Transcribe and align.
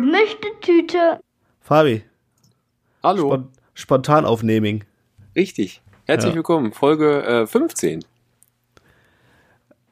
Gemischte 0.00 0.48
Tüte. 0.60 1.20
Fabi, 1.62 2.02
Hallo, 3.02 3.28
spon 3.30 3.48
spontan 3.72 4.26
aufneming. 4.26 4.84
richtig. 5.34 5.80
Herzlich 6.04 6.32
Ja. 6.32 6.36
willkommen, 6.36 6.74
Folge 6.74 7.22
äh, 7.24 7.46
15. 7.46 8.04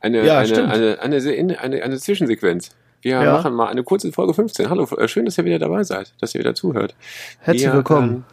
Eine, 0.01 0.27
Ja, 0.27 0.41
eine, 0.41 0.69
eine, 0.69 1.01
eine, 1.01 1.59
eine, 1.59 1.83
eine 1.83 1.97
Zwischensequenz. 1.99 2.77
Wir 3.01 3.13
Ja. 3.13 3.33
machen 3.33 3.55
mal 3.55 3.69
eine 3.69 3.83
kurze 3.83 4.13
Folge 4.13 4.35
15. 4.35 4.69
Hallo, 4.69 4.85
äh, 4.95 5.09
schön, 5.09 5.25
dass 5.25 5.39
ihr 5.39 5.47
wieder 5.47 5.59
dabei 5.59 5.83
seid, 5.85 6.13
dass 6.21 6.35
ihr 6.35 6.41
wieder 6.41 6.55
zuhört. 6.55 6.95
Herzlich 7.39 7.65
wir, 7.65 7.73
willkommen. 7.73 8.11
ähm, 8.11 8.25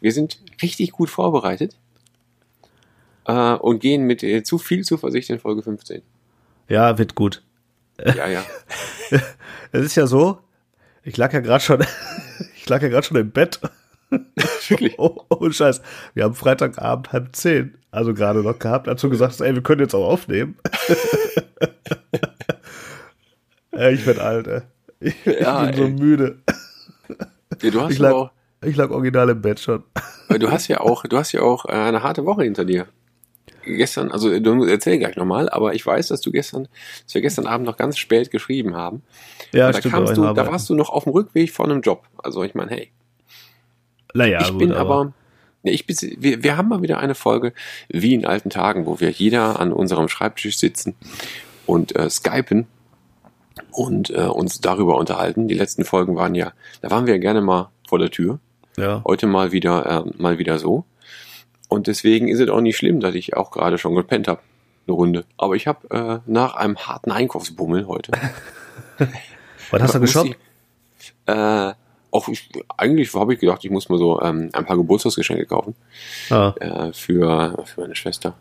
wir 0.00 0.12
sind 0.12 0.38
richtig 0.62 0.92
gut 0.92 1.10
vorbereitet 1.10 1.76
äh, 3.26 3.52
und 3.52 3.80
gehen 3.80 4.04
mit 4.04 4.22
äh, 4.22 4.42
zu 4.44 4.56
viel 4.56 4.82
Zuversicht 4.82 5.28
in 5.28 5.40
Folge 5.40 5.62
15. 5.62 6.00
Ja, 6.70 6.96
wird 6.96 7.14
gut. 7.14 7.42
Ja, 8.04 8.28
ja. 8.28 8.44
Es 9.72 9.84
ist 9.84 9.96
ja 9.96 10.06
so, 10.06 10.38
ich 11.02 11.16
lag 11.16 11.32
ja 11.32 11.40
gerade 11.40 11.62
schon, 11.62 11.84
ich 12.56 12.68
lag 12.68 12.80
ja 12.82 12.88
gerade 12.88 13.06
schon 13.06 13.16
im 13.18 13.30
Bett. 13.30 13.60
Wirklich. 14.68 14.98
Oh, 14.98 15.24
oh, 15.28 15.50
Scheiß. 15.50 15.82
Wir 16.14 16.24
haben 16.24 16.34
Freitagabend 16.34 17.12
halb 17.12 17.36
zehn, 17.36 17.76
also 17.90 18.14
gerade 18.14 18.42
noch 18.42 18.58
gehabt, 18.58 18.86
du 18.86 19.10
gesagt 19.10 19.40
ey, 19.40 19.54
wir 19.54 19.62
können 19.62 19.82
jetzt 19.82 19.94
auch 19.94 20.08
aufnehmen. 20.08 20.56
Ich 23.72 24.06
werd 24.06 24.18
alt, 24.18 24.46
ey. 24.46 24.62
Ich, 25.00 25.14
Ja, 25.24 25.68
ich 25.68 25.76
bin 25.76 25.84
ey. 25.84 25.90
so 25.98 26.02
müde. 26.02 26.38
Ja, 27.62 27.70
du 27.70 27.80
hast 27.82 27.92
Ich 27.92 27.98
lag, 27.98 28.12
auch, 28.12 28.30
ich 28.62 28.76
lag 28.76 28.90
original 28.90 29.28
im 29.28 29.42
Bett 29.42 29.60
schon. 29.60 29.84
Du 30.38 30.50
hast 30.50 30.68
ja 30.68 30.80
auch, 30.80 31.04
du 31.04 31.16
hast 31.16 31.32
ja 31.32 31.42
auch 31.42 31.64
äh, 31.66 31.72
eine 31.72 32.02
harte 32.02 32.24
Woche 32.24 32.44
hinter 32.44 32.64
dir. 32.64 32.86
Gestern, 33.76 34.10
also 34.10 34.38
du 34.38 34.64
erzähl 34.64 34.98
gleich 34.98 35.16
nochmal, 35.16 35.48
aber 35.48 35.74
ich 35.74 35.84
weiß, 35.84 36.08
dass 36.08 36.20
du 36.20 36.32
gestern, 36.32 36.68
dass 37.04 37.14
wir 37.14 37.20
gestern 37.20 37.46
Abend 37.46 37.66
noch 37.66 37.76
ganz 37.76 37.98
spät 37.98 38.30
geschrieben 38.30 38.74
haben. 38.74 39.02
Ja, 39.52 39.70
da 39.70 39.78
stimmt. 39.78 39.94
kamst 39.94 40.16
du, 40.16 40.22
da 40.22 40.46
warst 40.46 40.68
du 40.70 40.74
noch 40.74 40.90
auf 40.90 41.04
dem 41.04 41.12
Rückweg 41.12 41.50
von 41.50 41.70
einem 41.70 41.82
Job. 41.82 42.04
Also 42.18 42.42
ich 42.42 42.54
meine, 42.54 42.70
hey, 42.70 42.90
naja, 44.14 44.40
ich 44.40 44.50
gut, 44.50 44.58
bin 44.58 44.72
aber, 44.72 45.12
ja, 45.62 45.72
ich 45.72 45.86
bin, 45.86 45.96
wir, 46.18 46.42
wir 46.42 46.56
haben 46.56 46.68
mal 46.68 46.82
wieder 46.82 46.98
eine 46.98 47.14
Folge 47.14 47.52
wie 47.88 48.14
in 48.14 48.24
alten 48.24 48.50
Tagen, 48.50 48.86
wo 48.86 49.00
wir 49.00 49.10
jeder 49.10 49.60
an 49.60 49.72
unserem 49.72 50.08
Schreibtisch 50.08 50.58
sitzen 50.58 50.94
und 51.66 51.94
äh, 51.96 52.08
skypen 52.08 52.66
und 53.72 54.10
äh, 54.10 54.22
uns 54.22 54.60
darüber 54.60 54.96
unterhalten. 54.96 55.48
Die 55.48 55.54
letzten 55.54 55.84
Folgen 55.84 56.16
waren 56.16 56.34
ja, 56.34 56.52
da 56.80 56.90
waren 56.90 57.06
wir 57.06 57.14
ja 57.14 57.20
gerne 57.20 57.40
mal 57.40 57.70
vor 57.88 57.98
der 57.98 58.10
Tür. 58.10 58.38
ja. 58.76 59.02
Heute 59.06 59.26
mal 59.26 59.52
wieder, 59.52 60.04
äh, 60.06 60.10
mal 60.20 60.38
wieder 60.38 60.58
so. 60.58 60.84
Und 61.68 61.86
deswegen 61.86 62.28
ist 62.28 62.40
es 62.40 62.48
auch 62.48 62.60
nicht 62.60 62.76
schlimm, 62.76 63.00
dass 63.00 63.14
ich 63.14 63.36
auch 63.36 63.50
gerade 63.50 63.78
schon 63.78 63.94
gepennt 63.94 64.26
habe. 64.28 64.40
Eine 64.86 64.94
Runde. 64.96 65.24
Aber 65.36 65.54
ich 65.54 65.66
habe 65.66 65.90
äh, 66.26 66.30
nach 66.30 66.54
einem 66.56 66.76
harten 66.78 67.10
Einkaufsbummel 67.12 67.86
heute. 67.86 68.12
Was 69.70 69.82
hast 69.82 69.94
du 69.94 70.00
geshoppt? 70.00 70.30
ich- 70.30 70.36
Äh, 71.26 71.72
auch 72.10 72.26
ich, 72.28 72.48
eigentlich 72.78 73.12
habe 73.14 73.34
ich 73.34 73.40
gedacht, 73.40 73.62
ich 73.64 73.70
muss 73.70 73.90
mal 73.90 73.98
so 73.98 74.20
ähm, 74.22 74.48
ein 74.54 74.64
paar 74.64 74.76
Geburtstagsgeschenke 74.78 75.44
kaufen 75.44 75.74
Ah, 76.30 76.54
äh, 76.58 76.92
für, 76.94 77.62
für 77.66 77.82
meine 77.82 77.94
Schwester. 77.94 78.32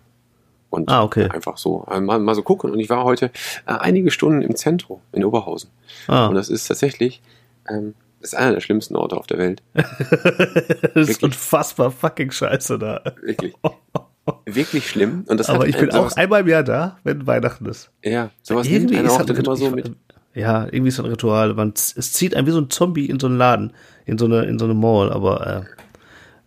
Und 0.69 0.89
Ah, 0.89 1.03
okay. 1.03 1.29
einfach 1.29 1.57
so 1.57 1.85
äh, 1.91 1.99
mal, 1.99 2.17
mal 2.19 2.33
so 2.33 2.43
gucken. 2.43 2.71
Und 2.71 2.79
ich 2.79 2.89
war 2.89 3.03
heute 3.03 3.25
äh, 3.65 3.73
einige 3.73 4.09
Stunden 4.09 4.41
im 4.41 4.55
Zentrum 4.55 5.01
in 5.11 5.25
Oberhausen. 5.25 5.69
ah. 6.07 6.27
Und 6.27 6.35
das 6.35 6.47
ist 6.49 6.65
tatsächlich 6.67 7.21
ähm, 7.69 7.93
das 8.21 8.33
ist 8.33 8.39
einer 8.39 8.53
der 8.53 8.61
schlimmsten 8.61 8.95
Orte 8.95 9.15
auf 9.17 9.27
der 9.27 9.37
Welt. 9.37 9.61
das 9.73 11.09
ist 11.09 11.23
unfassbar 11.23 11.91
fucking 11.91 12.31
scheiße 12.31 12.79
da. 12.79 13.01
Wirklich. 13.21 13.53
Wirklich 14.45 14.89
schlimm. 14.89 15.23
Und 15.27 15.39
das 15.39 15.49
Aber 15.49 15.67
ich 15.67 15.77
bin 15.77 15.91
auch 15.91 16.11
einmal 16.17 16.41
im 16.41 16.47
Jahr 16.47 16.63
da, 16.63 16.97
wenn 17.03 17.25
Weihnachten 17.27 17.65
ist. 17.65 17.91
Ja, 18.03 18.29
sowas 18.41 18.67
nimmt 18.67 18.91
irgendwie 18.91 18.97
einen 18.97 19.07
ist 19.07 19.17
halt 19.17 19.29
immer 19.29 19.55
so 19.55 19.69
mit. 19.69 19.91
Ja, 20.33 20.65
irgendwie 20.65 20.89
ist 20.89 20.99
das 20.99 21.05
ein 21.05 21.11
Ritual. 21.11 21.53
Man, 21.53 21.73
es 21.75 22.13
zieht 22.13 22.35
einen 22.35 22.45
wie 22.45 22.51
so 22.51 22.59
ein 22.59 22.69
Zombie 22.69 23.05
in 23.05 23.19
so 23.19 23.27
einen 23.27 23.37
Laden, 23.37 23.73
in 24.05 24.17
so 24.17 24.25
eine, 24.25 24.43
in 24.45 24.59
so 24.59 24.65
eine 24.65 24.73
Mall, 24.73 25.11
aber 25.11 25.65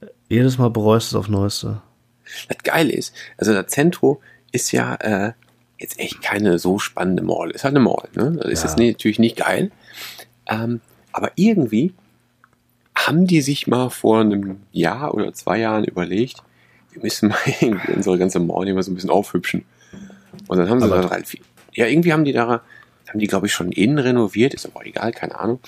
äh, 0.02 0.06
jedes 0.28 0.58
Mal 0.58 0.70
bereust 0.70 1.10
du 1.10 1.16
es 1.16 1.20
auf 1.20 1.28
Neueste. 1.28 1.80
Das 2.48 2.58
Geile 2.62 2.92
ist, 2.92 3.14
also 3.36 3.52
das 3.52 3.66
Zentro 3.68 4.20
ist 4.52 4.70
ja 4.72 4.94
äh, 4.96 5.32
jetzt 5.78 5.98
echt 5.98 6.22
keine 6.22 6.58
so 6.58 6.78
spannende 6.78 7.22
Mall. 7.22 7.50
Ist 7.50 7.64
halt 7.64 7.74
eine 7.74 7.82
Mall, 7.84 8.08
ne? 8.14 8.38
Das 8.40 8.50
ist 8.52 8.62
Ja. 8.62 8.68
jetzt 8.70 8.78
natürlich 8.78 9.18
nicht 9.18 9.36
geil. 9.36 9.70
Ähm, 10.46 10.80
aber 11.12 11.32
irgendwie 11.36 11.92
haben 12.96 13.26
die 13.26 13.40
sich 13.40 13.66
mal 13.66 13.88
vor 13.90 14.20
einem 14.20 14.60
Jahr 14.72 15.14
oder 15.14 15.32
zwei 15.32 15.58
Jahren 15.58 15.84
überlegt, 15.84 16.42
wir 16.92 17.02
müssen 17.02 17.28
mal 17.30 17.38
irgendwie 17.60 17.92
unsere 17.92 18.18
ganze 18.18 18.40
Mall 18.40 18.64
hier 18.64 18.74
mal 18.74 18.82
so 18.82 18.90
ein 18.90 18.94
bisschen 18.94 19.10
aufhübschen. 19.10 19.64
Und 20.48 20.58
dann 20.58 20.68
haben 20.68 20.80
sie 20.80 20.86
Aber- 20.86 21.02
da 21.02 21.10
halt 21.10 21.26
viel, 21.26 21.40
ja, 21.72 21.86
irgendwie 21.86 22.12
haben 22.12 22.24
die 22.24 22.32
da, 22.32 22.62
haben 23.08 23.18
die, 23.18 23.26
glaube 23.26 23.46
ich, 23.46 23.52
schon 23.52 23.72
innen 23.72 23.98
renoviert, 23.98 24.54
ist 24.54 24.66
aber 24.66 24.86
egal, 24.86 25.12
keine 25.12 25.38
Ahnung. 25.38 25.60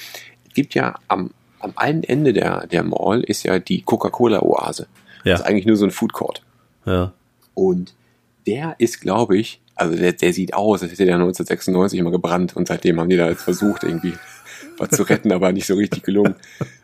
Es 0.48 0.54
gibt 0.54 0.74
ja 0.74 0.94
am, 1.08 1.30
am 1.60 1.72
einen 1.76 2.02
Ende 2.04 2.32
der, 2.32 2.66
der 2.66 2.82
Mall 2.82 3.22
ist 3.22 3.44
ja 3.44 3.58
die 3.58 3.82
Coca-Cola-Oase. 3.82 4.86
Ja. 5.24 5.32
Das 5.32 5.40
ist 5.40 5.46
eigentlich 5.46 5.66
nur 5.66 5.76
so 5.76 5.84
ein 5.84 5.90
Food 5.90 6.12
Court. 6.12 6.42
Ja. 6.84 7.12
Und 7.54 7.94
der 8.46 8.74
ist, 8.78 9.00
glaube 9.00 9.38
ich, 9.38 9.60
also 9.74 9.96
der, 9.96 10.12
der 10.12 10.32
sieht 10.32 10.54
aus, 10.54 10.82
als 10.82 10.92
hätte 10.92 11.04
der 11.06 11.14
1996 11.14 12.02
mal 12.02 12.10
gebrannt 12.10 12.56
und 12.56 12.68
seitdem 12.68 12.98
haben 13.00 13.08
die 13.08 13.16
da 13.16 13.28
jetzt 13.28 13.42
versucht, 13.42 13.84
irgendwie 13.84 14.14
was 14.78 14.90
zu 14.90 15.02
retten, 15.02 15.32
aber 15.32 15.52
nicht 15.52 15.66
so 15.66 15.74
richtig 15.74 16.02
gelungen. 16.02 16.34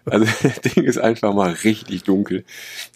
Also 0.05 0.27
das 0.43 0.61
Ding 0.61 0.85
ist 0.85 0.99
einfach 0.99 1.35
mal 1.35 1.53
richtig 1.53 2.05
dunkel. 2.05 2.45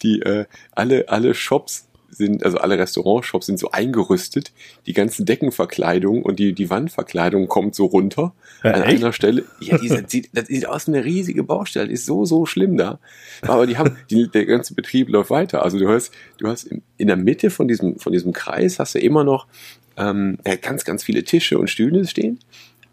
Die 0.03 0.20
äh, 0.20 0.47
alle 0.72 1.08
alle 1.08 1.34
Shops 1.34 1.86
sind, 2.12 2.44
also 2.44 2.58
alle 2.58 2.78
Restaurantshops 2.78 3.47
sind 3.47 3.58
so 3.58 3.70
eingerüstet. 3.70 4.52
Die 4.86 4.92
ganzen 4.92 5.26
Deckenverkleidung 5.26 6.22
und 6.22 6.38
die, 6.38 6.52
die 6.52 6.70
Wandverkleidung 6.70 7.48
kommt 7.48 7.75
so 7.75 7.86
runter. 7.86 8.34
Ja, 8.62 8.72
an 8.72 8.82
echt? 8.82 9.02
einer 9.02 9.12
Stelle. 9.12 9.44
Ja, 9.60 9.78
die, 9.78 9.88
das, 9.88 10.02
sieht, 10.06 10.28
das 10.34 10.48
sieht 10.48 10.69
aus 10.69 10.86
wie 10.86 10.92
eine 10.92 11.04
riesige 11.04 11.42
Baustelle. 11.42 11.91
Ist 11.91 12.06
so, 12.06 12.25
so 12.25 12.47
schlimm 12.47 12.76
da. 12.76 13.00
Aber 13.42 13.66
die 13.66 13.78
haben, 13.78 13.97
die, 14.10 14.28
der 14.28 14.44
ganze 14.44 14.75
Betrieb 14.75 15.08
läuft 15.08 15.31
weiter. 15.31 15.62
Also 15.62 15.78
du 15.78 15.88
hast, 15.88 16.12
du 16.38 16.48
hast 16.48 16.64
in, 16.64 16.82
in 16.98 17.06
der 17.08 17.16
Mitte 17.16 17.50
von 17.50 17.66
diesem, 17.66 17.98
von 17.98 18.12
diesem 18.12 18.32
Kreis 18.32 18.78
hast 18.78 18.94
du 18.94 18.98
immer 18.98 19.25
noch 19.25 19.47
ähm, 19.97 20.38
ja, 20.47 20.56
ganz, 20.56 20.84
ganz 20.84 21.02
viele 21.02 21.25
Tische 21.25 21.58
und 21.58 21.70
Stühle 21.70 22.06
stehen. 22.06 22.38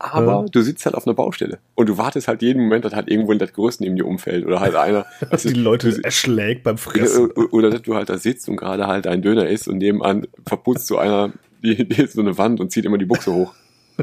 Aber 0.02 0.26
Ja. 0.26 0.46
du 0.50 0.62
sitzt 0.62 0.86
halt 0.86 0.96
auf 0.96 1.06
einer 1.06 1.14
Baustelle 1.14 1.60
und 1.76 1.90
du 1.90 1.98
wartest 1.98 2.28
halt 2.30 2.42
jeden 2.42 2.64
Moment, 2.64 2.86
dass 2.86 2.94
halt 2.96 3.10
irgendwo 3.10 3.34
das 3.34 3.52
Gerüst 3.54 3.82
neben 3.82 3.96
dir 3.98 4.06
umfällt 4.08 4.46
oder 4.46 4.62
halt 4.62 4.76
einer. 4.76 5.06
du, 5.32 5.38
Die 5.38 5.54
Leute 5.54 5.92
du- 5.92 6.02
erschlägt 6.04 6.64
beim 6.64 6.78
Fressen. 6.78 7.32
o- 7.36 7.48
Oder 7.52 7.70
dass 7.70 7.82
du 7.82 7.96
halt 7.96 8.10
da 8.10 8.18
sitzt 8.18 8.48
und 8.48 8.56
gerade 8.56 8.88
halt 8.88 9.08
ein 9.08 9.22
Döner 9.22 9.48
isst 9.48 9.68
und 9.68 9.80
nebenan 9.80 10.26
verputzt 10.48 10.88
so 10.88 10.98
einer 10.98 11.32
die, 11.62 11.88
die 11.88 12.06
so 12.08 12.22
eine 12.22 12.38
Wand 12.38 12.62
und 12.62 12.72
zieht 12.72 12.86
immer 12.86 12.98
die 12.98 13.06
Buchse 13.06 13.34
hoch. 13.34 13.54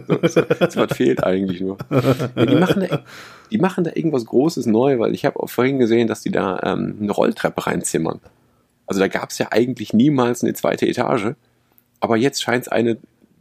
So, 0.06 0.18
so, 0.28 0.42
so 0.68 0.80
was 0.80 0.94
fehlt 0.94 1.24
eigentlich 1.24 1.62
nur. 1.62 1.78
Ja, 1.90 2.44
die, 2.44 2.54
machen 2.56 2.86
da, 2.86 3.02
die 3.50 3.56
machen 3.56 3.82
da 3.84 3.92
irgendwas 3.94 4.26
Großes 4.26 4.66
neu, 4.66 4.98
weil 4.98 5.14
ich 5.14 5.24
habe 5.24 5.40
auch 5.40 5.48
vorhin 5.48 5.78
gesehen, 5.78 6.06
dass 6.06 6.20
die 6.20 6.30
da 6.30 6.60
ähm, 6.62 6.98
eine 7.00 7.12
Rolltreppe 7.12 7.66
reinzimmern. 7.66 8.20
Also 8.86 9.00
da 9.00 9.08
gab 9.08 9.30
es 9.30 9.38
ja 9.38 9.46
eigentlich 9.52 9.94
niemals 9.94 10.42
eine 10.44 10.52
zweite 10.52 10.86
Etage, 10.86 11.28
aber 12.00 12.18
jetzt 12.18 12.42
scheint 12.42 12.64
es 12.64 12.68
eine 12.68 12.98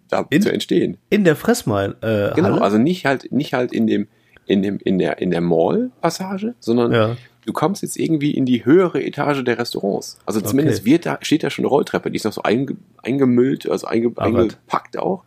da 0.10 0.26
In- 0.30 0.42
zu 0.42 0.52
entstehen. 0.52 0.98
In 1.10 1.24
der 1.24 1.36
Fressmeile. 1.36 1.96
Äh, 2.02 2.36
Genau, 2.36 2.50
Halle? 2.54 2.62
also 2.62 2.78
nicht 2.78 3.06
halt 3.06 3.32
nicht 3.32 3.54
halt 3.54 3.72
in 3.74 3.88
dem 3.88 4.08
in 4.46 4.62
dem 4.62 4.78
in 4.84 5.00
der 5.00 5.20
in 5.20 5.32
der 5.32 5.42
Mall 5.42 5.90
Passage, 6.02 6.54
sondern 6.60 6.92
Ja. 6.94 7.18
du 7.46 7.54
kommst 7.54 7.82
jetzt 7.82 7.98
irgendwie 7.98 8.32
in 8.32 8.46
die 8.46 8.64
höhere 8.66 9.04
Etage 9.04 9.44
der 9.44 9.58
Restaurants. 9.58 10.18
Also 10.26 10.42
zumindest 10.42 10.82
Okay. 10.82 10.92
wird 10.92 11.06
da, 11.06 11.18
steht 11.22 11.44
da 11.44 11.50
schon 11.50 11.64
eine 11.66 11.70
Rolltreppe, 11.70 12.12
die 12.12 12.18
ist 12.18 12.26
noch 12.26 12.34
so 12.34 12.44
einge, 12.44 12.76
eingemüllt, 13.04 13.70
also 13.70 13.88
einge, 13.88 14.12
Ah, 14.18 14.26
eingepackt 14.26 14.98
auch. 14.98 15.24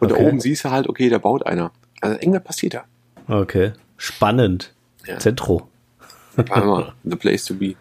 Und 0.00 0.12
Okay. 0.12 0.22
da 0.22 0.28
oben 0.28 0.40
siehst 0.40 0.64
du 0.64 0.70
halt, 0.70 0.88
okay, 0.88 1.08
da 1.08 1.18
baut 1.18 1.46
einer. 1.46 1.72
Also 2.00 2.16
irgendwas 2.16 2.42
passiert 2.44 2.74
da. 2.74 2.84
Okay. 3.28 3.72
Spannend. 3.96 4.72
Ja. 5.06 5.18
Zentro. 5.18 5.68
The 7.04 7.16
place 7.16 7.44
to 7.46 7.54
be. 7.54 7.74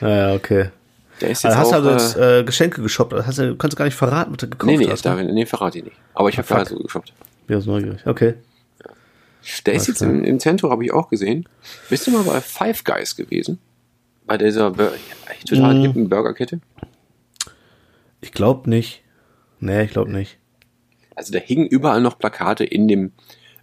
Ja, 0.00 0.34
okay. 0.34 0.70
Der 1.20 1.30
ist 1.30 1.42
jetzt 1.42 1.56
Also 1.56 1.58
hast 1.58 1.78
auch, 1.78 1.82
du 1.82 1.88
also 1.92 2.04
jetzt 2.04 2.16
äh, 2.16 2.40
äh, 2.40 2.44
Geschenke 2.44 2.82
geshoppt? 2.82 3.12
Hast 3.12 3.38
du, 3.38 3.56
kannst 3.56 3.74
du 3.74 3.78
gar 3.78 3.84
nicht 3.86 3.94
verraten, 3.96 4.30
was 4.32 4.38
du 4.38 4.48
gekauft 4.48 4.70
nee, 4.70 4.76
nee, 4.78 4.90
hast. 4.90 5.04
ne? 5.04 5.24
nee, 5.24 5.46
verrate 5.46 5.78
ich 5.78 5.84
nicht. 5.84 5.96
Aber 6.14 6.28
ich 6.28 6.38
habe 6.38 6.46
Ah, 6.54 6.58
da 6.58 6.64
fuck. 6.64 6.78
so 6.78 6.82
geshoppt. 6.84 7.12
Ich 7.40 7.46
bin 7.46 7.56
jetzt 7.58 7.66
neugierig. 7.66 8.06
Okay. 8.06 8.34
Der 9.66 9.74
ist 9.74 9.86
jetzt 9.88 10.02
im, 10.02 10.24
im 10.24 10.38
Zentrum, 10.40 10.70
habe 10.70 10.84
ich 10.84 10.92
auch 10.92 11.08
gesehen. 11.08 11.48
Bist 11.88 12.06
du 12.06 12.10
mal 12.10 12.22
bei 12.22 12.40
Five 12.40 12.84
Guys 12.84 13.16
gewesen? 13.16 13.58
Bei 14.26 14.36
dieser 14.36 14.70
Bur- 14.72 14.92
ja, 14.92 15.34
total 15.48 15.74
Mm. 15.74 15.82
hippen 15.82 16.08
Burgerkette? 16.08 16.60
Ich 18.20 18.32
glaube 18.32 18.68
nicht. 18.68 19.02
Nee, 19.60 19.84
ich 19.84 19.90
glaube 19.90 20.10
nicht. 20.12 20.38
Also 21.14 21.32
da 21.32 21.38
hingen 21.38 21.66
überall 21.66 22.00
noch 22.00 22.18
Plakate 22.18 22.64
in 22.64 22.88
dem 22.88 23.12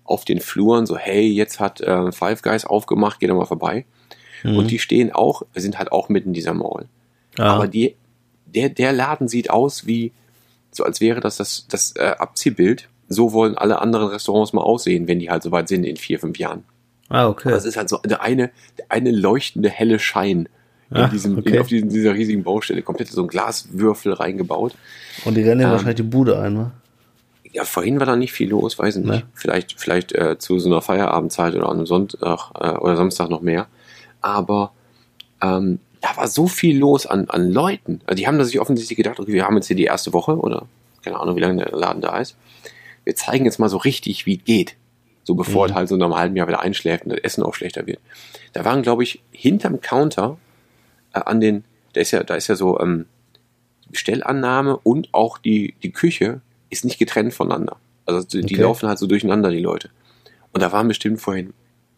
auf 0.04 0.26
den 0.26 0.40
Fluren 0.40 0.86
so, 0.86 0.98
hey, 0.98 1.28
jetzt 1.28 1.60
hat 1.60 1.82
äh, 1.82 2.12
Five 2.12 2.42
Guys 2.42 2.66
aufgemacht, 2.66 3.20
geh 3.20 3.28
doch 3.28 3.36
mal 3.36 3.46
vorbei. 3.46 3.86
Und 4.44 4.70
die 4.70 4.78
stehen 4.78 5.12
auch, 5.12 5.42
sind 5.56 5.80
halt 5.80 5.92
auch 5.92 6.08
mitten 6.08 6.30
in 6.30 6.34
dieser 6.34 6.54
Mall. 6.54 6.88
Ah. 7.38 7.56
Aber 7.56 7.68
die, 7.68 7.96
der, 8.46 8.70
der 8.70 8.94
Laden 8.94 9.28
sieht 9.28 9.50
aus 9.50 9.86
wie, 9.86 10.12
so 10.72 10.84
als 10.84 11.02
wäre 11.02 11.20
das 11.20 11.38
das, 11.38 11.68
das 11.70 11.94
äh, 11.96 12.16
Abziehbild. 12.18 12.90
So 13.08 13.34
wollen 13.34 13.56
alle 13.56 13.82
anderen 13.82 14.08
Restaurants 14.08 14.52
mal 14.54 14.62
aussehen, 14.62 15.08
wenn 15.08 15.20
die 15.20 15.30
halt 15.30 15.44
so 15.44 15.52
weit 15.52 15.68
sind 15.68 15.84
in 15.84 15.96
vier, 15.96 16.20
fünf 16.20 16.40
Jahren. 16.40 16.64
Ah, 17.10 17.28
okay. 17.28 17.50
Das 17.50 17.66
ist 17.66 17.78
halt 17.78 17.88
so 17.88 17.98
der 17.98 18.22
eine, 18.22 18.50
der 18.80 18.86
eine 18.90 19.12
leuchtende 19.12 19.70
helle 19.70 20.00
Schein 20.00 20.50
in 20.90 20.98
Ah, 20.98 21.08
diesem, 21.08 21.38
okay. 21.38 21.50
in, 21.56 21.60
auf 21.60 21.68
diesen, 21.68 21.90
dieser 21.90 22.14
riesigen 22.14 22.44
Baustelle. 22.44 22.82
Komplett 22.82 23.10
so 23.10 23.22
ein 23.22 23.28
Glaswürfel 23.28 24.14
reingebaut. 24.14 24.76
Und 25.24 25.36
die 25.36 25.42
rennen 25.42 25.62
ja 25.62 25.68
ähm, 25.68 25.72
wahrscheinlich 25.74 25.98
die 25.98 26.04
Bude 26.04 26.40
ein, 26.40 26.58
wa? 26.58 26.72
Ja, 27.52 27.64
vorhin 27.64 28.00
war 28.00 28.06
da 28.06 28.16
nicht 28.16 28.34
viel 28.34 28.50
los, 28.50 28.78
weiß 28.78 28.98
ich 28.98 29.06
nicht. 29.06 29.24
Ne. 29.24 29.30
Vielleicht, 29.34 29.80
vielleicht 29.80 30.12
äh, 30.14 30.38
zu 30.38 30.60
so 30.60 30.70
einer 30.70 30.82
Feierabendzeit 30.82 31.56
oder 31.56 31.70
an 31.70 31.78
einem 31.78 31.86
Sonntag 31.86 32.52
äh, 32.60 32.72
oder 32.78 32.98
Samstag 32.98 33.30
noch 33.30 33.42
mehr. 33.42 33.68
Aber 34.22 34.74
ähm, 35.42 35.80
da 36.06 36.18
war 36.18 36.28
so 36.28 36.48
viel 36.48 36.78
los 36.78 37.06
an, 37.08 37.30
an 37.30 37.52
Leuten. 37.52 38.02
Also 38.06 38.16
die 38.18 38.28
haben 38.28 38.38
da 38.38 38.44
sich 38.44 38.60
offensichtlich 38.60 38.98
gedacht, 38.98 39.20
okay, 39.20 39.34
wir 39.34 39.46
haben 39.46 39.56
jetzt 39.56 39.68
hier 39.68 39.76
die 39.76 39.86
erste 39.86 40.14
Woche 40.14 40.38
oder 40.38 40.68
keine 41.04 41.20
Ahnung, 41.20 41.36
wie 41.36 41.40
lange 41.42 41.64
der 41.64 41.76
Laden 41.78 42.02
da 42.02 42.18
ist. 42.20 42.36
Wir 43.04 43.16
zeigen 43.16 43.46
jetzt 43.46 43.60
mal 43.60 43.70
so 43.70 43.78
richtig, 43.78 44.26
wie 44.26 44.38
es 44.38 44.44
geht. 44.44 44.76
So 45.24 45.34
bevor 45.36 45.66
Mhm. 45.66 45.72
es 45.72 45.76
halt 45.76 45.90
so 45.90 45.98
nach 45.98 46.06
einem 46.06 46.16
halben 46.16 46.36
Jahr 46.36 46.48
wieder 46.48 46.60
einschläft 46.60 47.06
und 47.06 47.12
das 47.12 47.20
Essen 47.24 47.44
auch 47.44 47.56
schlechter 47.56 47.88
wird. 47.88 48.00
Da 48.54 48.64
waren, 48.66 48.84
glaube 48.84 49.02
ich, 49.04 49.22
hinterm 49.32 49.82
Counter 49.82 50.38
äh, 51.14 51.20
an 51.20 51.40
den, 51.42 51.64
da 51.94 52.02
ist 52.02 52.12
ja, 52.12 52.24
da 52.24 52.36
ist 52.36 52.48
ja 52.48 52.56
so 52.56 52.80
ähm, 52.80 53.06
Bestellannahme 53.90 54.78
und 54.78 55.10
auch 55.14 55.38
die, 55.38 55.74
die 55.84 55.92
Küche 55.92 56.42
ist 56.70 56.86
nicht 56.86 56.98
getrennt 57.00 57.34
voneinander. 57.34 57.78
Also 58.06 58.22
die, 58.28 58.44
Okay. 58.44 58.56
laufen 58.56 58.88
halt 58.90 59.00
so 59.00 59.08
durcheinander, 59.08 59.50
die 59.52 59.60
Leute. 59.60 59.90
Und 60.52 60.62
da 60.62 60.72
waren 60.72 60.88
bestimmt 60.88 61.22
vorhin 61.22 61.54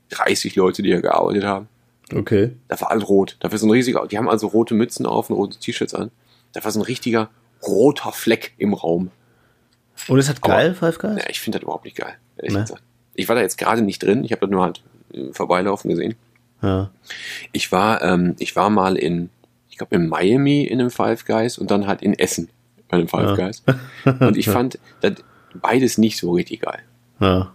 30 0.09 0.55
Leute, 0.55 0.81
die 0.81 0.89
hier 0.89 1.01
gearbeitet 1.01 1.43
haben. 1.43 1.67
Okay. 2.13 2.51
Da 2.67 2.79
war 2.81 2.91
alles 2.91 3.07
rot. 3.09 3.35
Da 3.39 3.51
war 3.51 3.57
so 3.57 3.65
ein 3.67 3.71
riesiger, 3.71 4.07
die 4.07 4.17
haben 4.17 4.29
also 4.29 4.47
rote 4.47 4.73
Mützen 4.73 5.05
auf 5.05 5.29
und 5.29 5.35
rote 5.35 5.57
T-Shirts 5.59 5.93
an. 5.93 6.11
Da 6.53 6.63
war 6.63 6.71
so 6.71 6.79
ein 6.79 6.83
richtiger 6.83 7.29
roter 7.65 8.11
Fleck 8.11 8.53
im 8.57 8.73
Raum. 8.73 9.11
Und 10.07 10.19
ist 10.19 10.29
das 10.29 10.37
Aber- 10.41 10.53
geil, 10.53 10.73
Five 10.75 10.99
Guys? 10.99 11.17
Ja, 11.17 11.29
ich 11.29 11.39
finde 11.41 11.57
das 11.59 11.63
überhaupt 11.63 11.85
nicht 11.85 11.97
geil, 11.97 12.13
ehrlich 12.37 12.53
Ne? 12.53 12.61
gesagt. 12.61 12.81
Ich 13.15 13.27
war 13.27 13.35
da 13.35 13.41
jetzt 13.41 13.57
gerade 13.57 13.81
nicht 13.81 14.03
drin, 14.03 14.23
ich 14.23 14.31
habe 14.31 14.41
das 14.41 14.49
nur 14.49 14.63
halt 14.63 14.81
äh, 15.13 15.33
vorbeilaufen 15.33 15.89
gesehen. 15.89 16.15
Ja. 16.61 16.91
Ich 17.51 17.71
war, 17.71 18.01
ähm, 18.03 18.35
ich 18.39 18.55
war 18.55 18.69
mal 18.69 18.95
in, 18.95 19.29
ich 19.69 19.77
glaube 19.77 19.95
in 19.95 20.07
Miami 20.07 20.63
in 20.63 20.79
einem 20.79 20.91
Five 20.91 21.25
Guys 21.25 21.57
und 21.57 21.71
dann 21.71 21.87
halt 21.87 22.01
in 22.03 22.13
Essen 22.17 22.49
bei 22.89 22.97
einem 22.97 23.07
Five 23.07 23.37
Ja. 23.37 23.47
Guys. 23.47 23.63
Und 24.21 24.37
ich 24.37 24.47
fand 24.49 24.79
das 25.01 25.15
beides 25.53 25.97
nicht 25.97 26.17
so 26.17 26.31
richtig 26.31 26.61
geil. 26.61 26.79
ja. 27.19 27.53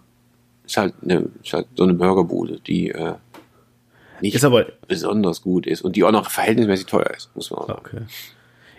Ist 0.67 0.77
halt, 0.77 0.95
eine, 1.03 1.29
ist 1.43 1.53
halt 1.55 1.67
so 1.77 1.83
eine 1.83 1.95
Burgerbude, 1.95 2.61
die 2.61 2.91
äh, 2.91 3.15
nicht 4.23 4.35
Ist 4.35 4.45
aber, 4.45 4.67
besonders 4.89 5.43
gut 5.43 5.67
ist 5.67 5.83
und 5.83 5.97
die 5.97 6.05
auch 6.05 6.13
noch 6.13 6.31
verhältnismäßig 6.31 6.87
teuer 6.87 7.11
ist, 7.17 7.31
muss 7.35 7.51
man 7.51 7.61
auch 7.61 7.67
sagen. 7.69 7.81
okay. 7.85 8.01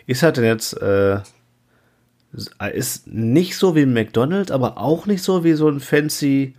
Ist 0.08 0.24
halt 0.24 0.38
denn 0.38 0.46
jetzt, 0.46 0.74
äh, 0.82 1.20
ist 2.74 3.08
nicht 3.08 3.56
so 3.58 3.76
wie 3.76 3.82
ein 3.84 3.94
McDonald's, 3.94 4.52
aber 4.52 4.78
auch 4.78 5.06
nicht 5.06 5.22
so 5.24 5.44
wie 5.44 5.54
so 5.54 5.70
ein 5.70 5.80
fancy 5.80 6.56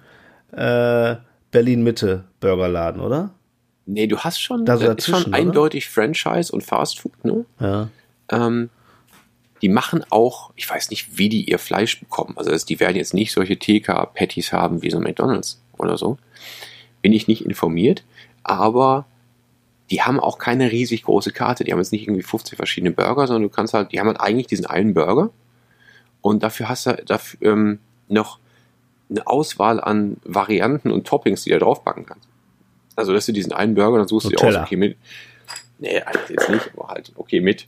äh, 0.52 1.16
Berlin-Mitte-Burgerladen, 1.50 3.00
oder? 3.00 3.30
Nee, 3.86 4.06
du 4.06 4.18
hast 4.18 4.40
schon, 4.40 4.64
Da 4.64 4.76
so 4.78 4.86
das 4.86 4.96
ist 4.96 5.06
schon 5.08 5.24
oder? 5.30 5.34
eindeutig 5.38 5.88
Franchise 5.88 6.52
und 6.52 6.62
Fast 6.62 7.00
Food, 7.00 7.24
ne? 7.24 7.44
Ja. 7.60 7.88
Ähm, 8.30 8.70
die 9.62 9.68
machen 9.68 10.04
auch, 10.10 10.52
ich 10.56 10.68
weiß 10.68 10.90
nicht, 10.90 11.18
wie 11.18 11.28
die 11.28 11.50
ihr 11.50 11.58
Fleisch 11.58 11.98
bekommen. 12.00 12.34
Also 12.36 12.50
das- 12.50 12.64
die 12.64 12.80
werden 12.80 12.96
jetzt 12.96 13.14
nicht 13.14 13.32
solche 13.32 13.58
TK-Patties 13.58 14.52
haben 14.52 14.82
wie 14.82 14.90
so 14.90 14.98
ein 14.98 15.02
McDonalds 15.02 15.60
oder 15.78 15.96
so. 15.98 16.18
Bin 17.02 17.12
ich 17.12 17.28
nicht 17.28 17.44
informiert, 17.44 18.04
aber 18.44 19.06
die 19.90 20.02
haben 20.02 20.20
auch 20.20 20.38
keine 20.38 20.70
riesig 20.70 21.02
große 21.02 21.32
Karte. 21.32 21.64
Die 21.64 21.72
haben 21.72 21.78
jetzt 21.78 21.92
nicht 21.92 22.06
irgendwie 22.06 22.22
50 22.22 22.56
verschiedene 22.56 22.90
Burger, 22.90 23.26
sondern 23.26 23.42
du 23.42 23.48
kannst 23.48 23.74
halt, 23.74 23.92
die 23.92 24.00
haben 24.00 24.06
halt 24.06 24.20
eigentlich 24.20 24.46
diesen 24.46 24.66
einen 24.66 24.94
Burger 24.94 25.30
und 26.20 26.42
dafür 26.42 26.68
hast 26.68 26.86
du 26.86 26.94
dafür, 27.04 27.52
ähm, 27.52 27.78
noch 28.08 28.38
eine 29.10 29.26
Auswahl 29.26 29.80
an 29.80 30.16
Varianten 30.24 30.90
und 30.90 31.06
Toppings, 31.06 31.42
die 31.42 31.50
du 31.50 31.58
da 31.58 31.64
draufpacken 31.64 32.06
kannst. 32.06 32.28
Also, 32.96 33.12
dass 33.12 33.26
du 33.26 33.32
diesen 33.32 33.52
einen 33.52 33.74
Burger, 33.74 33.98
dann 33.98 34.08
suchst 34.08 34.26
du 34.26 34.30
dir 34.30 34.42
aus, 34.42 34.54
okay, 34.56 34.76
mit, 34.76 34.96
nee, 35.78 36.00
halt 36.00 36.30
jetzt 36.30 36.48
nicht, 36.48 36.70
aber 36.76 36.88
halt, 36.88 37.12
okay, 37.16 37.40
mit, 37.40 37.66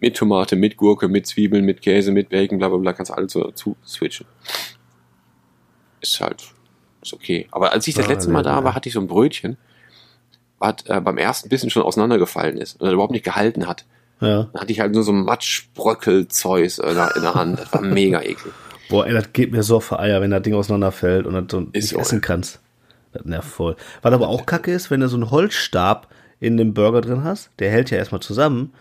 mit 0.00 0.16
Tomate, 0.16 0.56
mit 0.56 0.76
Gurke, 0.76 1.08
mit 1.08 1.26
Zwiebeln, 1.26 1.64
mit 1.64 1.82
Käse, 1.82 2.12
mit 2.12 2.28
Bacon, 2.28 2.58
bla, 2.58 2.68
bla, 2.68 2.78
bla, 2.78 2.92
kannst 2.92 3.10
du 3.10 3.14
alles 3.14 3.32
so 3.32 3.42
dazu 3.42 3.76
switchen. 3.84 4.26
Ist 6.00 6.20
halt, 6.20 6.44
ist 7.02 7.12
okay. 7.12 7.48
Aber 7.50 7.72
als 7.72 7.86
ich 7.88 7.94
das 7.94 8.06
Ja, 8.06 8.12
letzte 8.12 8.30
Mal 8.30 8.40
nee, 8.40 8.44
da 8.44 8.62
war, 8.62 8.74
hatte 8.74 8.88
ich 8.88 8.94
so 8.94 9.00
ein 9.00 9.06
Brötchen, 9.08 9.56
was 10.58 10.76
äh, 10.86 11.00
beim 11.00 11.18
ersten 11.18 11.48
Bissen 11.48 11.70
schon 11.70 11.82
auseinandergefallen 11.82 12.58
ist 12.58 12.80
und 12.80 12.90
überhaupt 12.90 13.12
nicht 13.12 13.24
gehalten 13.24 13.66
hat. 13.66 13.84
Ja. 14.20 14.44
Dann 14.44 14.62
hatte 14.62 14.72
ich 14.72 14.80
halt 14.80 14.92
nur 14.92 15.02
so 15.02 15.12
ein 15.12 15.24
Matschbröckel-Zeus 15.24 16.78
äh, 16.78 16.88
in 16.88 17.22
der 17.22 17.34
Hand. 17.34 17.60
Das 17.60 17.72
war 17.72 17.82
mega 17.82 18.20
eklig. 18.22 18.52
Boah, 18.88 19.06
ey, 19.06 19.12
das 19.12 19.32
geht 19.32 19.52
mir 19.52 19.62
so 19.62 19.76
auf 19.76 19.92
Eier, 19.92 20.20
wenn 20.20 20.30
das 20.30 20.42
Ding 20.42 20.54
auseinanderfällt 20.54 21.26
und 21.26 21.34
das 21.34 21.46
du 21.48 21.60
nicht 21.60 21.88
so, 21.88 21.98
essen 21.98 22.20
kannst. 22.20 22.60
Das 23.12 23.24
nervt 23.24 23.48
voll. 23.48 23.76
Was 24.02 24.12
aber 24.12 24.28
auch 24.28 24.46
kacke 24.46 24.72
ist, 24.72 24.90
wenn 24.90 25.00
du 25.00 25.08
so 25.08 25.16
einen 25.16 25.30
Holzstab 25.30 26.08
in 26.38 26.56
dem 26.56 26.72
Burger 26.74 27.00
drin 27.00 27.24
hast, 27.24 27.50
der 27.58 27.70
hält 27.70 27.90
ja 27.90 27.98
erstmal 27.98 28.20
zusammen. 28.20 28.72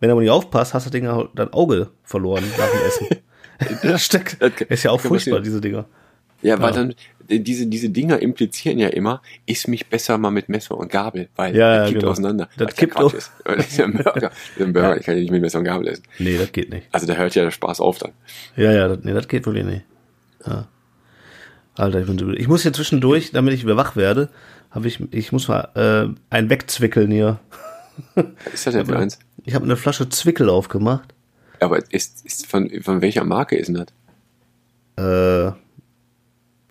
Wenn 0.00 0.08
du 0.08 0.12
aber 0.12 0.20
nicht 0.20 0.30
aufpasst, 0.30 0.74
hast 0.74 0.86
du 0.86 0.90
das 0.90 1.00
Ding 1.00 1.28
dein 1.34 1.52
Auge 1.52 1.90
verloren 2.02 2.44
nach 2.58 2.68
dem 2.68 2.86
Essen. 2.86 3.06
das 3.82 4.04
steckt. 4.04 4.40
Das 4.40 4.52
ist 4.68 4.82
ja 4.82 4.90
auch 4.90 5.00
furchtbar, 5.00 5.40
diese 5.40 5.60
Dinger. 5.60 5.86
Ja, 6.42 6.60
weil 6.60 6.70
Ja. 6.74 6.76
dann, 6.76 6.94
diese, 7.28 7.66
diese 7.66 7.88
Dinger 7.88 8.20
implizieren 8.20 8.78
ja 8.78 8.88
immer, 8.88 9.22
iss 9.46 9.66
mich 9.68 9.86
besser 9.86 10.18
mal 10.18 10.30
mit 10.30 10.48
Messer 10.48 10.76
und 10.76 10.90
Gabel, 10.90 11.28
weil 11.36 11.56
Ja, 11.56 11.78
das 11.78 11.88
kippt 11.88 12.00
genau. 12.00 12.12
auseinander. 12.12 12.48
Das 12.58 12.74
kippt 12.74 12.96
auch. 12.96 13.14
ist. 13.14 13.30
Das 13.44 13.66
ist 13.68 13.78
ja 13.78 13.84
ein 13.86 13.92
Burger. 13.92 14.12
Das 14.20 14.32
ist 14.56 14.60
ein 14.66 14.72
Burger, 14.72 14.96
ich 14.98 15.06
kann 15.06 15.14
ja 15.14 15.20
nicht 15.20 15.30
mit 15.30 15.40
Messer 15.40 15.58
und 15.60 15.64
Gabel 15.64 15.88
essen. 15.88 16.02
Nee, 16.18 16.36
das 16.36 16.52
geht 16.52 16.70
nicht. 16.70 16.88
Also 16.92 17.06
da 17.06 17.14
hört 17.14 17.34
ja 17.34 17.44
der 17.44 17.50
Spaß 17.52 17.80
auf 17.80 17.98
dann. 17.98 18.12
Ja, 18.56 18.72
ja, 18.72 18.88
das, 18.88 18.98
nee, 19.02 19.12
das 19.12 19.28
geht 19.28 19.46
wirklich 19.46 19.64
nicht. 19.64 19.84
Ja. 20.46 20.66
Alter, 21.76 22.00
ich 22.00 22.06
bin 22.06 22.18
so. 22.18 22.30
Ich 22.32 22.48
muss 22.48 22.62
hier 22.62 22.72
zwischendurch, 22.72 23.30
damit 23.30 23.54
ich 23.54 23.64
wieder 23.64 23.76
wach 23.76 23.96
werde, 23.96 24.28
habe 24.70 24.88
ich, 24.88 25.00
ich 25.12 25.32
muss 25.32 25.48
mal 25.48 25.68
äh, 25.74 26.14
ein 26.28 26.50
wegzwickeln 26.50 27.10
hier. 27.10 27.38
Was 28.14 28.24
ist 28.52 28.66
das 28.66 28.74
denn 28.74 28.86
für 28.86 28.98
eins? 28.98 29.18
Ich 29.44 29.54
habe 29.54 29.64
eine 29.64 29.76
Flasche 29.76 30.08
Zwickel 30.08 30.50
aufgemacht. 30.50 31.14
Aber 31.60 31.78
ist, 31.92 32.26
ist 32.26 32.46
von, 32.46 32.68
von 32.82 33.00
welcher 33.00 33.24
Marke 33.24 33.56
ist 33.56 33.68
denn 33.68 33.86
das? 34.96 35.52
Äh, 35.52 35.52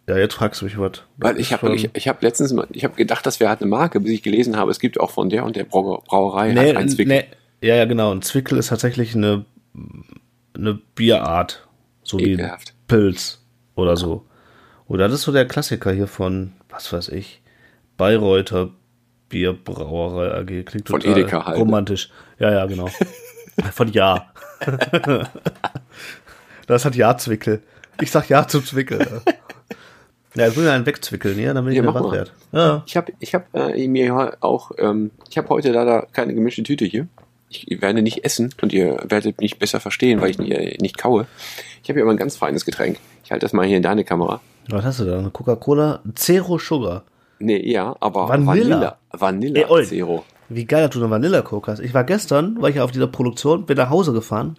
ja, 0.07 0.17
jetzt 0.17 0.33
fragst 0.33 0.61
du 0.61 0.65
mich 0.65 0.77
was. 0.79 1.03
Weil 1.17 1.39
ich 1.39 1.53
habe 1.53 1.73
ich, 1.75 1.89
ich 1.93 2.07
hab 2.07 2.21
letztens 2.21 2.51
mal, 2.53 2.67
ich 2.71 2.83
habe 2.83 2.95
gedacht, 2.95 3.25
das 3.25 3.39
wäre 3.39 3.49
halt 3.49 3.61
eine 3.61 3.69
Marke, 3.69 3.99
bis 3.99 4.11
ich 4.11 4.23
gelesen 4.23 4.57
habe, 4.57 4.71
es 4.71 4.79
gibt 4.79 4.99
auch 4.99 5.11
von 5.11 5.29
der 5.29 5.45
und 5.45 5.55
der 5.55 5.63
Brau 5.63 6.03
Brauerei 6.05 6.53
nee, 6.53 6.73
ein 6.73 6.89
Zwickel. 6.89 7.07
nee, 7.07 7.25
ja, 7.67 7.75
ja, 7.75 7.85
genau. 7.85 8.11
Ein 8.11 8.21
Zwickel 8.21 8.57
ist 8.57 8.67
tatsächlich 8.67 9.15
eine, 9.15 9.45
eine 10.55 10.79
Bierart. 10.95 11.67
So 12.03 12.19
Ekelhaft. 12.19 12.69
wie 12.69 12.95
Pilz 12.95 13.39
oder 13.75 13.95
so. 13.95 14.25
Oder 14.87 15.07
das 15.07 15.19
ist 15.19 15.21
so 15.21 15.31
der 15.31 15.47
Klassiker 15.47 15.91
hier 15.91 16.07
von, 16.07 16.53
was 16.69 16.91
weiß 16.91 17.09
ich, 17.09 17.41
Bayreuther 17.97 18.71
Bierbrauerei 19.29 20.33
AG. 20.39 20.65
Klingt 20.65 20.89
Von 20.89 20.99
total 20.99 21.19
Edeka 21.19 21.45
halt, 21.45 21.57
ne? 21.57 21.63
romantisch. 21.63 22.09
Ja, 22.39 22.51
ja, 22.51 22.65
genau. 22.65 22.89
von 23.73 23.87
Ja. 23.93 24.33
das 26.67 26.83
hat 26.83 26.95
Ja-Zwickel. 26.95 27.61
Ich 28.01 28.11
sag 28.11 28.27
Ja 28.29 28.47
zum 28.47 28.65
Zwickel. 28.65 29.21
Ja, 30.35 30.45
jetzt 30.45 30.55
will 30.55 30.65
ich 30.65 30.69
einen 30.69 30.85
wegzwickeln, 30.85 31.37
ja, 31.39 31.53
damit 31.53 31.73
ich 31.73 31.77
Ja, 31.77 31.83
mach 31.83 31.95
wach 31.95 32.11
werde. 32.11 32.31
Ja. 32.51 32.83
Ich 32.85 32.95
habe 32.95 33.11
ich 33.19 33.35
hab, 33.35 33.53
äh, 33.53 33.87
mir 33.87 34.37
auch, 34.39 34.71
ähm, 34.77 35.11
ich 35.29 35.37
habe 35.37 35.49
heute 35.49 35.71
leider 35.71 36.07
keine 36.13 36.33
gemischte 36.33 36.63
Tüte 36.63 36.85
hier. 36.85 37.07
Ich 37.49 37.81
werde 37.81 38.01
nicht 38.01 38.23
essen 38.23 38.53
und 38.61 38.71
ihr 38.71 39.03
werdet 39.09 39.41
mich 39.41 39.59
besser 39.59 39.81
verstehen, 39.81 40.21
weil 40.21 40.29
ich 40.29 40.37
nicht, 40.37 40.51
äh, 40.51 40.77
nicht 40.79 40.97
kaue. 40.97 41.27
Ich 41.83 41.89
habe 41.89 41.97
hier 41.97 42.03
aber 42.03 42.11
ein 42.11 42.17
ganz 42.17 42.37
feines 42.37 42.63
Getränk. 42.63 42.97
Ich 43.25 43.31
halte 43.31 43.43
das 43.43 43.51
mal 43.51 43.65
hier 43.65 43.77
in 43.77 43.83
deine 43.83 44.05
Kamera. 44.05 44.39
Was 44.69 44.85
hast 44.85 45.01
du 45.01 45.05
da? 45.05 45.19
Eine 45.19 45.31
Coca-Cola 45.31 46.01
Zero 46.15 46.57
Sugar. 46.57 47.03
Nee, 47.39 47.69
ja, 47.69 47.95
aber 47.99 48.29
Vanilla. 48.29 48.47
Vanilla. 48.47 48.97
Vanilla 49.11 49.77
Ey. 49.77 49.85
Zero. 49.85 50.23
Wie 50.47 50.65
geil, 50.65 50.83
dass 50.83 50.91
du 50.91 50.99
eine 50.99 51.09
Vanilla 51.09 51.41
Coke 51.41 51.71
hast. 51.71 51.79
Ich 51.79 51.93
war 51.93 52.05
gestern, 52.05 52.61
war 52.61 52.69
ich 52.69 52.79
auf 52.79 52.91
dieser 52.91 53.07
Produktion, 53.07 53.65
bin 53.65 53.77
nach 53.77 53.89
Hause 53.89 54.13
gefahren 54.13 54.55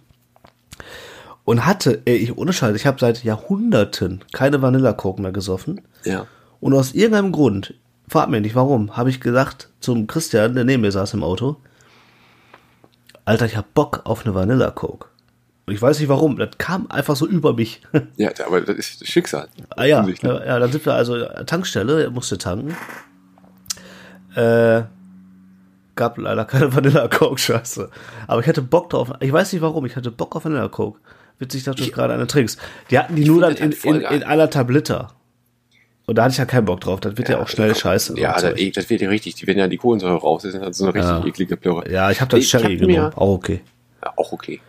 und 1.45 1.65
hatte, 1.65 2.01
ey, 2.05 2.15
ich 2.15 2.37
ohne 2.37 2.53
Scheiß, 2.53 2.75
ich 2.75 2.85
habe 2.85 2.99
seit 2.99 3.23
Jahrhunderten 3.23 4.23
keine 4.31 4.61
Vanilla 4.61 4.93
Coke 4.93 5.21
mehr 5.21 5.31
gesoffen. 5.31 5.81
Ja. 6.05 6.25
Und 6.59 6.73
aus 6.73 6.93
irgendeinem 6.93 7.31
Grund, 7.31 7.73
frag 8.07 8.29
mich 8.29 8.41
nicht 8.41 8.55
warum, 8.55 8.95
habe 8.95 9.09
ich 9.09 9.19
gesagt 9.19 9.69
zum 9.79 10.07
Christian, 10.07 10.55
der 10.55 10.63
neben 10.63 10.81
mir 10.81 10.91
saß 10.91 11.13
im 11.13 11.23
Auto, 11.23 11.57
Alter, 13.25 13.45
ich 13.45 13.57
hab 13.57 13.73
Bock 13.73 14.01
auf 14.05 14.25
eine 14.25 14.35
Vanilla 14.35 14.71
Coke. 14.71 15.07
Und 15.65 15.73
ich 15.73 15.81
weiß 15.81 15.99
nicht 15.99 16.09
warum, 16.09 16.37
das 16.37 16.57
kam 16.57 16.87
einfach 16.91 17.15
so 17.15 17.25
über 17.25 17.53
mich. 17.53 17.81
Ja, 18.17 18.31
aber 18.45 18.61
das 18.61 18.75
ist 18.75 19.07
Schicksal. 19.07 19.47
Ah 19.69 19.85
ja, 19.85 19.99
Offensichtlich. 19.99 20.31
ja, 20.31 20.59
dann 20.59 20.71
sind 20.71 20.85
wir 20.85 20.93
also 20.93 21.15
äh, 21.15 21.45
Tankstelle, 21.45 22.03
er 22.03 22.11
musste 22.11 22.37
tanken. 22.37 22.75
Äh, 24.35 24.83
gab 25.95 26.17
leider 26.17 26.43
keine 26.45 26.73
Vanilla 26.75 27.07
Coke, 27.07 27.39
scheiße. 27.39 27.89
Aber 28.27 28.41
ich 28.41 28.47
hatte 28.47 28.61
Bock 28.61 28.89
drauf. 28.89 29.13
Ich 29.21 29.31
weiß 29.31 29.53
nicht 29.53 29.61
warum, 29.61 29.85
ich 29.85 29.95
hatte 29.95 30.11
Bock 30.11 30.35
auf 30.35 30.43
Vanilla 30.43 30.67
Coke. 30.67 30.99
Witzig, 31.39 31.63
dass 31.63 31.75
du 31.75 31.89
gerade 31.89 32.13
eine 32.13 32.27
trinkst. 32.27 32.59
Die 32.91 32.97
hatten 32.99 33.15
die 33.15 33.25
nur 33.25 33.41
dann 33.41 33.55
in, 33.55 33.61
halt 33.71 33.83
in, 33.85 33.99
geil. 34.01 34.13
in 34.15 34.23
anderthalb 34.23 34.69
Liter. 34.69 35.13
Und 36.05 36.17
da 36.17 36.23
hatte 36.23 36.33
ich 36.33 36.37
ja 36.37 36.45
keinen 36.45 36.65
Bock 36.65 36.81
drauf. 36.81 36.99
Das 36.99 37.17
wird 37.17 37.29
ja, 37.29 37.41
auch 37.41 37.47
schnell 37.47 37.73
scheiße. 37.73 38.19
Ja, 38.19 38.33
das, 38.39 38.53
das 38.73 38.89
wird 38.89 39.01
ja 39.01 39.09
richtig, 39.09 39.35
die 39.35 39.47
werden 39.47 39.59
ja 39.59 39.67
die 39.67 39.77
Kohlensäure 39.77 40.17
raus, 40.17 40.43
das 40.43 40.53
ist 40.53 40.61
halt 40.61 40.75
so 40.75 40.83
eine 40.85 40.93
richtig 40.93 41.09
Ja. 41.11 41.25
eklige 41.25 41.57
Plörre. 41.57 41.89
ja, 41.91 42.11
ich 42.11 42.19
habe 42.21 42.29
das 42.31 42.39
Nee, 42.41 42.45
Cherry 42.45 42.73
hab 42.77 42.81
genommen. 42.87 43.09
mir- 43.09 43.17
Auch 43.17 43.33
okay. 43.35 43.61
Ja, 44.03 44.13
auch 44.17 44.31
okay. 44.33 44.59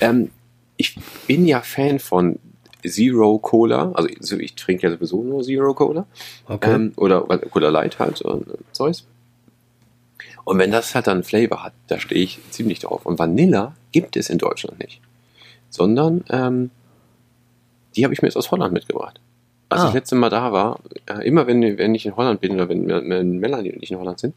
Ähm, 0.00 0.30
ich 0.76 0.96
bin 1.28 1.46
ja 1.46 1.60
Fan 1.60 1.98
von 2.00 2.38
Zero 2.86 3.38
Cola, 3.38 3.92
also 3.94 4.08
so- 4.20 4.36
ich 4.38 4.54
trinke 4.56 4.86
ja 4.88 4.92
sowieso 4.92 5.22
nur 5.22 5.42
Zero 5.42 5.74
Cola. 5.74 6.06
Okay. 6.48 6.74
Ähm, 6.74 6.92
oder 6.96 7.20
Cola 7.22 7.68
Light 7.70 7.98
halt, 8.00 8.18
so 8.18 8.40
äh, 8.40 8.54
Zeus. 8.72 9.06
Und 10.44 10.58
wenn 10.58 10.70
das 10.72 10.94
halt 10.94 11.06
dann 11.06 11.18
einen 11.18 11.24
Flavor 11.24 11.62
hat, 11.62 11.72
da 11.86 11.98
stehe 11.98 12.20
ich 12.22 12.38
ziemlich 12.50 12.80
drauf. 12.80 13.06
Und 13.06 13.18
Vanilla 13.18 13.74
gibt 13.92 14.16
es 14.16 14.28
in 14.28 14.38
Deutschland 14.38 14.78
nicht. 14.80 15.00
Sondern 15.74 16.22
ähm, 16.30 16.70
die 17.96 18.04
habe 18.04 18.14
ich 18.14 18.22
mir 18.22 18.28
jetzt 18.28 18.36
aus 18.36 18.50
Holland 18.52 18.72
mitgebracht. 18.72 19.20
Als 19.68 19.82
Ah. 19.82 19.88
ich 19.88 19.94
letzte 19.94 20.14
Mal 20.14 20.30
da 20.30 20.52
war, 20.52 20.78
äh, 21.06 21.26
immer 21.26 21.48
wenn, 21.48 21.78
wenn 21.78 21.94
ich 21.96 22.06
in 22.06 22.14
Holland 22.16 22.40
bin 22.40 22.52
oder 22.52 22.68
wenn, 22.68 22.88
wenn 22.88 23.38
Melanie 23.38 23.72
und 23.72 23.82
ich 23.82 23.90
in 23.90 23.98
Holland 23.98 24.20
sind, 24.20 24.34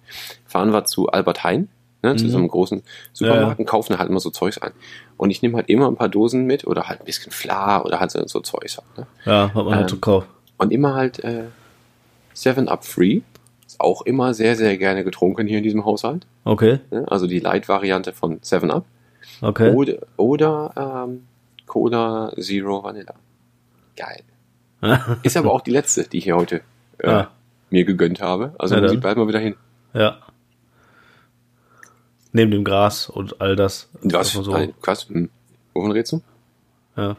fahren 0.48 0.72
wir 0.74 0.86
zu 0.86 1.10
Albert 1.10 1.44
Heijn, 1.44 1.70
ne, 2.02 2.16
zu 2.16 2.26
Mhm. 2.26 2.30
so 2.32 2.38
einem 2.40 2.48
großen 2.48 2.82
Supermarkt 3.14 3.60
und 3.60 3.66
kaufen 3.68 4.00
halt 4.00 4.10
immer 4.10 4.20
so 4.20 4.32
Zeugs 4.32 4.58
ein. 4.58 4.72
Und 5.16 5.30
ich 5.30 5.44
nehme 5.44 5.58
halt 5.58 5.70
immer 5.70 5.88
ein 5.88 5.96
paar 5.96 6.10
Dosen 6.10 6.46
mit 6.46 6.66
oder 6.66 6.88
halt 6.88 7.02
ein 7.02 7.06
bisschen 7.06 7.32
Fla 7.32 7.84
oder 7.84 8.00
halt 8.00 8.10
so, 8.10 8.26
so 8.26 8.40
Zeugs 8.40 8.78
halt. 8.80 8.98
Ne? 8.98 9.08
Ja, 9.26 9.48
hat 9.54 9.56
man 9.56 9.76
halt 9.76 9.84
Ähm, 9.84 9.90
so 9.90 9.98
kaufen. 9.98 10.28
Und 10.58 10.72
immer 10.72 10.96
halt 10.96 11.20
äh, 11.24 11.44
7-Up 12.36 12.84
Free. 12.84 13.22
Ist 13.68 13.80
auch 13.80 14.02
immer 14.04 14.34
sehr, 14.34 14.56
sehr 14.56 14.76
gerne 14.78 15.04
getrunken 15.04 15.46
hier 15.46 15.58
in 15.60 15.64
diesem 15.64 15.86
Haushalt. 15.86 16.26
Okay, 16.46 16.80
Ne? 16.90 17.06
Also 17.08 17.28
die 17.28 17.40
Light-Variante 17.40 18.14
von 18.14 18.40
7-Up. 18.40 18.86
Okay. 19.42 19.72
Oder, 19.74 19.94
oder 20.18 21.06
ähm, 21.08 21.28
Cola 21.66 22.32
Zero 22.40 22.84
Vanilla. 22.84 23.14
Geil. 23.96 24.24
Ist 25.24 25.36
aber 25.38 25.52
auch 25.52 25.62
die 25.62 25.72
letzte, 25.72 26.04
die 26.04 26.20
ich 26.20 26.26
hier 26.26 26.36
heute 26.36 26.62
äh, 27.00 27.08
Ja. 27.10 27.32
mir 27.70 27.84
gegönnt 27.84 28.22
habe. 28.22 28.54
Also 28.60 28.76
Ja, 28.76 28.82
muss 28.82 28.92
ich 28.94 29.00
bald 29.00 29.18
mal 29.18 29.28
wieder 29.28 29.40
hin. 29.40 29.56
Ja. 29.94 30.20
Neben 32.32 32.52
dem 32.52 32.64
Gras 32.64 33.10
und 33.10 33.42
all 33.42 33.56
das. 33.56 33.90
Was? 34.02 34.32
So, 34.34 34.52
Nein, 34.52 34.74
was? 34.84 35.08
Hm. 35.10 35.30
Wovon 35.74 35.92
redest 35.92 36.14
du? 36.14 36.22
ja. 36.96 37.16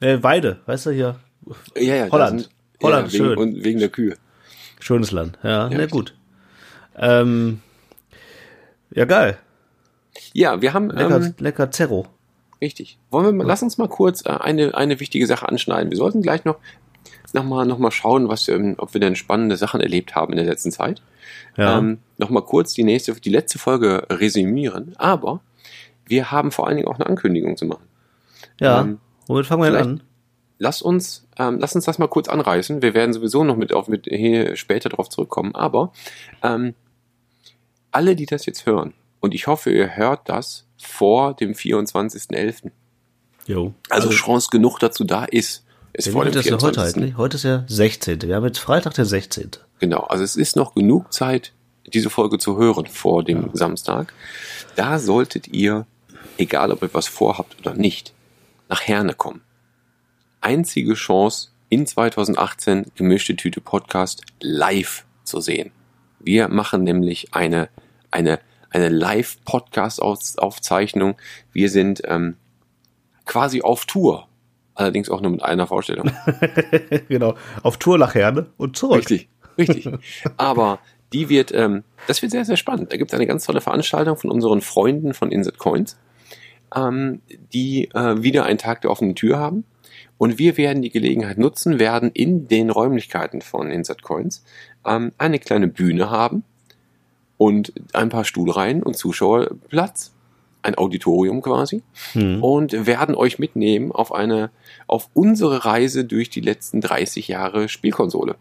Nee, 0.00 0.20
Weide, 0.22 0.58
weißt 0.66 0.86
du 0.86 0.90
hier? 0.90 1.16
Ja, 1.76 1.94
ja, 1.94 2.10
Holland. 2.10 2.40
Sind, 2.42 2.50
Holland, 2.82 3.12
ja, 3.12 3.12
wegen, 3.12 3.24
schön. 3.24 3.38
Und 3.38 3.64
wegen 3.64 3.78
der 3.78 3.88
Kühe. 3.88 4.16
Schönes 4.80 5.12
Land. 5.12 5.38
Ja, 5.44 5.68
na 5.68 5.76
richtig. 5.76 5.90
gut. 5.90 6.14
Ähm, 6.96 7.60
ja, 8.90 9.04
geil. 9.04 9.38
Ja, 10.32 10.60
wir 10.60 10.72
haben 10.74 10.90
Lecker, 10.90 11.16
ähm, 11.16 11.34
lecker 11.38 11.70
Zerro. 11.70 12.06
Richtig. 12.60 12.98
Wollen 13.10 13.26
wir 13.26 13.32
mal, 13.32 13.46
lass 13.46 13.62
uns 13.62 13.78
mal 13.78 13.88
kurz 13.88 14.24
äh, 14.24 14.30
eine, 14.30 14.74
eine 14.74 15.00
wichtige 15.00 15.26
Sache 15.26 15.48
anschneiden. 15.48 15.90
Wir 15.90 15.98
sollten 15.98 16.22
gleich 16.22 16.44
noch, 16.44 16.58
noch, 17.32 17.44
mal, 17.44 17.66
noch 17.66 17.78
mal 17.78 17.90
schauen, 17.90 18.28
was, 18.28 18.48
ähm, 18.48 18.76
ob 18.78 18.94
wir 18.94 19.00
denn 19.00 19.16
spannende 19.16 19.56
Sachen 19.56 19.80
erlebt 19.80 20.14
haben 20.14 20.32
in 20.32 20.36
der 20.36 20.46
letzten 20.46 20.70
Zeit. 20.70 21.02
Ja. 21.56 21.78
Ähm, 21.78 21.98
noch 22.18 22.30
mal 22.30 22.42
kurz 22.42 22.72
die 22.72 22.84
nächste, 22.84 23.14
die 23.14 23.30
letzte 23.30 23.58
Folge 23.58 24.06
resümieren. 24.10 24.94
Aber 24.96 25.40
wir 26.06 26.30
haben 26.30 26.52
vor 26.52 26.66
allen 26.66 26.76
Dingen 26.76 26.88
auch 26.88 26.96
eine 26.96 27.06
Ankündigung 27.06 27.56
zu 27.56 27.64
machen. 27.66 27.84
ja. 28.60 28.82
ähm, 28.82 28.98
Womit 29.26 29.46
fangen 29.46 29.62
wir 29.62 29.70
denn 29.70 29.80
an? 29.80 30.02
Lass 30.58 30.82
uns, 30.82 31.26
ähm, 31.38 31.58
lass 31.58 31.74
uns 31.74 31.84
das 31.84 31.98
mal 31.98 32.08
kurz 32.08 32.28
anreißen. 32.28 32.82
Wir 32.82 32.94
werden 32.94 33.12
sowieso 33.12 33.42
noch 33.44 33.56
mit 33.56 33.72
auf 33.72 33.88
mit 33.88 34.06
hier 34.06 34.56
später 34.56 34.88
drauf 34.88 35.08
zurückkommen. 35.08 35.54
Aber 35.54 35.92
ähm, 36.42 36.74
alle, 37.90 38.14
die 38.14 38.26
das 38.26 38.46
jetzt 38.46 38.66
hören, 38.66 38.94
und 39.22 39.34
ich 39.34 39.46
hoffe, 39.46 39.70
ihr 39.70 39.96
hört 39.96 40.28
das 40.28 40.66
vor 40.76 41.34
dem 41.34 41.52
24.11. 41.52 42.70
Jo. 43.46 43.72
Also, 43.88 44.10
Chance 44.10 44.48
genug 44.50 44.78
dazu 44.80 45.04
da 45.04 45.24
ist. 45.24 45.64
Ist 45.92 46.06
Ja, 46.06 46.12
vor 46.12 46.24
dem 46.24 46.38
ist 46.38 46.46
ja 46.46 46.52
heute 46.52 46.60
24. 46.60 46.82
halt, 46.82 46.96
nicht? 46.96 47.16
Heute 47.16 47.36
ist 47.36 47.44
ja 47.44 47.64
16. 47.66 48.22
Wir 48.22 48.36
haben 48.36 48.44
jetzt 48.44 48.58
Freitag 48.58 48.94
der 48.94 49.04
16. 49.04 49.52
Genau, 49.78 50.00
also 50.00 50.24
es 50.24 50.36
ist 50.36 50.56
noch 50.56 50.74
genug 50.74 51.12
Zeit, 51.12 51.52
diese 51.86 52.10
Folge 52.10 52.38
zu 52.38 52.56
hören 52.56 52.86
vor 52.86 53.22
dem 53.22 53.50
Samstag. 53.52 54.12
Da 54.74 54.98
solltet 54.98 55.48
ihr, 55.48 55.86
egal 56.36 56.72
ob 56.72 56.82
ihr 56.82 56.92
was 56.92 57.06
vorhabt 57.06 57.56
oder 57.60 57.74
nicht, 57.74 58.12
nach 58.68 58.82
Herne 58.82 59.14
kommen. 59.14 59.42
Einzige 60.40 60.94
Chance, 60.94 61.48
in 61.68 61.86
2018 61.86 62.86
gemischte 62.96 63.36
Tüte 63.36 63.60
Podcast 63.60 64.22
live 64.40 65.04
zu 65.24 65.40
sehen. 65.40 65.70
Wir 66.18 66.48
machen 66.48 66.82
nämlich 66.82 67.34
eine, 67.34 67.68
eine, 68.10 68.40
eine 68.72 68.88
Live-Podcast-Aufzeichnung. 68.88 71.16
Wir 71.52 71.68
sind 71.68 72.02
ähm, 72.04 72.36
quasi 73.24 73.62
auf 73.62 73.86
Tour. 73.86 74.26
Allerdings 74.74 75.08
auch 75.10 75.20
nur 75.20 75.30
mit 75.30 75.42
einer 75.42 75.66
Vorstellung. 75.66 76.10
genau. 77.08 77.34
Auf 77.62 77.76
Tour 77.76 77.98
nach 77.98 78.14
Herne 78.14 78.46
und 78.56 78.74
zurück. 78.76 79.10
Richtig, 79.10 79.28
richtig. 79.58 79.90
Aber 80.36 80.78
die 81.12 81.28
wird, 81.28 81.52
ähm, 81.52 81.84
das 82.06 82.22
wird 82.22 82.32
sehr, 82.32 82.46
sehr 82.46 82.56
spannend. 82.56 82.92
Da 82.92 82.96
gibt 82.96 83.12
es 83.12 83.14
eine 83.14 83.26
ganz 83.26 83.44
tolle 83.44 83.60
Veranstaltung 83.60 84.16
von 84.16 84.30
unseren 84.30 84.62
Freunden 84.62 85.12
von 85.12 85.30
Insert 85.30 85.58
Coins, 85.58 85.98
ähm, 86.74 87.20
die 87.52 87.90
äh, 87.94 88.22
wieder 88.22 88.46
einen 88.46 88.58
Tag 88.58 88.80
der 88.80 88.90
offenen 88.90 89.14
Tür 89.14 89.38
haben. 89.38 89.64
Und 90.16 90.38
wir 90.38 90.56
werden 90.56 90.80
die 90.82 90.90
Gelegenheit 90.90 91.36
nutzen, 91.36 91.78
werden 91.78 92.10
in 92.12 92.48
den 92.48 92.70
Räumlichkeiten 92.70 93.42
von 93.42 93.70
Insert 93.70 94.02
Coins 94.02 94.42
ähm, 94.86 95.12
eine 95.18 95.38
kleine 95.38 95.68
Bühne 95.68 96.10
haben 96.10 96.44
und 97.42 97.72
ein 97.92 98.08
paar 98.08 98.24
Stuhlreihen 98.24 98.82
und 98.82 98.96
Zuschauerplatz. 98.96 100.12
Ein 100.64 100.78
Auditorium 100.78 101.42
quasi 101.42 101.82
Hm. 102.12 102.40
und 102.42 102.86
werden 102.86 103.16
euch 103.16 103.40
mitnehmen 103.40 103.90
auf 103.90 104.14
eine, 104.14 104.50
auf 104.86 105.08
unsere 105.12 105.64
Reise 105.64 106.04
durch 106.04 106.30
die 106.30 106.40
letzten 106.40 106.80
30 106.80 107.26
Jahre 107.26 107.68
Spielkonsole. 107.68 108.36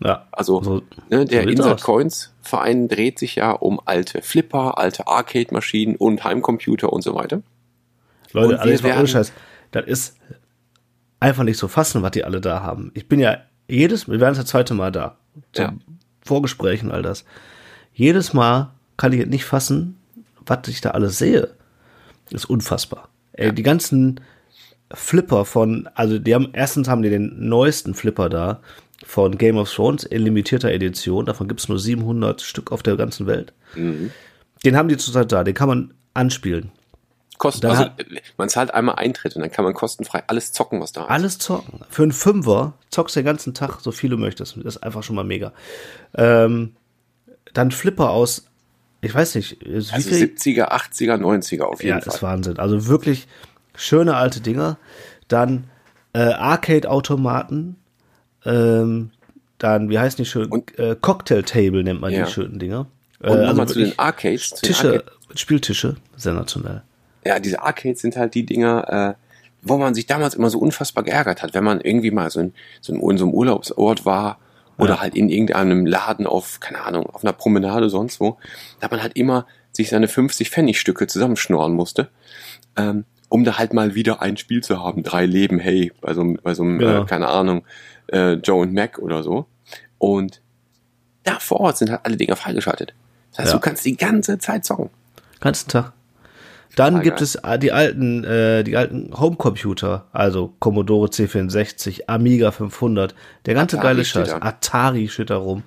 Ja. 0.00 0.26
Also 0.30 0.62
So- 0.62 0.82
ne, 1.08 1.24
der 1.24 1.44
so 1.44 1.48
Insert. 1.48 1.82
Coins 1.82 2.34
Verein 2.42 2.88
dreht 2.88 3.18
sich 3.18 3.36
ja 3.36 3.52
um 3.52 3.80
alte 3.86 4.20
Flipper, 4.20 4.76
alte 4.76 5.06
Arcade-Maschinen 5.06 5.96
und 5.96 6.22
Heimcomputer 6.22 6.92
und 6.92 7.00
so 7.02 7.14
weiter. 7.14 7.40
Leute, 8.32 8.48
Und 8.48 8.60
alles 8.60 8.82
mal 8.82 8.98
ohne 8.98 9.06
Scheiß. 9.08 9.32
Das 9.70 9.86
ist 9.86 10.16
einfach 11.20 11.44
nicht 11.44 11.58
so 11.58 11.68
fassen, 11.68 12.02
was 12.02 12.10
die 12.10 12.24
alle 12.24 12.42
da 12.42 12.62
haben. 12.62 12.90
Ich 12.92 13.08
bin 13.08 13.20
ja 13.20 13.38
jedes, 13.68 14.06
wir 14.06 14.20
werden 14.20 14.34
das 14.34 14.44
zweite 14.46 14.74
Mal 14.74 14.92
da. 14.92 15.16
Zum 15.52 15.64
Ja. 15.64 15.72
Vorgesprächen, 16.22 16.90
all 16.90 17.00
das. 17.02 17.24
Jedes 17.94 18.32
Mal 18.34 18.72
kann 18.96 19.12
ich 19.12 19.20
es 19.20 19.26
nicht 19.26 19.44
fassen, 19.44 19.96
was 20.46 20.68
ich 20.68 20.80
da 20.80 20.90
alles 20.90 21.18
sehe. 21.18 21.50
ist 22.30 22.44
unfassbar. 22.44 23.08
Ey, 23.32 23.52
die 23.52 23.62
ganzen 23.62 24.20
Flipper 24.92 25.44
von, 25.44 25.88
also 25.94 26.18
die 26.18 26.34
haben, 26.34 26.48
erstens 26.52 26.88
haben 26.88 27.02
die 27.02 27.10
den 27.10 27.48
neuesten 27.48 27.94
Flipper 27.94 28.28
da 28.28 28.60
von 29.04 29.38
Game 29.38 29.56
of 29.56 29.72
Thrones 29.72 30.04
in 30.04 30.22
limitierter 30.22 30.70
Edition. 30.70 31.26
Davon 31.26 31.48
gibt's 31.48 31.68
nur 31.68 31.78
700 31.78 32.42
Stück 32.42 32.72
auf 32.72 32.82
der 32.82 32.96
ganzen 32.96 33.26
Welt. 33.26 33.52
Mhm. 33.74 34.10
Den 34.64 34.76
haben 34.76 34.88
die 34.88 34.96
zurzeit 34.96 35.30
da, 35.32 35.44
den 35.44 35.54
kann 35.54 35.68
man 35.68 35.94
anspielen. 36.14 36.70
Kosten, 37.36 37.66
also 37.66 37.86
man 38.36 38.48
zahlt 38.48 38.72
einmal 38.72 38.94
Eintritt 38.94 39.34
und 39.34 39.42
dann 39.42 39.50
kann 39.50 39.64
man 39.64 39.74
kostenfrei 39.74 40.22
alles 40.28 40.52
zocken, 40.52 40.80
was 40.80 40.92
da 40.92 41.02
ist. 41.02 41.10
Alles 41.10 41.38
zocken. 41.38 41.80
Für 41.90 42.04
einen 42.04 42.12
Fünfer 42.12 42.74
zockst 42.90 43.16
du 43.16 43.20
den 43.20 43.26
ganzen 43.26 43.54
Tag, 43.54 43.80
so 43.80 43.90
viel 43.90 44.10
du 44.10 44.16
möchtest. 44.16 44.56
Das 44.56 44.76
ist 44.76 44.82
einfach 44.82 45.02
schon 45.02 45.16
mal 45.16 45.24
mega. 45.24 45.52
Ähm, 46.14 46.76
dann 47.54 47.70
Flipper 47.70 48.10
aus, 48.10 48.46
ich 49.00 49.14
weiß 49.14 49.34
nicht, 49.36 49.58
wie 49.64 49.74
Also 49.76 49.92
viel? 50.10 50.26
70er, 50.28 50.70
80er, 50.72 51.16
90er 51.16 51.62
auf 51.62 51.82
jeden 51.82 51.96
Ja, 51.98 52.00
Fall. 52.04 52.14
ist 52.14 52.22
Wahnsinn. 52.22 52.58
Also 52.58 52.86
wirklich 52.86 53.26
schöne 53.74 54.16
alte 54.16 54.40
Dinger. 54.40 54.76
Dann 55.28 55.64
äh, 56.12 56.18
Arcade-Automaten. 56.88 57.76
Ähm, 58.44 59.10
dann, 59.58 59.88
wie 59.88 59.98
heißen 59.98 60.18
die 60.18 60.26
schön? 60.28 60.46
Und- 60.50 60.78
äh, 60.78 60.96
Cocktail-Table 61.00 61.82
nennt 61.84 62.00
man 62.00 62.12
Ja. 62.12 62.24
die 62.26 62.30
schönen 62.30 62.58
Dinger. 62.58 62.86
Äh, 63.22 63.30
Und 63.30 63.42
nochmal 63.44 63.66
zu 63.68 63.76
wirklich 63.76 63.94
den 63.94 63.98
Arcades. 63.98 64.50
Zu 64.50 64.54
den 64.56 64.66
Tische, 64.68 64.88
Arcade- 64.92 65.04
Spieltische, 65.36 65.96
sensationell. 66.16 66.82
ja, 67.24 67.38
diese 67.38 67.62
Arcades 67.62 68.00
sind 68.02 68.16
halt 68.16 68.34
die 68.34 68.44
Dinger, 68.44 69.14
äh, 69.16 69.22
wo 69.62 69.78
man 69.78 69.94
sich 69.94 70.06
damals 70.06 70.34
immer 70.34 70.50
so 70.50 70.58
unfassbar 70.58 71.02
geärgert 71.04 71.42
hat, 71.42 71.54
wenn 71.54 71.64
man 71.64 71.80
irgendwie 71.80 72.10
mal 72.10 72.30
so 72.30 72.40
in 72.40 72.52
so, 72.82 72.92
in, 72.92 73.00
in 73.00 73.18
so 73.18 73.24
einem 73.24 73.32
Urlaubsort 73.34 74.04
war 74.04 74.38
oder 74.78 75.00
halt 75.00 75.14
in 75.14 75.28
irgendeinem 75.28 75.86
Laden 75.86 76.26
auf, 76.26 76.60
keine 76.60 76.82
Ahnung, 76.82 77.06
auf 77.06 77.22
einer 77.24 77.32
Promenade 77.32 77.88
sonst 77.90 78.20
wo, 78.20 78.38
da 78.80 78.88
man 78.90 79.02
halt 79.02 79.16
immer 79.16 79.46
sich 79.72 79.88
seine 79.90 80.08
50 80.08 80.50
Pfennigstücke 80.50 81.06
zusammenschnorren 81.06 81.72
musste, 81.74 82.08
ähm, 82.76 83.04
um 83.28 83.44
da 83.44 83.58
halt 83.58 83.72
mal 83.72 83.94
wieder 83.94 84.22
ein 84.22 84.36
Spiel 84.36 84.62
zu 84.62 84.80
haben. 84.82 85.02
Drei 85.02 85.26
Leben, 85.26 85.58
hey, 85.58 85.92
bei 86.00 86.14
so 86.14 86.20
einem, 86.20 86.38
bei 86.42 86.54
so 86.54 86.62
einem 86.62 86.78
Genau. 86.78 87.02
äh, 87.02 87.06
keine 87.06 87.28
Ahnung, 87.28 87.64
äh, 88.12 88.34
Joe 88.34 88.62
und 88.62 88.72
Mac 88.72 88.98
oder 88.98 89.22
so. 89.22 89.46
Und 89.98 90.40
da 91.24 91.38
vor 91.38 91.60
Ort 91.60 91.78
sind 91.78 91.90
halt 91.90 92.00
alle 92.04 92.16
Dinger 92.16 92.36
freigeschaltet. 92.36 92.94
Das 93.30 93.38
heißt, 93.40 93.52
Ja. 93.52 93.58
du 93.58 93.60
kannst 93.60 93.84
die 93.84 93.96
ganze 93.96 94.38
Zeit 94.38 94.64
zocken. 94.64 94.90
Ganzen 95.40 95.68
Tag. 95.68 95.92
Dann 96.76 97.02
gibt 97.02 97.20
es 97.20 97.36
äh, 97.36 97.58
die 97.58 97.72
alten, 97.72 98.24
äh, 98.24 98.64
die 98.64 98.76
alten 98.76 99.10
Homecomputer, 99.18 100.06
also 100.12 100.54
Commodore 100.58 101.08
C64, 101.08 102.02
Amiga 102.08 102.50
500, 102.50 103.14
der 103.46 103.54
ganze 103.54 103.76
Atari 103.78 103.88
geile 103.94 104.04
steht 104.04 104.28
Scheiß. 104.28 104.40
da. 104.40 104.46
Atari 104.46 105.08
steht 105.08 105.30
da 105.30 105.36
rum. 105.36 105.62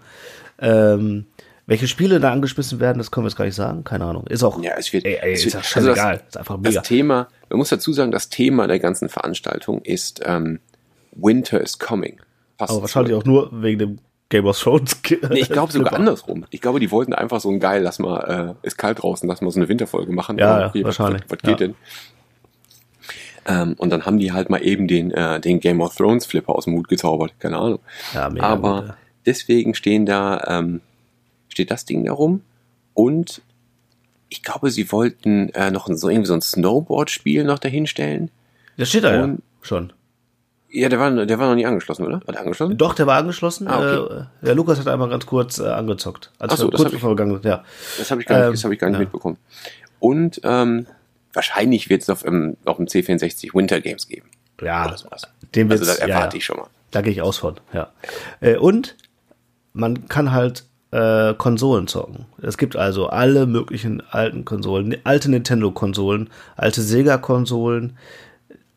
Ähm, 0.59 1.25
welche 1.65 1.87
Spiele 1.87 2.19
da 2.19 2.31
angeschmissen 2.31 2.79
werden, 2.79 2.97
das 2.97 3.11
können 3.11 3.25
wir 3.25 3.29
jetzt 3.29 3.37
gar 3.37 3.45
nicht 3.45 3.55
sagen. 3.55 3.83
Keine 3.83 4.05
Ahnung. 4.05 4.25
Ist 4.27 4.43
auch, 4.43 4.61
Ja, 4.63 4.71
es 4.77 4.91
wird, 4.93 5.05
ey, 5.05 5.17
ey, 5.21 5.33
es 5.33 5.39
ist 5.45 5.53
wird 5.53 5.53
ja 5.53 5.59
also 5.75 5.87
das- 5.89 5.97
scheißegal. 5.97 6.21
ist 6.27 6.37
einfach 6.37 6.57
mega. 6.57 6.71
Das 6.79 6.87
Thema, 6.87 7.27
man 7.49 7.57
muss 7.59 7.69
dazu 7.69 7.91
sagen, 7.93 8.11
das 8.11 8.29
Thema 8.29 8.67
der 8.67 8.79
ganzen 8.79 9.09
Veranstaltung 9.09 9.81
ist 9.81 10.21
ähm, 10.25 10.59
Winter 11.11 11.59
is 11.61 11.77
Coming. 11.77 12.19
passt. 12.57 12.71
Aber 12.71 12.81
wahrscheinlich 12.81 13.13
auch 13.15 13.25
nur 13.25 13.49
wegen 13.61 13.79
dem 13.79 13.99
Game 14.29 14.45
of 14.45 14.59
Thrones. 14.59 14.99
Nee, 15.29 15.39
ich 15.39 15.49
glaube 15.49 15.71
sogar 15.71 15.93
andersrum. 15.93 16.45
Ich 16.49 16.61
glaube, 16.61 16.79
die 16.79 16.91
wollten 16.91 17.13
einfach 17.13 17.39
so 17.39 17.49
ein 17.49 17.59
geil, 17.59 17.81
lass 17.83 17.99
mal, 17.99 18.55
äh, 18.61 18.67
ist 18.67 18.77
kalt 18.77 19.01
draußen, 19.01 19.27
lass 19.27 19.41
mal 19.41 19.51
so 19.51 19.59
eine 19.59 19.69
Winterfolge 19.69 20.11
machen. 20.11 20.37
Ja, 20.37 20.67
Okay, 20.67 20.79
ja, 20.79 20.85
was- 20.85 20.99
wahrscheinlich. 20.99 21.23
Was, 21.23 21.31
was 21.31 21.39
geht 21.39 21.49
Ja. 21.61 21.67
denn? 21.67 21.75
Ähm, 23.45 23.75
und 23.77 23.89
dann 23.91 24.05
haben 24.05 24.19
die 24.19 24.33
halt 24.33 24.49
mal 24.49 24.61
eben 24.61 24.87
den, 24.87 25.11
äh, 25.11 25.39
den 25.39 25.59
Game 25.61 25.79
of 25.79 25.95
Thrones 25.95 26.25
Flipper 26.25 26.53
aus 26.55 26.65
dem 26.65 26.73
Hut 26.75 26.89
gezaubert. 26.89 27.33
Keine 27.39 27.57
Ahnung. 27.57 27.79
Ja, 28.13 28.29
mega 28.29 28.45
Aber 28.45 28.79
gut, 28.81 28.89
ja. 28.89 28.97
deswegen 29.25 29.73
stehen 29.73 30.05
da, 30.05 30.43
ähm, 30.47 30.81
steht 31.47 31.71
das 31.71 31.85
Ding 31.85 32.03
da 32.03 32.11
rum. 32.11 32.41
Und 32.93 33.41
ich 34.27 34.43
glaube, 34.43 34.69
sie 34.71 34.91
wollten 34.91 35.49
äh, 35.53 35.71
noch 35.71 35.87
so 35.89 36.09
irgendwie 36.09 36.27
so 36.27 36.33
ein 36.33 36.41
Snowboard-Spiel 36.41 37.45
noch 37.45 37.59
dahinstellen. 37.59 38.29
Das 38.75 38.89
steht 38.89 39.05
da 39.05 39.13
ja 39.15 39.23
Und- 39.23 39.41
schon. 39.61 39.93
Ja, 40.69 40.89
der 40.89 40.99
war, 40.99 41.09
der 41.25 41.39
war 41.39 41.47
noch 41.47 41.55
nie 41.55 41.65
angeschlossen, 41.65 42.05
oder? 42.05 42.21
War 42.25 42.33
der 42.33 42.41
angeschlossen? 42.41 42.77
Doch, 42.77 42.93
der 42.93 43.07
war 43.07 43.17
angeschlossen. 43.17 43.67
Ah, 43.67 43.77
okay. 43.77 44.15
äh, 44.41 44.45
der 44.45 44.55
Lukas 44.55 44.79
hat 44.79 44.87
einmal 44.87 45.09
ganz 45.09 45.25
kurz 45.25 45.59
äh, 45.59 45.67
angezockt. 45.67 46.31
Also 46.39 46.53
Ach 46.53 46.57
so, 46.59 46.69
das 46.69 46.77
kurz 46.81 46.93
hab 46.93 47.39
ich- 47.39 47.43
ja. 47.45 47.63
Das 47.97 48.11
habe 48.11 48.21
ich 48.21 48.27
gar 48.27 48.37
nicht, 48.37 48.45
Ähm, 48.47 48.51
das 48.53 48.63
hab 48.65 48.71
ich 48.71 48.79
gar 48.79 48.87
nicht 48.89 48.95
ja. 48.97 48.99
mitbekommen. 48.99 49.37
Und 49.99 50.41
ähm, 50.43 50.85
wahrscheinlich 51.33 51.89
wird 51.89 52.01
es 52.01 52.09
auf, 52.09 52.23
dem- 52.23 52.57
auf 52.65 52.77
dem 52.77 52.85
C64 52.87 53.53
Winter 53.55 53.79
Games 53.79 54.07
geben. 54.07 54.27
Ja, 54.61 54.83
den 54.87 54.91
Also 54.91 55.07
wird's, 55.53 55.87
das 55.87 55.99
ja, 55.99 56.07
erwarte 56.07 56.35
ja. 56.35 56.39
ich 56.39 56.45
schon 56.45 56.57
mal. 56.57 56.67
Da 56.91 57.01
gehe 57.01 57.11
ich 57.13 57.21
aus 57.21 57.37
von, 57.37 57.55
ja. 57.73 57.89
Äh, 58.41 58.57
und 58.57 58.95
man 59.73 60.07
kann 60.07 60.31
halt 60.31 60.65
äh, 60.91 61.33
Konsolen 61.33 61.87
zocken. 61.87 62.25
Es 62.41 62.57
gibt 62.57 62.75
also 62.75 63.07
alle 63.07 63.45
möglichen 63.45 64.01
alten 64.09 64.45
Konsolen, 64.45 64.95
alte 65.03 65.29
Nintendo-Konsolen, 65.29 66.29
alte 66.55 66.81
Sega-Konsolen, 66.81 67.97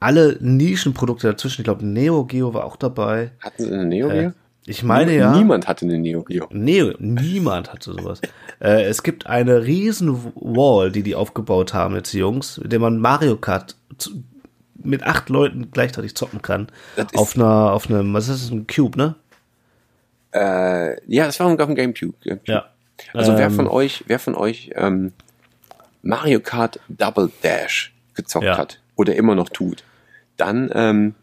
alle 0.01 0.37
Nischenprodukte 0.41 1.29
dazwischen. 1.29 1.61
Ich 1.61 1.65
glaube, 1.65 1.87
Neo 1.87 2.25
Geo 2.25 2.53
war 2.55 2.65
auch 2.65 2.77
dabei. 2.77 3.31
Hatten 3.41 3.65
sie 3.65 3.73
eine 3.73 3.85
Neo 3.85 4.09
Geo? 4.09 4.29
Äh, 4.29 4.33
ich 4.67 4.83
meine 4.83 5.15
ja. 5.15 5.37
Niemand 5.37 5.69
hatte 5.69 5.85
eine 5.85 5.99
Neo 5.99 6.23
Geo. 6.23 6.47
Nee, 6.51 6.93
niemand 6.99 7.73
hatte 7.73 7.93
sowas. 7.93 8.21
äh, 8.61 8.83
es 8.85 9.03
gibt 9.03 9.27
eine 9.27 9.65
riesen 9.65 10.33
Wall, 10.35 10.91
die 10.91 11.03
die 11.03 11.15
aufgebaut 11.15 11.75
haben 11.75 11.95
jetzt 11.95 12.13
die 12.13 12.19
Jungs, 12.19 12.59
mit 12.59 12.73
der 12.73 12.79
man 12.79 12.99
Mario 12.99 13.37
Kart 13.37 13.77
zu, 13.99 14.11
mit 14.83 15.03
acht 15.03 15.29
Leuten 15.29 15.71
gleichzeitig 15.71 16.15
zocken 16.15 16.41
kann. 16.41 16.69
Auf 17.15 17.37
einer, 17.37 17.73
auf 17.73 17.89
einem, 17.91 18.15
was 18.15 18.29
ist 18.29 18.45
das, 18.45 18.51
ein 18.51 18.67
Cube, 18.67 18.97
ne? 18.97 19.15
Äh, 20.33 20.97
ja, 21.13 21.27
das 21.27 21.39
war 21.41 21.49
auf 21.49 21.57
dem 21.57 21.75
Gamecube. 21.75 22.15
Ja. 22.47 22.67
Also 23.15 23.37
wer 23.37 23.47
Ähm, 23.47 23.53
von 23.53 23.67
euch, 23.67 24.05
wer 24.07 24.19
von 24.19 24.35
euch 24.35 24.71
ähm, 24.75 25.13
Mario 26.03 26.41
Kart 26.41 26.81
Double 26.89 27.31
Dash 27.43 27.93
gezockt 28.15 28.45
Ja. 28.45 28.57
hat 28.59 28.81
oder 28.97 29.15
immer 29.17 29.35
noch 29.35 29.49
tut, 29.49 29.83
dann 30.41 30.71
ähm, 30.75 31.15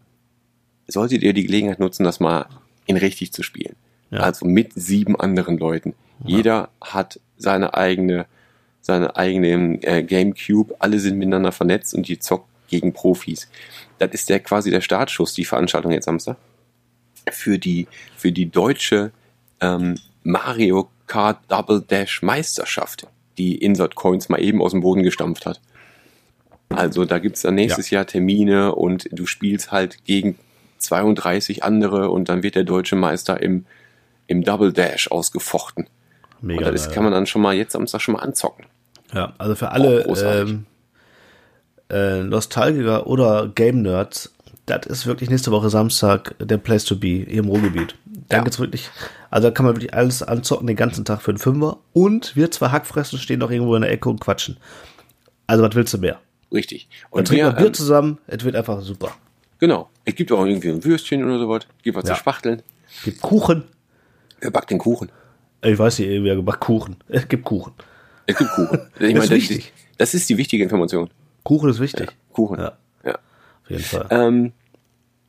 solltet 0.86 1.22
ihr 1.22 1.32
die 1.32 1.44
Gelegenheit 1.44 1.80
nutzen, 1.80 2.04
das 2.04 2.20
mal 2.20 2.46
in 2.86 2.96
richtig 2.96 3.32
zu 3.32 3.42
spielen. 3.42 3.76
Ja. 4.10 4.20
Also 4.20 4.46
mit 4.46 4.72
sieben 4.74 5.18
anderen 5.18 5.58
Leuten. 5.58 5.94
Jeder 6.24 6.70
hat 6.80 7.20
seine 7.36 7.74
eigene, 7.74 8.26
seine 8.80 9.16
eigene 9.16 9.82
äh, 9.82 10.02
Gamecube. 10.02 10.74
Alle 10.78 10.98
sind 10.98 11.18
miteinander 11.18 11.52
vernetzt 11.52 11.94
und 11.94 12.08
die 12.08 12.18
zockt 12.18 12.48
gegen 12.68 12.92
Profis. 12.92 13.48
Das 13.98 14.10
ist 14.12 14.28
der 14.28 14.40
quasi 14.40 14.70
der 14.70 14.80
Startschuss, 14.80 15.34
die 15.34 15.44
Veranstaltung 15.44 15.92
jetzt 15.92 16.06
Samstag 16.06 16.36
für 17.30 17.58
die 17.58 17.86
für 18.16 18.32
die 18.32 18.50
deutsche 18.50 19.12
ähm, 19.60 19.96
Mario 20.22 20.88
Kart 21.06 21.40
Double 21.48 21.82
Dash 21.82 22.22
Meisterschaft, 22.22 23.06
die 23.36 23.56
Insert 23.56 23.94
Coins 23.94 24.28
mal 24.28 24.42
eben 24.42 24.62
aus 24.62 24.72
dem 24.72 24.80
Boden 24.80 25.02
gestampft 25.02 25.46
hat. 25.46 25.60
Also 26.70 27.04
da 27.04 27.18
gibt's 27.18 27.42
dann 27.42 27.54
nächstes 27.54 27.90
Jahr 27.90 28.06
Termine 28.06 28.74
und 28.74 29.08
du 29.12 29.26
spielst 29.26 29.72
halt 29.72 30.04
gegen 30.04 30.38
32 30.78 31.64
andere 31.64 32.10
und 32.10 32.28
dann 32.28 32.42
wird 32.42 32.54
der 32.54 32.64
deutsche 32.64 32.94
Meister 32.96 33.40
im, 33.42 33.64
im 34.26 34.44
Double 34.44 34.72
Dash 34.72 35.10
ausgefochten. 35.10 35.86
Mega 36.40 36.66
und 36.66 36.72
das 36.72 36.86
geil. 36.86 36.94
kann 36.94 37.04
man 37.04 37.12
dann 37.12 37.26
schon 37.26 37.42
mal 37.42 37.54
jetzt 37.54 37.72
Samstag 37.72 38.00
schon 38.00 38.14
mal 38.14 38.20
anzocken. 38.22 38.64
Ja, 39.12 39.32
also 39.38 39.54
für 39.54 39.70
alle 39.72 40.02
großartig. 40.04 40.52
ähm, 40.52 40.66
äh, 41.90 42.22
Nostalgiker 42.22 43.06
oder 43.06 43.48
Game 43.54 43.82
Nerds, 43.82 44.32
das 44.66 44.84
ist 44.86 45.06
wirklich 45.06 45.30
nächste 45.30 45.50
Woche 45.50 45.70
Samstag 45.70 46.34
der 46.38 46.58
Place 46.58 46.84
to 46.84 46.96
be 46.96 47.24
hier 47.26 47.38
im 47.42 47.48
Ruhrgebiet. 47.48 47.94
Da 48.28 48.36
Ja. 48.36 48.42
gibt's 48.44 48.58
wirklich, 48.60 48.90
also 49.30 49.48
da 49.48 49.54
kann 49.54 49.64
man 49.64 49.74
wirklich 49.74 49.94
alles 49.94 50.22
anzocken 50.22 50.66
den 50.66 50.76
ganzen 50.76 51.06
Tag 51.06 51.22
für 51.22 51.30
einen 51.30 51.38
Fünfer 51.38 51.78
und 51.94 52.36
wir 52.36 52.50
zwei 52.50 52.68
Hackfressen 52.68 53.18
stehen 53.18 53.38
noch 53.40 53.50
irgendwo 53.50 53.74
in 53.74 53.80
der 53.82 53.90
Ecke 53.90 54.10
und 54.10 54.20
quatschen. 54.20 54.58
Also 55.46 55.64
was 55.64 55.74
willst 55.74 55.94
du 55.94 55.98
mehr? 55.98 56.20
Richtig. 56.52 56.88
Dann 57.10 57.18
Und 57.20 57.28
trinken 57.28 57.46
wir, 57.46 57.52
Bier 57.52 57.66
ähm, 57.66 57.74
zusammen, 57.74 58.18
es 58.26 58.42
wird 58.44 58.56
einfach 58.56 58.80
super. 58.82 59.14
genau. 59.58 59.90
Es 60.04 60.14
gibt 60.14 60.32
auch 60.32 60.44
irgendwie 60.46 60.70
ein 60.70 60.82
Würstchen 60.84 61.22
oder 61.24 61.38
sowas. 61.38 61.66
Gibt 61.82 61.96
was 61.96 62.08
Ja. 62.08 62.14
zu 62.14 62.20
spachteln. 62.20 62.62
Gibt 63.04 63.20
Kuchen. 63.20 63.64
Wer 64.40 64.50
backt 64.50 64.70
den 64.70 64.78
Kuchen? 64.78 65.10
Ich 65.62 65.78
weiß 65.78 65.98
nicht, 65.98 66.22
wer 66.24 66.36
gemacht 66.36 66.60
Kuchen. 66.60 66.96
Es 67.08 67.28
gibt 67.28 67.44
Kuchen. 67.44 67.72
Es 68.26 68.36
gibt 68.36 68.50
Kuchen. 68.52 68.78
Ich 69.00 69.14
Das 69.14 69.24
ist 69.24 69.30
das, 69.30 69.30
wichtig. 69.30 69.72
das 69.98 70.14
ist 70.14 70.28
die 70.30 70.38
wichtige 70.38 70.62
Information. 70.64 71.10
Kuchen 71.42 71.68
ist 71.70 71.80
wichtig. 71.80 72.08
Kuchen. 72.32 72.58
Ja, 72.58 72.78
Ja. 73.04 73.14
auf 73.14 73.70
jeden 73.70 73.82
Fall. 73.82 74.06
Ähm, 74.10 74.52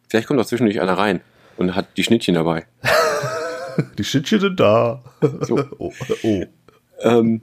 vielleicht 0.10 0.28
kommt 0.28 0.40
auch 0.40 0.46
zwischendurch 0.46 0.80
einer 0.80 0.98
rein 0.98 1.22
und 1.58 1.76
hat 1.76 1.88
die 1.98 2.04
Schnittchen 2.04 2.36
dabei. 2.36 2.66
Die 3.98 4.04
Schnittchen 4.04 4.40
sind 4.42 4.60
da. 4.60 5.02
So. 5.42 5.58
oh, 5.78 5.94
oh. 6.24 6.44
Ähm, 7.02 7.42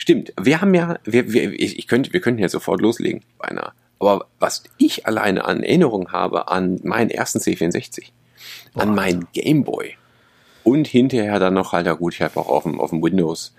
stimmt. 0.00 0.32
Wir 0.40 0.60
haben 0.60 0.74
ja, 0.74 0.98
wir, 1.04 1.32
wir, 1.32 1.52
ich, 1.52 1.78
ich 1.78 1.86
könnte, 1.86 2.12
wir 2.12 2.20
könnten 2.20 2.40
jetzt 2.40 2.52
sofort 2.52 2.80
loslegen, 2.80 3.22
beinahe. 3.38 3.72
Aber 3.98 4.26
was 4.38 4.64
ich 4.78 5.06
alleine 5.06 5.44
an 5.44 5.62
Erinnerung 5.62 6.10
habe 6.10 6.48
an 6.48 6.80
meinen 6.82 7.10
ersten 7.10 7.38
C64, 7.38 8.06
an 8.74 8.94
meinen 8.94 9.28
Gameboy 9.32 9.96
und 10.64 10.88
hinterher 10.88 11.38
dann 11.38 11.54
noch 11.54 11.72
halt, 11.72 11.86
ja 11.86 11.92
gut, 11.92 12.14
ich 12.14 12.22
habe 12.22 12.40
auch 12.40 12.48
auf 12.48 12.62
dem, 12.62 12.80
auf 12.80 12.90
dem 12.90 13.02
Windows, 13.02 13.54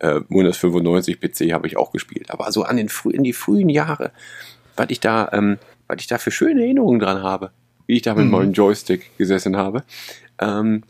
äh, 0.00 0.20
Windows 0.28 0.58
95 0.58 1.18
PC 1.18 1.52
habe 1.52 1.66
ich 1.66 1.78
auch 1.78 1.92
gespielt. 1.92 2.30
Aber 2.30 2.52
so 2.52 2.64
an 2.64 2.76
den 2.76 2.90
frühen, 2.90 3.14
in 3.14 3.24
die 3.24 3.32
frühen 3.32 3.70
Jahre, 3.70 4.12
was 4.76 4.88
ich 4.90 5.00
da, 5.00 5.30
ähm, 5.32 5.58
was 5.88 5.96
ich 6.00 6.06
da 6.08 6.18
für 6.18 6.30
schöne 6.30 6.62
Erinnerungen 6.62 7.00
dran 7.00 7.22
habe, 7.22 7.50
wie 7.86 7.96
ich 7.96 8.02
da 8.02 8.14
mit 8.14 8.26
meinem 8.26 8.52
Joystick 8.52 9.16
gesessen 9.16 9.56
habe. 9.56 9.82
Ähm, 10.38 10.82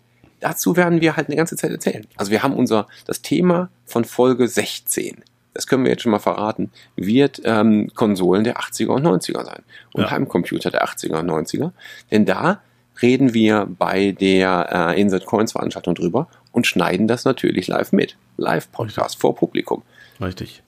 dazu 0.46 0.76
werden 0.76 1.00
wir 1.00 1.16
halt 1.16 1.26
eine 1.26 1.36
ganze 1.36 1.56
Zeit 1.56 1.72
erzählen. 1.72 2.06
Also 2.16 2.30
wir 2.30 2.42
haben 2.42 2.54
unser, 2.54 2.86
das 3.04 3.20
Thema 3.20 3.68
von 3.84 4.04
Folge 4.04 4.46
16, 4.46 5.22
das 5.54 5.66
können 5.66 5.84
wir 5.84 5.90
jetzt 5.90 6.02
schon 6.02 6.12
mal 6.12 6.20
verraten, 6.20 6.70
wird 6.94 7.40
ähm, 7.44 7.90
Konsolen 7.94 8.44
der 8.44 8.58
80er 8.58 8.88
und 8.88 9.04
90er 9.04 9.44
sein. 9.44 9.62
Und 9.92 10.02
Ja. 10.02 10.10
Heimcomputer 10.10 10.70
der 10.70 10.84
80er 10.84 11.18
und 11.18 11.30
90er. 11.30 11.72
Denn 12.10 12.26
da 12.26 12.60
reden 13.02 13.34
wir 13.34 13.66
bei 13.66 14.12
der 14.12 14.94
äh, 14.94 15.00
Insert 15.00 15.26
Coins 15.26 15.52
Veranstaltung 15.52 15.94
drüber 15.94 16.28
und 16.52 16.66
schneiden 16.66 17.08
das 17.08 17.24
natürlich 17.24 17.66
live 17.66 17.92
mit. 17.92 18.16
Live-Podcast 18.36 19.18
vor 19.20 19.34
Publikum. 19.34 19.82
Richtig. 20.20 20.62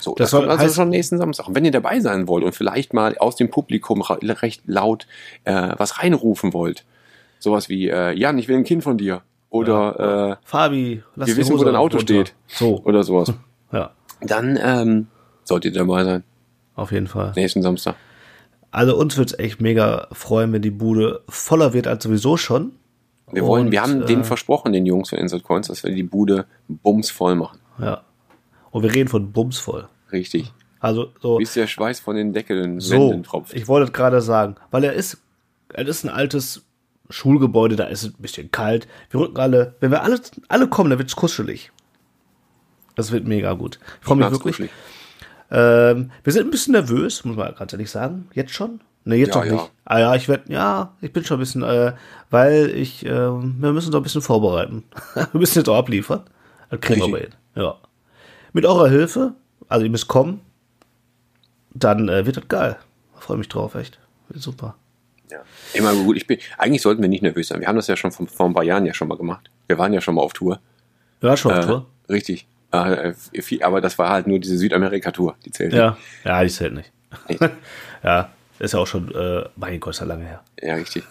So, 0.00 0.14
Das 0.14 0.30
das, 0.30 0.38
kommt 0.38 0.50
also 0.50 0.74
schon 0.74 0.90
nächsten 0.90 1.18
Samstag. 1.18 1.48
Und 1.48 1.54
wenn 1.54 1.64
ihr 1.64 1.70
dabei 1.70 2.00
sein 2.00 2.28
wollt 2.28 2.44
und 2.44 2.54
vielleicht 2.54 2.92
mal 2.92 3.16
aus 3.18 3.36
dem 3.36 3.50
Publikum 3.50 4.02
recht 4.02 4.62
laut 4.66 5.06
äh, 5.44 5.70
was 5.76 6.00
reinrufen 6.02 6.52
wollt, 6.52 6.84
sowas 7.38 7.68
wie, 7.68 7.88
äh, 7.88 8.12
Jan, 8.12 8.38
ich 8.38 8.48
will 8.48 8.56
ein 8.56 8.64
Kind 8.64 8.82
von 8.82 8.98
dir. 8.98 9.22
Oder 9.50 10.38
Fabi, 10.44 11.02
lass 11.14 11.28
Wir 11.28 11.36
wissen, 11.36 11.50
wo 11.52 11.54
Hose 11.54 11.64
dein 11.66 11.76
Auto 11.76 11.96
runter. 11.98 12.14
steht. 12.14 12.34
So, 12.46 12.76
äh, 12.76 12.88
oder 12.88 13.02
sowas. 13.02 13.32
ja, 13.72 13.92
Dann 14.20 14.58
ähm, 14.60 15.06
solltet 15.44 15.74
ihr 15.74 15.80
dabei 15.80 16.04
sein. 16.04 16.24
auf 16.74 16.92
jeden 16.92 17.06
Fall. 17.06 17.32
Nächsten 17.36 17.62
Samstag. 17.62 17.94
Also 18.70 18.96
uns 18.96 19.16
wird's 19.16 19.38
echt 19.38 19.60
mega 19.60 20.08
freuen, 20.12 20.52
wenn 20.52 20.60
die 20.62 20.70
Bude 20.70 21.22
voller 21.28 21.72
wird 21.72 21.86
als 21.86 22.04
sowieso 22.04 22.36
schon. 22.36 22.72
Wir 23.32 23.44
wollen, 23.44 23.66
Und, 23.66 23.72
wir 23.72 23.80
haben 23.82 24.02
äh, 24.02 24.06
denen 24.06 24.24
versprochen, 24.24 24.72
den 24.72 24.84
Jungs 24.84 25.08
von 25.08 25.18
Insert 25.18 25.42
Coins, 25.42 25.68
dass 25.68 25.82
wir 25.82 25.94
die 25.94 26.02
Bude 26.02 26.46
bumsvoll 26.68 27.34
machen. 27.36 27.58
Ja. 27.78 28.02
Und 28.70 28.82
wir 28.82 28.94
reden 28.94 29.08
von 29.08 29.32
bumsvoll. 29.32 29.88
Richtig. 30.12 30.52
Also 30.80 31.12
so, 31.20 31.38
Bis 31.38 31.54
der 31.54 31.66
Schweiß 31.66 32.00
von 32.00 32.16
den 32.16 32.32
Deckeln 32.34 32.80
so 32.80 33.14
tropft. 33.22 33.54
ich 33.54 33.66
wollte 33.66 33.86
es 33.86 33.92
gerade 33.92 34.20
sagen, 34.20 34.56
weil 34.70 34.84
er 34.84 34.92
ist, 34.92 35.22
er 35.72 35.88
ist 35.88 36.04
ein 36.04 36.10
altes 36.10 36.65
Schulgebäude, 37.10 37.76
da 37.76 37.84
ist 37.84 38.02
es 38.02 38.10
ein 38.10 38.22
bisschen 38.22 38.50
kalt. 38.50 38.88
Wir 39.10 39.20
rücken 39.20 39.38
alle, 39.38 39.74
wenn 39.80 39.90
wir 39.90 40.02
alle, 40.02 40.20
alle 40.48 40.68
kommen, 40.68 40.90
dann 40.90 40.98
wird's 40.98 41.16
kuschelig. 41.16 41.72
Das 42.94 43.12
wird 43.12 43.26
mega 43.26 43.52
gut. 43.52 43.78
Ich 44.00 44.06
freue 44.06 44.16
mich 44.16 44.30
wirklich. 44.30 44.70
Ähm, 45.50 46.10
wir 46.24 46.32
sind 46.32 46.46
ein 46.46 46.50
bisschen 46.50 46.72
nervös, 46.72 47.24
muss 47.24 47.36
man 47.36 47.54
ganz 47.54 47.72
ehrlich 47.72 47.90
sagen. 47.90 48.28
Jetzt 48.34 48.52
schon? 48.52 48.80
Ne, 49.04 49.16
jetzt 49.16 49.34
Ja, 49.34 49.36
noch 49.36 49.44
ja. 49.44 49.52
nicht. 49.52 49.70
Ah 49.84 49.98
ja, 50.00 50.14
ich 50.16 50.28
werde, 50.28 50.52
ja, 50.52 50.94
ich 51.00 51.12
bin 51.12 51.24
schon 51.24 51.36
ein 51.36 51.40
bisschen, 51.40 51.62
äh, 51.62 51.92
weil 52.30 52.70
ich, 52.70 53.06
ähm, 53.06 53.54
wir 53.60 53.72
müssen 53.72 53.88
uns 53.88 53.94
ein 53.96 54.02
bisschen 54.02 54.22
vorbereiten. 54.22 54.82
wir 55.14 55.28
müssen 55.40 55.58
jetzt 55.58 55.68
auch 55.68 55.76
abliefern. 55.76 56.22
Das 56.70 56.80
kriegen 56.80 57.00
wir 57.00 57.06
aber 57.06 57.18
hin. 57.18 57.34
Ja. 57.54 57.76
Mit 58.52 58.66
eurer 58.66 58.88
Hilfe, 58.88 59.34
also 59.68 59.84
ihr 59.84 59.90
müsst 59.90 60.08
kommen, 60.08 60.40
dann 61.72 62.08
äh, 62.08 62.26
wird 62.26 62.38
das 62.38 62.48
geil. 62.48 62.76
Freue 63.14 63.36
mich 63.36 63.48
drauf, 63.48 63.76
echt. 63.76 64.00
Wird 64.28 64.42
super. 64.42 64.74
Ja. 65.30 65.38
Immer 65.74 65.94
gut. 65.94 66.16
Ich 66.16 66.26
bin, 66.26 66.38
eigentlich 66.58 66.82
sollten 66.82 67.02
wir 67.02 67.08
nicht 67.08 67.22
nervös 67.22 67.48
sein. 67.48 67.60
Wir 67.60 67.68
haben 67.68 67.76
das 67.76 67.86
ja 67.88 67.96
schon 67.96 68.12
vor, 68.12 68.26
vor 68.26 68.46
ein 68.46 68.54
paar 68.54 68.62
Jahren 68.64 68.86
ja 68.86 68.94
schon 68.94 69.08
mal 69.08 69.16
gemacht. 69.16 69.50
Wir 69.66 69.78
waren 69.78 69.92
ja 69.92 70.00
schon 70.00 70.14
mal 70.14 70.22
auf 70.22 70.32
Tour. 70.32 70.60
Ja, 71.20 71.36
schon, 71.36 71.52
Äh, 71.52 71.60
Tour. 71.66 71.86
richtig. 72.08 72.46
Äh, 72.72 73.14
viel, 73.14 73.62
aber 73.62 73.80
das 73.80 73.98
war 73.98 74.10
halt 74.10 74.26
nur 74.26 74.38
diese 74.38 74.56
Südamerika-Tour, 74.58 75.36
die 75.44 75.50
zählt. 75.50 75.72
Ja, 75.72 75.96
ja, 76.24 76.42
die 76.42 76.50
zählt 76.50 76.74
nicht. 76.74 76.92
Nee. 77.28 77.38
ja, 78.04 78.30
Ist 78.58 78.74
ja 78.74 78.80
auch 78.80 78.86
schon, 78.86 79.14
äh, 79.14 79.44
mein 79.56 79.80
Gott, 79.80 79.94
ist 79.94 80.00
ja 80.00 80.06
lange 80.06 80.24
her. 80.26 80.42
Ja, 80.60 80.74
richtig. 80.74 81.04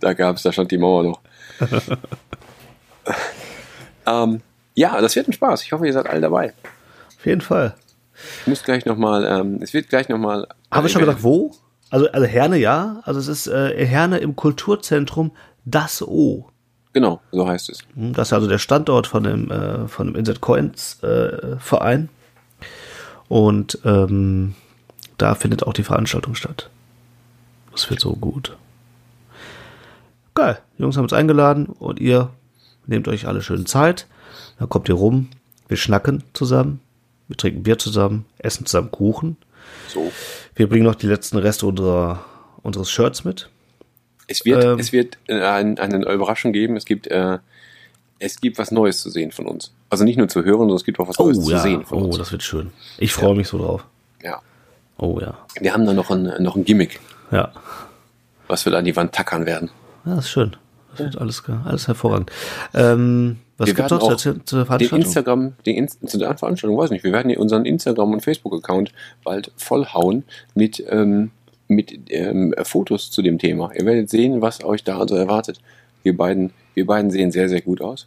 da 0.00 0.12
gab's, 0.14 0.42
da 0.42 0.52
stand 0.52 0.70
die 0.70 0.78
Mauer 0.78 1.02
noch. 1.02 1.20
ähm, 4.06 4.40
ja, 4.74 5.00
das 5.00 5.16
wird 5.16 5.28
ein 5.28 5.32
Spaß. 5.32 5.62
Ich 5.64 5.72
hoffe, 5.72 5.86
ihr 5.86 5.92
seid 5.92 6.06
alle 6.08 6.20
dabei. 6.20 6.54
Auf 7.18 7.26
jeden 7.26 7.40
Fall. 7.40 7.74
Ich 8.42 8.46
muss 8.46 8.62
gleich 8.62 8.84
nochmal, 8.86 9.24
ähm, 9.26 9.58
es 9.62 9.72
wird 9.74 9.88
gleich 9.88 10.08
nochmal. 10.08 10.46
Haben 10.70 10.84
wir 10.84 10.88
schon 10.90 11.00
gesagt, 11.00 11.22
wo? 11.22 11.52
Also, 11.90 12.10
also 12.10 12.26
Herne 12.26 12.56
ja. 12.56 13.00
Also 13.04 13.20
es 13.20 13.28
ist 13.28 13.46
äh, 13.46 13.84
Herne 13.86 14.18
im 14.18 14.36
Kulturzentrum 14.36 15.32
Das 15.64 16.02
O. 16.02 16.46
Genau, 16.92 17.20
so 17.30 17.46
heißt 17.46 17.70
es. 17.70 17.80
Hm, 17.94 18.12
Das 18.12 18.28
ist 18.28 18.32
also 18.32 18.48
der 18.48 18.58
Standort 18.58 19.06
von 19.06 19.22
dem, 19.22 19.50
äh, 19.50 19.86
von 19.88 20.08
dem 20.08 20.16
Inset 20.16 20.40
Coins 20.40 21.02
äh, 21.02 21.56
Verein. 21.58 22.08
Und 23.28 23.78
ähm, 23.84 24.54
da 25.18 25.34
findet 25.34 25.64
auch 25.64 25.72
die 25.72 25.84
Veranstaltung 25.84 26.34
statt. 26.34 26.70
Das 27.72 27.88
wird 27.90 28.00
so 28.00 28.14
gut. 28.14 28.56
Geil. 30.34 30.58
Die 30.76 30.82
Jungs 30.82 30.96
haben 30.96 31.04
uns 31.04 31.12
eingeladen 31.12 31.66
und 31.66 32.00
ihr 32.00 32.30
nehmt 32.86 33.06
euch 33.06 33.28
alle 33.28 33.42
schön 33.42 33.66
Zeit. 33.66 34.06
Dann 34.58 34.68
kommt 34.68 34.88
ihr 34.88 34.94
rum. 34.96 35.28
Wir 35.68 35.76
schnacken 35.76 36.24
zusammen. 36.32 36.80
Wir 37.28 37.36
trinken 37.36 37.62
Bier 37.62 37.78
zusammen, 37.78 38.26
essen 38.38 38.66
zusammen 38.66 38.90
Kuchen. 38.90 39.36
So. 39.88 40.10
Wir 40.54 40.68
bringen 40.68 40.84
noch 40.84 40.94
die 40.94 41.06
letzten 41.06 41.38
Reste 41.38 41.66
unserer, 41.66 42.24
unseres 42.62 42.90
Shirts 42.90 43.24
mit. 43.24 43.48
Es 44.26 44.44
wird, 44.44 44.64
Ähm. 44.64 44.78
es 44.78 44.92
wird 44.92 45.18
äh, 45.28 45.40
ein, 45.42 45.78
eine 45.78 46.04
Überraschung 46.12 46.52
geben. 46.52 46.76
Es 46.76 46.84
gibt, 46.84 47.06
äh, 47.08 47.38
es 48.18 48.40
gibt 48.40 48.58
was 48.58 48.70
Neues 48.70 49.00
zu 49.00 49.10
sehen 49.10 49.32
von 49.32 49.46
uns. 49.46 49.72
Also 49.88 50.04
nicht 50.04 50.16
nur 50.18 50.28
zu 50.28 50.44
hören, 50.44 50.58
sondern 50.60 50.76
es 50.76 50.84
gibt 50.84 51.00
auch 51.00 51.08
was 51.08 51.18
Neues 51.18 51.40
zu 51.44 51.58
sehen 51.58 51.84
von 51.84 51.98
Oh, 51.98 52.04
uns. 52.06 52.18
das 52.18 52.30
wird 52.30 52.42
schön. 52.42 52.70
Ich 52.98 53.12
freue 53.12 53.34
mich 53.34 53.48
so 53.48 53.58
drauf. 53.58 53.84
Ja. 54.22 54.40
Oh 54.98 55.18
ja. 55.20 55.36
Wir 55.60 55.72
haben 55.72 55.86
da 55.86 55.92
noch 55.94 56.10
ein, 56.10 56.30
noch 56.42 56.54
ein 56.54 56.64
Gimmick, 56.64 57.00
Ja. 57.32 57.50
was 58.46 58.64
wir 58.66 58.72
da 58.72 58.78
an 58.78 58.84
die 58.84 58.94
Wand 58.94 59.12
tackern 59.14 59.46
werden. 59.46 59.70
Ja, 60.04 60.14
das 60.16 60.26
ist 60.26 60.30
schön. 60.30 60.56
Das 60.92 60.98
wird 61.00 61.18
alles, 61.18 61.42
alles 61.64 61.88
hervorragend. 61.88 62.30
Ähm, 62.74 63.38
was 63.60 63.66
Wir 63.66 63.74
gibt's 63.74 63.92
auch 63.92 64.16
zur 64.16 64.32
Den 64.34 64.42
Veranstaltung? 64.42 65.00
Instagram, 65.00 65.52
den 65.66 65.76
Inst 65.76 66.08
zu 66.08 66.16
der 66.18 66.36
Veranstaltung, 66.36 66.78
weiß 66.78 66.90
nicht, 66.90 67.04
wir 67.04 67.12
werden 67.12 67.36
unseren 67.36 67.66
Instagram- 67.66 68.14
und 68.14 68.22
Facebook-Account 68.22 68.92
bald 69.22 69.52
vollhauen 69.56 70.24
mit, 70.54 70.82
ähm, 70.88 71.30
mit 71.68 72.10
ähm, 72.10 72.54
Fotos 72.62 73.10
zu 73.10 73.20
dem 73.20 73.38
Thema. 73.38 73.70
Ihr 73.78 73.84
werdet 73.84 74.08
sehen, 74.08 74.40
was 74.40 74.64
euch 74.64 74.82
da 74.82 74.98
also 74.98 75.14
erwartet. 75.14 75.60
Wir 76.02 76.16
beiden, 76.16 76.52
wir 76.72 76.86
beiden 76.86 77.10
sehen 77.10 77.30
sehr, 77.32 77.50
sehr 77.50 77.60
gut 77.60 77.82
aus. 77.82 78.06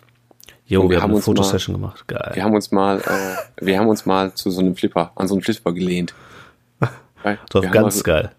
Jo, 0.66 0.84
wir, 0.84 0.90
wir 0.90 0.96
haben 0.98 1.04
haben 1.04 1.10
eine 1.12 1.16
uns 1.18 1.26
Fotosession 1.26 1.76
gemacht. 1.76 2.08
Geil. 2.08 2.32
Wir 2.34 2.44
haben 2.44 2.56
uns 2.56 2.72
mal, 2.72 3.00
äh, 3.00 3.64
wir 3.66 3.78
haben 3.78 3.88
uns 3.88 4.08
mal 4.08 4.34
zu 4.34 4.50
so 4.50 4.60
einem 4.60 4.76
Flipper, 4.76 5.12
an 5.16 5.28
so 5.28 5.36
einen 5.36 5.44
Flipper 5.44 5.72
gelehnt. 5.72 6.14
So, 7.54 7.62
ganz 7.62 7.76
also- 7.78 8.04
geil. 8.04 8.32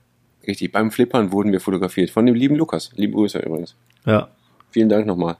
Richtig, 0.46 0.70
beim 0.72 0.90
Flippern 0.90 1.32
wurden 1.32 1.52
wir 1.52 1.60
fotografiert. 1.60 2.10
Von 2.10 2.26
dem 2.26 2.34
lieben 2.34 2.56
Lukas. 2.56 2.90
Liebe 2.96 3.14
Grüße 3.14 3.38
übrigens. 3.38 3.76
Ja. 4.04 4.28
Vielen 4.70 4.90
Dank 4.90 5.06
nochmal. 5.06 5.38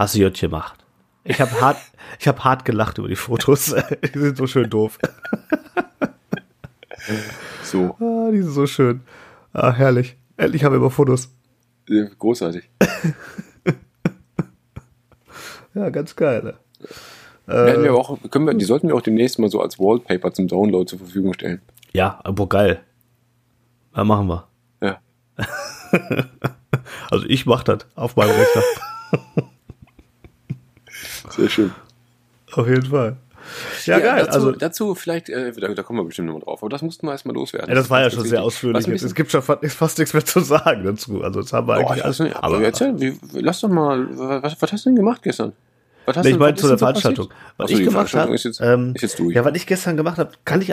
Hast 0.00 0.14
du 0.14 0.20
Jött 0.20 0.40
gemacht. 0.40 0.82
Ich 1.24 1.38
habe 1.42 1.60
hart, 1.60 1.76
ich 2.18 2.26
habe 2.26 2.42
hart 2.42 2.64
gelacht 2.64 2.96
über 2.96 3.06
die 3.08 3.16
Fotos. 3.16 3.74
die 4.14 4.18
sind 4.18 4.34
so 4.34 4.46
schön 4.46 4.70
doof. 4.70 4.98
So, 7.64 7.96
Ah, 8.00 8.30
die 8.30 8.40
sind 8.42 8.52
so 8.52 8.66
schön. 8.66 9.02
Ah, 9.52 9.72
herrlich. 9.72 10.16
Endlich 10.36 10.64
haben 10.64 10.72
wir 10.72 10.78
immer 10.78 10.90
Fotos. 10.90 11.28
äh, 11.88 12.06
großartig. 12.18 12.68
Ja, 15.74 15.90
ganz 15.90 16.16
geil. 16.16 16.42
Ne? 16.42 16.54
Werden 17.46 17.84
wir 17.84 17.94
auch, 17.94 18.18
können 18.30 18.46
wir, 18.46 18.54
die 18.54 18.64
sollten 18.64 18.88
wir 18.88 18.94
auch 18.94 19.02
demnächst 19.02 19.38
mal 19.38 19.50
so 19.50 19.60
als 19.60 19.78
Wallpaper 19.78 20.32
zum 20.32 20.48
Download 20.48 20.88
zur 20.88 20.98
Verfügung 20.98 21.32
stellen. 21.34 21.60
Ja, 21.92 22.20
aber 22.24 22.48
geil. 22.48 22.80
Ja, 23.94 24.04
machen 24.04 24.28
wir. 24.28 24.48
Ja. 24.82 24.98
Also 27.10 27.26
ich 27.28 27.44
mach 27.46 27.62
das 27.64 27.86
auf 27.96 28.16
meinem 28.16 28.30
Rechner. 28.30 28.62
Sehr 31.30 31.48
schön. 31.48 31.72
auf 32.52 32.68
jeden 32.68 32.86
Fall. 32.86 33.16
Ja, 33.86 33.98
geil. 33.98 34.24
Dazu, 34.24 34.32
also, 34.32 34.52
dazu 34.52 34.94
vielleicht, 34.94 35.28
äh, 35.28 35.52
da, 35.52 35.68
da 35.68 35.82
kommen 35.82 35.98
wir 35.98 36.04
bestimmt 36.04 36.26
nochmal 36.26 36.42
drauf, 36.42 36.62
aber 36.62 36.68
das 36.68 36.82
mussten 36.82 37.06
wir 37.06 37.12
erstmal 37.12 37.34
loswerden. 37.34 37.68
ja, 37.68 37.74
das 37.74 37.90
war 37.90 38.00
ja 38.00 38.10
schon 38.10 38.24
sehr 38.24 38.42
ausführlich. 38.42 38.86
Jetzt. 38.86 39.02
Es 39.02 39.14
gibt 39.14 39.30
schon 39.30 39.42
fast, 39.42 39.64
fast 39.72 39.98
nichts 39.98 40.12
mehr 40.14 40.24
zu 40.24 40.40
sagen 40.40 40.84
dazu. 40.84 41.22
Also 41.22 41.40
das 41.40 41.52
haben 41.52 41.66
wir 41.66 41.80
Boah, 41.80 41.90
eigentlich 41.92 42.18
nicht, 42.18 42.36
aber 42.36 42.62
erzähl, 42.62 43.00
wie, 43.00 43.18
lass 43.32 43.60
doch 43.60 43.68
mal, 43.68 44.06
was, 44.42 44.60
was 44.60 44.72
hast 44.72 44.84
du 44.84 44.90
denn 44.90 44.96
gemacht 44.96 45.22
gestern? 45.22 45.52
Was 46.06 46.16
hast 46.16 46.24
Nee, 46.24 46.32
ich 46.32 46.38
meine 46.38 46.54
zu 46.54 46.68
der 46.68 46.78
so 46.78 46.86
Veranstaltung. 46.86 47.28
passiert? 47.28 47.54
Was 47.56 47.70
Achso, 47.70 47.78
ich 47.78 47.88
gemacht 47.88 48.14
habe, 48.14 48.34
ist 48.34 48.44
jetzt, 48.44 48.60
ähm, 48.60 48.92
ist 48.94 49.02
jetzt 49.02 49.18
durch. 49.18 49.34
ja, 49.34 49.44
was 49.44 49.54
ich 49.54 49.66
gestern 49.66 49.96
gemacht 49.96 50.18
habe, 50.18 50.32
kann 50.44 50.60
ich 50.60 50.72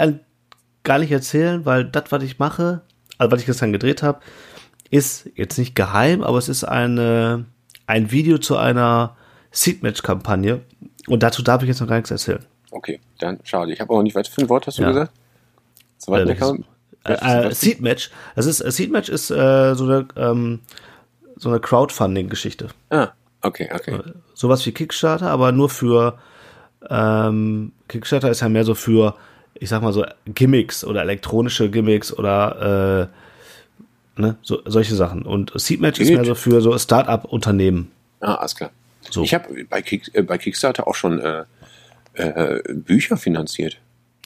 gar 0.83 0.99
nicht 0.99 1.11
erzählen, 1.11 1.65
weil 1.65 1.85
das, 1.85 2.05
was 2.09 2.23
ich 2.23 2.39
mache, 2.39 2.81
also 3.17 3.31
was 3.31 3.41
ich 3.41 3.45
gestern 3.45 3.71
gedreht 3.71 4.03
habe, 4.03 4.19
ist 4.89 5.29
jetzt 5.35 5.57
nicht 5.57 5.75
geheim, 5.75 6.23
aber 6.23 6.37
es 6.37 6.47
ist 6.47 6.63
eine, 6.63 7.45
ein 7.87 8.11
Video 8.11 8.37
zu 8.37 8.55
einer 8.55 9.16
Seedmatch-Kampagne 9.51 10.61
und 11.07 11.23
dazu 11.23 11.41
darf 11.41 11.61
ich 11.61 11.67
jetzt 11.69 11.79
noch 11.81 11.87
gar 11.87 11.95
nichts 11.95 12.11
erzählen. 12.11 12.43
Okay, 12.71 12.99
dann 13.19 13.39
schade. 13.43 13.71
Ich 13.71 13.79
habe 13.79 13.93
auch 13.93 14.01
nicht, 14.01 14.15
was 14.15 14.27
für 14.27 14.41
ein 14.41 14.49
Wort 14.49 14.67
hast 14.67 14.77
du 14.77 14.83
Ja. 14.83 14.89
gesagt? 14.89 15.11
Zweiten 15.97 16.29
Äh? 16.29 16.63
Äh, 17.13 17.47
äh, 17.47 17.53
Seedmatch, 17.53 18.11
das 18.35 18.45
ist, 18.45 18.59
äh, 18.59 18.69
Seedmatch 18.71 19.07
ist 19.09 19.31
äh, 19.31 19.73
so 19.75 19.85
eine, 19.85 20.07
ähm, 20.17 20.59
so 21.37 21.49
eine 21.49 21.59
Crowdfunding-Geschichte. 21.59 22.67
Ah, 22.89 23.09
okay, 23.41 23.69
okay. 23.73 23.99
sowas 24.33 24.65
wie 24.65 24.73
Kickstarter, 24.73 25.29
aber 25.29 25.51
nur 25.53 25.69
für 25.69 26.17
ähm, 26.89 27.71
Kickstarter 27.87 28.29
ist 28.29 28.41
ja 28.41 28.49
mehr 28.49 28.65
so 28.65 28.75
für, 28.75 29.15
ich 29.53 29.69
sag 29.69 29.81
mal 29.81 29.93
so 29.93 30.05
Gimmicks 30.25 30.83
oder 30.83 31.01
elektronische 31.01 31.69
Gimmicks 31.69 32.11
oder 32.13 33.07
äh, 34.17 34.21
ne, 34.21 34.35
so, 34.41 34.61
solche 34.65 34.95
Sachen. 34.95 35.21
Und 35.23 35.51
Seedmatch 35.55 35.99
ist 35.99 36.09
Geht. 36.09 36.17
mehr 36.17 36.25
so 36.25 36.35
für 36.35 36.59
so 36.61 36.77
Start-up-Unternehmen. 36.77 37.91
Ah, 38.19 38.35
alles 38.35 38.55
klar. 38.55 38.71
So. 39.09 39.23
Ich 39.23 39.33
habe 39.33 39.63
bei, 39.65 39.81
Kick, 39.81 40.09
äh, 40.13 40.21
bei 40.21 40.37
Kickstarter 40.37 40.87
auch 40.87 40.95
schon 40.95 41.19
äh, 41.19 41.45
äh, 42.13 42.61
Bücher 42.73 43.17
finanziert. 43.17 43.77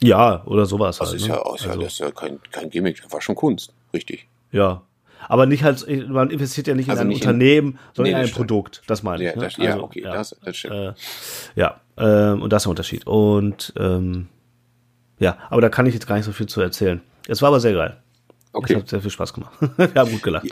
Ja, 0.02 0.44
oder 0.46 0.66
sowas 0.66 0.98
Das 0.98 1.10
halt. 1.10 1.20
ist 1.20 1.28
ne? 1.28 1.34
ja, 1.34 1.42
also, 1.42 1.68
das 1.80 1.92
ist 1.94 1.98
ja 2.00 2.10
kein, 2.10 2.40
kein 2.50 2.70
Gimmick, 2.70 3.00
das 3.02 3.12
war 3.12 3.20
schon 3.20 3.34
Kunst, 3.36 3.72
richtig. 3.92 4.26
ja. 4.50 4.82
Aber 5.28 5.46
nicht 5.46 5.62
halt, 5.62 5.86
man 6.08 6.30
investiert 6.30 6.66
ja 6.66 6.74
nicht 6.74 6.90
Also 6.90 7.02
in 7.02 7.06
ein 7.06 7.08
nicht 7.10 7.22
in- 7.22 7.28
Unternehmen, 7.28 7.78
sondern 7.94 8.14
Nee, 8.14 8.20
in 8.22 8.26
ein. 8.26 8.32
Produkt. 8.34 8.82
Das 8.88 9.04
meine 9.04 9.22
ich. 9.22 9.30
Ja, 9.30 9.36
ne? 9.36 9.44
das, 9.44 9.56
ja 9.56 9.70
Also, 9.70 9.84
okay, 9.84 10.02
ja. 10.02 10.12
Das, 10.14 10.36
das 10.44 10.56
stimmt. 10.56 10.74
Äh, 10.74 10.92
ja, 11.54 11.80
ähm, 11.96 12.42
und 12.42 12.52
das 12.52 12.62
ist 12.62 12.64
der 12.66 12.70
Unterschied. 12.70 13.06
Und 13.06 13.72
ähm, 13.78 14.26
ja, 15.20 15.38
aber 15.48 15.60
da 15.60 15.68
kann 15.68 15.86
ich 15.86 15.94
jetzt 15.94 16.08
gar 16.08 16.16
nicht 16.16 16.24
so 16.24 16.32
viel 16.32 16.46
zu 16.48 16.60
erzählen. 16.60 17.00
Es 17.28 17.40
war 17.40 17.50
aber 17.50 17.60
sehr 17.60 17.72
geil. 17.72 17.98
Es 18.48 18.54
okay. 18.54 18.74
hat 18.74 18.88
sehr 18.88 19.00
viel 19.00 19.12
Spaß 19.12 19.32
gemacht. 19.32 19.52
Wir 19.76 19.94
haben 19.94 20.10
gut 20.10 20.24
gelacht. 20.24 20.48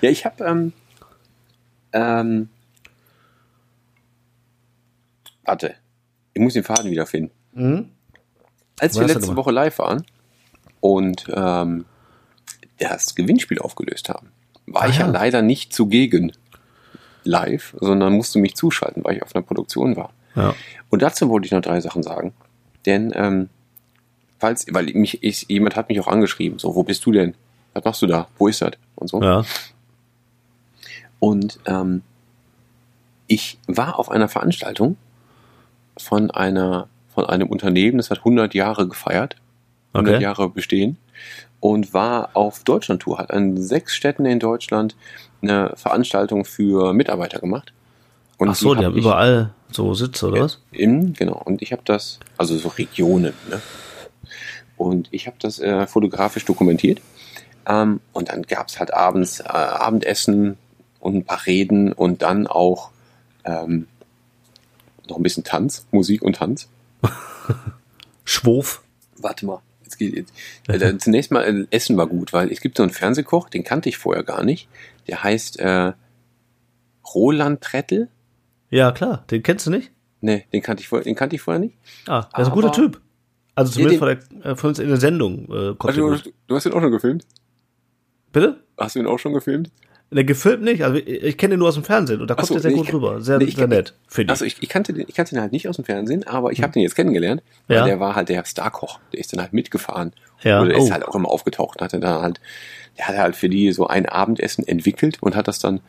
Ja, 0.00 0.08
ich 0.08 0.24
habe 0.24 0.42
ähm, 0.42 0.72
ähm, 1.92 2.48
warte, 5.44 5.74
ich 6.32 6.42
muss 6.42 6.54
den 6.54 6.64
Faden 6.64 6.90
wiederfinden. 6.90 7.30
Mhm. 7.52 7.88
Als 8.78 8.98
wir 8.98 9.06
letzte? 9.06 9.36
Woche 9.36 9.52
live 9.52 9.78
waren 9.78 10.04
und 10.80 11.26
ähm, 11.32 11.84
das 12.78 13.14
Gewinnspiel 13.14 13.60
aufgelöst 13.60 14.08
haben, 14.08 14.32
war 14.66 14.88
ich 14.88 14.98
ja 14.98 15.06
ja. 15.06 15.12
leider 15.12 15.42
nicht 15.42 15.72
zugegen 15.72 16.32
live, 17.22 17.76
sondern 17.80 18.12
musste 18.14 18.38
mich 18.38 18.56
zuschalten, 18.56 19.04
weil 19.04 19.16
ich 19.16 19.22
auf 19.22 19.34
einer 19.34 19.44
Produktion 19.44 19.96
war. 19.96 20.12
Ja. 20.34 20.54
Und 20.90 21.02
dazu 21.02 21.28
wollte 21.28 21.46
ich 21.46 21.52
noch 21.52 21.62
drei 21.62 21.80
Sachen 21.80 22.02
sagen. 22.02 22.34
Denn, 22.86 23.12
ähm, 23.14 23.48
falls, 24.38 24.66
weil 24.70 24.86
mich, 24.86 25.22
ich, 25.22 25.46
jemand 25.48 25.76
hat 25.76 25.88
mich 25.88 26.00
auch 26.00 26.08
angeschrieben, 26.08 26.58
so, 26.58 26.74
wo 26.74 26.82
bist 26.82 27.06
du 27.06 27.12
denn? 27.12 27.34
Was 27.72 27.84
machst 27.84 28.02
du 28.02 28.06
da? 28.06 28.28
Wo 28.36 28.48
ist 28.48 28.60
das? 28.60 28.72
Und 28.96 29.08
so. 29.08 29.22
ja. 29.22 29.44
Und 31.18 31.58
ähm, 31.66 32.02
ich 33.26 33.58
war 33.66 33.98
auf 33.98 34.10
einer 34.10 34.28
Veranstaltung 34.28 34.96
von 35.98 36.30
einer 36.30 36.88
von 37.14 37.26
einem 37.26 37.48
Unternehmen, 37.48 37.98
das 37.98 38.10
hat 38.10 38.18
100 38.18 38.54
Jahre 38.54 38.88
gefeiert, 38.88 39.36
100 39.92 40.14
Okay. 40.14 40.22
Jahre 40.22 40.50
bestehen 40.50 40.98
und 41.60 41.94
war 41.94 42.30
auf 42.34 42.64
Deutschlandtour, 42.64 43.18
hat 43.18 43.30
an 43.30 43.56
sechs 43.56 43.94
Städten 43.94 44.26
in 44.26 44.40
Deutschland 44.40 44.96
eine 45.40 45.72
Veranstaltung 45.76 46.44
für 46.44 46.92
Mitarbeiter 46.92 47.38
gemacht. 47.38 47.72
Und 48.36 48.48
Ach 48.48 48.54
so, 48.54 48.74
die, 48.74 48.80
hab 48.80 48.86
haben 48.86 48.98
überall 48.98 49.50
so 49.70 49.94
Sitze, 49.94 50.28
oder 50.28 50.42
was? 50.42 50.60
In, 50.72 51.12
genau, 51.12 51.40
und 51.44 51.62
ich 51.62 51.72
habe 51.72 51.82
das, 51.84 52.18
also 52.36 52.56
so 52.58 52.68
Regionen, 52.68 53.32
ne? 53.48 53.62
Und 54.76 55.08
ich 55.12 55.26
habe 55.28 55.36
das 55.38 55.60
äh, 55.60 55.86
fotografisch 55.86 56.44
dokumentiert. 56.44 57.00
Ähm, 57.66 58.00
und 58.12 58.28
dann 58.28 58.42
gab 58.42 58.68
es 58.68 58.78
halt 58.78 58.92
abends 58.92 59.40
äh, 59.40 59.44
Abendessen 59.44 60.58
und 61.00 61.16
ein 61.16 61.24
paar 61.24 61.46
Reden 61.46 61.92
und 61.92 62.22
dann 62.22 62.46
auch 62.46 62.90
ähm, 63.44 63.86
noch 65.08 65.16
ein 65.16 65.22
bisschen 65.22 65.44
Tanz, 65.44 65.86
Musik 65.90 66.22
und 66.22 66.36
Tanz. 66.36 66.68
Schwof. 68.24 68.82
Warte 69.18 69.46
mal, 69.46 69.60
jetzt 69.82 69.98
geht 69.98 70.14
jetzt. 70.14 70.32
Äh, 70.68 70.96
zunächst 70.98 71.30
mal, 71.30 71.42
äh, 71.42 71.66
Essen 71.70 71.96
war 71.96 72.06
gut, 72.06 72.32
weil 72.32 72.50
es 72.50 72.60
gibt 72.60 72.76
so 72.76 72.82
einen 72.82 72.92
Fernsehkoch, 72.92 73.48
den 73.48 73.64
kannte 73.64 73.88
ich 73.88 73.96
vorher 73.98 74.24
gar 74.24 74.42
nicht. 74.44 74.68
Der 75.08 75.22
heißt 75.22 75.58
äh, 75.60 75.92
Roland 77.14 77.60
Trettel. 77.60 78.08
Ja, 78.70 78.92
klar. 78.92 79.24
Den 79.30 79.42
kennst 79.42 79.66
du 79.66 79.70
nicht? 79.70 79.90
Ne, 80.20 80.44
den 80.52 80.62
kannte 80.62 80.80
ich 80.82 80.88
vorher, 80.88 81.04
den 81.04 81.14
kannte 81.14 81.36
ich 81.36 81.42
vorher 81.42 81.60
nicht. 81.60 81.76
Ah, 82.06 82.26
er 82.32 82.40
ist 82.42 82.48
ein 82.48 82.54
guter 82.54 82.72
Typ. 82.72 83.00
Also 83.54 83.72
zumindest 83.72 84.00
den- 84.02 84.18
von, 84.18 84.40
der, 84.42 84.52
äh, 84.52 84.56
von 84.56 84.68
uns 84.68 84.78
in 84.78 84.88
der 84.88 84.96
Sendung 84.96 85.44
äh, 85.44 85.74
kommt 85.76 85.84
Also, 85.84 86.08
der 86.10 86.18
du, 86.18 86.30
du 86.48 86.56
hast 86.56 86.64
ihn 86.66 86.72
auch 86.72 86.80
schon 86.80 86.90
gefilmt? 86.90 87.26
Bitte? 88.32 88.64
Hast 88.78 88.96
du 88.96 89.00
ihn 89.00 89.06
auch 89.06 89.18
schon 89.18 89.32
gefilmt? 89.34 89.70
Der 90.10 90.22
gefilmt 90.22 90.62
nicht, 90.62 90.84
also 90.84 90.96
ich, 90.96 91.08
ich 91.08 91.36
kenne 91.38 91.52
den 91.54 91.58
nur 91.58 91.68
aus 91.68 91.74
dem 91.74 91.82
Fernsehen 91.82 92.20
und 92.20 92.28
da 92.30 92.34
kommt 92.34 92.46
so, 92.46 92.54
der 92.54 92.62
sehr 92.62 92.70
nee, 92.70 92.76
gut 92.76 92.88
ich- 92.88 92.94
rüber. 92.94 93.20
Sehr, 93.20 93.38
nee, 93.38 93.46
sehr 93.46 93.66
nett, 93.66 93.94
finde 94.06 94.26
ich. 94.26 94.30
Also 94.30 94.44
ich, 94.44 94.62
ich, 94.62 94.68
kannte 94.68 94.92
den, 94.92 95.06
ich 95.08 95.14
kannte 95.14 95.34
den 95.34 95.40
halt 95.40 95.50
nicht 95.50 95.66
aus 95.68 95.76
dem 95.76 95.84
Fernsehen, 95.84 96.24
aber 96.26 96.52
ich 96.52 96.62
habe 96.62 96.72
den 96.72 96.82
jetzt 96.82 96.94
kennengelernt, 96.94 97.42
weil 97.66 97.78
Ja. 97.78 97.84
der 97.84 97.98
war 97.98 98.14
halt 98.14 98.28
der 98.28 98.44
Starkoch. 98.44 99.00
Der 99.12 99.18
ist 99.20 99.32
dann 99.32 99.40
halt 99.40 99.52
mitgefahren. 99.52 100.12
Ja, 100.42 100.60
Oder 100.60 100.68
der 100.70 100.78
ist 100.78 100.90
oh. 100.90 100.92
halt 100.92 101.08
auch 101.08 101.14
immer 101.16 101.30
aufgetaucht 101.30 101.80
und 101.80 101.84
hatte 101.84 101.98
da 101.98 102.22
halt, 102.22 102.40
der 102.98 103.08
hat 103.08 103.16
halt 103.16 103.34
für 103.34 103.48
die 103.48 103.72
so 103.72 103.88
ein 103.88 104.06
Abendessen 104.06 104.66
entwickelt 104.68 105.18
und 105.20 105.34
hat 105.34 105.48
das 105.48 105.58
dann, 105.58 105.80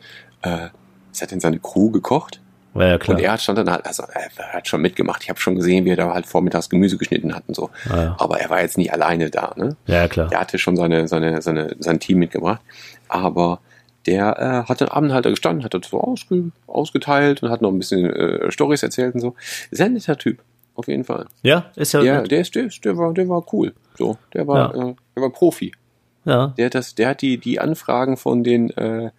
äh, 0.42 0.68
es 1.12 1.22
hat 1.22 1.30
in 1.30 1.38
seine 1.40 1.58
Crew 1.60 1.90
gekocht. 1.90 2.40
ja, 2.74 2.88
ja, 2.88 2.98
klar. 2.98 3.16
Und 3.18 3.22
er 3.22 3.32
hat 3.32 3.42
stand 3.42 3.58
dann 3.58 3.70
halt, 3.70 3.86
also 3.86 4.02
er 4.12 4.52
hat 4.54 4.66
schon 4.66 4.80
mitgemacht. 4.82 5.22
Ich 5.22 5.28
habe 5.28 5.38
schon 5.38 5.54
gesehen, 5.54 5.84
wie 5.84 5.90
er 5.90 5.96
da 5.96 6.12
halt 6.12 6.26
vormittags 6.26 6.68
Gemüse 6.68 6.96
geschnitten 6.96 7.32
hat 7.34 7.44
und 7.46 7.54
so. 7.54 7.70
Ah, 7.88 7.96
ja. 7.96 8.16
Aber 8.18 8.40
er 8.40 8.50
war 8.50 8.60
jetzt 8.60 8.76
nicht 8.76 8.92
alleine 8.92 9.30
da, 9.30 9.52
ne? 9.56 9.76
ja, 9.86 10.08
klar. 10.08 10.28
Der 10.30 10.40
hatte 10.40 10.58
schon 10.58 10.76
seine, 10.76 11.06
seine, 11.06 11.40
seine, 11.42 11.76
sein 11.78 12.00
Team 12.00 12.18
mitgebracht. 12.18 12.60
Aber 13.08 13.60
der 14.06 14.38
äh, 14.66 14.68
hat 14.68 14.80
den 14.80 14.88
Abend 14.88 15.12
halt 15.12 15.24
da 15.26 15.30
gestanden, 15.30 15.64
hat 15.64 15.74
das 15.74 15.88
so 15.88 16.00
ausge, 16.00 16.50
ausgeteilt 16.66 17.42
und 17.42 17.50
hat 17.50 17.62
noch 17.62 17.70
ein 17.70 17.78
bisschen 17.78 18.04
äh, 18.10 18.50
Stories 18.50 18.82
erzählt 18.82 19.14
und 19.14 19.20
so. 19.20 19.34
Sehr 19.70 19.88
netter 19.88 20.16
Typ, 20.16 20.42
auf 20.74 20.88
jeden 20.88 21.04
Fall. 21.04 21.26
Ja, 21.42 21.70
ist 21.76 21.92
ja. 21.92 22.02
Ja, 22.02 22.22
der 22.22 22.40
ist, 22.40 22.54
der, 22.54 22.66
ist, 22.66 22.84
der 22.84 22.96
war, 22.96 23.12
der 23.12 23.28
war 23.28 23.44
cool. 23.52 23.74
So, 23.98 24.16
der 24.34 24.46
war, 24.46 24.74
Ja. 24.74 24.88
äh, 24.90 24.94
der 25.14 25.22
war 25.22 25.30
Profi. 25.30 25.72
ja. 26.24 26.48
Der 26.56 26.66
hat 26.66 26.74
das, 26.74 26.94
der 26.94 27.08
hat 27.10 27.22
die, 27.22 27.38
die 27.38 27.58
Anfragen 27.60 28.16
von 28.16 28.42
den, 28.44 28.70
äh, 28.76 29.10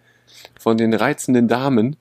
von 0.58 0.76
den 0.76 0.92
reizenden 0.94 1.48
Damen 1.48 1.96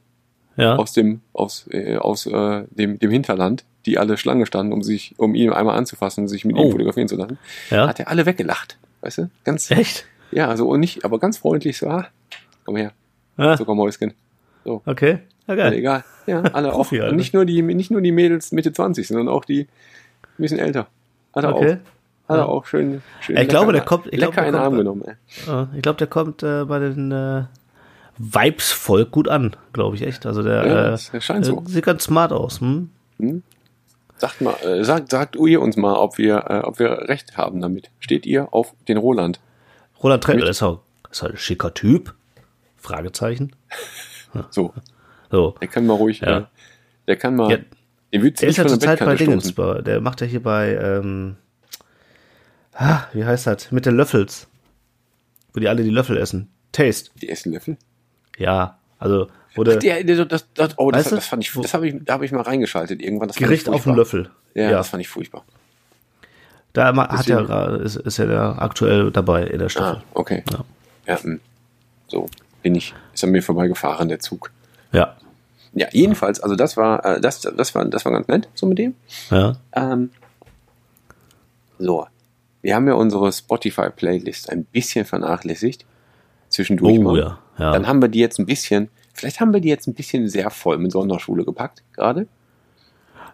ja. 0.58 0.76
aus 0.76 0.94
dem, 0.94 1.22
aus, 1.34 1.68
äh, 1.72 1.98
aus 1.98 2.26
äh, 2.26 2.64
dem, 2.72 3.00
dem 3.00 3.12
Hinterland, 3.12 3.64
die 3.86 3.98
alle 3.98 4.18
Schlange 4.18 4.46
standen, 4.46 4.74
um 4.74 4.84
sich, 4.84 5.14
um 5.18 5.34
ihn 5.34 5.52
einmal 5.54 5.78
anzufassen, 5.78 6.28
sich 6.28 6.44
mit 6.46 6.58
Oh. 6.58 6.64
ihm 6.66 6.72
fotografieren 6.72 7.08
zu 7.08 7.16
lassen, 7.16 7.38
ja. 7.70 7.88
hat 7.88 8.00
er 8.00 8.10
alle 8.10 8.26
weggelacht. 8.26 8.78
Weißt 9.02 9.20
du? 9.20 9.30
Ganz, 9.44 9.72
Echt? 9.72 10.06
ja, 10.32 10.56
so 10.58 10.68
und 10.70 10.80
nicht, 10.82 11.06
aber 11.06 11.20
ganz 11.20 11.38
freundlich 11.38 11.78
so, 11.78 11.88
ah, 11.88 12.08
komm 12.68 12.76
her, 12.76 12.92
Ja. 13.38 13.56
Zuckermäuschen. 13.58 14.14
Okay. 14.66 15.20
Ja, 15.48 15.56
geil. 15.56 15.74
egal. 15.74 16.04
Ja, 16.28 16.42
alle 16.54 16.74
auch. 16.74 16.92
Alter. 16.92 17.14
Nicht 17.14 17.34
nur 17.34 17.46
die, 17.46 17.62
nicht 17.62 17.90
nur 17.90 18.02
die 18.02 18.12
Mädels 18.12 18.52
Mitte 18.52 18.74
20, 18.74 19.08
sondern 19.08 19.30
auch 19.30 19.46
die 19.46 19.62
ein 19.62 19.68
bisschen 20.38 20.60
älter. 20.60 20.88
Hat 21.34 21.46
er 21.46 21.56
Okay. 21.56 21.78
auch. 22.28 22.30
Hat 22.30 22.38
er 22.40 22.50
auch 22.50 22.66
schön, 22.66 23.02
schön 23.22 23.38
Ich 23.38 23.48
glaube, 23.48 23.72
der 23.72 23.84
kommt- 23.84 24.08
ich 24.08 24.20
lecker 24.20 24.32
der 24.42 24.48
in 24.48 24.54
den 24.54 24.62
Arm 24.62 24.74
bei- 24.74 24.80
genommen, 24.80 25.04
ey. 25.08 25.14
Ja, 25.48 25.70
ich 25.74 25.82
glaube, 25.82 25.98
der 25.98 26.08
kommt 26.08 26.44
äh, 26.44 26.66
bei 26.66 26.80
den 26.80 27.10
äh, 27.14 27.44
Vibes-Volk 28.18 29.12
gut 29.12 29.30
an, 29.30 29.56
glaube 29.72 29.96
ich 29.96 30.02
echt. 30.02 30.26
Also 30.26 30.44
der, 30.44 30.66
Ja, 30.68 30.94
äh, 30.94 31.22
scheint 31.22 31.46
so. 31.46 31.60
äh, 31.66 31.70
sieht 31.70 31.86
ganz 31.86 32.04
smart 32.04 32.34
aus. 32.34 32.60
Hm? 32.60 32.90
Sagt 34.18 34.42
mal, 34.42 34.56
äh, 34.66 34.84
sagt, 34.84 35.12
sagt 35.12 35.38
ihr 35.38 35.62
uns 35.62 35.78
mal, 35.78 35.94
ob 35.96 36.18
wir, 36.18 36.44
äh, 36.50 36.60
ob 36.66 36.80
wir 36.80 36.90
recht 37.08 37.38
haben 37.38 37.62
damit. 37.62 37.90
Steht 38.00 38.26
ihr 38.26 38.54
auf 38.54 38.74
den 38.90 38.98
Roland? 38.98 39.40
Roland 40.04 40.28
Mit- 40.28 40.44
ist 40.44 40.62
auch, 40.64 40.80
ist 41.10 41.22
halt 41.22 41.34
ein 41.36 41.38
schicker 41.38 41.74
Typ. 41.74 42.14
Fragezeichen. 42.88 43.56
So, 44.52 44.74
So. 45.32 45.56
der 45.62 45.68
kann 45.68 45.86
mal 45.88 45.94
ruhig, 45.96 46.20
Ja. 46.20 46.38
äh, 46.40 46.44
der 47.08 47.16
kann 47.16 47.36
mal, 47.36 47.50
Ja. 47.52 47.58
den 48.14 48.22
du 48.22 48.32
Der 48.32 48.50
ist 48.50 48.58
ja 48.58 48.64
von 48.64 48.72
der 48.72 48.80
zurzeit 48.80 49.00
bei 49.00 49.16
Dingens. 49.16 49.56
der 49.56 50.00
macht 50.02 50.22
ja 50.22 50.28
hier 50.28 50.44
bei, 50.44 50.76
ähm, 50.76 51.38
ah, 52.74 53.04
wie 53.14 53.26
heißt 53.26 53.48
das? 53.48 53.72
Mit 53.72 53.86
den 53.86 53.96
Löffels. 53.96 54.48
Wo 55.54 55.60
die 55.60 55.68
alle 55.70 55.84
die 55.84 55.90
Löffel 55.90 56.18
essen. 56.18 56.50
Taste. 56.72 57.10
Die 57.22 57.30
essen 57.30 57.54
Löffel? 57.54 57.78
Ja. 58.38 58.78
Also, 59.00 59.28
wurde 59.56 59.80
Der, 59.80 60.04
der, 60.04 60.26
das, 60.26 60.46
das, 60.54 60.78
oh, 60.78 60.92
das, 60.92 61.10
das 61.10 61.26
fand 61.26 61.44
ich, 61.44 61.52
das 61.54 61.74
habe 61.74 61.88
ich, 61.88 61.96
da 62.04 62.14
habe 62.14 62.26
ich 62.26 62.32
mal 62.32 62.42
reingeschaltet 62.42 63.02
irgendwann. 63.02 63.30
Gericht 63.30 63.64
ich 63.64 63.70
auf 63.70 63.84
dem 63.84 63.96
furchtbar. 63.96 63.96
Löffel. 63.96 64.30
Ja, 64.54 64.64
Ja. 64.72 64.78
das 64.78 64.90
fand 64.90 65.02
ich 65.02 65.08
furchtbar. 65.08 65.44
Da 66.74 66.94
hat 66.96 67.28
er 67.30 67.80
ist, 67.82 67.96
ist 67.96 68.20
er 68.20 68.28
da 68.28 68.58
aktuell 68.60 69.10
dabei 69.12 69.46
in 69.48 69.58
der 69.60 69.70
Staffel. 69.70 70.02
Ah, 70.02 70.04
okay. 70.14 70.44
Ja. 70.52 70.66
Ja, 71.08 71.24
hm. 71.24 71.40
so 72.08 72.28
bin 72.68 72.76
ich, 72.76 72.94
ist 73.14 73.24
an 73.24 73.30
mir 73.32 73.42
vorbeigefahren, 73.42 74.10
der 74.10 74.20
Zug. 74.20 74.52
Ja. 74.92 75.16
Ja, 75.74 75.88
jedenfalls, 75.94 76.42
also 76.42 76.56
das 76.58 76.76
war, 76.76 77.06
äh, 77.06 77.22
das, 77.22 77.40
das 77.42 77.74
war, 77.76 77.86
das 77.86 78.04
war 78.04 78.12
ganz 78.12 78.28
nett, 78.28 78.50
so 78.56 78.66
mit 78.66 78.78
dem. 78.78 78.94
Ja. 79.30 79.56
Ähm, 79.74 80.10
so, 81.80 82.08
wir 82.62 82.76
haben 82.76 82.86
ja 82.88 82.96
unsere 82.96 83.32
Spotify-Playlist 83.32 84.50
ein 84.50 84.66
bisschen 84.66 85.06
vernachlässigt. 85.06 85.86
Zwischendurch 86.50 87.00
Oh, 87.00 87.04
mal. 87.04 87.18
ja, 87.20 87.40
ja. 87.58 87.72
Dann 87.72 87.88
haben 87.88 88.02
wir 88.02 88.10
die 88.10 88.20
jetzt 88.20 88.38
ein 88.38 88.46
bisschen, 88.46 88.90
vielleicht 89.14 89.40
haben 89.40 89.54
wir 89.54 89.62
die 89.62 89.70
jetzt 89.70 89.88
ein 89.88 89.94
bisschen 89.94 90.28
sehr 90.28 90.50
voll 90.50 90.78
mit 90.78 90.92
Sonderschule 90.92 91.46
gepackt, 91.46 91.84
gerade. 91.94 92.28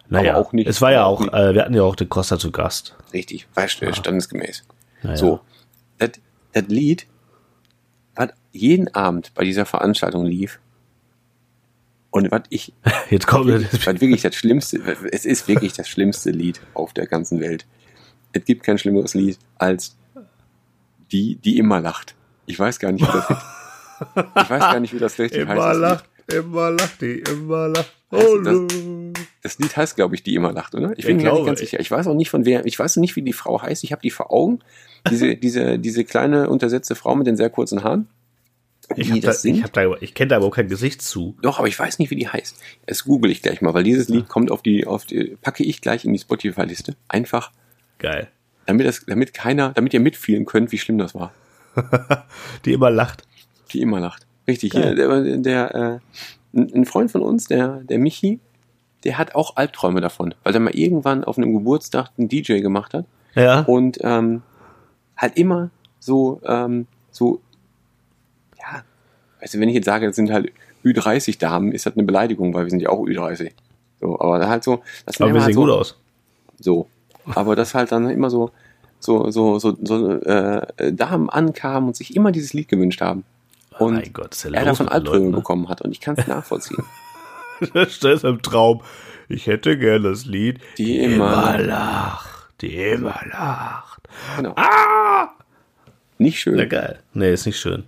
Naja, 0.08 0.36
auch 0.36 0.52
nicht- 0.52 0.68
es 0.68 0.80
war 0.80 0.92
ja 0.92 1.04
auch, 1.06 1.22
äh, 1.32 1.54
wir 1.54 1.62
hatten 1.62 1.74
ja 1.74 1.82
auch 1.82 1.96
den 1.96 2.08
Costa 2.08 2.38
zu 2.38 2.52
Gast. 2.52 2.94
Richtig, 3.12 3.48
war 3.54 3.64
st- 3.64 3.94
standesgemäß. 3.96 4.62
Naja. 5.02 5.16
So, 5.16 5.40
das 5.98 6.12
Lied, 6.68 7.06
was 8.14 8.30
jeden 8.52 8.94
Abend 8.94 9.32
bei 9.34 9.44
dieser 9.44 9.66
Veranstaltung 9.66 10.24
lief, 10.26 10.60
und 12.10 12.30
was 12.30 12.42
ich, 12.48 12.72
Jetzt 13.10 13.26
kommt 13.26 13.48
was 13.48 14.00
wirklich 14.00 14.22
das 14.22 14.36
Schlimmste, 14.36 14.80
es 15.10 15.24
ist 15.24 15.48
wirklich 15.48 15.72
das 15.72 15.88
schlimmste 15.88 16.30
Lied 16.30 16.60
auf 16.74 16.92
der 16.92 17.06
ganzen 17.08 17.40
Welt. 17.40 17.66
Es 18.32 18.44
gibt 18.44 18.62
kein 18.62 18.78
schlimmeres 18.78 19.14
Lied 19.14 19.38
als 19.58 19.96
die, 21.10 21.36
die 21.36 21.58
immer 21.58 21.80
lacht. 21.80 22.14
Ich 22.46 22.58
weiß 22.58 22.78
gar 22.78 22.92
nicht, 22.92 23.02
wie 23.02 23.12
das, 23.12 23.30
ich 24.44 24.50
weiß 24.50 24.60
gar 24.60 24.78
nicht, 24.80 24.94
wie 24.94 24.98
das 24.98 25.18
richtig 25.18 25.46
heißt. 25.48 25.60
das 25.60 26.02
Lied. 26.28 26.36
immer 26.44 26.70
lacht, 26.70 27.00
die 27.02 27.18
immer 27.18 27.68
lacht. 27.68 27.92
Also 28.10 28.38
das- 28.42 28.62
Das 29.42 29.58
Lied 29.58 29.76
heißt, 29.76 29.96
glaube 29.96 30.14
ich, 30.14 30.22
die 30.22 30.36
immer 30.36 30.52
lacht, 30.52 30.74
oder? 30.76 30.92
Ich 30.96 31.06
bin 31.06 31.16
mir 31.16 31.32
nicht 31.32 31.46
ganz 31.46 31.58
sicher. 31.58 31.80
Ich 31.80 31.90
weiß 31.90 32.06
auch 32.06 32.14
nicht 32.14 32.30
von 32.30 32.44
wer, 32.44 32.64
ich 32.64 32.78
weiß 32.78 32.96
nicht, 32.98 33.16
wie 33.16 33.22
die 33.22 33.32
Frau 33.32 33.60
heißt. 33.60 33.82
Ich 33.82 33.90
habe 33.92 34.02
die 34.02 34.10
vor 34.10 34.32
Augen. 34.32 34.60
Diese, 35.10 35.36
diese, 35.36 35.78
diese 35.78 36.04
kleine 36.04 36.48
untersetzte 36.48 36.94
Frau 36.94 37.14
mit 37.14 37.26
den 37.26 37.36
sehr 37.36 37.50
kurzen 37.50 37.84
Haaren. 37.84 38.08
Ich, 38.96 39.10
hab 39.10 39.20
da, 39.20 39.32
singt. 39.32 39.58
ich, 39.58 39.64
hab 39.64 39.72
da, 39.72 39.94
ich 40.00 40.14
kenne 40.14 40.28
da 40.28 40.36
aber 40.36 40.46
auch 40.46 40.54
kein 40.54 40.68
Gesicht 40.68 41.00
zu. 41.00 41.36
Doch, 41.40 41.58
aber 41.58 41.68
ich 41.68 41.78
weiß 41.78 41.98
nicht, 41.98 42.10
wie 42.10 42.16
die 42.16 42.28
heißt. 42.28 42.56
Das 42.86 43.04
google 43.04 43.30
ich 43.30 43.40
gleich 43.42 43.62
mal, 43.62 43.72
weil 43.74 43.84
dieses 43.84 44.08
Lied 44.08 44.28
kommt 44.28 44.50
auf 44.50 44.62
die, 44.62 44.86
auf 44.86 45.06
die, 45.06 45.36
packe 45.40 45.62
ich 45.64 45.80
gleich 45.80 46.04
in 46.04 46.12
die 46.12 46.18
Spotify-Liste. 46.18 46.94
Einfach, 47.08 47.50
Geil. 47.98 48.28
damit 48.66 48.86
das, 48.86 49.04
damit 49.06 49.32
keiner, 49.32 49.72
damit 49.72 49.94
ihr 49.94 50.00
mitfühlen 50.00 50.44
könnt, 50.44 50.70
wie 50.72 50.78
schlimm 50.78 50.98
das 50.98 51.14
war. 51.14 51.32
Die 52.64 52.72
immer 52.72 52.90
lacht. 52.90 53.22
Die 53.72 53.80
immer 53.80 54.00
lacht. 54.00 54.26
Richtig, 54.46 54.72
Geil. 54.72 54.94
hier, 54.96 55.22
der, 55.22 55.38
der 55.38 56.00
äh, 56.54 56.58
ein 56.60 56.84
Freund 56.84 57.10
von 57.10 57.22
uns, 57.22 57.46
der, 57.46 57.80
der 57.84 57.98
Michi, 57.98 58.38
der 59.04 59.16
hat 59.18 59.34
auch 59.34 59.56
Albträume 59.56 60.00
davon, 60.00 60.34
weil 60.44 60.52
der 60.52 60.60
mal 60.60 60.74
irgendwann 60.74 61.24
auf 61.24 61.38
einem 61.38 61.52
Geburtstag 61.54 62.10
einen 62.18 62.28
DJ 62.28 62.60
gemacht 62.60 62.94
hat 62.94 63.06
Ja. 63.34 63.60
und 63.62 63.98
ähm, 64.02 64.42
halt 65.16 65.36
immer 65.36 65.70
so, 66.00 66.40
ähm, 66.44 66.86
so, 67.10 67.40
ja, 68.58 68.82
weißt 69.40 69.54
du, 69.54 69.60
wenn 69.60 69.68
ich 69.68 69.74
jetzt 69.74 69.86
sage, 69.86 70.06
das 70.06 70.16
sind 70.16 70.30
halt 70.30 70.52
Ü30-Damen, 70.84 71.72
ist 71.72 71.86
das 71.86 71.94
eine 71.94 72.04
Beleidigung, 72.04 72.52
weil 72.54 72.64
wir 72.64 72.70
sind 72.70 72.80
ja 72.80 72.90
auch 72.90 73.00
Ü30. 73.00 73.52
So, 74.00 74.18
aber 74.20 74.46
halt 74.48 74.64
so, 74.64 74.82
das 75.06 75.20
aber 75.20 75.30
wir 75.30 75.36
immer 75.36 75.44
sehen 75.46 75.54
so, 75.54 75.60
gut 75.62 75.70
aus. 75.70 75.96
so. 76.58 76.88
Aber 77.34 77.56
das 77.56 77.74
halt 77.74 77.90
dann 77.90 78.10
immer 78.10 78.28
so, 78.28 78.50
so, 79.00 79.30
so, 79.30 79.58
so, 79.58 79.76
so 79.82 80.10
äh, 80.10 80.92
Damen 80.92 81.30
ankamen 81.30 81.88
und 81.88 81.96
sich 81.96 82.14
immer 82.16 82.32
dieses 82.32 82.52
Lied 82.52 82.68
gewünscht 82.68 83.00
haben. 83.00 83.24
Oh 83.78 83.86
Und 83.86 83.94
mein 83.94 84.12
Gott, 84.12 84.34
ist 84.34 84.44
ja 84.44 84.50
er 84.52 84.64
davon 84.66 84.88
Albträume 84.88 85.30
ne? 85.30 85.36
bekommen 85.36 85.68
hat 85.68 85.80
und 85.82 85.90
ich 85.90 86.00
kann 86.00 86.16
es 86.18 86.26
nachvollziehen. 86.26 86.84
Stress 87.88 88.24
im 88.24 88.42
Traum. 88.42 88.82
Ich 89.28 89.46
hätte 89.46 89.78
gern 89.78 90.02
das 90.02 90.26
Lied. 90.26 90.60
Die 90.76 90.98
immer- 90.98 91.58
lacht. 91.58 92.28
Die 92.60 92.76
immer 92.76 93.18
lacht. 93.30 93.93
Genau. 94.36 94.54
Ah! 94.56 95.30
Nicht 96.18 96.40
schön. 96.40 96.56
Na 96.56 96.64
geil. 96.64 97.00
Nee, 97.12 97.32
ist 97.32 97.46
nicht 97.46 97.58
schön. 97.58 97.84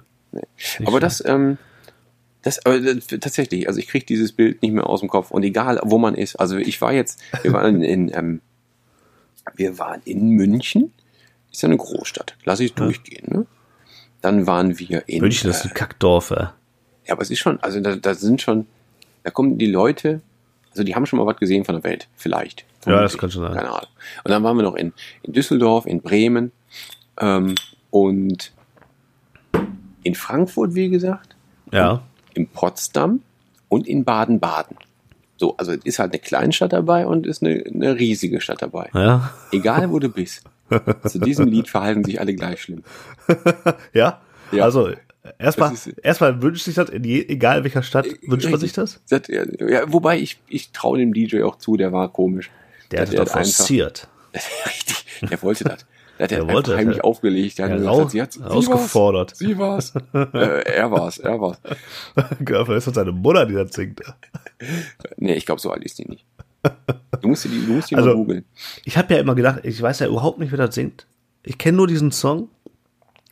Aber 0.85 1.01
das, 1.01 1.25
ähm, 1.25 1.59
das, 2.43 2.65
aber 2.67 2.81
das, 2.81 3.07
tatsächlich, 3.07 3.69
also 3.69 3.81
ich 3.81 3.89
kriege 3.89 4.05
dieses 4.05 4.33
Bild 4.33 4.63
nicht 4.63 4.73
mehr 4.73 4.87
aus 4.87 5.01
dem 5.01 5.09
Kopf 5.09 5.31
und 5.31 5.43
egal, 5.43 5.81
wo 5.83 5.99
man 5.99 6.15
ist. 6.15 6.37
Also 6.37 6.57
ich 6.57 6.81
war 6.81 6.93
jetzt, 6.93 7.21
wir 7.43 7.53
waren 7.53 7.83
in, 7.83 8.13
ähm, 8.15 8.41
wir 9.55 9.79
waren 9.79 10.03
in 10.05 10.31
München, 10.31 10.93
ist 11.51 11.63
ja 11.63 11.69
eine 11.69 11.79
Großstadt, 11.79 12.37
lass 12.45 12.61
ich 12.61 12.75
durchgehen. 12.75 13.27
Ne? 13.31 13.47
Dann 14.21 14.47
waren 14.47 14.79
wir 14.79 15.09
in, 15.09 15.23
München 15.23 15.51
ist 15.51 15.65
äh, 15.65 15.69
ein 15.69 15.75
Kackdorf, 15.75 16.31
ey. 16.31 16.49
ja, 17.07 17.15
aber 17.15 17.23
es 17.23 17.31
ist 17.31 17.39
schon, 17.39 17.61
also 17.61 17.81
da, 17.81 17.97
da 17.97 18.15
sind 18.15 18.43
schon, 18.43 18.67
da 19.23 19.31
kommen 19.31 19.57
die 19.57 19.71
Leute, 19.71 20.21
also 20.71 20.85
die 20.85 20.95
haben 20.95 21.07
schon 21.07 21.19
mal 21.19 21.27
was 21.27 21.39
gesehen 21.39 21.65
von 21.65 21.77
der 21.77 21.85
Welt, 21.85 22.09
vielleicht. 22.17 22.66
Ja, 22.87 23.03
das 23.03 23.19
kann 23.19 23.31
schon 23.31 23.43
sein. 23.43 23.55
Keine 23.55 23.69
Ahnung. 23.69 23.89
Und 24.25 24.31
dann 24.31 24.43
waren 24.43 24.57
wir 24.57 24.63
noch 24.63 24.77
in, 24.77 24.93
in 25.23 25.33
Düsseldorf, 25.33 25.87
in 25.87 26.01
Bremen 26.03 26.53
ähm, 27.21 27.55
und 27.91 28.53
in 30.03 30.15
Frankfurt, 30.15 30.75
wie 30.75 30.89
gesagt 30.89 31.35
Ja. 31.73 32.03
in 32.35 32.47
Potsdam 32.49 33.23
und 33.69 33.87
in 33.89 34.05
Baden-Baden. 34.05 34.77
So, 35.39 35.57
also 35.57 35.73
es 35.73 35.85
ist 35.85 35.99
halt 35.99 36.13
eine 36.13 36.21
Kleinstadt 36.21 36.73
dabei 36.73 37.07
und 37.07 37.27
ist 37.27 37.43
eine, 37.43 37.63
eine 37.67 37.99
riesige 37.99 38.41
Stadt 38.41 38.63
dabei. 38.63 38.89
Ja. 38.95 39.33
Egal 39.53 39.91
wo 39.91 39.99
du 39.99 40.09
bist. 40.09 40.45
Zu 41.07 41.19
diesem 41.19 41.47
Lied 41.49 41.69
verhalten 41.69 42.05
sich 42.05 42.21
alle 42.21 42.35
gleich 42.35 42.63
schlimm. 42.63 42.83
Ja? 43.93 44.21
Ja. 44.53 44.65
Also, 44.65 44.91
erstmal, 45.39 45.73
erstmal 46.03 46.41
wünscht 46.41 46.65
sich 46.65 46.75
das, 46.77 46.89
in 46.89 47.05
je, 47.05 47.25
egal 47.29 47.65
welcher 47.65 47.83
Stadt, 47.83 48.07
wünscht 48.27 48.49
man 48.51 48.61
sich 48.61 48.73
das? 48.73 49.01
Das- 49.09 49.23
Ja, 49.29 49.43
wobei 49.93 50.19
ich, 50.19 50.39
ich 50.49 50.71
traue 50.71 50.99
dem 50.99 51.13
DJ 51.13 51.43
auch 51.43 51.57
zu, 51.57 51.77
der 51.77 51.93
war 51.93 52.13
komisch. 52.13 52.51
Der 52.91 53.03
hat 53.03 53.13
Der 53.13 53.25
doch 53.25 53.31
hat 53.33 53.37
einfach- 53.37 53.53
forciert. 53.57 54.09
Richtig, 54.67 55.05
der 55.31 55.43
wollte 55.43 55.65
das. 55.65 55.87
Der 56.19 56.25
hat 56.25 56.31
Der 56.31 56.39
er 56.39 56.45
wollte 56.45 56.55
einfach 56.55 56.63
das, 56.71 56.77
heimlich 56.79 56.97
ja. 56.99 57.05
aufgelegt. 57.05 57.59
Der 57.59 57.65
hat 57.67 57.71
Ja, 57.73 57.77
gesagt, 57.79 57.97
rau- 57.97 58.09
sie 58.09 58.23
hat 58.23 58.39
rausgefordert. 58.51 59.37
Sie 59.37 59.59
war's. 59.59 59.93
Sie 59.93 60.01
war's. 60.13 60.29
äh, 60.35 60.73
er 60.75 60.91
war's, 60.91 61.19
er 61.19 61.41
war's. 61.41 61.59
Vielleicht 62.45 62.71
ist 62.71 62.87
das 62.87 62.95
seine 62.95 63.13
Mutter, 63.13 63.45
die 63.47 63.55
das 63.55 63.73
singt. 63.75 64.01
Nee, 65.17 65.35
ich 65.35 65.45
glaube, 65.47 65.61
so 65.61 65.71
alt 65.71 65.85
ist 65.85 65.99
die 65.99 66.07
nicht. 66.09 66.25
Du 67.21 67.29
musst 67.29 67.45
die, 67.45 67.49
du 67.67 67.73
musst 67.75 67.91
die 67.91 67.97
Also- 67.97 68.09
mal 68.11 68.17
googeln. 68.17 68.45
Ich 68.85 68.97
habe 68.97 69.15
ja 69.15 69.21
immer 69.21 69.35
gedacht, 69.35 69.61
ich 69.65 69.81
weiß 69.81 70.01
ja 70.01 70.07
überhaupt 70.07 70.39
nicht, 70.39 70.51
wer 70.53 70.59
das 70.59 70.75
singt. 70.75 71.07
Ich 71.43 71.59
kenne 71.59 71.77
nur 71.77 71.87
diesen 71.87 72.13
Song 72.13 72.49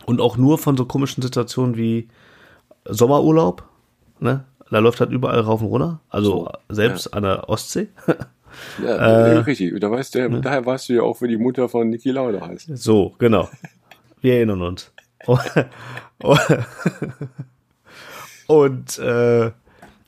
und 0.07 0.21
auch 0.21 0.37
nur 0.37 0.59
von 0.59 0.77
so 0.77 0.85
komischen 0.85 1.23
Situationen 1.23 1.77
wie 1.77 2.09
Sommerurlaub. 2.85 3.65
Ne? 4.21 4.45
Da 4.71 4.79
läuft 4.79 5.01
halt 5.01 5.11
überall 5.11 5.41
rauf 5.41 5.61
und 5.63 5.69
runter. 5.69 6.01
Also 6.11 6.51
selbst 6.69 7.13
an 7.15 7.23
der 7.23 7.49
Ostsee. 7.49 7.89
Ja, 8.83 8.97
Äh, 8.97 9.39
richtig. 9.39 9.79
Da 9.81 9.91
weißt 9.91 10.15
du, 10.15 10.41
daher 10.41 10.65
weißt 10.67 10.89
du 10.89 10.95
ja 10.95 11.03
auch, 11.03 11.21
wie 11.23 11.29
die 11.29 11.37
Mutter 11.37 11.69
von 11.69 11.89
Niki 11.91 12.11
Lauda 12.11 12.47
heißt. 12.47 12.77
So, 12.77 13.15
genau. 13.19 13.49
Wir 14.21 14.35
erinnern 14.37 14.63
uns. 14.63 14.91
Und 18.47 18.99
äh, 18.99 19.51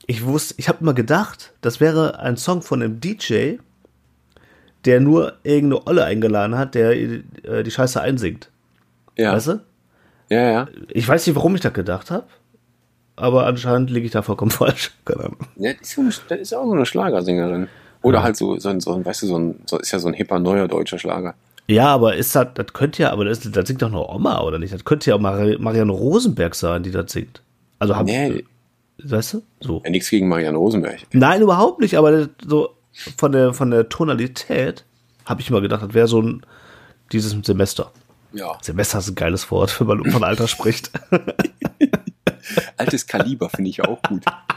ich 0.05 0.25
wusste, 0.25 0.55
ich 0.57 0.69
habe 0.69 0.79
immer 0.81 0.93
gedacht, 0.93 1.53
das 1.61 1.79
wäre 1.79 2.19
ein 2.19 2.37
Song 2.37 2.61
von 2.61 2.81
einem 2.81 2.99
DJ, 2.99 3.55
der 4.85 5.01
nur 5.01 5.33
irgendeine 5.43 5.85
Olle 5.87 6.05
eingeladen 6.05 6.57
hat, 6.57 6.75
der 6.75 6.91
äh, 6.91 7.63
die 7.63 7.71
Scheiße 7.71 7.99
einsingt. 7.99 8.49
Ja, 9.17 9.33
Weißt 9.33 9.47
du? 9.47 9.59
ja, 10.29 10.51
ja. 10.51 10.67
Ich 10.89 11.07
weiß 11.07 11.25
nicht, 11.25 11.35
warum 11.35 11.55
ich 11.55 11.61
das 11.61 11.73
gedacht 11.73 12.11
habe, 12.11 12.27
aber 13.15 13.47
anscheinend 13.47 13.89
liege 13.89 14.05
ich 14.05 14.11
da 14.11 14.21
vollkommen 14.21 14.51
falsch. 14.61 14.91
Keine 15.03 15.21
Ahnung. 15.25 15.37
ja 15.55 15.73
das 15.73 15.97
ist 16.39 16.53
auch 16.53 16.65
so 16.65 16.73
eine 16.73 16.85
Schlagersängerin. 16.85 17.67
Oder 18.07 18.23
halt 18.23 18.37
so, 18.37 18.57
so, 18.59 18.69
ein, 18.69 18.79
so 18.79 18.93
ein, 18.93 19.05
weißt 19.05 19.23
du, 19.23 19.27
so 19.27 19.37
ein, 19.37 19.59
so 19.65 19.77
ist 19.79 19.91
ja 19.91 19.99
so 19.99 20.07
ein 20.07 20.13
hipper 20.13 20.39
neuer 20.39 20.67
deutscher 20.67 20.97
Schlager. 20.99 21.35
Ja, 21.67 21.87
aber 21.87 22.15
ist 22.15 22.33
das, 22.35 22.47
das 22.55 22.67
könnte 22.73 23.03
ja, 23.03 23.11
aber 23.11 23.25
das, 23.25 23.39
das 23.41 23.67
singt 23.67 23.81
doch 23.81 23.89
noch 23.89 24.07
Oma, 24.07 24.41
oder 24.41 24.57
nicht? 24.59 24.73
Das 24.73 24.85
könnte 24.85 25.09
ja 25.09 25.15
auch 25.15 25.19
Mari 25.19 25.57
Marianne 25.59 25.91
Rosenberg 25.91 26.55
sein, 26.55 26.83
die 26.83 26.91
das 26.91 27.11
singt. 27.11 27.41
Also 27.79 27.95
hab, 27.95 28.05
Nee, 28.05 28.45
weißt 29.03 29.33
du? 29.33 29.43
So. 29.59 29.81
ja, 29.83 29.89
nichts 29.91 30.09
gegen 30.09 30.27
Marianne 30.29 30.57
Rosenberg. 30.57 30.99
Nein, 31.11 31.41
überhaupt 31.41 31.81
nicht, 31.81 31.97
aber 31.97 32.11
das- 32.11 32.29
so 32.47 32.69
von 33.17 33.31
der, 33.33 33.53
von 33.53 33.69
der 33.69 33.89
Tonalität 33.89 34.85
habe 35.25 35.41
ich 35.41 35.51
mal 35.51 35.61
gedacht, 35.61 35.83
das 35.83 35.93
wäre 35.93 36.07
so 36.07 36.21
ein, 36.21 36.41
dieses 37.11 37.31
Semester. 37.45 37.91
Ja. 38.33 38.57
Semester 38.61 38.99
ist 38.99 39.09
ein 39.09 39.15
geiles 39.15 39.49
Wort, 39.51 39.79
wenn 39.79 39.87
man 39.87 40.05
von 40.11 40.23
Alter 40.23 40.47
spricht. 40.47 40.91
Altes 42.77 43.07
Kaliber 43.07 43.49
finde 43.49 43.69
ich 43.69 43.81
auch 43.83 44.01
gut. 44.03 44.23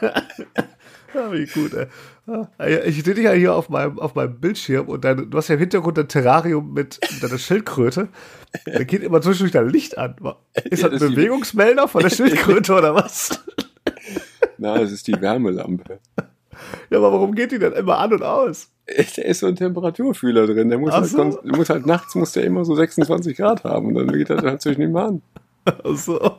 Ja, 1.12 1.32
wie 1.32 1.44
gut, 1.46 1.74
ey. 1.74 1.86
Ja, 2.26 2.48
Ich 2.84 3.02
sehe 3.02 3.14
dich 3.14 3.24
ja 3.24 3.32
hier 3.32 3.54
auf 3.54 3.68
meinem, 3.68 3.98
auf 3.98 4.14
meinem 4.14 4.38
Bildschirm 4.38 4.88
und 4.88 5.04
dein, 5.04 5.28
du 5.28 5.36
hast 5.36 5.48
ja 5.48 5.54
im 5.54 5.60
Hintergrund 5.60 5.98
ein 5.98 6.06
Terrarium 6.06 6.72
mit 6.72 7.00
deiner 7.20 7.36
Schildkröte. 7.36 8.08
Da 8.64 8.84
geht 8.84 9.02
immer 9.02 9.20
zwischendurch 9.20 9.50
dein 9.50 9.68
Licht 9.68 9.98
an. 9.98 10.14
Ist 10.70 10.82
Ja, 10.82 10.88
das 10.88 11.00
das 11.00 11.08
ein 11.08 11.16
Bewegungsmelder 11.16 11.88
von 11.88 12.02
der 12.02 12.10
Schildkröte 12.14 12.74
oder 12.74 12.94
was? 12.94 13.42
Na, 14.58 14.78
das 14.78 14.92
ist 14.92 15.08
die 15.08 15.20
Wärmelampe. 15.20 15.98
Ja, 16.90 16.98
aber 16.98 17.12
warum 17.12 17.34
geht 17.34 17.52
die 17.52 17.58
denn 17.58 17.72
immer 17.72 17.98
an 17.98 18.12
und 18.12 18.22
aus? 18.22 18.68
Da 18.86 19.22
ist 19.22 19.40
so 19.40 19.46
ein 19.46 19.56
Temperaturfühler 19.56 20.46
drin. 20.46 20.68
Der 20.68 20.78
muss, 20.78 20.92
Ach 20.92 21.00
halt, 21.00 21.10
so. 21.10 21.40
der 21.42 21.56
muss 21.56 21.70
halt 21.70 21.86
nachts 21.86 22.14
muss 22.14 22.32
der 22.32 22.44
immer 22.44 22.64
so 22.64 22.74
26 22.74 23.36
Grad 23.36 23.64
haben 23.64 23.86
und 23.88 23.94
dann 23.94 24.12
geht 24.16 24.30
das 24.30 24.42
natürlich 24.42 24.78
nicht 24.78 24.92
mehr 24.92 25.04
an. 25.06 25.22
So. 25.94 26.38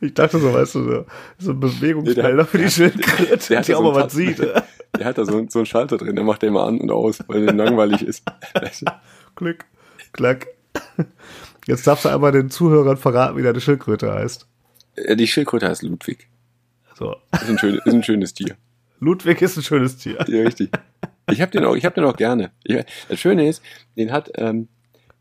Ich 0.00 0.14
dachte 0.14 0.38
so, 0.38 0.52
weißt 0.52 0.74
du, 0.76 1.04
so, 1.38 1.50
ein 1.52 1.60
Bewegungsmelder 1.60 2.44
für 2.44 2.58
die 2.58 2.70
Schildkröte, 2.70 3.48
der 3.48 3.58
hat 3.58 3.68
die 3.68 3.74
auch 3.74 3.82
so 3.82 3.92
mal 3.92 4.04
was 4.04 4.12
sieht. 4.12 4.38
Tat- 4.38 4.64
Der 4.98 5.06
hat 5.06 5.18
da 5.18 5.24
so, 5.24 5.44
so 5.48 5.58
einen 5.60 5.66
Schalter 5.66 5.96
drin, 5.96 6.14
der 6.16 6.24
macht 6.24 6.42
den 6.42 6.48
immer 6.50 6.64
an 6.64 6.78
und 6.80 6.90
aus, 6.90 7.18
weil 7.28 7.44
der 7.46 7.54
langweilig 7.54 8.02
ist. 8.02 8.22
Klick, 9.36 9.64
klack. 10.12 10.46
Jetzt 11.66 11.86
darfst 11.86 12.04
du 12.04 12.08
einmal 12.10 12.32
den 12.32 12.50
Zuhörern 12.50 12.96
verraten, 12.96 13.36
wie 13.36 13.42
deine 13.42 13.60
Schildkröte 13.60 14.12
heißt. 14.12 14.46
Äh, 14.94 15.16
Die 15.16 15.26
Schildkröte 15.26 15.68
heißt 15.68 15.82
Ludwig. 15.82 16.28
So. 16.94 17.16
Ist 17.32 17.48
ein, 17.50 17.58
schön, 17.58 17.74
ist 17.84 17.92
ein 17.92 18.02
schönes 18.02 18.32
Tier. 18.34 18.56
Ludwig 19.00 19.42
ist 19.42 19.56
ein 19.58 19.62
schönes 19.62 19.96
Tier. 19.98 20.24
Ja, 20.28 20.42
richtig. 20.42 20.70
Ich 21.30 21.40
habe 21.42 21.50
den 21.50 21.64
auch, 21.64 21.74
ich 21.76 21.84
habe 21.84 21.94
den 21.96 22.04
auch 22.04 22.16
gerne. 22.16 22.52
Ich, 22.64 22.76
das 23.08 23.18
Schöne 23.20 23.48
ist, 23.48 23.62
den 23.96 24.12
hat, 24.12 24.30
ähm, 24.36 24.68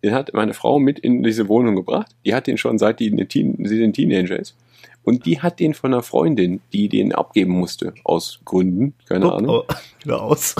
den 0.05 0.13
hat 0.13 0.33
meine 0.33 0.53
Frau 0.53 0.77
mit 0.79 0.99
in 0.99 1.23
diese 1.23 1.47
Wohnung 1.49 1.75
gebracht. 1.75 2.11
Die 2.25 2.35
hat 2.35 2.45
den 2.47 2.57
schon 2.57 2.77
seit 2.77 2.99
die 2.99 3.09
sie 3.09 3.83
ein 3.83 3.93
Teenager 3.93 4.37
ist. 4.39 4.55
Und 5.03 5.25
die 5.25 5.41
hat 5.41 5.59
den 5.59 5.73
von 5.73 5.93
einer 5.93 6.03
Freundin, 6.03 6.61
die 6.73 6.89
den 6.89 7.13
abgeben 7.13 7.51
musste, 7.51 7.93
aus 8.03 8.39
Gründen, 8.45 8.93
keine 9.07 9.31
Ahnung. 9.31 9.63
Oh, 9.67 9.73
wieder 10.03 10.21
aus. 10.21 10.55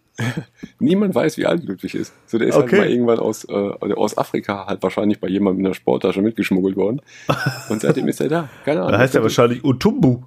Niemand 0.78 1.14
weiß, 1.14 1.36
wie 1.36 1.46
alt 1.46 1.64
Ludwig 1.64 1.94
ist. 1.94 2.12
So, 2.26 2.38
der 2.38 2.48
ist 2.48 2.56
Okay. 2.56 2.76
halt 2.76 2.80
mal 2.82 2.90
irgendwann 2.90 3.18
aus, 3.18 3.44
äh, 3.44 3.52
aus 3.52 4.16
Afrika 4.16 4.66
halt 4.66 4.82
wahrscheinlich 4.82 5.20
bei 5.20 5.28
jemandem 5.28 5.60
in 5.60 5.64
der 5.70 5.74
Sporttasche 5.74 6.22
mitgeschmuggelt 6.22 6.76
worden. 6.76 7.00
Und 7.68 7.80
seitdem 7.82 8.08
ist 8.08 8.20
er 8.20 8.28
da. 8.28 8.48
Keine 8.64 8.80
Ahnung. 8.80 8.92
Da 8.92 8.98
heißt 8.98 9.14
er 9.16 9.22
wahrscheinlich 9.22 9.62
Utumbu. 9.64 10.20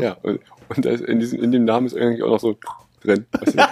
Ja, 0.00 0.16
und, 0.22 0.40
und 0.68 0.84
in, 0.84 1.20
diesem, 1.20 1.42
in 1.42 1.52
dem 1.52 1.64
Namen 1.64 1.86
ist 1.86 1.96
eigentlich 1.96 2.22
auch 2.22 2.28
noch 2.30 2.40
so 2.40 2.56
drin. 3.02 3.24
Weißt 3.32 3.54
du? 3.56 3.62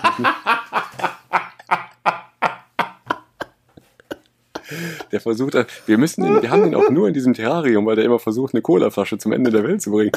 Der 5.12 5.20
versucht, 5.20 5.56
wir 5.86 5.98
müssen, 5.98 6.24
den, 6.24 6.42
wir 6.42 6.50
haben 6.50 6.62
den 6.62 6.74
auch 6.74 6.90
nur 6.90 7.08
in 7.08 7.14
diesem 7.14 7.34
Terrarium, 7.34 7.86
weil 7.86 7.96
der 7.96 8.04
immer 8.04 8.18
versucht, 8.18 8.54
eine 8.54 8.62
Colaflasche 8.62 9.18
zum 9.18 9.32
Ende 9.32 9.50
der 9.50 9.64
Welt 9.64 9.82
zu 9.82 9.90
bringen. 9.90 10.12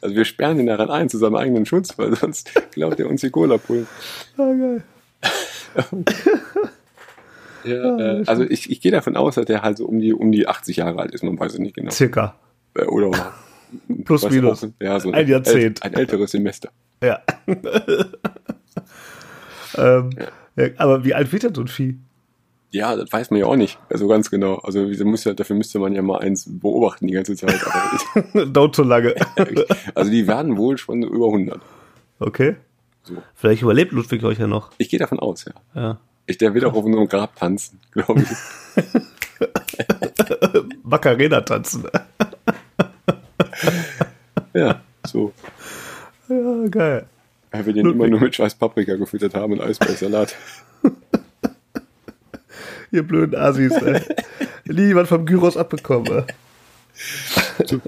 Also 0.00 0.14
wir 0.14 0.24
sperren 0.24 0.58
ihn 0.60 0.66
daran 0.66 0.90
ein 0.90 1.08
zu 1.08 1.18
seinem 1.18 1.36
eigenen 1.36 1.66
Schutz, 1.66 1.98
weil 1.98 2.14
sonst 2.14 2.52
glaubt 2.72 3.00
er 3.00 3.08
uns 3.08 3.22
die 3.22 3.30
Cola 3.30 3.58
pullen. 3.58 3.88
Ah, 4.36 4.52
geil. 4.52 4.84
Ja, 7.66 7.98
äh, 7.98 8.24
also 8.26 8.44
ich, 8.44 8.70
ich 8.70 8.80
gehe 8.80 8.92
davon 8.92 9.16
aus, 9.16 9.34
dass 9.34 9.46
der 9.46 9.62
halt 9.62 9.76
so 9.78 9.86
um 9.86 9.98
die, 9.98 10.12
um 10.12 10.30
die 10.30 10.46
80 10.46 10.76
Jahre 10.76 11.00
alt 11.00 11.12
ist, 11.12 11.24
man 11.24 11.38
weiß 11.38 11.54
es 11.54 11.58
nicht 11.58 11.74
genau. 11.74 11.90
Circa. 11.90 12.36
Äh, 12.74 12.84
Oder. 12.84 13.34
Plus, 14.04 14.28
minus. 14.30 14.62
auch, 14.62 14.68
Ja, 14.80 15.00
so 15.00 15.10
Ein 15.10 15.26
Jahrzehnt. 15.26 15.82
Ein 15.82 15.94
älteres 15.94 16.30
Semester. 16.30 16.70
Ja. 17.02 17.20
ähm, 19.76 20.10
ja. 20.16 20.28
Aber 20.78 21.04
wie 21.04 21.14
alt 21.14 21.32
wird 21.32 21.42
denn 21.42 21.54
so 21.54 21.62
ein 21.62 21.68
Vieh? 21.68 21.98
Ja, 22.70 22.96
das 22.96 23.12
weiß 23.12 23.30
man 23.30 23.40
ja 23.40 23.46
auch 23.46 23.56
nicht. 23.56 23.78
Also 23.88 24.08
ganz 24.08 24.30
genau. 24.30 24.56
Also 24.56 24.84
ja, 24.86 25.34
dafür 25.34 25.56
müsste 25.56 25.78
man 25.78 25.94
ja 25.94 26.02
mal 26.02 26.18
eins 26.18 26.46
beobachten 26.46 27.06
die 27.06 27.14
ganze 27.14 27.36
Zeit. 27.36 27.58
Aber 27.64 28.46
Dauert 28.52 28.76
so 28.76 28.82
lange. 28.82 29.14
also 29.94 30.10
die 30.10 30.26
werden 30.26 30.56
wohl 30.56 30.76
schon 30.76 31.02
über 31.02 31.26
100. 31.26 31.60
Okay. 32.18 32.56
So. 33.02 33.14
Vielleicht 33.34 33.62
überlebt 33.62 33.92
Ludwig 33.92 34.24
euch 34.24 34.38
ja 34.38 34.46
noch. 34.46 34.72
Ich 34.78 34.88
gehe 34.88 34.98
davon 34.98 35.20
aus, 35.20 35.44
ja. 35.44 35.52
Ja. 35.80 36.00
Ich, 36.26 36.38
der 36.38 36.54
wird 36.54 36.64
auch 36.64 36.74
auf 36.74 36.84
unserem 36.84 37.08
Grab 37.08 37.36
tanzen, 37.36 37.78
glaube 37.92 38.22
ich. 38.22 38.28
Macarena 40.82 41.40
tanzen. 41.42 41.84
Ja, 44.52 44.80
so. 45.06 45.32
Ja, 46.28 46.68
geil. 46.68 47.06
Weil 47.56 47.66
wir 47.66 47.72
den 47.72 47.90
immer 47.90 48.08
nur 48.08 48.20
mit 48.20 48.34
scheiß 48.34 48.54
Paprika 48.56 48.96
gefüttert 48.96 49.34
haben 49.34 49.52
und 49.54 49.60
Eisbergsalat. 49.60 50.34
Ihr 52.92 53.02
blöden 53.02 53.34
Asis, 53.34 53.72
ey. 53.72 54.00
Niemand 54.64 55.08
vom 55.08 55.26
Gyros 55.26 55.56
abbekommen. 55.56 56.24
ey. 57.66 57.80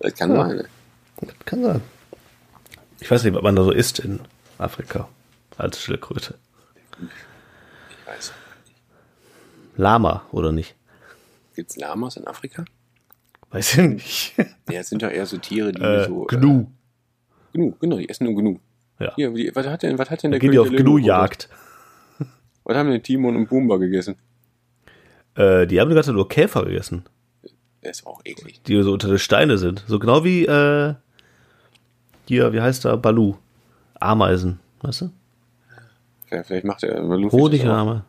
Das 0.00 0.14
kann 0.14 0.32
sein. 0.36 0.64
Das 1.20 1.34
kann 1.44 1.62
sein. 1.62 1.80
Ich 3.00 3.10
weiß 3.10 3.24
nicht, 3.24 3.34
was 3.34 3.42
man 3.42 3.56
da 3.56 3.64
so 3.64 3.72
isst 3.72 3.98
in 4.00 4.20
Afrika. 4.58 5.08
Als 5.56 5.80
Schildkröte. 5.80 6.34
Ich 7.00 8.06
weiß. 8.06 8.32
Lama, 9.76 10.24
oder 10.32 10.52
nicht? 10.52 10.74
Gibt's 11.54 11.76
Lamas 11.76 12.16
in 12.16 12.26
Afrika? 12.26 12.64
Weiß 13.50 13.76
ich 13.78 13.88
nicht. 13.88 14.34
Ja, 14.70 14.80
es 14.80 14.88
sind 14.88 15.02
doch 15.02 15.10
eher 15.10 15.26
so 15.26 15.36
Tiere, 15.38 15.72
die 15.72 15.82
Äh, 15.82 16.06
so. 16.06 16.24
Gnu. 16.24 16.60
Äh, 16.62 16.66
Gnu, 17.58 17.72
genau, 17.80 17.96
die 17.98 18.08
essen 18.08 18.24
nur 18.24 18.34
Gnu. 18.34 18.58
Ja. 18.98 19.12
Hier, 19.16 19.30
die, 19.32 19.50
was 19.54 19.66
hat 19.66 19.82
denn, 19.82 19.98
was 19.98 20.10
hat 20.10 20.22
denn 20.22 20.30
Da 20.30 20.38
der 20.38 20.40
gehen 20.40 20.52
die 20.52 20.58
auf 20.58 20.68
Gnu-Jagd. 20.70 21.48
Was 22.64 22.76
haben 22.76 22.90
denn 22.90 23.02
Timon 23.02 23.34
und 23.36 23.48
Pumba 23.48 23.76
gegessen? 23.78 24.16
Äh, 25.34 25.66
die 25.66 25.80
haben 25.80 25.88
die 25.88 25.94
ganze 25.94 26.08
Zeit 26.10 26.16
nur 26.16 26.28
Käfer 26.28 26.64
gegessen, 26.64 27.04
Der 27.82 27.90
ist 27.90 28.06
auch 28.06 28.20
eklig. 28.24 28.62
die 28.62 28.80
so 28.82 28.92
unter 28.92 29.08
den 29.08 29.18
Steine 29.18 29.58
sind. 29.58 29.82
So 29.88 29.98
genau 29.98 30.22
wie, 30.24 30.44
äh, 30.46 30.94
hier, 32.28 32.52
wie 32.52 32.60
heißt 32.60 32.84
der? 32.84 32.96
Balu. 32.96 33.34
Ameisen, 33.94 34.60
weißt 34.82 35.00
du? 35.02 35.10
Vielleicht, 36.26 36.46
vielleicht 36.46 36.64
macht 36.64 36.82
er 36.84 36.94
das 36.94 37.04
auch. 37.04 37.32
Honigarme. 37.32 38.04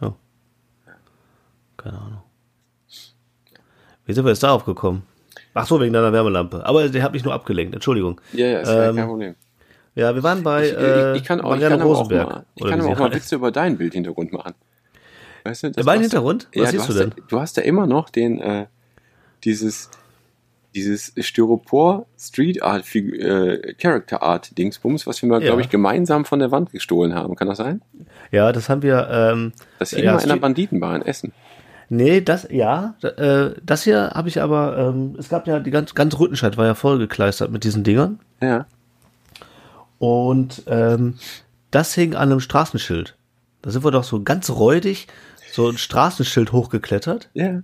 Ja. 0.00 0.14
Keine 1.76 1.98
Ahnung. 1.98 2.22
Wie 4.06 4.12
sind 4.12 4.24
wir 4.24 4.30
jetzt 4.30 4.42
darauf 4.42 4.64
gekommen? 4.64 5.02
Ach 5.54 5.66
so, 5.66 5.80
wegen 5.80 5.92
deiner 5.92 6.12
Wärmelampe. 6.12 6.64
Aber 6.64 6.88
der 6.88 7.02
hat 7.02 7.12
mich 7.12 7.22
nur 7.24 7.34
abgelenkt, 7.34 7.74
Entschuldigung. 7.74 8.20
Ja, 8.32 8.46
ja, 8.46 8.58
ist 8.60 8.68
ja 8.68 8.88
Ähm, 8.90 8.96
kein 8.96 9.06
Problem. 9.08 9.34
Ja, 9.94 10.14
wir 10.14 10.22
waren 10.22 10.42
bei 10.42 10.68
Ich, 10.68 10.76
äh, 10.76 11.12
ich, 11.16 11.22
ich 11.22 11.24
kann 11.26 11.40
auch, 11.40 11.44
ich 11.54 11.60
Marianne 11.60 11.74
kann 11.78 11.82
aber 11.82 11.90
auch 11.90 11.98
Rosenberg. 12.00 12.28
mal, 12.28 12.44
ich 12.54 12.64
kann 12.66 12.80
wie 12.80 12.84
aber 12.84 12.92
auch 12.94 12.98
mal. 12.98 13.14
Witze 13.14 13.34
über 13.34 13.50
deinen 13.50 13.76
Bildhintergrund 13.76 14.32
machen. 14.32 14.54
Weißt 15.44 15.64
du, 15.64 15.70
das 15.70 15.86
hast- 15.86 16.00
Hintergrund? 16.00 16.48
Was 16.54 16.62
ja, 16.64 16.70
siehst 16.78 16.88
du 16.88 16.92
du 16.92 16.98
denn? 16.98 17.14
Ja, 17.16 17.24
du 17.28 17.40
hast 17.40 17.56
ja 17.56 17.62
immer 17.64 17.86
noch 17.86 18.10
den, 18.10 18.40
äh, 18.40 18.66
dieses, 19.44 19.90
dieses 20.74 21.12
Styropor 21.18 22.06
Street 22.18 22.62
Art 22.62 22.84
äh, 22.94 23.74
Character 23.74 24.22
Art 24.22 24.56
Dingsbums, 24.56 25.06
was 25.06 25.20
wir 25.22 25.28
mal, 25.28 25.40
Ja. 25.40 25.48
glaube 25.48 25.62
ich, 25.62 25.70
gemeinsam 25.70 26.24
von 26.24 26.38
der 26.38 26.52
Wand 26.52 26.70
gestohlen 26.72 27.14
haben. 27.14 27.34
Kann 27.36 27.48
das 27.48 27.58
sein? 27.58 27.82
Ja, 28.30 28.52
das 28.52 28.68
haben 28.68 28.82
wir. 28.82 29.08
Ähm, 29.10 29.52
Das 29.78 29.90
hing 29.90 30.04
ja, 30.04 30.14
mal 30.14 30.22
in 30.22 30.30
einer 30.30 30.40
Banditenbar 30.40 30.94
in 30.94 31.02
Essen. 31.02 31.32
Nee, 31.88 32.20
das, 32.20 32.46
ja, 32.50 32.94
äh, 33.02 33.50
das 33.64 33.82
hier 33.82 34.10
habe 34.14 34.28
ich 34.28 34.40
aber, 34.40 34.78
ähm, 34.78 35.16
es 35.18 35.28
gab 35.28 35.48
ja 35.48 35.58
die 35.58 35.72
ganz, 35.72 35.92
ganz 35.96 36.16
Rüttenscheid 36.20 36.56
war 36.56 36.66
ja 36.66 36.74
vollgekleistert 36.74 37.50
mit 37.50 37.64
diesen 37.64 37.82
Dingern. 37.82 38.20
Ja. 38.40 38.66
Und 40.00 40.62
ähm, 40.66 41.14
das 41.70 41.94
hing 41.94 42.14
an 42.14 42.30
einem 42.30 42.40
Straßenschild. 42.40 43.16
Da 43.62 43.70
sind 43.70 43.84
wir 43.84 43.90
doch 43.90 44.02
so 44.02 44.22
ganz 44.22 44.50
räudig 44.50 45.06
so 45.52 45.68
ein 45.68 45.76
Straßenschild 45.78 46.52
hochgeklettert, 46.52 47.28
Ja. 47.34 47.62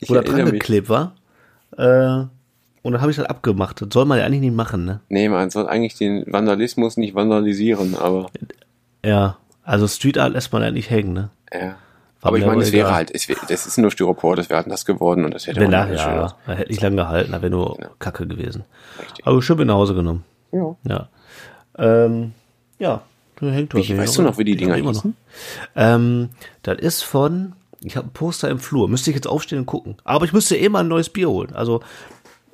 Ich 0.00 0.08
wo 0.08 0.14
da 0.14 0.22
dran 0.22 0.44
geklebt 0.46 0.88
war. 0.88 1.14
Äh, 1.76 2.24
und 2.82 2.92
dann 2.92 3.00
habe 3.00 3.10
ich 3.10 3.16
das 3.16 3.26
abgemacht. 3.26 3.82
Das 3.82 3.88
soll 3.92 4.04
man 4.06 4.18
ja 4.18 4.24
eigentlich 4.24 4.40
nicht 4.40 4.54
machen, 4.54 4.84
ne? 4.84 5.00
Nee, 5.08 5.28
man 5.28 5.50
soll 5.50 5.68
eigentlich 5.68 5.96
den 5.96 6.24
Vandalismus 6.32 6.96
nicht 6.96 7.14
vandalisieren, 7.14 7.96
aber 7.96 8.30
Ja, 9.04 9.36
also 9.64 9.86
Street 9.88 10.16
Art 10.16 10.32
lässt 10.32 10.52
man 10.52 10.62
ja 10.62 10.70
nicht 10.70 10.88
hängen, 10.90 11.12
ne? 11.12 11.30
ja. 11.52 11.76
War 12.20 12.30
Aber 12.30 12.38
ich 12.38 12.46
meine, 12.46 12.62
es 12.62 12.72
wäre 12.72 12.92
halt, 12.94 13.12
es 13.14 13.28
wär, 13.28 13.36
das 13.48 13.66
ist 13.66 13.78
nur 13.78 13.92
Styropor, 13.92 14.34
das 14.34 14.48
wäre 14.50 14.68
nass 14.68 14.84
geworden 14.84 15.24
und 15.24 15.34
das 15.34 15.46
hätte 15.46 15.68
da, 15.68 15.84
nicht 15.86 16.00
ja, 16.00 16.34
da 16.46 16.52
hätte 16.52 16.72
ich 16.72 16.80
lange 16.80 16.96
gehalten, 16.96 17.30
da 17.30 17.40
wäre 17.42 17.50
nur 17.50 17.76
Genau. 17.76 17.90
Kacke 18.00 18.26
gewesen. 18.26 18.64
Richtig. 19.00 19.24
Aber 19.26 19.40
schön 19.40 19.56
mit 19.58 19.68
nach 19.68 19.74
Hause 19.74 19.94
genommen. 19.94 20.24
Ja. 20.50 20.74
Ja. 20.84 21.08
Ähm, 21.78 22.32
ja, 22.78 23.02
da 23.40 23.46
hängt. 23.46 23.74
Wie- 23.74 23.96
weißt 23.96 24.18
du 24.18 24.22
noch, 24.22 24.38
wie 24.38 24.44
die 24.44 24.56
Dinger 24.56 24.76
immer 24.76 24.92
noch. 24.92 25.02
hießen? 25.02 25.16
Ähm, 25.76 26.28
das 26.62 26.78
ist 26.78 27.02
von, 27.02 27.52
ich 27.80 27.96
habe 27.96 28.08
ein 28.08 28.12
Poster 28.12 28.48
im 28.50 28.58
Flur, 28.58 28.88
müsste 28.88 29.10
ich 29.10 29.16
jetzt 29.16 29.26
aufstehen 29.28 29.60
und 29.60 29.66
gucken. 29.66 29.96
Aber 30.04 30.24
ich 30.24 30.32
müsste 30.32 30.56
eh 30.56 30.68
mal 30.68 30.80
ein 30.80 30.88
neues 30.88 31.08
Bier 31.08 31.28
holen. 31.30 31.54
Also, 31.54 31.80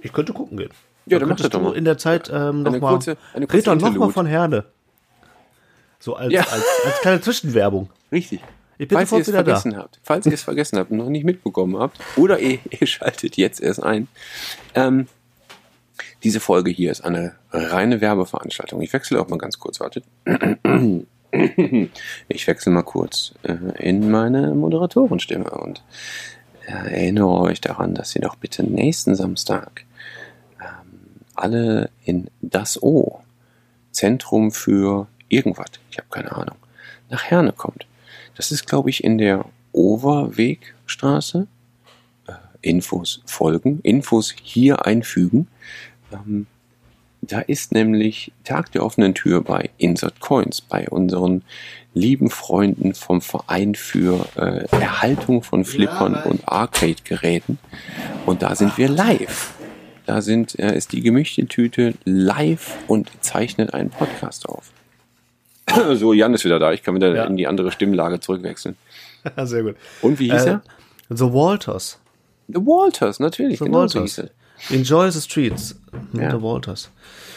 ich 0.03 0.13
könnte 0.13 0.33
gucken 0.33 0.59
gehen. 0.59 0.71
Ja, 1.07 1.19
dann 1.19 1.29
mach 1.29 1.37
könntest 1.37 1.45
das 1.47 1.51
doch 1.53 1.67
du 1.67 1.71
mal. 1.73 1.77
in 1.77 1.85
der 1.85 1.99
Zeit 1.99 2.31
ähm, 2.33 2.63
noch 2.63 2.71
Eine 2.73 2.81
mal, 2.81 2.91
kurze- 2.93 3.17
eine 3.35 3.47
kurze 3.47 3.57
red 3.57 3.67
doch 3.67 3.75
noch 3.75 3.81
mal 3.83 3.89
Interlude. 3.89 4.13
von 4.13 4.27
Herne. 4.27 4.65
So 6.01 6.15
als, 6.17 6.33
Ja. 6.33 6.43
als, 6.43 6.65
als 6.85 7.01
kleine 7.01 7.21
Zwischenwerbung. 7.21 7.91
Richtig. 8.13 8.41
Ich 8.77 8.89
bin 8.89 8.99
falls 8.99 9.13
ihr 9.13 9.19
sofort 9.19 9.23
es 9.23 9.29
wieder 9.29 9.43
da. 9.45 9.45
vergessen 9.61 9.77
habt, 9.79 10.01
falls 10.03 10.27
ihr 10.27 10.33
es 10.33 10.43
vergessen 10.43 10.79
habt 10.79 10.91
und 10.91 10.97
noch 10.99 11.09
nicht 11.09 11.25
mitbekommen 11.25 11.79
habt, 11.79 11.99
oder 12.17 12.41
ihr, 12.41 12.59
ihr 12.81 12.87
schaltet 12.87 13.37
jetzt 13.37 13.61
erst 13.63 13.83
ein, 13.83 14.09
ähm, 14.75 15.07
diese 16.25 16.41
Folge 16.41 16.71
hier 16.71 16.91
ist 16.91 17.05
eine 17.05 17.35
reine 17.53 18.01
Werbeveranstaltung. 18.01 18.81
Ich 18.81 18.93
wechsle 18.93 19.21
auch 19.21 19.29
mal 19.29 19.39
ganz 19.39 19.59
kurz, 19.59 19.79
wartet. 19.81 20.05
Ich 22.29 22.47
wechsle 22.47 22.73
mal 22.73 22.83
kurz 22.83 23.35
äh, 23.43 23.57
in 23.79 24.11
meine 24.11 24.55
Moderatorenstimme 24.55 25.51
und 25.51 25.83
äh, 26.67 26.71
erinnere 26.71 27.41
euch 27.41 27.61
daran, 27.61 27.95
dass 27.95 28.15
ihr 28.15 28.23
doch 28.23 28.37
bitte 28.37 28.63
nächsten 28.63 29.17
Samstag 29.17 29.85
ähm, 30.61 31.21
alle 31.35 31.91
in 32.05 32.29
das 32.41 32.81
O, 32.83 33.21
Zentrum 33.91 34.53
für 34.53 35.09
irgendwas, 35.29 35.71
ich 35.91 35.99
habe 35.99 36.09
keine 36.11 36.33
Ahnung, 36.33 36.57
nach 37.11 37.25
Herne 37.25 37.53
kommt. 37.53 37.87
Das 38.37 38.53
ist, 38.53 38.67
glaube 38.67 38.91
ich, 38.91 39.03
in 39.03 39.19
der 39.19 39.45
Overwegstraße. 39.73 41.47
Äh, 42.29 42.33
Infos 42.63 43.23
folgen, 43.27 43.81
Infos 43.83 44.35
hier 44.41 44.87
einfügen. 44.87 45.49
Ähm, 46.15 46.47
da 47.23 47.41
ist 47.41 47.73
nämlich 47.73 48.33
Tag 48.45 48.71
der 48.73 48.85
offenen 48.85 49.15
Tür 49.15 49.41
bei 49.43 49.71
Insert 49.79 50.21
Coins, 50.21 50.61
bei 50.61 50.89
unseren 50.91 51.43
lieben 51.95 52.29
Freunden 52.29 52.93
vom 52.95 53.23
Verein 53.23 53.75
für 53.75 54.27
äh, 54.37 54.67
Erhaltung 54.77 55.43
von 55.43 55.65
Flippern 55.65 56.15
und 56.25 56.47
Arcade-Geräten. 56.47 57.59
Und 58.27 58.43
da 58.43 58.55
sind 58.55 58.77
wir 58.77 58.89
live. 58.89 59.55
Da 60.07 60.21
sind, 60.21 60.59
äh, 60.59 60.77
ist 60.77 60.93
die 60.93 61.01
gemischte 61.01 61.47
Tüte 61.47 61.95
live 62.05 62.77
und 62.89 63.11
zeichnet 63.23 63.73
einen 63.73 63.91
Podcast 63.91 64.47
auf. 64.49 64.71
So, 65.95 66.13
Jan 66.13 66.35
ist 66.35 66.45
wieder 66.45 66.59
da. 66.59 66.73
Ich 66.73 66.83
kann 66.83 66.95
wieder 66.95 67.15
Ja. 67.15 67.25
in 67.25 67.37
die 67.39 67.47
andere 67.47 67.73
Stimmlage 67.73 68.21
zurückwechseln. 68.21 68.77
Sehr 69.45 69.63
gut. 69.63 69.77
Und 70.03 70.19
wie 70.19 70.31
hieß 70.31 70.45
Äh, 70.45 70.51
er? 70.51 70.63
The 71.09 71.25
Walters. 71.25 71.99
The 72.49 72.57
Walters, 72.61 73.19
natürlich. 73.19 73.59
The 73.61 73.65
genau 73.65 73.87
so 73.87 74.01
Walters. 74.01 74.17
hieß 74.17 74.25
er. 74.25 74.31
Enjoy 74.71 75.11
the 75.11 75.21
Streets. 75.21 75.77
Mit 76.13 76.23
Ja. 76.23 76.43
Walters. 76.43 76.91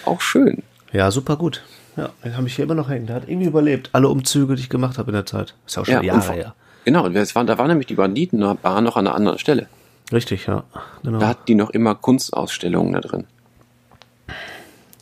Auch 0.06 0.22
schön. 0.22 0.64
Ja, 0.94 1.12
super 1.12 1.36
gut. 1.36 1.64
Ja, 1.96 2.10
den 2.24 2.38
habe 2.38 2.48
ich 2.48 2.56
hier 2.56 2.66
immer 2.66 2.76
noch 2.76 2.90
hängen. 2.90 3.08
Der 3.08 3.16
hat 3.18 3.28
irgendwie 3.28 3.48
überlebt. 3.48 3.90
Alle 3.94 4.08
Umzüge, 4.10 4.56
die 4.56 4.62
ich 4.62 4.70
gemacht 4.70 4.98
habe 4.98 5.10
in 5.12 5.16
der 5.16 5.26
Zeit. 5.26 5.56
Ist 5.66 5.76
ja 5.76 5.82
auch 5.82 5.86
schon 5.86 5.96
Ja, 5.96 6.02
Jahre 6.02 6.34
her. 6.34 6.56
Genau, 6.86 7.10
das 7.10 7.36
war, 7.36 7.44
da 7.44 7.58
waren 7.58 7.68
nämlich 7.68 7.88
die 7.88 7.96
Banditen 7.96 8.40
noch- 8.40 8.64
waren 8.64 8.84
noch 8.84 8.96
an 8.96 9.08
einer 9.08 9.16
anderen 9.16 9.40
Stelle. 9.40 9.68
Richtig, 10.14 10.46
ja. 10.48 10.64
Genau. 11.04 11.20
Da 11.20 11.28
hatten 11.30 11.44
die 11.48 11.56
noch 11.56 11.72
immer 11.72 11.96
Kunstausstellungen 11.96 12.94
da 12.94 13.02
drin. 13.02 13.26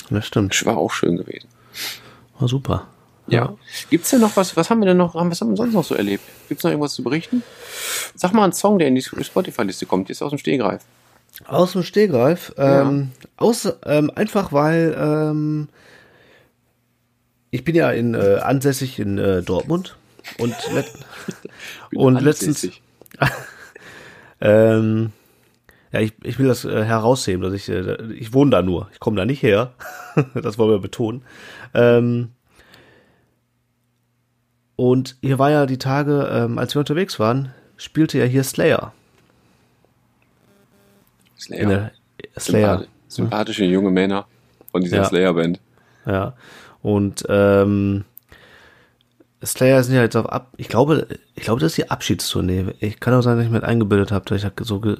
das 0.09 0.25
stimmt. 0.25 0.53
Das 0.53 0.65
war 0.65 0.77
auch 0.77 0.91
schön 0.91 1.17
gewesen. 1.17 1.47
War 2.39 2.47
super. 2.47 2.87
Ja. 3.27 3.53
Gibt's 3.89 4.11
denn 4.11 4.21
noch 4.21 4.35
was, 4.37 4.55
was 4.55 4.69
haben 4.69 4.79
wir 4.79 4.85
denn 4.85 4.97
noch, 4.97 5.15
was 5.15 5.41
haben 5.41 5.49
wir 5.49 5.55
sonst 5.57 5.73
noch 5.73 5.83
so 5.83 5.95
erlebt? 5.95 6.23
Gibt's 6.47 6.63
noch 6.63 6.71
irgendwas 6.71 6.93
zu 6.93 7.03
berichten? 7.03 7.43
Sag 8.15 8.33
mal 8.33 8.43
einen 8.43 8.53
Song, 8.53 8.77
der 8.79 8.87
in 8.87 8.95
die 8.95 9.01
Spotify-Liste 9.01 9.85
kommt, 9.85 10.09
jetzt 10.09 10.21
aus 10.21 10.29
dem 10.29 10.37
Stehgreif. 10.37 10.83
Aus 11.43 11.73
dem 11.73 11.83
Stehgreif. 11.83 12.53
Ähm, 12.57 13.11
aus, 13.37 13.71
ähm, 13.85 14.11
einfach 14.15 14.53
weil 14.53 14.95
ähm, 14.97 15.67
ich 17.51 17.63
bin 17.63 17.75
ja 17.75 17.91
in, 17.91 18.13
äh, 18.13 18.39
ansässig 18.41 18.99
in 18.99 19.17
äh, 19.17 19.43
Dortmund 19.43 19.97
und, 20.39 20.55
let 20.73 20.91
und 21.93 22.17
ansässig. 22.17 22.81
letztens 23.19 23.31
ähm, 24.41 25.11
ja, 25.91 26.01
ich, 26.01 26.13
ich 26.23 26.39
will 26.39 26.47
das 26.47 26.65
äh, 26.65 26.83
herausheben, 26.83 27.41
dass 27.41 27.53
ich 27.53 27.69
äh, 27.69 28.13
ich 28.13 28.33
wohne 28.33 28.51
da 28.51 28.61
nur, 28.61 28.89
ich 28.91 28.99
komme 28.99 29.15
da 29.15 29.25
nicht 29.25 29.41
her. 29.41 29.73
das 30.33 30.57
wollen 30.57 30.71
wir 30.71 30.79
betonen. 30.79 31.23
Ähm, 31.73 32.31
und 34.75 35.15
hier 35.21 35.39
war 35.39 35.51
ja 35.51 35.65
die 35.65 35.77
Tage, 35.77 36.29
ähm, 36.31 36.57
als 36.57 36.75
wir 36.75 36.79
unterwegs 36.79 37.19
waren, 37.19 37.53
spielte 37.77 38.17
ja 38.17 38.25
hier 38.25 38.43
Slayer. 38.43 38.93
Slayer. 41.37 41.67
Der 41.67 41.91
Slayer. 42.39 42.77
Sympath- 42.81 42.87
Sympathische 43.07 43.65
junge 43.65 43.91
Männer 43.91 44.25
von 44.71 44.81
dieser 44.81 44.97
Ja. 44.97 45.05
Slayer-Band. 45.05 45.59
Ja. 46.05 46.33
Und 46.81 47.23
ähm, 47.29 48.03
Slayer 49.43 49.83
sind 49.83 49.95
ja 49.95 50.01
jetzt 50.01 50.15
auf 50.15 50.25
Ab. 50.27 50.49
Ich 50.57 50.67
glaube, 50.69 51.07
ich 51.35 51.43
glaube, 51.43 51.61
das 51.61 51.71
ist 51.73 51.77
die 51.77 51.89
Abschiedstournee. 51.89 52.73
Ich 52.79 52.99
kann 52.99 53.13
auch 53.13 53.21
sein, 53.21 53.37
dass 53.37 53.45
ich 53.45 53.51
mit 53.51 53.63
eingebildet 53.63 54.11
habe, 54.11 54.25
dass 54.25 54.37
ich 54.39 54.43
halt 54.43 54.53
so 54.61 54.79
ge 54.79 54.97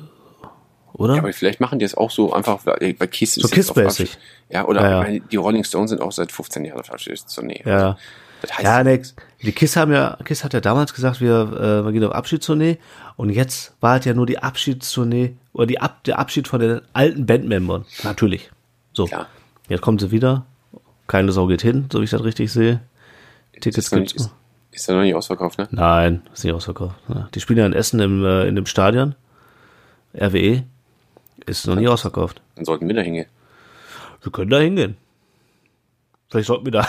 oder? 0.93 1.15
Ja, 1.15 1.19
aber 1.19 1.33
vielleicht 1.33 1.59
machen 1.59 1.77
die 1.79 1.83
es 1.85 1.95
auch 1.95 2.09
so 2.09 2.31
einfach, 2.31 2.65
weil 2.65 2.93
bei 2.93 3.07
Kiss 3.07 3.33
So 3.35 3.41
ist 3.41 3.45
auf 3.47 3.51
Kiss-mäßig. 3.51 4.11
Abschied. 4.11 4.19
Ja, 4.49 4.65
oder 4.65 4.81
Ja, 4.89 5.05
ja. 5.09 5.19
die 5.19 5.35
Rolling 5.35 5.63
Stones 5.65 5.89
sind 5.89 6.01
auch 6.01 6.13
seit 6.13 6.31
15 6.31 6.63
Jahren 6.63 6.79
auf 6.79 6.89
Abschiedstournee. 6.91 7.63
ja. 7.65 7.97
Das 8.41 8.51
heißt, 8.53 8.63
Ja, 8.63 8.83
nix. 8.83 9.15
Die 9.41 9.51
Kiss 9.51 9.75
haben 9.75 9.91
ja, 9.91 10.17
Kiss 10.23 10.43
hat 10.43 10.53
ja 10.53 10.61
damals 10.61 10.93
gesagt, 10.93 11.19
wir, 11.21 11.33
äh, 11.81 11.85
wir 11.85 11.91
gehen 11.91 12.03
auf 12.03 12.13
Abschiedstournee. 12.13 12.77
Und 13.17 13.29
jetzt 13.31 13.73
war 13.81 13.91
halt 13.91 14.05
ja 14.05 14.13
nur 14.13 14.25
die 14.25 14.37
Abschiedstournee 14.39 15.35
oder 15.55 15.67
die 15.67 15.79
Ab, 15.79 16.03
der 16.03 16.19
Abschied 16.19 16.49
von 16.49 16.59
den 16.59 16.81
alten 16.91 17.25
Bandmembern. 17.25 17.85
Natürlich. 18.03 18.51
So. 18.91 19.05
Klar. 19.05 19.27
Jetzt 19.69 19.81
kommen 19.81 19.97
sie 19.97 20.11
wieder. 20.11 20.45
Keine 21.07 21.31
Sau 21.31 21.47
geht 21.47 21.61
hin, 21.61 21.87
so 21.91 22.01
wie 22.01 22.03
ich 22.03 22.09
das 22.09 22.23
richtig 22.23 22.51
sehe. 22.51 22.81
Tickets 23.61 23.91
nicht, 23.91 24.09
gibt's. 24.09 24.25
ist, 24.25 24.31
ist 24.71 24.87
ja 24.87 24.95
noch 24.95 25.03
nicht 25.03 25.15
ausverkauft, 25.15 25.57
ne? 25.57 25.69
Nein, 25.71 26.23
ist 26.33 26.43
nicht 26.43 26.53
ausverkauft. 26.53 26.97
Ja. 27.07 27.29
Die 27.33 27.39
spielen 27.39 27.59
ja 27.59 27.65
in 27.65 27.73
Essen 27.73 28.01
im, 28.01 28.25
äh, 28.25 28.47
in 28.47 28.55
dem 28.55 28.65
Stadion. 28.65 29.15
RWE. 30.13 30.63
Ist 31.45 31.67
noch 31.67 31.75
nie 31.75 31.87
ausverkauft. 31.87 32.41
Dann 32.55 32.65
sollten 32.65 32.87
wir 32.87 32.95
da 32.95 33.01
hingehen. 33.01 33.27
Wir 34.21 34.31
können 34.33 34.49
da 34.49 34.59
hingehen. 34.59 34.97
Vielleicht 36.29 36.47
sollten 36.47 36.65
wir 36.65 36.73
da 36.73 36.81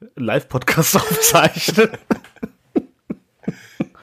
einen 0.00 0.10
Live-Podcast 0.26 0.96
aufzeichnen. 0.96 1.90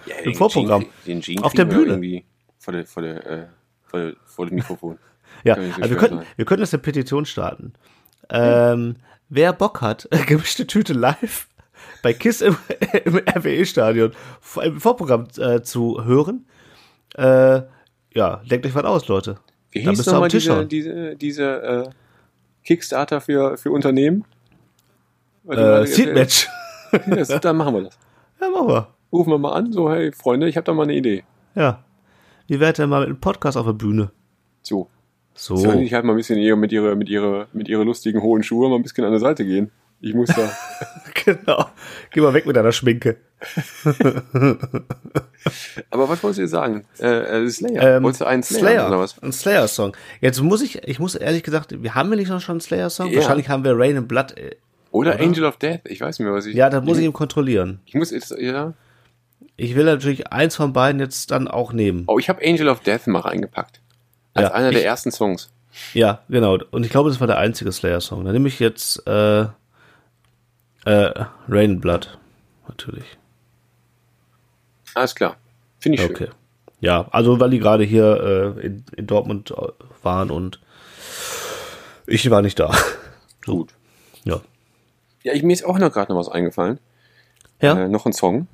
Ja, 0.05 0.15
Im 0.23 0.33
Vorprogramm. 0.35 0.85
Den 1.05 1.19
Gene 1.19 1.43
Auf 1.43 1.53
der 1.53 1.65
Bühne. 1.65 1.87
Irgendwie 1.87 2.25
vor, 2.57 2.73
der, 2.73 2.85
vor, 2.85 3.03
der, 3.03 3.25
äh, 3.25 3.47
vor, 3.87 4.13
vor 4.25 4.45
dem 4.45 4.55
Mikrofon. 4.55 4.97
Ja, 5.43 5.55
also 5.55 5.89
wir 5.89 5.97
könnten, 5.97 6.17
sein. 6.17 6.25
wir 6.35 6.45
könnten 6.45 6.63
jetzt 6.63 6.73
eine 6.73 6.81
Petition 6.81 7.25
starten. 7.25 7.73
Ähm, 8.29 8.95
wer 9.29 9.53
Bock 9.53 9.81
hat, 9.81 10.07
gemischte 10.25 10.65
Tüte 10.65 10.93
live 10.93 11.47
bei 12.01 12.13
KISS 12.13 12.41
im, 12.41 12.57
im 13.05 13.17
RWE-Stadion 13.17 14.13
im 14.63 14.79
Vorprogramm 14.79 15.27
äh, 15.37 15.61
zu 15.61 16.03
hören, 16.03 16.47
äh, 17.15 17.61
ja, 18.13 18.41
denkt 18.49 18.65
euch 18.65 18.73
was 18.73 18.85
aus, 18.85 19.07
Leute. 19.07 19.37
Wie 19.71 19.81
hieß 19.81 20.05
nochmal 20.07 20.29
diese, 20.29 20.65
diese, 20.65 21.15
diese 21.15 21.43
äh, 21.43 21.89
Kickstarter 22.63 23.21
für, 23.21 23.57
für 23.57 23.71
Unternehmen? 23.71 24.25
Äh, 25.47 25.55
mal, 25.55 25.87
Seed 25.87 26.09
äh, 26.09 27.39
dann 27.41 27.57
machen 27.57 27.75
wir 27.75 27.83
das. 27.83 27.97
Ja, 28.41 28.49
machen 28.49 28.67
wir. 28.67 28.87
Rufen 29.11 29.31
wir 29.31 29.37
mal 29.37 29.53
an, 29.53 29.71
so, 29.71 29.91
hey 29.91 30.11
Freunde, 30.11 30.49
ich 30.49 30.57
habe 30.57 30.65
da 30.65 30.73
mal 30.73 30.83
eine 30.83 30.95
Idee. 30.95 31.23
Ja. 31.55 31.83
Wie 32.47 32.59
wäre 32.59 32.73
denn 32.73 32.89
mal 32.89 32.99
mit 33.01 33.09
einem 33.09 33.19
Podcast 33.19 33.57
auf 33.57 33.65
der 33.65 33.73
Bühne? 33.73 34.11
So. 34.61 34.89
So. 35.33 35.55
Sollen 35.55 35.81
die 35.81 35.93
halt 35.93 36.03
mal 36.03 36.13
ein 36.13 36.17
bisschen 36.17 36.39
eher 36.39 36.55
mit 36.55 36.71
ihre, 36.71 36.95
mit 36.95 37.09
ihre, 37.09 37.47
mit 37.53 37.67
ihre 37.69 37.83
lustigen 37.83 38.21
hohen 38.21 38.41
Schuhe 38.41 38.69
mal 38.69 38.77
ein 38.77 38.83
bisschen 38.83 39.03
an 39.03 39.11
der 39.11 39.19
Seite 39.19 39.45
gehen? 39.45 39.69
Ich 40.01 40.13
muss 40.13 40.29
da. 40.29 40.51
genau. 41.25 41.65
Geh 42.11 42.21
mal 42.21 42.33
weg 42.33 42.45
mit 42.45 42.55
deiner 42.55 42.71
Schminke. 42.71 43.17
Aber 45.89 46.09
was 46.09 46.21
wolltest 46.23 46.37
du 46.37 46.41
jetzt 46.43 46.51
sagen? 46.51 46.85
Äh, 46.99 47.43
äh, 47.45 47.49
Slayer. 47.49 47.97
Ähm, 47.97 48.03
wolltest 48.03 48.21
du 48.21 48.25
einen 48.25 48.43
Slayer, 48.43 48.59
Slayer, 48.61 48.87
oder 48.87 48.99
was? 48.99 49.21
ein 49.21 49.31
Slayer-Song. 49.31 49.95
Jetzt 50.21 50.41
muss 50.41 50.61
ich, 50.61 50.83
ich 50.87 50.99
muss 50.99 51.15
ehrlich 51.15 51.43
gesagt, 51.43 51.81
wir 51.81 51.95
haben 51.95 52.09
wir 52.09 52.17
nicht 52.17 52.29
noch 52.29 52.41
schon 52.41 52.53
einen 52.53 52.61
Slayer-Song? 52.61 53.09
Ja. 53.09 53.17
Wahrscheinlich 53.17 53.49
haben 53.49 53.63
wir 53.63 53.77
Rain 53.77 53.97
and 53.97 54.07
Blood. 54.07 54.37
äh, 54.37 54.55
Oder, 54.91 55.15
Oder? 55.15 55.23
Angel 55.23 55.45
of 55.45 55.57
Death. 55.57 55.81
Ich 55.85 56.01
weiß 56.01 56.19
nicht 56.19 56.25
mehr, 56.25 56.33
was 56.33 56.45
ich. 56.45 56.55
Ja, 56.55 56.69
das 56.69 56.83
muss 56.83 56.97
ich 56.97 57.05
ihm 57.05 57.13
kontrollieren. 57.13 57.79
Ich 57.85 57.95
muss 57.95 58.11
jetzt, 58.11 58.31
ja. 58.39 58.73
Ich 59.57 59.75
will 59.75 59.85
natürlich 59.85 60.27
eins 60.31 60.55
von 60.55 60.71
beiden 60.71 61.01
jetzt 61.01 61.31
dann 61.31 61.47
auch 61.47 61.73
nehmen. 61.73 62.03
Oh, 62.07 62.19
ich 62.19 62.29
habe 62.29 62.41
Angel 62.45 62.69
of 62.69 62.79
Death 62.81 63.07
mal 63.07 63.19
reingepackt. 63.21 63.81
Als 64.35 64.49
Ja, 64.49 64.53
einer 64.53 64.69
der 64.71 64.79
ich- 64.81 64.85
ersten 64.85 65.11
Songs. 65.11 65.51
Ja, 65.93 66.21
genau. 66.29 66.57
Und 66.71 66.85
ich 66.85 66.91
glaube, 66.91 67.09
das 67.09 67.19
war 67.19 67.27
der 67.27 67.37
einzige 67.37 67.71
Slayer-Song. 67.71 68.23
Dann 68.23 68.33
nehme 68.33 68.47
ich 68.47 68.59
jetzt 68.59 69.05
äh, 69.07 69.41
äh, 70.85 71.23
Rain 71.49 71.79
Blood. 71.81 72.17
Natürlich. 72.67 73.05
Alles 74.95 75.13
klar. 75.15 75.37
Finde 75.79 75.97
ich 75.99 76.03
Okay. 76.09 76.25
schön. 76.25 76.33
Ja, 76.79 77.07
also 77.11 77.39
weil 77.39 77.49
die 77.51 77.59
gerade 77.59 77.83
hier 77.83 78.55
äh, 78.57 78.65
in, 78.65 78.85
in 78.95 79.07
Dortmund 79.07 79.51
äh, 79.51 79.55
waren 80.03 80.29
und 80.31 80.59
ich 82.05 82.29
war 82.29 82.41
nicht 82.41 82.59
da. 82.59 82.71
Gut. 83.45 83.73
Ja. 84.23 84.41
Ja, 85.23 85.33
ich, 85.33 85.43
mir 85.43 85.53
ist 85.53 85.65
auch 85.65 85.77
noch 85.79 85.91
gerade 85.91 86.11
noch 86.11 86.19
was 86.19 86.29
eingefallen. 86.29 86.79
Ja? 87.61 87.85
Äh, 87.85 87.87
noch 87.89 88.05
ein 88.05 88.13
Song. 88.13 88.47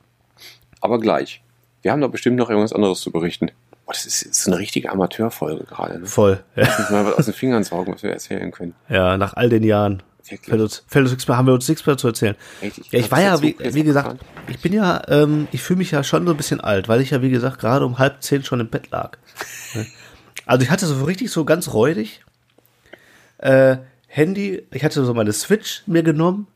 Aber 0.84 1.00
gleich. 1.00 1.42
Wir 1.82 1.92
haben 1.92 2.02
doch 2.02 2.12
bestimmt 2.12 2.36
noch 2.36 2.50
irgendwas 2.50 2.74
anderes 2.74 3.00
zu 3.00 3.12
berichten. 3.12 3.52
Oh, 3.86 3.92
das 3.92 4.06
ist, 4.06 4.22
ist 4.22 4.48
eine 4.48 4.58
richtige 4.58 4.92
Amateurfolge 4.92 5.64
gerade. 5.64 6.00
Ne? 6.00 6.06
Voll. 6.06 6.44
Ja. 6.56 6.66
Muss 6.78 6.90
mal 6.90 7.06
was 7.06 7.14
aus 7.14 7.26
den 7.26 7.34
Fingern 7.34 7.64
saugen, 7.64 7.94
was 7.94 8.04
wir 8.04 8.12
erzählen 8.12 8.52
können. 8.52 8.76
ja, 8.90 9.18
nach 9.18 9.34
all 9.34 9.50
den 9.50 9.64
Jahren. 9.64 10.04
Wirklich. 10.30 10.50
Fällt 10.50 10.62
uns, 10.62 10.84
fällt 10.88 11.04
uns 11.04 11.12
nichts 11.12 11.28
mehr, 11.28 11.38
haben 11.38 11.48
wir 11.48 11.54
uns 11.54 11.68
nichts 11.68 11.86
mehr 11.86 11.98
zu 11.98 12.08
erzählen. 12.08 12.36
Richtig. 12.62 12.92
Ja, 12.92 13.00
ich 13.00 13.12
war 13.12 13.22
ja, 13.22 13.42
wie, 13.42 13.56
wie 13.60 13.84
gesagt, 13.84 14.22
ich 14.48 14.60
bin 14.62 14.72
ja, 14.72 15.02
ähm, 15.10 15.48
ich 15.52 15.62
fühle 15.62 15.80
mich 15.80 15.92
ja 15.92 16.04
schon 16.04 16.26
so 16.26 16.32
ein 16.32 16.38
bisschen 16.38 16.62
alt, 16.62 16.88
weil 16.88 17.02
ich 17.02 17.10
ja, 17.10 17.22
wie 17.22 17.30
gesagt, 17.30 17.60
gerade 17.60 17.86
um 17.86 17.98
halb 17.98 18.24
zehn 18.24 18.44
schon 18.44 18.62
im 18.62 18.70
Bett 18.70 18.90
lag. 18.92 19.18
Ne? 19.74 19.86
Also 20.46 20.64
ich 20.64 20.72
hatte 20.72 20.86
so 20.86 21.04
richtig 21.04 21.32
so 21.32 21.46
ganz 21.46 21.74
räudig 21.74 22.24
äh, 23.38 23.78
Handy, 24.08 24.66
ich 24.72 24.84
hatte 24.84 25.04
so 25.04 25.14
meine 25.14 25.34
Switch 25.34 25.84
mir 25.86 26.04
genommen, 26.04 26.48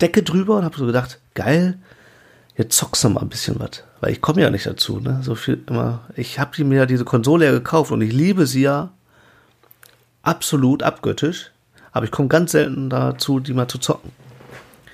Decke 0.00 0.22
drüber 0.22 0.56
und 0.56 0.64
habe 0.64 0.76
so 0.76 0.86
gedacht, 0.86 1.20
geil, 1.34 1.78
jetzt 2.58 2.76
zockst 2.76 3.04
du 3.04 3.08
mal 3.08 3.22
ein 3.22 3.28
bisschen 3.28 3.58
was. 3.58 3.84
Weil 4.00 4.12
ich 4.12 4.20
komme 4.20 4.42
ja 4.42 4.50
nicht 4.50 4.66
dazu, 4.66 5.00
ne? 5.00 5.20
So 5.22 5.34
viel 5.34 5.62
immer. 5.66 6.00
Ich 6.16 6.38
habe 6.38 6.62
mir 6.64 6.80
ja 6.80 6.86
diese 6.86 7.04
Konsole 7.04 7.46
ja 7.46 7.52
gekauft 7.52 7.92
und 7.92 8.02
ich 8.02 8.12
liebe 8.12 8.46
sie 8.46 8.62
ja 8.62 8.90
absolut 10.22 10.82
abgöttisch, 10.82 11.52
aber 11.92 12.04
ich 12.04 12.10
komme 12.10 12.28
ganz 12.28 12.52
selten 12.52 12.90
dazu, 12.90 13.40
die 13.40 13.54
mal 13.54 13.68
zu 13.68 13.78
zocken. 13.78 14.12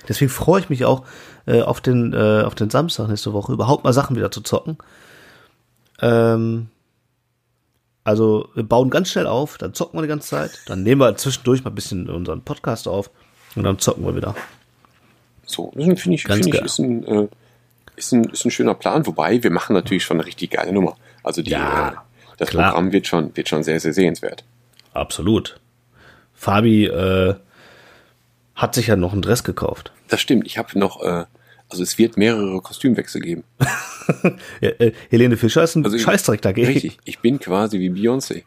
Deswegen 0.07 0.29
freue 0.29 0.61
ich 0.61 0.69
mich 0.69 0.85
auch 0.85 1.03
äh, 1.47 1.61
auf, 1.61 1.81
den, 1.81 2.13
äh, 2.13 2.43
auf 2.43 2.55
den 2.55 2.69
Samstag 2.69 3.09
nächste 3.09 3.33
Woche, 3.33 3.51
überhaupt 3.51 3.83
mal 3.83 3.93
Sachen 3.93 4.15
wieder 4.15 4.31
zu 4.31 4.41
zocken. 4.41 4.77
Ähm, 5.99 6.67
also 8.03 8.49
wir 8.53 8.63
bauen 8.63 8.91
ganz 8.91 9.09
schnell 9.09 9.25
auf, 9.25 9.57
dann 9.57 9.73
zocken 9.73 9.97
wir 9.97 10.03
die 10.03 10.07
ganze 10.07 10.29
Zeit, 10.29 10.61
dann 10.67 10.83
nehmen 10.83 11.01
wir 11.01 11.17
zwischendurch 11.17 11.63
mal 11.63 11.71
ein 11.71 11.75
bisschen 11.75 12.07
unseren 12.07 12.43
Podcast 12.43 12.87
auf 12.87 13.09
und 13.55 13.63
dann 13.63 13.79
zocken 13.79 14.05
wir 14.05 14.15
wieder. 14.15 14.35
So, 15.47 15.71
finde 15.71 15.95
ich, 16.13 16.23
Ganz 16.23 16.41
finde 16.41 16.57
ich 16.57 16.65
ist, 16.65 16.79
ein, 16.79 17.03
äh, 17.03 17.27
ist, 17.95 18.11
ein, 18.11 18.25
ist 18.25 18.45
ein 18.45 18.51
schöner 18.51 18.73
Plan. 18.73 19.05
Wobei, 19.05 19.41
wir 19.43 19.51
machen 19.51 19.73
natürlich 19.73 20.03
schon 20.03 20.17
eine 20.17 20.25
richtig 20.25 20.51
geile 20.51 20.71
Nummer. 20.71 20.95
Also 21.23 21.41
die, 21.41 21.51
Ja, 21.51 21.89
äh, 21.89 21.91
das 22.37 22.49
klar. 22.49 22.69
Programm 22.71 22.91
wird 22.91 23.07
schon, 23.07 23.35
wird 23.35 23.49
schon 23.49 23.63
sehr, 23.63 23.79
sehr 23.79 23.93
sehenswert. 23.93 24.43
Absolut. 24.93 25.59
Fabi 26.33 26.85
äh, 26.85 27.35
hat 28.55 28.75
sich 28.75 28.87
ja 28.87 28.95
noch 28.95 29.13
einen 29.13 29.21
Dress 29.21 29.43
gekauft. 29.43 29.91
Das 30.07 30.21
stimmt. 30.21 30.45
Ich 30.47 30.57
habe 30.57 30.77
noch, 30.79 31.01
äh, 31.01 31.25
also 31.69 31.83
es 31.83 31.97
wird 31.97 32.17
mehrere 32.17 32.61
Kostümwechsel 32.61 33.21
geben. 33.21 33.43
Ja, 34.61 34.69
äh, 34.69 34.91
Helene 35.09 35.35
Fischer 35.35 35.63
ist 35.63 35.73
ein 35.75 35.83
Also 35.83 35.97
ich- 35.97 36.03
Scheißdreck 36.03 36.39
dagegen. 36.39 36.67
Richtig. 36.67 36.99
Ich 37.05 37.19
bin 37.19 37.39
quasi 37.39 37.79
wie 37.79 37.89
Beyoncé. 37.89 38.43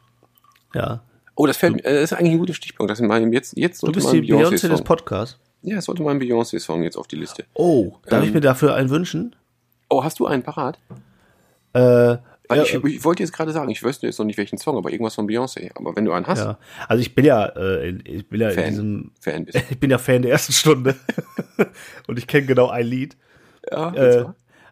Ja. 0.72 1.02
Oh, 1.34 1.46
das 1.48 1.56
fällt 1.56 1.74
mir, 1.74 1.84
äh, 1.84 1.94
das 2.00 2.12
ist 2.12 2.18
eigentlich 2.18 2.32
ein 2.34 2.38
guter 2.38 2.54
Stichpunkt. 2.54 2.90
Das 2.92 3.00
ist 3.00 3.06
mein, 3.06 3.32
jetzt, 3.32 3.56
jetzt 3.56 3.82
Du 3.82 3.90
bist 3.90 4.12
die 4.12 4.20
Beyoncé 4.22 4.68
des. 4.68 4.82
Podcasts. 4.82 5.36
Ja, 5.62 5.78
es 5.78 5.86
sollte 5.86 6.02
mal 6.04 6.12
ein 6.12 6.20
Beyoncé-Song 6.20 6.84
jetzt 6.84 6.96
auf 6.96 7.08
die 7.08 7.16
Liste. 7.16 7.44
Oh, 7.54 7.94
darf 8.06 8.22
ich 8.22 8.28
Ähm, 8.28 8.34
mir 8.34 8.40
dafür 8.40 8.76
einen 8.76 8.90
wünschen? 8.90 9.34
Oh, 9.88 10.04
hast 10.04 10.18
du 10.18 10.26
einen 10.26 10.42
parat? 10.42 10.78
Äh, 11.74 12.18
ja, 12.56 12.62
ich, 12.62 12.74
ich 12.74 13.04
wollte 13.04 13.22
jetzt 13.22 13.32
gerade 13.32 13.52
sagen, 13.52 13.70
ich 13.70 13.82
wüsste 13.82 14.06
jetzt 14.06 14.18
noch 14.18 14.24
nicht 14.24 14.38
welchen 14.38 14.58
Song, 14.58 14.76
aber 14.76 14.90
irgendwas 14.90 15.14
von 15.14 15.28
Beyoncé. 15.28 15.70
Aber 15.74 15.94
wenn 15.96 16.04
du 16.04 16.12
einen 16.12 16.26
hast, 16.26 16.38
ja. 16.40 16.58
Also 16.88 17.00
ich 17.02 17.14
bin 17.14 17.24
ja, 17.24 17.46
äh, 17.46 17.90
ich 18.04 18.28
bin 18.28 18.40
ja 18.40 18.48
in 18.48 18.54
Fan. 18.54 18.68
diesem, 18.70 19.10
Fan 19.20 19.44
bist. 19.44 19.58
ich 19.70 19.78
bin 19.78 19.90
ja 19.90 19.98
Fan 19.98 20.22
der 20.22 20.30
ersten 20.32 20.52
Stunde 20.52 20.96
und 22.06 22.18
ich 22.18 22.26
kenne 22.26 22.46
genau 22.46 22.68
ein 22.68 22.86
Lied. 22.86 23.16
Ja, 23.70 23.92
Äh, 23.92 24.24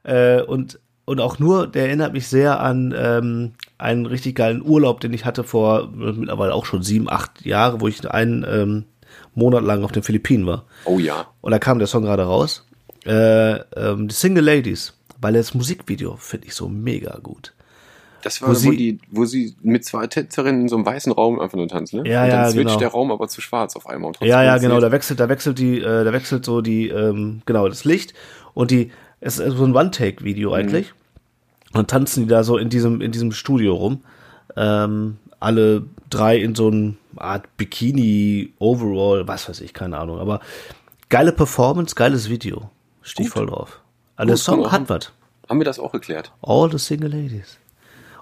äh, 0.04 0.42
und 0.42 0.80
und 1.04 1.20
auch 1.20 1.38
nur, 1.38 1.68
der 1.68 1.86
erinnert 1.86 2.12
mich 2.14 2.26
sehr 2.26 2.58
an 2.58 2.92
ähm, 2.96 3.52
einen 3.78 4.06
richtig 4.06 4.34
geilen 4.34 4.60
Urlaub, 4.60 5.00
den 5.00 5.12
ich 5.12 5.24
hatte 5.24 5.44
vor 5.44 5.92
äh, 5.94 6.12
mittlerweile 6.12 6.52
auch 6.52 6.66
schon 6.66 6.82
sieben, 6.82 7.08
acht 7.08 7.46
Jahre, 7.46 7.80
wo 7.80 7.86
ich 7.86 8.10
einen 8.10 8.44
ähm, 8.48 8.84
Monat 9.34 9.62
lang 9.62 9.84
auf 9.84 9.92
den 9.92 10.02
Philippinen 10.02 10.46
war. 10.46 10.64
Oh 10.84 10.98
ja. 10.98 11.26
Und 11.42 11.52
da 11.52 11.60
kam 11.60 11.78
der 11.78 11.86
Song 11.86 12.02
gerade 12.02 12.24
raus. 12.24 12.66
Äh, 13.04 13.54
ähm, 13.76 14.08
die 14.08 14.14
Single 14.14 14.44
Ladies, 14.44 14.94
weil 15.20 15.34
das 15.34 15.54
Musikvideo 15.54 16.16
finde 16.16 16.46
ich 16.46 16.54
so 16.54 16.68
mega 16.68 17.18
gut. 17.22 17.52
Das 18.22 18.42
war, 18.42 18.48
Wo 18.48 18.52
wo, 18.52 18.56
sie- 18.56 18.76
die, 18.76 18.98
wo 19.10 19.24
sie 19.24 19.54
mit 19.62 19.84
zwei 19.84 20.06
Tänzerinnen 20.06 20.62
in 20.62 20.68
so 20.68 20.76
einem 20.76 20.84
weißen 20.86 21.12
Raum 21.12 21.38
einfach 21.38 21.56
nur 21.56 21.68
tanzen, 21.68 22.02
ne? 22.02 22.10
Ja, 22.10 22.24
und 22.24 22.30
dann 22.30 22.38
ja, 22.44 22.50
switcht 22.50 22.66
genau. 22.66 22.78
der 22.78 22.88
Raum 22.88 23.12
aber 23.12 23.28
zu 23.28 23.40
schwarz 23.40 23.76
auf 23.76 23.86
einmal. 23.88 24.12
Ja, 24.20 24.42
ja, 24.42 24.58
genau. 24.58 24.80
Da 24.80 24.90
wechselt, 24.90 25.20
da 25.20 25.28
wechselt 25.28 25.58
die, 25.58 25.78
äh, 25.78 26.04
da 26.04 26.12
wechselt 26.12 26.44
so 26.44 26.60
die, 26.60 26.88
ähm, 26.88 27.42
genau, 27.46 27.68
das 27.68 27.84
Licht 27.84 28.14
und 28.54 28.70
die, 28.70 28.90
es 29.20 29.38
ist 29.38 29.56
so 29.56 29.64
ein 29.64 29.74
One-Take-Video 29.76 30.52
eigentlich. 30.52 30.92
Und 31.72 31.90
tanzen 31.90 32.24
die 32.24 32.28
da 32.28 32.42
so 32.42 32.56
in 32.56 32.68
diesem, 32.68 33.00
in 33.00 33.12
diesem 33.12 33.32
Studio 33.32 33.74
rum. 33.74 34.02
Ähm, 34.56 35.18
alle 35.38 35.84
drei 36.10 36.38
in 36.38 36.54
so 36.54 36.68
einem 36.68 36.96
Art 37.16 37.44
Bikini, 37.56 38.52
Overall, 38.58 39.28
was 39.28 39.48
weiß 39.48 39.60
ich, 39.60 39.74
keine 39.74 39.98
Ahnung. 39.98 40.18
Aber 40.18 40.40
geile 41.10 41.32
Performance, 41.32 41.94
geiles 41.94 42.28
Video. 42.30 42.70
Stehe 43.02 43.26
ich 43.28 43.32
voll 43.32 43.46
drauf. 43.46 43.80
Also 44.16 44.28
der 44.28 44.36
Song 44.36 44.70
hat 44.72 44.88
was. 44.88 45.12
Haben 45.48 45.60
wir 45.60 45.64
das 45.64 45.78
auch 45.78 45.92
geklärt? 45.92 46.32
All 46.42 46.70
the 46.70 46.78
Single 46.78 47.10
Ladies. 47.10 47.58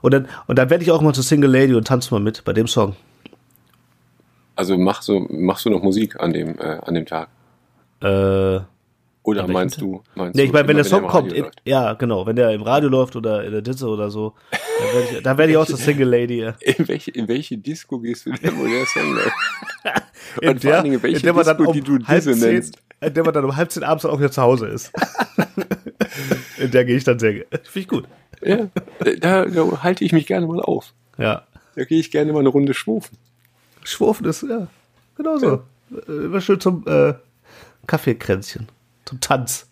Und 0.02 0.12
dann, 0.12 0.28
und 0.46 0.58
dann 0.58 0.68
werde 0.68 0.84
ich 0.84 0.90
auch 0.90 1.00
mal 1.00 1.14
zur 1.14 1.24
Single 1.24 1.50
Lady 1.50 1.74
und 1.74 1.86
tanze 1.86 2.12
mal 2.12 2.20
mit 2.20 2.44
bei 2.44 2.52
dem 2.52 2.66
Song. 2.66 2.94
Also 4.56 4.76
machst 4.76 5.08
du, 5.08 5.20
machst 5.30 5.64
du 5.64 5.70
noch 5.70 5.82
Musik 5.82 6.20
an 6.20 6.32
dem, 6.32 6.58
äh, 6.58 6.78
an 6.82 6.94
dem 6.94 7.06
Tag? 7.06 7.28
Äh, 8.02 8.60
Oder 9.22 9.48
meinst 9.48 9.80
du, 9.80 10.02
meinst 10.14 10.36
Nee, 10.36 10.42
ich 10.44 10.52
meine, 10.52 10.68
wenn 10.68 10.76
der 10.76 10.84
Song 10.84 11.06
kommt, 11.06 11.32
in, 11.32 11.46
ja, 11.64 11.94
genau, 11.94 12.26
wenn 12.26 12.36
der 12.36 12.50
im 12.50 12.62
Radio 12.62 12.90
läuft 12.90 13.16
oder 13.16 13.42
in 13.44 13.52
der 13.52 13.62
Disse 13.62 13.88
oder 13.88 14.10
so, 14.10 14.34
dann 14.50 14.92
werde 14.94 15.16
ich, 15.16 15.22
dann 15.22 15.38
werd 15.38 15.50
ich 15.50 15.56
auch 15.56 15.66
zur 15.66 15.78
Single 15.78 16.08
Lady. 16.08 16.40
ja. 16.42 16.54
in, 16.60 16.86
welche, 16.86 17.10
in 17.12 17.26
welche 17.26 17.56
Disco 17.56 17.98
gehst 17.98 18.26
du 18.26 18.32
denn, 18.32 18.58
wo 18.58 18.64
der 18.66 18.84
Song 18.86 19.14
läuft? 19.14 19.32
In 20.40 20.48
Und 20.50 20.62
vor 20.62 20.72
allen 20.72 20.84
Dingen, 20.84 21.02
welche 21.02 21.18
in 21.18 21.22
der 21.22 21.32
man 21.34 21.44
dann 21.44 21.56
Disco, 21.58 21.70
um 21.70 21.74
die 21.76 21.82
du 21.82 21.98
Disse 21.98 22.32
zehn, 22.32 22.54
nennst. 22.54 22.78
in 23.00 23.14
der 23.14 23.24
man 23.24 23.34
dann 23.34 23.44
um 23.44 23.54
halb 23.56 23.70
zehn 23.70 23.84
abends 23.84 24.04
auch 24.04 24.18
wieder 24.18 24.30
zu 24.30 24.42
Hause 24.42 24.66
ist. 24.68 24.92
in 26.58 26.70
der 26.70 26.84
gehe 26.84 26.96
ich 26.96 27.04
dann 27.04 27.18
sehr, 27.18 27.32
finde 27.32 27.68
ich 27.74 27.88
gut. 27.88 28.06
Ja, 28.42 28.68
da, 29.20 29.44
da 29.46 29.82
halte 29.82 30.04
ich 30.04 30.12
mich 30.12 30.26
gerne 30.26 30.46
mal 30.46 30.60
auf. 30.60 30.92
Ja. 31.18 31.46
Da 31.76 31.84
gehe 31.84 31.98
ich 31.98 32.10
gerne 32.10 32.32
mal 32.32 32.40
eine 32.40 32.48
Runde 32.50 32.74
schwufen. 32.74 33.16
Schwurfen 33.84 34.26
ist, 34.26 34.42
ja, 34.42 34.68
genau 35.16 35.38
so. 35.38 35.62
Äh, 36.08 36.12
Immer 36.26 36.40
schön 36.40 36.60
zum 36.60 36.86
äh, 36.86 37.14
Kaffeekränzchen, 37.86 38.68
zum 39.04 39.20
Tanz. 39.20 39.68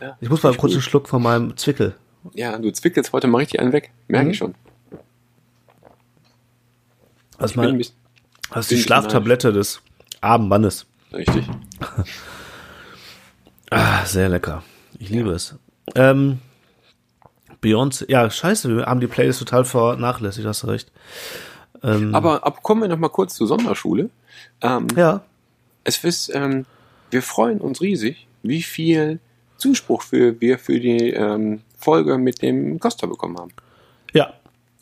Ja, 0.00 0.16
Ich 0.20 0.28
muss 0.28 0.42
mal 0.42 0.54
kurz 0.54 0.72
einen 0.72 0.82
Schluck 0.82 1.08
von 1.08 1.22
meinem 1.22 1.56
Zwickel. 1.56 1.94
Ja, 2.34 2.58
du 2.58 2.70
zwickelst 2.72 3.12
heute 3.12 3.26
mal 3.28 3.38
richtig 3.38 3.60
einen 3.60 3.72
weg. 3.72 3.90
Merke 4.08 4.26
Mhm. 4.26 4.30
ich 4.32 4.38
schon. 4.38 4.54
Das 7.38 7.50
Ich 7.50 7.56
bin 7.56 7.64
ein 7.64 7.70
mal, 7.72 7.78
bisschen, 7.78 7.96
das 8.50 8.64
ist 8.66 8.68
bin 8.70 8.78
die 8.78 8.82
Schlaftablette 8.84 9.52
des 9.52 9.80
armen 10.20 10.48
Mannes. 10.48 10.86
richtig. 11.12 11.44
Ah, 13.70 14.04
sehr 14.04 14.28
lecker. 14.28 14.62
Ich 14.98 15.08
liebe 15.10 15.30
es. 15.32 15.56
Ähm, 15.94 16.38
Beyoncé, 17.62 18.10
ja, 18.10 18.28
scheiße, 18.30 18.74
wir 18.74 18.86
haben 18.86 19.00
die 19.00 19.06
Playlist 19.06 19.38
total 19.38 19.64
vernachlässigt, 19.64 20.46
hast 20.46 20.62
du 20.62 20.66
recht. 20.68 20.90
Ähm, 21.82 22.14
Aber, 22.14 22.44
aber 22.44 22.56
kommen 22.60 22.82
wir 22.82 22.88
noch 22.88 22.98
mal 22.98 23.08
kurz 23.08 23.34
zur 23.34 23.46
Sonderschule. 23.46 24.10
Ähm, 24.60 24.86
ja, 24.96 25.22
Es 25.84 26.02
ist, 26.04 26.34
ähm, 26.34 26.66
wir 27.10 27.22
freuen 27.22 27.60
uns 27.60 27.80
riesig, 27.80 28.26
wie 28.42 28.62
viel 28.62 29.20
Zuspruch 29.56 30.02
für, 30.02 30.40
wir 30.40 30.58
für 30.58 30.78
die 30.80 31.10
ähm, 31.10 31.62
Folge 31.78 32.18
mit 32.18 32.42
dem 32.42 32.78
Costa 32.80 33.06
bekommen 33.06 33.38
haben. 33.38 33.52
ja, 34.12 34.32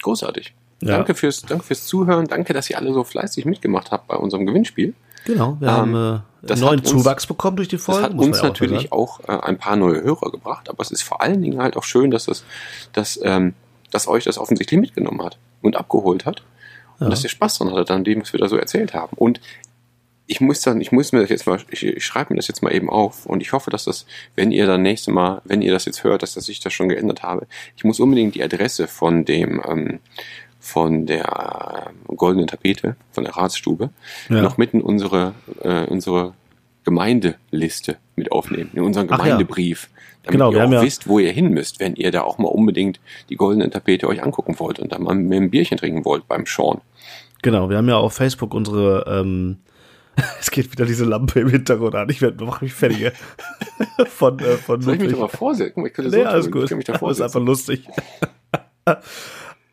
Großartig. 0.02 0.54
Ja. 0.82 0.96
Danke, 0.96 1.14
fürs, 1.14 1.40
danke 1.42 1.64
fürs 1.64 1.86
Zuhören. 1.86 2.26
Danke, 2.26 2.52
dass 2.52 2.68
ihr 2.68 2.76
alle 2.76 2.92
so 2.92 3.04
fleißig 3.04 3.46
mitgemacht 3.46 3.90
habt 3.90 4.06
bei 4.08 4.16
unserem 4.16 4.44
Gewinnspiel. 4.44 4.92
Genau. 5.24 5.56
Wir 5.60 5.68
Ähm, 5.68 5.74
haben 5.74 5.94
äh, 6.16 6.20
das 6.42 6.60
neuen 6.60 6.78
hat 6.80 6.80
uns- 6.80 6.90
Zuwachs 6.90 7.26
bekommen 7.26 7.56
durch 7.56 7.68
die 7.68 7.76
Das 7.76 7.84
Folge. 7.84 8.02
hat 8.02 8.12
muss 8.14 8.20
man 8.22 8.28
uns 8.30 8.38
ja 8.38 8.42
auch 8.44 8.48
natürlich 8.48 8.92
auch 8.92 9.20
äh, 9.28 9.32
ein 9.40 9.58
paar 9.58 9.76
neue 9.76 10.02
Hörer 10.02 10.30
gebracht, 10.30 10.68
aber 10.68 10.80
es 10.82 10.90
ist 10.90 11.02
vor 11.02 11.20
allen 11.22 11.40
Dingen 11.42 11.60
halt 11.62 11.76
auch 11.76 11.84
schön, 11.84 12.10
dass, 12.10 12.26
das, 12.26 12.44
dass, 12.92 13.18
ähm, 13.22 13.54
dass 13.90 14.06
euch 14.08 14.24
das 14.24 14.38
offensichtlich 14.38 14.78
mitgenommen 14.80 15.22
hat 15.22 15.38
und 15.62 15.76
abgeholt 15.76 16.26
hat. 16.26 16.42
Und 16.98 17.06
Ja. 17.06 17.10
dass 17.10 17.24
ihr 17.24 17.30
Spaß 17.30 17.58
dran 17.58 17.70
hattet 17.72 17.90
an 17.90 18.04
dem, 18.04 18.20
was 18.22 18.32
wir 18.32 18.40
da 18.40 18.48
so 18.48 18.56
erzählt 18.56 18.94
haben. 18.94 19.16
Und 19.16 19.40
ich 20.26 20.40
muss 20.40 20.60
dann, 20.62 20.80
ich 20.80 20.90
muss 20.92 21.12
mir 21.12 21.20
das 21.20 21.28
jetzt 21.28 21.46
mal, 21.46 21.58
ich, 21.70 21.84
ich 21.84 22.04
schreibe 22.06 22.32
mir 22.32 22.38
das 22.38 22.48
jetzt 22.48 22.62
mal 22.62 22.72
eben 22.72 22.88
auf 22.88 23.26
und 23.26 23.42
ich 23.42 23.52
hoffe, 23.52 23.70
dass 23.70 23.84
das, 23.84 24.06
wenn 24.36 24.52
ihr 24.52 24.66
dann 24.66 24.80
nächste 24.80 25.10
Mal, 25.10 25.42
wenn 25.44 25.60
ihr 25.60 25.70
das 25.72 25.84
jetzt 25.84 26.02
hört, 26.04 26.22
dass, 26.22 26.32
dass 26.34 26.48
ich 26.48 26.60
das 26.60 26.72
schon 26.72 26.88
geändert 26.88 27.22
habe. 27.22 27.46
Ich 27.76 27.84
muss 27.84 28.00
unbedingt 28.00 28.34
die 28.34 28.42
Adresse 28.42 28.86
von 28.88 29.24
dem, 29.26 29.60
ähm, 29.68 30.00
von 30.64 31.04
der 31.04 31.92
äh, 32.08 32.14
goldenen 32.14 32.46
Tapete, 32.46 32.96
von 33.12 33.24
der 33.24 33.36
Ratsstube, 33.36 33.90
Ja. 34.30 34.40
noch 34.40 34.56
mit 34.56 34.72
in 34.72 34.80
unsere, 34.80 35.34
äh, 35.62 35.84
unsere 35.84 36.32
Gemeindeliste 36.84 37.96
mit 38.16 38.32
aufnehmen, 38.32 38.70
in 38.72 38.82
unseren 38.82 39.06
Ach 39.10 39.18
ja. 39.18 39.24
Gemeindebrief. 39.24 39.90
Damit 40.22 40.32
Genau, 40.32 40.52
ihr 40.52 40.64
auch 40.66 40.72
ja- 40.72 40.80
wisst, 40.82 41.06
wo 41.06 41.18
ihr 41.18 41.32
hin 41.32 41.48
müsst, 41.50 41.80
wenn 41.80 41.96
ihr 41.96 42.10
da 42.10 42.22
auch 42.22 42.38
mal 42.38 42.48
unbedingt 42.48 42.98
die 43.28 43.36
goldene 43.36 43.68
Tapete 43.68 44.08
euch 44.08 44.22
angucken 44.22 44.58
wollt 44.58 44.78
und 44.78 44.92
dann 44.92 45.02
mal 45.02 45.14
mit 45.14 45.36
einem 45.36 45.50
Bierchen 45.50 45.76
trinken 45.76 46.04
wollt 46.06 46.26
beim 46.28 46.46
Sean. 46.46 46.80
Genau, 47.42 47.68
wir 47.68 47.76
haben 47.76 47.88
ja 47.88 47.96
auf 47.98 48.14
Facebook 48.14 48.54
unsere, 48.54 49.04
ähm, 49.06 49.58
es 50.40 50.50
geht 50.50 50.72
wieder 50.72 50.86
diese 50.86 51.04
Lampe 51.04 51.40
im 51.40 51.48
Hintergrund 51.50 51.94
an. 51.94 52.08
Ich 52.08 52.22
werde, 52.22 52.42
mach 52.44 52.62
mich 52.62 52.72
fertig. 52.72 53.12
von, 54.08 54.38
äh, 54.38 54.56
von 54.56 54.80
Soll 54.80 54.94
ich 54.94 55.00
mich 55.00 55.12
da 55.12 55.18
mal 55.18 55.28
vorsetzen? 55.28 55.84
Ich 55.84 55.92
könnte 55.92 56.10
so 56.10 56.16
Nee, 56.16 56.24
alles 56.24 56.46
tun. 56.46 56.52
gut. 56.52 56.70
Ich 56.70 56.76
mich 56.76 56.86
da 56.86 56.92
Das 56.94 56.96
ist 57.00 57.00
vorsetzen. 57.00 57.24
einfach 57.38 57.46
lustig. 57.46 57.86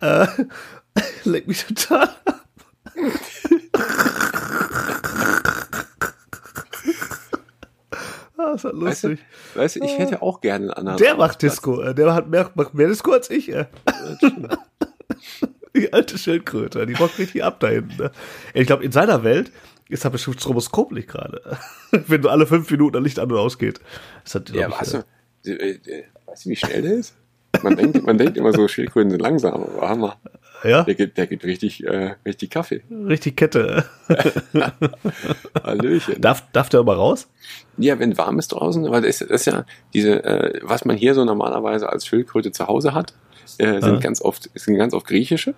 äh, 0.02 0.28
leck 1.24 1.48
mich 1.48 1.66
total 1.66 2.10
ab. 2.26 2.46
ah, 8.38 8.54
ist 8.56 8.64
halt 8.64 8.76
Weißt 8.82 9.04
du, 9.04 9.08
lustig. 9.10 9.26
weißt 9.56 9.76
du, 9.78 9.84
ich 9.84 9.98
hätte 9.98 10.22
auch 10.22 10.42
gerne 10.42 10.66
einen 10.66 10.74
anderen. 10.74 10.98
Der 10.98 11.16
macht. 11.16 11.42
Disco. 11.42 11.82
äh, 11.82 11.94
Der 11.96 12.14
hat 12.14 12.30
mehr, 12.30 12.52
macht 12.56 12.74
mehr 12.74 12.88
Disco 12.88 13.12
als 13.12 13.30
ich. 13.30 13.52
Äh. 13.52 13.66
Die 15.76 15.94
alte 15.94 16.18
Schildkröte, 16.18 16.86
die 16.86 16.94
rockt 16.94 17.18
richtig 17.18 17.46
ab 17.46 17.62
da 17.62 17.70
hinten. 17.70 17.96
Ne? 17.96 18.12
Ich 18.54 18.68
glaube, 18.68 18.84
in 18.84 18.92
seiner 18.92 19.24
Welt 19.24 19.54
ist 19.88 20.04
das 20.04 20.12
bestimmt 20.12 20.42
Stroboskoplicht 20.42 21.08
gerade. 21.08 21.58
Wenn 21.92 22.22
du 22.22 22.28
alle 22.28 22.46
fünf 22.46 22.70
Minuten 22.70 22.98
ein 22.98 23.04
Licht 23.04 23.18
an 23.20 23.32
und 23.32 23.38
ausgeht. 23.38 23.80
Das 24.26 24.36
hat, 24.36 24.50
Ja, 24.50 24.70
weißt 24.70 24.96
äh, 24.96 25.04
du, 25.46 25.52
weißt 26.28 26.46
du, 26.46 26.50
wie 26.50 26.56
schnell 26.58 26.82
der 26.82 26.94
ist? 26.96 27.16
Man 27.64 27.78
denkt, 27.78 28.04
man 28.04 28.18
denkt 28.18 28.36
immer 28.38 28.52
so, 28.52 28.68
Schildkröten 28.68 29.12
sind 29.12 29.22
langsam, 29.22 29.64
aber 29.64 29.88
Hammer. 29.88 30.18
Ja, 30.64 30.84
Der 30.84 30.96
gibt, 30.96 31.18
der 31.18 31.28
gibt 31.28 31.44
richtig, 31.44 31.84
äh, 31.86 32.16
richtig 32.26 32.50
Kaffee. 32.52 32.82
richtig 32.90 33.36
Kette. 33.38 33.86
Hallöchen. 35.64 36.22
Darf, 36.22 36.44
darf 36.54 36.70
der 36.70 36.80
aber 36.80 36.96
raus? 36.96 37.28
Ja, 37.78 38.00
wenn 38.00 38.18
warm 38.18 38.40
ist 38.40 38.50
draußen, 38.50 38.86
aber 38.86 39.02
das 39.02 39.22
ist, 39.22 39.30
das 39.32 39.42
ist 39.42 39.46
ja 39.54 39.66
diese, 39.94 40.24
äh, 40.24 40.60
was 40.64 40.86
man 40.86 40.98
hier 40.98 41.14
so 41.16 41.26
normalerweise 41.26 41.90
als 41.90 42.06
Schildkröte 42.06 42.52
zu 42.52 42.68
Hause 42.68 42.94
hat, 42.94 43.14
äh, 43.58 43.80
sind 43.82 43.94
Ja. 43.96 44.00
ganz 44.00 44.22
oft, 44.22 44.50
sind 44.56 44.78
ganz 44.78 44.94
oft 44.94 45.08
griechische. 45.08 45.54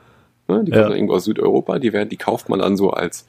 Ne? 0.48 0.64
Die 0.64 0.72
Ja. 0.72 0.78
kommen 0.78 0.90
dann 0.90 0.98
irgendwo 0.98 1.16
aus 1.16 1.26
Südeuropa, 1.26 1.80
die 1.80 1.94
werden, 1.94 2.10
die 2.10 2.18
kauft 2.18 2.50
man 2.50 2.60
dann 2.60 2.78
so 2.78 2.92
als 2.92 3.26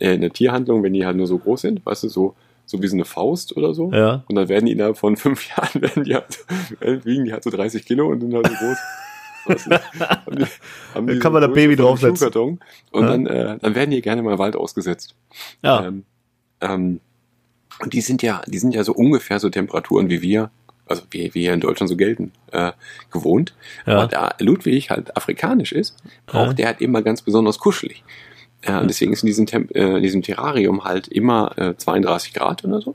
äh, 0.00 0.14
in 0.14 0.20
der 0.22 0.30
Tierhandlung, 0.30 0.82
wenn 0.82 0.92
die 0.92 1.04
halt 1.06 1.16
nur 1.16 1.26
so 1.26 1.38
groß 1.38 1.60
sind, 1.62 1.84
weißt 1.86 2.04
du, 2.04 2.08
so, 2.08 2.34
so 2.66 2.82
wie 2.82 2.86
so 2.86 2.96
eine 2.96 3.04
Faust 3.04 3.56
oder 3.56 3.74
so. 3.74 3.92
Ja. 3.92 4.24
Und 4.28 4.34
dann 4.36 4.48
werden 4.48 4.66
die 4.66 4.72
innerhalb 4.72 4.96
von 4.96 5.16
fünf 5.16 5.48
Jahren 5.56 5.82
werden 5.82 6.04
die 6.04 6.14
halt, 6.14 6.44
wiegen 7.04 7.24
die 7.26 7.32
halt 7.32 7.44
so 7.44 7.50
30 7.50 7.84
Kilo 7.84 8.08
und 8.08 8.20
sind 8.20 8.34
halt 8.34 8.46
so 8.48 8.54
groß. 8.54 8.78
Haben 9.46 10.36
die, 10.36 10.46
haben 10.94 11.06
die 11.06 11.18
kann 11.18 11.32
man 11.32 11.42
da 11.42 11.48
Baby 11.48 11.76
draufsetzen. 11.76 12.28
Und 12.34 12.60
Ja. 13.02 13.06
dann, 13.08 13.26
äh, 13.26 13.58
dann 13.60 13.74
werden 13.74 13.90
die 13.90 14.00
gerne 14.02 14.22
mal 14.22 14.32
im 14.34 14.38
Wald 14.38 14.56
ausgesetzt. 14.56 15.14
Ja. 15.62 15.84
Ähm, 15.86 16.04
ähm, 16.60 17.00
und 17.80 17.92
die 17.92 18.00
sind 18.00 18.22
ja, 18.22 18.42
die 18.46 18.58
sind 18.58 18.74
ja 18.74 18.84
so 18.84 18.92
ungefähr 18.92 19.40
so 19.40 19.50
Temperaturen 19.50 20.08
wie 20.08 20.22
wir, 20.22 20.50
also 20.86 21.02
wie 21.10 21.34
wir 21.34 21.42
hier 21.42 21.54
in 21.54 21.60
Deutschland 21.60 21.88
so 21.90 21.96
gelten, 21.96 22.32
äh, 22.52 22.72
gewohnt. 23.10 23.54
Ja. 23.86 23.98
Aber 23.98 24.06
da 24.06 24.34
Ludwig 24.38 24.90
halt 24.90 25.16
afrikanisch 25.16 25.72
ist, 25.72 25.96
braucht 26.26 26.46
Ja. 26.48 26.52
der 26.54 26.66
halt 26.68 26.80
immer 26.80 27.02
ganz 27.02 27.22
besonders 27.22 27.58
kuschelig. 27.58 28.04
Äh, 28.62 28.78
und 28.78 28.88
deswegen 28.88 29.12
ist 29.12 29.22
in 29.22 29.26
diesem, 29.26 29.46
Temp 29.46 29.74
äh, 29.74 29.96
in 29.96 30.02
diesem 30.02 30.22
Terrarium 30.22 30.84
halt 30.84 31.08
immer 31.08 31.56
äh, 31.58 31.76
32 31.76 32.32
Grad 32.32 32.64
oder 32.64 32.80
so. 32.80 32.94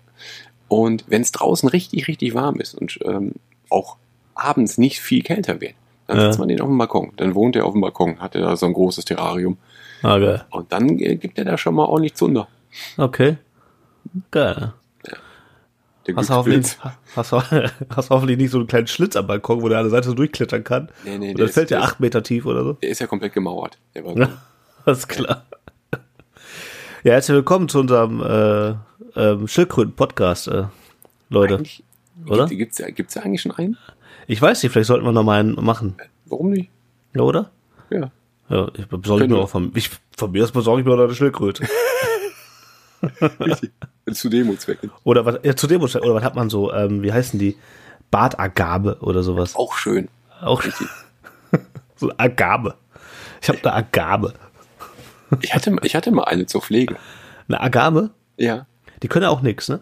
Und 0.67 1.03
wenn 1.07 1.21
es 1.23 1.31
draußen 1.31 1.67
richtig, 1.67 2.07
richtig 2.07 2.33
warm 2.35 2.59
ist 2.59 2.73
und 2.75 2.99
ähm, 3.03 3.33
auch 3.69 3.97
abends 4.35 4.77
nicht 4.77 4.99
viel 5.01 5.21
kälter 5.23 5.59
wird, 5.61 5.73
dann 6.09 6.17
Ja. 6.17 6.23
setzt 6.25 6.39
man 6.39 6.47
den 6.47 6.59
auf 6.59 6.67
dem 6.67 6.77
Balkon. 6.77 7.11
Dann 7.17 7.35
wohnt 7.35 7.55
er 7.55 7.65
auf 7.65 7.73
dem 7.73 7.81
Balkon, 7.81 8.19
hat 8.19 8.33
er 8.35 8.41
da 8.41 8.55
so 8.55 8.65
ein 8.65 8.73
großes 8.73 9.05
Terrarium. 9.05 9.57
Ah, 10.01 10.17
geil. 10.17 10.43
Und 10.49 10.71
dann 10.71 10.97
äh, 10.99 11.15
gibt 11.15 11.37
er 11.37 11.45
da 11.45 11.57
schon 11.57 11.75
mal 11.75 11.85
ordentlich 11.85 12.15
Zunder. 12.15 12.47
Okay. 12.97 13.37
Geil. 14.31 14.73
Der 16.07 16.15
Hast 16.15 16.29
du, 16.29 16.33
hoffentlich, 16.33 16.77
hast, 17.15 17.31
hast 17.95 18.09
hoffentlich 18.09 18.37
nicht 18.39 18.49
so 18.49 18.57
einen 18.57 18.65
kleinen 18.67 18.87
Schlitz 18.87 19.15
am 19.15 19.27
Balkon, 19.27 19.61
wo 19.61 19.69
der 19.69 19.81
der 19.83 19.91
Seite 19.91 20.07
so 20.07 20.15
durchklettern 20.15 20.63
kann? 20.63 20.89
Nee, 21.05 21.17
nee, 21.19 21.29
Und 21.31 21.37
der 21.37 21.45
das 21.45 21.53
fällt 21.53 21.65
ist- 21.65 21.71
ja 21.71 21.77
der 21.77 21.85
ist- 21.85 21.91
acht 21.91 21.99
Meter 21.99 22.23
tief 22.23 22.45
oder 22.47 22.63
so. 22.63 22.73
Der 22.73 22.89
ist 22.89 22.99
ja 22.99 23.05
komplett 23.07 23.33
gemauert. 23.33 23.77
Der 23.93 24.01
Balkon. 24.01 24.21
Ja, 24.23 24.29
alles 24.85 25.07
klar. 25.07 25.43
Ja, 27.03 27.13
herzlich 27.13 27.35
willkommen 27.35 27.69
zu 27.69 27.79
unserem 27.79 28.21
äh, 28.21 28.73
ähm, 29.19 29.47
Schildkröten-Podcast, 29.47 30.47
äh, 30.47 30.63
Leute. 31.29 31.55
Eigentlich, 31.57 31.83
Oder? 32.27 32.47
Gibt, 32.47 32.79
ja, 32.79 32.89
gibt's 32.89 33.13
ja 33.15 33.21
eigentlich 33.21 33.41
schon 33.41 33.51
einen? 33.51 33.77
Ich 34.29 34.39
weiß 34.39 34.61
nicht, 34.61 34.71
vielleicht 34.71 34.85
sollten 34.85 35.05
wir 35.05 35.11
noch 35.11 35.23
mal 35.23 35.39
einen 35.39 35.55
machen. 35.55 35.95
Warum 36.27 36.51
nicht? 36.51 36.69
Ja, 37.15 37.23
oder? 37.23 37.49
Ja. 37.89 38.11
Ja, 38.47 38.67
ich 38.77 38.85
besorge 38.85 39.27
mir 39.27 39.37
auch 39.37 39.49
von, 39.49 39.71
ich, 39.73 39.89
von 40.15 40.31
mir 40.31 40.43
aus 40.43 40.51
besorge 40.51 40.81
ich 40.81 40.87
mir 40.87 40.95
noch 40.95 41.05
eine 41.05 41.15
Schildkröte. 41.15 41.67
Richtig. 43.39 43.71
Zu 44.13 44.29
Demo-Zwecken. 44.29 44.91
Oder 45.03 45.25
was, 45.25 45.39
ja, 45.41 45.55
zu 45.55 45.65
dem, 45.65 45.81
oder 45.81 46.13
was 46.13 46.23
hat 46.23 46.35
man 46.35 46.51
so, 46.51 46.71
ähm, 46.71 47.01
wie 47.01 47.11
heißen 47.11 47.39
die? 47.39 47.57
Bartagabe 48.11 48.97
oder 49.01 49.23
sowas. 49.23 49.55
Auch 49.55 49.73
schön. 49.73 50.09
Auch 50.41 50.63
Richtig. 50.63 50.87
so 51.95 52.09
eine 52.09 52.19
Agabe. 52.19 52.75
Ich 53.41 53.49
habe 53.49 53.57
eine 53.63 53.73
Agabe. 53.73 54.35
Ich 55.41 55.55
hatte, 55.55 55.75
ich 55.81 55.95
hatte 55.95 56.11
mal 56.11 56.25
eine 56.25 56.45
zur 56.45 56.61
Pflege. 56.61 56.97
Eine 57.47 57.61
Agame? 57.61 58.11
Ja. 58.37 58.67
Die 59.01 59.07
können 59.07 59.23
ja 59.23 59.29
auch 59.29 59.41
nix, 59.41 59.69
ne? 59.69 59.79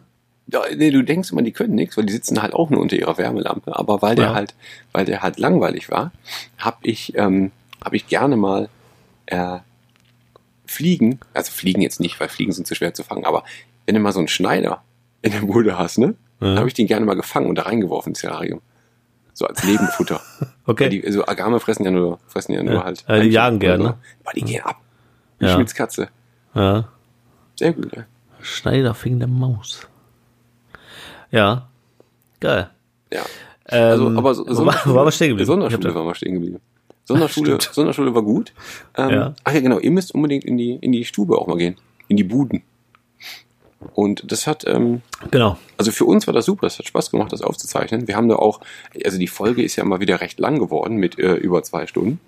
Ja, 0.51 0.61
nee, 0.75 0.91
du 0.91 1.01
denkst 1.03 1.31
immer, 1.31 1.41
die 1.41 1.51
können 1.51 1.75
nichts, 1.75 1.97
weil 1.97 2.05
die 2.05 2.13
sitzen 2.13 2.41
halt 2.41 2.53
auch 2.53 2.69
nur 2.69 2.81
unter 2.81 2.95
ihrer 2.95 3.17
Wärmelampe. 3.17 3.75
Aber 3.77 4.01
weil 4.01 4.15
der 4.15 4.27
Ja. 4.27 4.33
halt, 4.35 4.55
weil 4.93 5.03
der 5.05 5.21
halt 5.21 5.39
langweilig 5.39 5.89
war, 5.91 6.11
habe 6.57 6.77
ich, 6.83 7.15
ähm, 7.17 7.51
habe 7.83 7.95
ich 7.97 8.07
gerne 8.07 8.37
mal 8.37 8.69
äh, 9.25 9.59
Fliegen, 10.65 11.19
also 11.33 11.51
Fliegen 11.51 11.81
jetzt 11.81 11.99
nicht, 11.99 12.19
weil 12.19 12.29
Fliegen 12.29 12.51
sind 12.51 12.67
zu 12.67 12.75
schwer 12.75 12.93
zu 12.93 13.03
fangen, 13.03 13.25
aber 13.25 13.43
wenn 13.85 13.95
du 13.95 14.01
mal 14.01 14.11
so 14.11 14.19
einen 14.19 14.27
Schneider 14.27 14.83
in 15.21 15.31
der 15.31 15.39
Bude 15.41 15.77
hast, 15.77 15.97
ne, 15.97 16.15
Ja. 16.41 16.55
habe 16.57 16.67
ich 16.67 16.73
den 16.73 16.87
gerne 16.87 17.05
mal 17.05 17.15
gefangen 17.15 17.47
und 17.47 17.55
da 17.55 17.63
reingeworfen 17.63 18.11
ins 18.11 18.19
Terrarium. 18.21 18.61
So 19.33 19.45
als 19.45 19.63
Lebenfutter. 19.63 20.21
Okay. 20.69 20.83
Weil 20.83 20.89
die, 20.89 21.05
also 21.05 21.25
Agame 21.25 21.61
fressen 21.61 21.85
ja 21.85 21.91
nur, 21.91 22.19
fressen 22.27 22.51
ja 22.53 22.61
nur 22.61 22.73
Ja. 22.73 22.83
halt. 22.83 23.05
Ja, 23.07 23.19
die 23.21 23.29
jagen 23.29 23.59
gerne, 23.59 23.77
so. 23.77 23.89
ne? 23.91 23.97
Aber 24.25 24.33
die 24.33 24.41
gehen 24.41 24.61
ab. 24.65 24.81
Wie 25.39 25.45
Ja. 25.45 25.53
Schmitz 25.55 25.73
Katze. 25.73 26.09
ja. 26.53 26.89
Sehr 27.55 27.71
gut, 27.71 27.95
ne? 27.95 28.05
Schneider 28.41 28.93
fing 28.93 29.17
der 29.19 29.29
Maus. 29.29 29.87
Ja. 31.31 31.67
Geil. 32.39 32.69
Ja. 33.11 33.21
Ähm, 33.69 33.83
Also, 33.91 34.07
aber 34.17 34.33
so, 34.35 34.45
wo, 34.47 34.65
war, 34.65 35.05
wir 35.05 35.11
stehen 35.11 35.29
geblieben? 35.29 35.47
Sonderschule 35.47 35.93
waren 35.95 36.05
wir 36.07 36.15
stehen 36.15 36.33
geblieben. 36.35 36.59
Sonderschule, 37.05 37.59
Stimmt. 37.61 37.73
Sonderschule 37.73 38.13
war 38.13 38.21
gut. 38.21 38.53
Ähm, 38.95 39.09
Ja. 39.09 39.33
Ach 39.43 39.53
ja, 39.53 39.59
genau. 39.61 39.79
Ihr 39.79 39.91
müsst 39.91 40.13
unbedingt 40.13 40.43
in 40.45 40.57
die, 40.57 40.75
in 40.75 40.91
die 40.91 41.05
Stube 41.05 41.37
auch 41.37 41.47
mal 41.47 41.57
gehen. 41.57 41.75
In 42.07 42.17
die 42.17 42.23
Buden. 42.23 42.63
Und 43.93 44.31
das 44.31 44.47
hat, 44.47 44.65
ähm, 44.67 45.01
Genau. 45.31 45.57
also 45.77 45.91
für 45.91 46.05
uns 46.05 46.25
war 46.27 46.33
das 46.33 46.45
super. 46.45 46.67
Es 46.67 46.79
hat 46.79 46.87
Spaß 46.87 47.11
gemacht, 47.11 47.31
das 47.31 47.41
aufzuzeichnen. 47.41 48.07
Wir 48.07 48.15
haben 48.15 48.27
da 48.27 48.35
auch, 48.35 48.59
also 49.05 49.17
die 49.19 49.27
Folge 49.27 49.63
ist 49.63 49.75
ja 49.75 49.85
mal 49.85 49.99
wieder 49.99 50.19
recht 50.19 50.39
lang 50.39 50.59
geworden 50.59 50.97
mit 50.97 51.17
äh, 51.19 51.35
über 51.35 51.61
zwei 51.63 51.85
Stunden. 51.87 52.19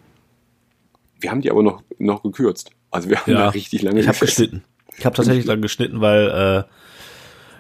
Wir 1.20 1.32
haben 1.32 1.42
die 1.42 1.52
aber 1.52 1.64
noch, 1.64 1.82
noch 1.98 2.24
gekürzt. 2.24 2.72
Also 2.92 3.10
wir 3.10 3.20
haben 3.20 3.34
da 3.34 3.50
richtig 3.50 3.82
lange 3.82 4.00
Ich 4.00 4.08
habe 4.08 4.18
geschnitten. 4.18 4.64
Ich 4.98 5.06
habe 5.06 5.16
tatsächlich 5.16 5.46
lang 5.46 5.62
geschnitten, 5.62 6.02
weil 6.02 6.66
äh, 6.68 6.70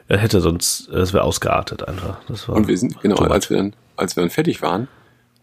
er 0.09 0.17
hätte 0.17 0.41
sonst, 0.41 0.89
es 0.89 1.13
wäre 1.13 1.23
ausgeartet 1.23 1.87
einfach. 1.87 2.17
Das 2.27 2.49
war 2.49 2.55
Und 2.55 2.67
wir 2.67 2.77
sind, 2.77 2.99
genau, 3.01 3.15
als 3.17 3.49
wir, 3.49 3.57
dann, 3.57 3.75
als 3.95 4.15
wir 4.15 4.23
dann 4.23 4.31
fertig 4.31 4.61
waren 4.61 4.87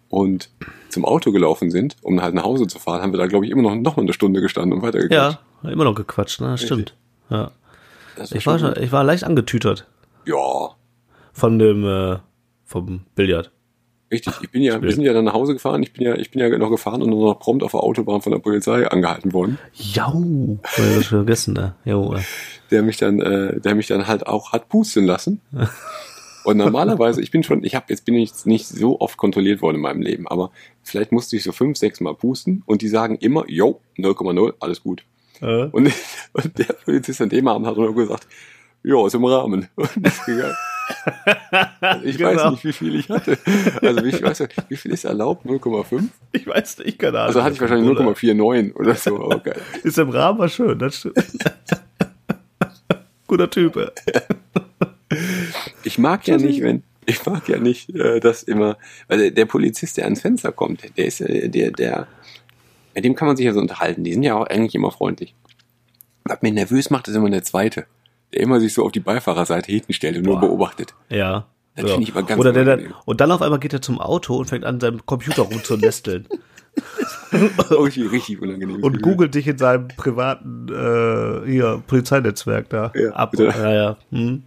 und 0.09 0.51
zum 0.91 1.05
Auto 1.05 1.31
gelaufen 1.31 1.71
sind, 1.71 1.97
um 2.03 2.21
halt 2.21 2.35
nach 2.35 2.43
Hause 2.43 2.67
zu 2.67 2.81
fahren, 2.81 3.01
haben 3.01 3.13
wir 3.13 3.19
da, 3.19 3.27
glaube 3.27 3.47
ich, 3.47 3.53
immer 3.53 3.63
noch, 3.63 3.75
noch 3.77 3.97
mal 3.97 4.03
eine 4.03 4.13
Stunde 4.13 4.41
gestanden 4.41 4.73
und 4.73 4.83
weitergequatscht. 4.83 5.39
Ja, 5.63 5.71
immer 5.71 5.85
noch 5.85 5.95
gequatscht, 5.95 6.41
ne? 6.41 6.59
Stimmt. 6.59 6.95
Ja. 7.31 7.53
Das 8.17 8.33
Ich 8.33 8.45
war, 8.47 8.59
schon, 8.59 8.75
ich 8.81 8.91
war 8.91 9.05
leicht 9.05 9.25
angetütert 9.25 9.87
Ja, 10.25 10.71
von 11.33 11.59
dem 11.59 11.85
äh, 11.85 12.19
vom 12.65 13.03
Billard. 13.15 13.53
Richtig. 14.11 14.35
Ich 14.43 14.51
bin 14.51 14.63
ja, 14.63 14.75
Spiel. 14.75 14.89
wir 14.89 14.95
sind 14.95 15.05
ja 15.05 15.13
dann 15.13 15.25
nach 15.25 15.35
Hause 15.35 15.55
gefahren. 15.55 15.83
Ich 15.83 15.93
bin 15.93 16.05
ja, 16.05 16.15
ich 16.15 16.31
bin 16.31 16.41
ja 16.41 16.57
noch 16.59 16.71
gefahren 16.71 17.03
und 17.03 17.11
dann 17.11 17.21
noch 17.21 17.39
prompt 17.39 17.63
auf 17.63 17.73
der 17.73 17.83
Autobahn 17.83 18.23
von 18.23 18.33
der 18.33 18.39
Polizei 18.39 18.87
angehalten 18.89 19.33
worden, 19.33 19.59
Jau, 19.75 20.59
das 20.77 21.07
vergessen, 21.07 21.55
ne? 21.55 21.75
Jo, 21.85 22.15
äh. 22.15 22.21
der 22.71 22.83
mich 22.83 22.97
dann, 22.97 23.21
äh, 23.21 23.61
der 23.61 23.75
mich 23.75 23.87
dann 23.87 24.07
halt 24.07 24.27
auch 24.27 24.53
hat 24.53 24.69
pusten 24.69 25.07
lassen. 25.07 25.41
Und 26.47 26.59
normalerweise, 26.59 27.21
ich 27.21 27.33
bin 27.33 27.43
schon, 27.43 27.65
ich 27.65 27.75
habe 27.75 27.87
jetzt 27.89 28.05
bin 28.05 28.15
ich 28.15 28.45
nicht 28.45 28.69
so 28.69 29.01
oft 29.01 29.17
kontrolliert 29.17 29.63
worden 29.63 29.77
in 29.77 29.83
meinem 29.83 30.01
Leben, 30.01 30.29
aber 30.29 30.53
vielleicht 30.85 31.11
musste 31.11 31.35
ich 31.35 31.43
so 31.43 31.51
fünf, 31.51 31.77
sechs 31.77 32.01
Mal 32.01 32.15
pusten 32.15 32.63
und 32.67 32.83
die 32.83 32.89
sagen 32.89 33.17
immer, 33.17 33.51
yo, 33.51 33.81
0,0, 33.99 34.55
alles 34.61 34.81
gut. 34.81 35.05
Äh? 35.41 35.65
Und, 35.65 35.93
und 36.35 36.59
der 36.59 36.73
Polizist 36.85 37.21
an 37.21 37.31
dem 37.31 37.49
Abend 37.49 37.67
hat 37.67 37.77
nur 37.77 37.93
gesagt, 37.97 38.29
ja, 38.85 39.05
ist 39.05 39.15
im 39.17 39.25
Rahmen. 39.25 39.69
Und 39.77 40.07
ist 40.07 40.25
gegangen. 40.25 40.55
Ich 42.05 42.21
weiß 42.21 42.37
Genau. 42.37 42.51
nicht, 42.51 42.65
wie 42.65 42.73
viel 42.73 42.95
ich 42.95 43.09
hatte. 43.09 43.39
Also 43.83 44.05
ich 44.05 44.23
weiß 44.23 44.41
nicht, 44.41 44.55
wie 44.69 44.77
viel 44.77 44.93
ist 44.93 45.05
erlaubt? 45.05 45.47
0,5? 45.47 46.05
Ich 46.33 46.47
weiß 46.47 46.79
nicht, 46.79 46.99
keine 46.99 47.19
Ahnung. 47.19 47.27
Also 47.29 47.43
hatte 47.43 47.55
ich 47.55 47.61
wahrscheinlich 47.61 47.91
0,49 47.97 48.75
oder 48.75 48.95
so. 48.95 49.17
Aber 49.25 49.39
geil. 49.41 49.61
Ist 49.83 49.99
im 49.99 50.11
Rahmen 50.11 50.39
war 50.39 50.49
schön, 50.49 50.79
das 50.79 50.97
stimmt. 50.99 51.17
Guter 53.27 53.51
Typ. 53.51 53.93
Ich 55.85 55.99
mag 55.99 56.27
ja 56.27 56.37
nicht, 56.37 56.63
wenn, 56.63 56.83
ich 57.07 57.25
mag 57.27 57.49
ja 57.49 57.59
nicht, 57.59 57.91
äh, 57.95 58.21
dass 58.21 58.43
immer, 58.43 58.77
weil 59.09 59.19
der, 59.19 59.31
der 59.33 59.47
Polizist, 59.47 59.97
der 59.97 60.05
ans 60.05 60.21
Fenster 60.21 60.53
kommt, 60.53 60.83
der 60.97 61.07
ist, 61.07 61.21
äh, 61.21 61.49
der, 61.49 61.71
der, 61.71 62.07
mit 62.95 63.05
dem 63.05 63.15
kann 63.15 63.29
man 63.29 63.37
sich 63.37 63.47
ja 63.47 63.53
so 63.53 63.61
unterhalten. 63.61 64.05
Die 64.05 64.13
sind 64.13 64.23
ja 64.23 64.35
auch 64.35 64.47
eigentlich 64.47 64.75
immer 64.75 64.91
freundlich. 64.91 65.35
Was 66.25 66.43
mich 66.43 66.53
nervös 66.53 66.91
macht, 66.91 67.09
ist 67.09 67.15
immer 67.15 67.31
der 67.31 67.45
Zweite, 67.45 67.87
der 68.33 68.41
immer 68.41 68.61
sich 68.61 68.75
so 68.75 68.85
auf 68.85 68.93
die 68.93 69.01
Beifahrerseite 69.01 69.71
hinten 69.73 69.93
stellt 69.93 70.17
und 70.17 70.25
nur 70.25 70.41
beobachtet. 70.41 70.95
Ja. 71.09 71.47
Das 71.75 71.91
ja. 71.91 71.99
ich 71.99 72.11
aber 72.13 72.23
ganz 72.23 72.41
Oder 72.41 72.53
der 72.53 72.65
dann, 72.65 72.95
und 73.05 73.21
dann 73.21 73.31
auf 73.31 73.43
einmal 73.43 73.59
geht 73.59 73.73
er 73.75 73.83
zum 73.83 74.01
Auto 74.01 74.37
und 74.37 74.47
fängt 74.47 74.65
an, 74.65 74.81
seinem 74.81 75.05
Computer 75.05 75.43
rumzunesteln 75.43 76.27
Richtig, 77.71 78.11
richtig 78.13 78.41
unangenehm. 78.41 78.83
und 78.83 79.03
googelt 79.03 79.35
dich 79.35 79.47
in 79.47 79.59
seinem 79.59 79.89
privaten 79.89 80.69
äh, 80.69 81.51
hier, 81.51 81.83
Polizeinetzwerk 81.87 82.69
da 82.69 82.93
Ja, 82.95 83.11
ab. 83.13 83.31
bitte. 83.33 83.45
Ja, 83.47 83.73
ja. 83.73 83.97
Hm. 84.11 84.43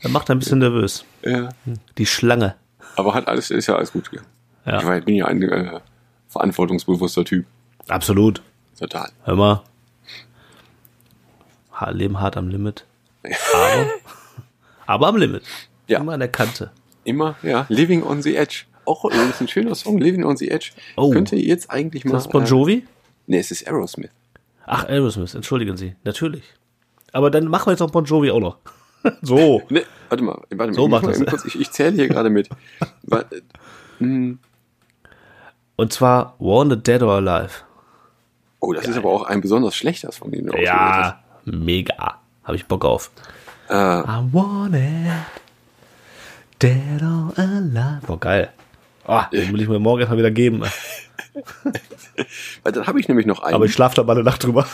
Er 0.00 0.10
macht 0.10 0.30
ein 0.30 0.38
bisschen 0.38 0.58
nervös. 0.58 1.04
Ja, 1.24 1.50
Die 1.98 2.06
Schlange. 2.06 2.54
aber 2.96 3.14
hat 3.14 3.28
alles, 3.28 3.50
ist 3.50 3.66
ja 3.66 3.76
alles 3.76 3.92
gut 3.92 4.10
gegangen. 4.10 4.28
Ja. 4.64 4.78
Ich 4.78 4.86
war, 4.86 5.00
bin 5.00 5.14
ja 5.14 5.26
ein 5.26 5.42
äh, 5.42 5.80
verantwortungsbewusster 6.28 7.24
Typ. 7.24 7.46
Absolut. 7.88 8.42
Total. 8.78 9.10
Hör 9.24 9.36
mal. 9.36 9.62
Leben 11.92 12.20
hart 12.20 12.36
am 12.36 12.48
Limit. 12.48 12.84
Aber, 13.24 13.86
aber 14.86 15.06
am 15.08 15.16
Limit. 15.16 15.42
Ja. 15.86 16.00
Immer 16.00 16.12
an 16.14 16.20
der 16.20 16.28
Kante. 16.30 16.70
Immer, 17.04 17.36
ja, 17.42 17.66
Living 17.68 18.02
on 18.02 18.22
the 18.22 18.36
Edge. 18.36 18.64
Auch 18.84 19.04
übrigens 19.04 19.40
ein 19.40 19.48
schöner 19.48 19.74
Song, 19.74 19.98
Living 19.98 20.24
on 20.24 20.36
the 20.36 20.50
Edge. 20.50 20.70
Oh. 20.96 21.10
Könnte 21.10 21.36
jetzt 21.36 21.70
eigentlich 21.70 22.04
mal. 22.04 22.16
Ist 22.16 22.26
das 22.26 22.32
Bon 22.32 22.42
Äh, 22.44 22.46
Jovi? 22.46 22.86
nee, 23.26 23.38
es 23.38 23.50
ist 23.50 23.66
Aerosmith. 23.66 24.10
Ach, 24.66 24.84
Aerosmith, 24.84 25.34
entschuldigen 25.34 25.76
Sie. 25.76 25.94
Natürlich. 26.04 26.44
Aber 27.12 27.30
dann 27.30 27.46
machen 27.46 27.66
wir 27.66 27.72
jetzt 27.72 27.80
noch 27.80 27.90
Bon 27.90 28.04
Jovi 28.04 28.30
auch 28.30 28.40
noch. 28.40 28.58
so. 29.22 29.62
Ne, 29.68 29.82
warte 30.08 30.22
mal, 30.24 30.34
warte 30.50 30.56
mal. 30.56 30.74
So 30.74 30.84
ich, 30.84 30.90
mach 30.90 31.02
das. 31.02 31.24
kurz, 31.26 31.44
ich, 31.44 31.58
ich 31.60 31.70
zähle 31.70 31.92
hier 31.96 32.08
gerade 32.08 32.30
mit. 32.30 32.48
Hm, 33.98 34.38
Und 35.76 35.92
zwar 35.92 36.34
Wanted 36.38 36.86
Dead 36.86 37.02
or 37.02 37.12
Alive. 37.16 37.50
Oh, 38.60 38.72
das 38.72 38.86
ist 38.86 38.96
aber 38.96 39.10
auch 39.10 39.24
ein 39.24 39.40
besonders 39.42 39.74
schlechter 39.74 40.10
Song, 40.12 40.30
den 40.30 40.46
du 40.46 40.52
ausgewählt 40.52 40.66
Ja, 40.66 41.22
mega. 41.44 42.20
Habe 42.44 42.56
ich 42.56 42.66
Bock 42.66 42.84
auf. 42.84 43.10
Äh, 43.68 43.74
I 43.74 44.22
want 44.32 44.74
it. 44.74 44.82
Dead 46.60 47.02
or 47.02 47.32
alive. 47.36 48.00
Boah, 48.06 48.20
geil. 48.20 48.52
Ah, 49.06 49.26
den 49.32 49.52
will 49.52 49.62
ich 49.62 49.68
mir 49.68 49.78
morgen 49.78 50.00
erstmal 50.00 50.18
wieder 50.18 50.30
geben. 50.30 50.62
weil 52.62 52.72
dann 52.72 52.86
habe 52.86 53.00
ich 53.00 53.08
nämlich 53.08 53.26
noch 53.26 53.42
einen. 53.42 53.54
Aber 53.54 53.64
ich 53.64 53.72
schlafe 53.72 53.96
da 53.96 54.02
mal 54.02 54.12
eine 54.12 54.24
Nacht 54.24 54.44
drüber. 54.44 54.66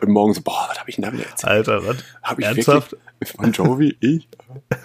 und 0.00 0.08
morgen 0.08 0.34
so, 0.34 0.42
boah, 0.42 0.66
was 0.68 0.78
habe 0.78 0.90
ich 0.90 0.96
denn 0.96 1.04
da 1.04 1.12
wieder 1.12 1.26
erzählt? 1.26 1.68
Alter, 1.68 1.86
was? 1.86 1.96
Habe 2.22 2.40
ich 2.40 2.46
Ernsthaft? 2.46 2.92
wirklich 2.92 3.36
Bon 3.36 3.52
Jovi? 3.52 3.96
Ich? 4.00 4.28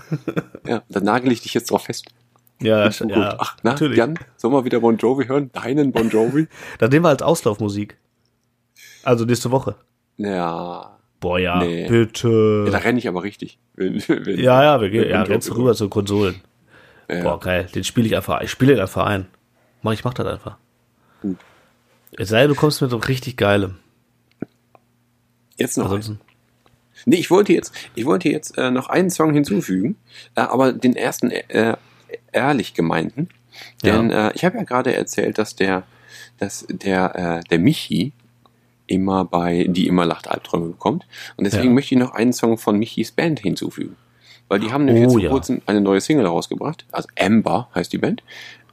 ja, 0.68 0.84
dann 0.90 1.04
nagel 1.04 1.32
ich 1.32 1.42
dich 1.42 1.54
jetzt 1.54 1.72
drauf 1.72 1.84
fest. 1.84 2.06
Ja, 2.62 2.88
Oh 2.88 3.08
ja, 3.08 3.30
Gott. 3.30 3.36
Ach, 3.40 3.58
na, 3.62 3.72
natürlich. 3.72 3.98
Jan, 3.98 4.20
sollen 4.36 4.54
wir 4.54 4.66
wieder 4.66 4.80
Bon 4.80 4.98
Jovi 4.98 5.26
hören? 5.26 5.52
Deinen 5.52 5.92
Bon 5.92 6.10
Jovi? 6.10 6.48
Dann 6.80 6.90
nehmen 6.90 7.06
wir 7.06 7.10
als 7.10 7.22
Auslaufmusik. 7.22 7.98
Also 9.04 9.26
nächste 9.26 9.52
Woche. 9.52 9.76
Ja, 10.18 10.97
Boah, 11.20 11.39
ja, 11.39 11.59
Nee. 11.59 11.84
ja, 11.84 11.89
bitte. 11.89 12.68
da 12.72 12.78
renne 12.78 12.99
ich 12.99 13.07
aber 13.07 13.24
richtig. 13.24 13.57
Wenn, 13.76 13.95
wenn, 14.07 14.39
Ja, 14.39 14.63
ja, 14.63 14.82
wir 14.82 14.89
gehen, 14.89 15.09
ja, 15.09 15.24
rennst 15.24 15.53
rüber 15.55 15.74
zu 15.74 15.89
Konsolen. 15.89 16.41
Ja. 17.09 17.24
Boah, 17.24 17.39
geil. 17.39 17.68
Den 17.74 17.84
spiele 17.84 18.07
ich 18.07 18.15
einfach, 18.15 18.41
ich 18.41 18.51
spiele 18.51 18.74
den 18.74 18.82
einfach 18.82 19.05
ein. 19.05 19.28
Mach, 19.82 19.93
ich 19.93 20.03
mach 20.03 20.13
das 20.13 20.28
einfach. 20.28 20.57
Gut. 21.22 21.38
Es 22.11 22.30
sei 22.30 22.41
denn, 22.41 22.49
du 22.49 22.55
kommst 22.55 22.82
mit 22.82 22.91
so 22.91 22.97
richtig 22.97 23.38
geilem. 23.38 23.78
Jetzt 25.57 25.78
noch. 25.78 25.86
Ansonsten. 25.86 26.20
Nee, 27.05 27.18
ich 27.18 27.30
wollte 27.30 27.53
jetzt, 27.53 27.74
ich 27.95 28.05
wollte 28.05 28.30
jetzt 28.30 28.57
äh, 28.57 28.72
noch 28.72 28.89
einen 28.89 29.09
Song 29.09 29.34
hinzufügen, 29.34 29.97
äh, 30.36 30.41
aber 30.41 30.74
den 30.74 30.95
ersten 30.95 31.32
äh, 31.32 31.76
ehrlich 32.32 32.74
gemeinten. 32.74 33.30
Denn 33.84 34.11
äh, 34.11 34.32
ich 34.34 34.45
habe 34.45 34.57
ja 34.57 34.63
gerade 34.63 34.95
erzählt, 34.95 35.38
dass 35.38 35.55
der, 35.55 35.84
dass 36.38 36.65
der, 36.70 37.41
äh, 37.43 37.49
der 37.49 37.59
Michi 37.59 38.13
immer 38.88 39.26
bei 39.26 39.66
Die 39.70 39.88
immer 39.88 40.06
lacht 40.06 40.28
Albträume 40.30 40.68
bekommt. 40.68 41.06
Und 41.36 41.44
deswegen 41.46 41.66
Ja. 41.70 41.72
möchte 41.74 41.96
ich 41.96 42.00
noch 42.02 42.12
einen 42.14 42.34
Song 42.34 42.58
von 42.58 42.78
Michis 42.80 43.12
Band 43.12 43.40
hinzufügen. 43.40 43.96
Weil 44.50 44.60
die 44.60 44.72
haben 44.72 44.86
nämlich 44.86 45.02
jetzt 45.04 45.12
Oh, 45.12 45.16
vor 45.16 45.22
ja. 45.24 45.30
kurzem 45.30 45.62
eine 45.66 45.82
neue 45.82 46.00
Single 46.00 46.26
rausgebracht. 46.26 46.86
Also 46.92 47.10
Amber 47.20 47.68
heißt 47.76 47.92
die 47.92 47.98
Band. 47.98 48.24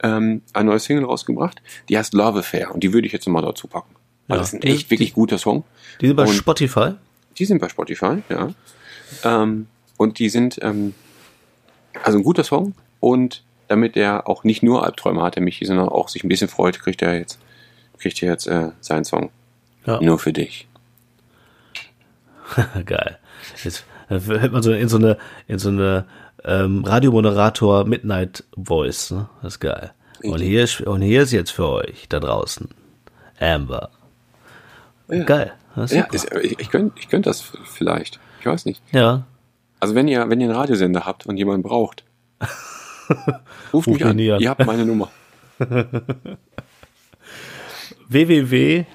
Ähm, 0.03 0.41
eine 0.53 0.69
neue 0.69 0.79
Single 0.79 1.03
rausgebracht. 1.05 1.61
Die 1.89 1.97
heißt 1.97 2.13
Love 2.13 2.39
Affair. 2.39 2.73
Und 2.73 2.81
die 2.83 2.93
würde 2.93 3.07
ich 3.07 3.13
jetzt 3.13 3.27
mal 3.27 3.41
dazu 3.41 3.67
packen. 3.67 3.93
Weil 4.27 4.37
Ja. 4.37 4.39
das 4.41 4.49
ist 4.49 4.53
ein 4.55 4.61
Die- 4.61 4.69
echt 4.69 4.89
wirklich 4.89 5.13
guter 5.13 5.37
Song. 5.37 5.63
Die 6.01 6.07
sind 6.07 6.15
bei 6.15 6.23
Und- 6.23 6.33
Spotify. 6.33 6.91
Die 7.37 7.43
sind 7.45 7.59
bei 7.59 7.67
Spotify, 7.67 8.19
ja. 8.29 8.53
Ähm, 9.25 9.67
und 9.97 10.19
die 10.19 10.29
sind 10.29 10.57
ähm, 10.61 10.93
also 12.03 12.17
ein 12.19 12.23
guter 12.23 12.43
Song. 12.45 12.73
Und 13.01 13.43
damit 13.67 13.97
er 13.97 14.29
auch 14.29 14.43
nicht 14.45 14.63
nur 14.63 14.83
Albträume 14.85 15.21
hat, 15.23 15.35
der 15.35 15.43
Michi, 15.43 15.65
sondern 15.65 15.89
auch 15.89 16.07
sich 16.07 16.23
ein 16.23 16.29
bisschen 16.29 16.47
freut, 16.47 16.79
kriegt 16.79 17.01
er 17.01 17.17
jetzt, 17.17 17.39
kriegt 17.99 18.21
er 18.23 18.29
jetzt 18.29 18.47
äh, 18.47 18.69
seinen 18.79 19.03
Song. 19.03 19.29
Ja. 19.85 19.99
Nur 20.01 20.19
für 20.19 20.33
dich. 20.33 20.67
Geil. 22.85 23.17
Jetzt 23.63 23.85
hört 24.07 24.51
man 24.51 24.63
so 24.63 24.71
in 24.71 24.87
so 24.89 24.97
eine, 24.97 25.17
in 25.47 25.59
so 25.59 25.69
eine 25.69 26.05
ähm, 26.43 26.83
Radiomoderator 26.85 27.85
Midnight 27.85 28.43
Voice, 28.55 29.11
ne? 29.11 29.27
Das 29.41 29.53
ist 29.55 29.59
geil. 29.59 29.91
Und 30.23 30.39
hier, 30.41 30.63
ist- 30.63 30.81
und 30.81 31.01
hier 31.01 31.23
ist 31.23 31.31
jetzt 31.31 31.51
für 31.51 31.67
euch 31.69 32.07
da 32.09 32.19
draußen 32.19 32.69
Amber. 33.39 33.89
Ja. 35.07 35.23
Geil. 35.23 35.53
Ja, 35.75 35.83
ist, 35.83 36.33
ich, 36.41 36.59
ich 36.59 36.69
könnte 36.69 36.95
ich 36.99 37.09
könnt 37.09 37.25
das 37.25 37.41
vielleicht. 37.65 38.19
Ich 38.39 38.45
weiß 38.45 38.65
nicht. 38.65 38.81
ja. 38.91 39.23
Also 39.81 39.93
wenn 39.93 40.07
ihr, 40.07 40.29
wenn 40.29 40.39
ihr 40.39 40.47
einen 40.47 40.55
Radiosender 40.55 41.05
habt 41.05 41.25
und 41.27 41.37
jemanden 41.37 41.61
braucht, 41.61 42.05
ruft 43.73 43.73
Ruf 43.73 43.87
mich 43.87 44.03
an. 44.03 44.11
an. 44.11 44.19
Ihr 44.19 44.49
habt 44.49 44.65
meine 44.65 44.85
Nummer. 44.85 45.11
www 48.09 48.85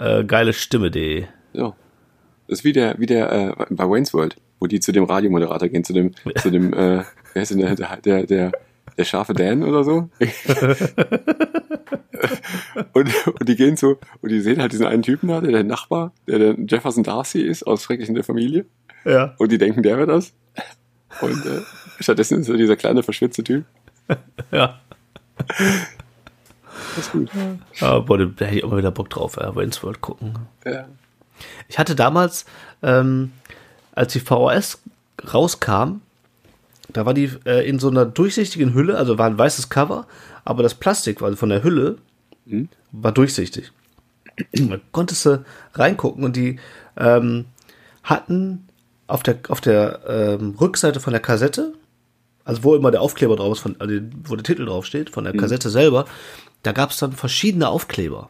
äh, 0.00 0.24
geilestimme.de. 0.24 1.26
So. 1.52 1.74
Das 2.48 2.58
ist 2.60 2.64
wie 2.64 2.72
der, 2.72 2.98
wie 2.98 3.06
der 3.06 3.32
äh, 3.32 3.52
bei 3.70 3.88
Wayne's 3.88 4.12
World, 4.12 4.36
wo 4.58 4.66
die 4.66 4.80
zu 4.80 4.90
dem 4.92 5.04
Radiomoderator 5.04 5.68
gehen, 5.68 5.84
zu 5.84 5.92
dem, 5.92 6.12
zu 6.36 6.50
dem, 6.50 6.72
äh, 6.72 7.04
wer 7.32 7.42
ist 7.42 7.52
denn 7.52 7.58
der, 7.58 7.76
der, 7.76 7.96
der, 7.98 8.26
der, 8.26 8.52
der 8.98 9.04
scharfe 9.04 9.34
Dan 9.34 9.62
oder 9.62 9.84
so? 9.84 10.08
und, 12.92 13.26
und 13.26 13.48
die 13.48 13.56
gehen 13.56 13.76
so, 13.76 13.98
und 14.20 14.30
die 14.30 14.40
sehen 14.40 14.60
halt 14.60 14.72
diesen 14.72 14.86
einen 14.86 15.02
Typen 15.02 15.28
da, 15.28 15.40
der 15.40 15.52
der 15.52 15.64
Nachbar, 15.64 16.12
der 16.26 16.38
der 16.38 16.56
Jefferson 16.58 17.04
Darcy 17.04 17.42
ist, 17.42 17.62
aus 17.66 17.84
Schrecklich 17.84 18.08
in 18.08 18.16
der 18.16 18.24
Familie. 18.24 18.66
Ja. 19.04 19.34
Und 19.38 19.52
die 19.52 19.58
denken, 19.58 19.82
der 19.82 19.96
wäre 19.96 20.08
das. 20.08 20.32
Und 21.20 21.46
äh, 21.46 21.60
stattdessen 22.00 22.40
ist 22.40 22.48
er 22.48 22.56
dieser 22.56 22.76
kleine, 22.76 23.02
verschwitzte 23.02 23.44
Typ. 23.44 23.64
Ja. 24.50 24.80
Das 26.96 27.06
ist 27.06 27.12
gut. 27.12 27.30
Aber 27.80 28.02
boah, 28.02 28.18
da 28.18 28.44
hätte 28.44 28.58
ich 28.58 28.64
auch 28.64 28.70
mal 28.70 28.78
wieder 28.78 28.90
Bock 28.90 29.10
drauf, 29.10 29.36
ja, 29.40 29.54
Wayne's 29.54 29.82
World 29.82 30.00
gucken. 30.00 30.34
Ja. 30.64 30.86
Ich 31.68 31.78
hatte 31.78 31.94
damals, 31.94 32.44
ähm, 32.82 33.32
als 33.94 34.12
die 34.12 34.20
VHS 34.20 34.82
rauskam, 35.32 36.00
da 36.92 37.06
war 37.06 37.14
die 37.14 37.30
äh, 37.44 37.66
in 37.68 37.78
so 37.78 37.88
einer 37.88 38.04
durchsichtigen 38.04 38.74
Hülle, 38.74 38.96
also 38.96 39.18
war 39.18 39.26
ein 39.26 39.38
weißes 39.38 39.68
Cover, 39.68 40.06
aber 40.44 40.62
das 40.62 40.74
Plastik 40.74 41.20
war 41.20 41.34
von 41.36 41.48
der 41.48 41.62
Hülle 41.62 41.98
war 42.92 43.12
durchsichtig. 43.12 43.72
Da 44.52 44.78
konntest 44.92 45.26
du 45.26 45.44
reingucken 45.74 46.24
und 46.24 46.34
die 46.36 46.58
ähm, 46.96 47.44
hatten 48.02 48.66
auf 49.06 49.22
der, 49.22 49.38
auf 49.48 49.60
der 49.60 50.00
ähm, 50.08 50.56
Rückseite 50.60 51.00
von 51.00 51.12
der 51.12 51.20
Kassette, 51.20 51.74
also 52.44 52.64
wo 52.64 52.74
immer 52.74 52.90
der 52.90 53.02
Aufkleber 53.02 53.36
drauf 53.36 53.58
ist, 53.58 53.60
von, 53.60 53.76
also 53.78 53.94
wo 54.24 54.34
der 54.36 54.44
Titel 54.44 54.64
drauf 54.64 54.86
steht, 54.86 55.10
von 55.10 55.24
der 55.24 55.36
Kassette 55.36 55.68
selber, 55.68 56.06
da 56.62 56.72
gab 56.72 56.90
es 56.90 56.98
dann 56.98 57.12
verschiedene 57.12 57.68
Aufkleber. 57.68 58.28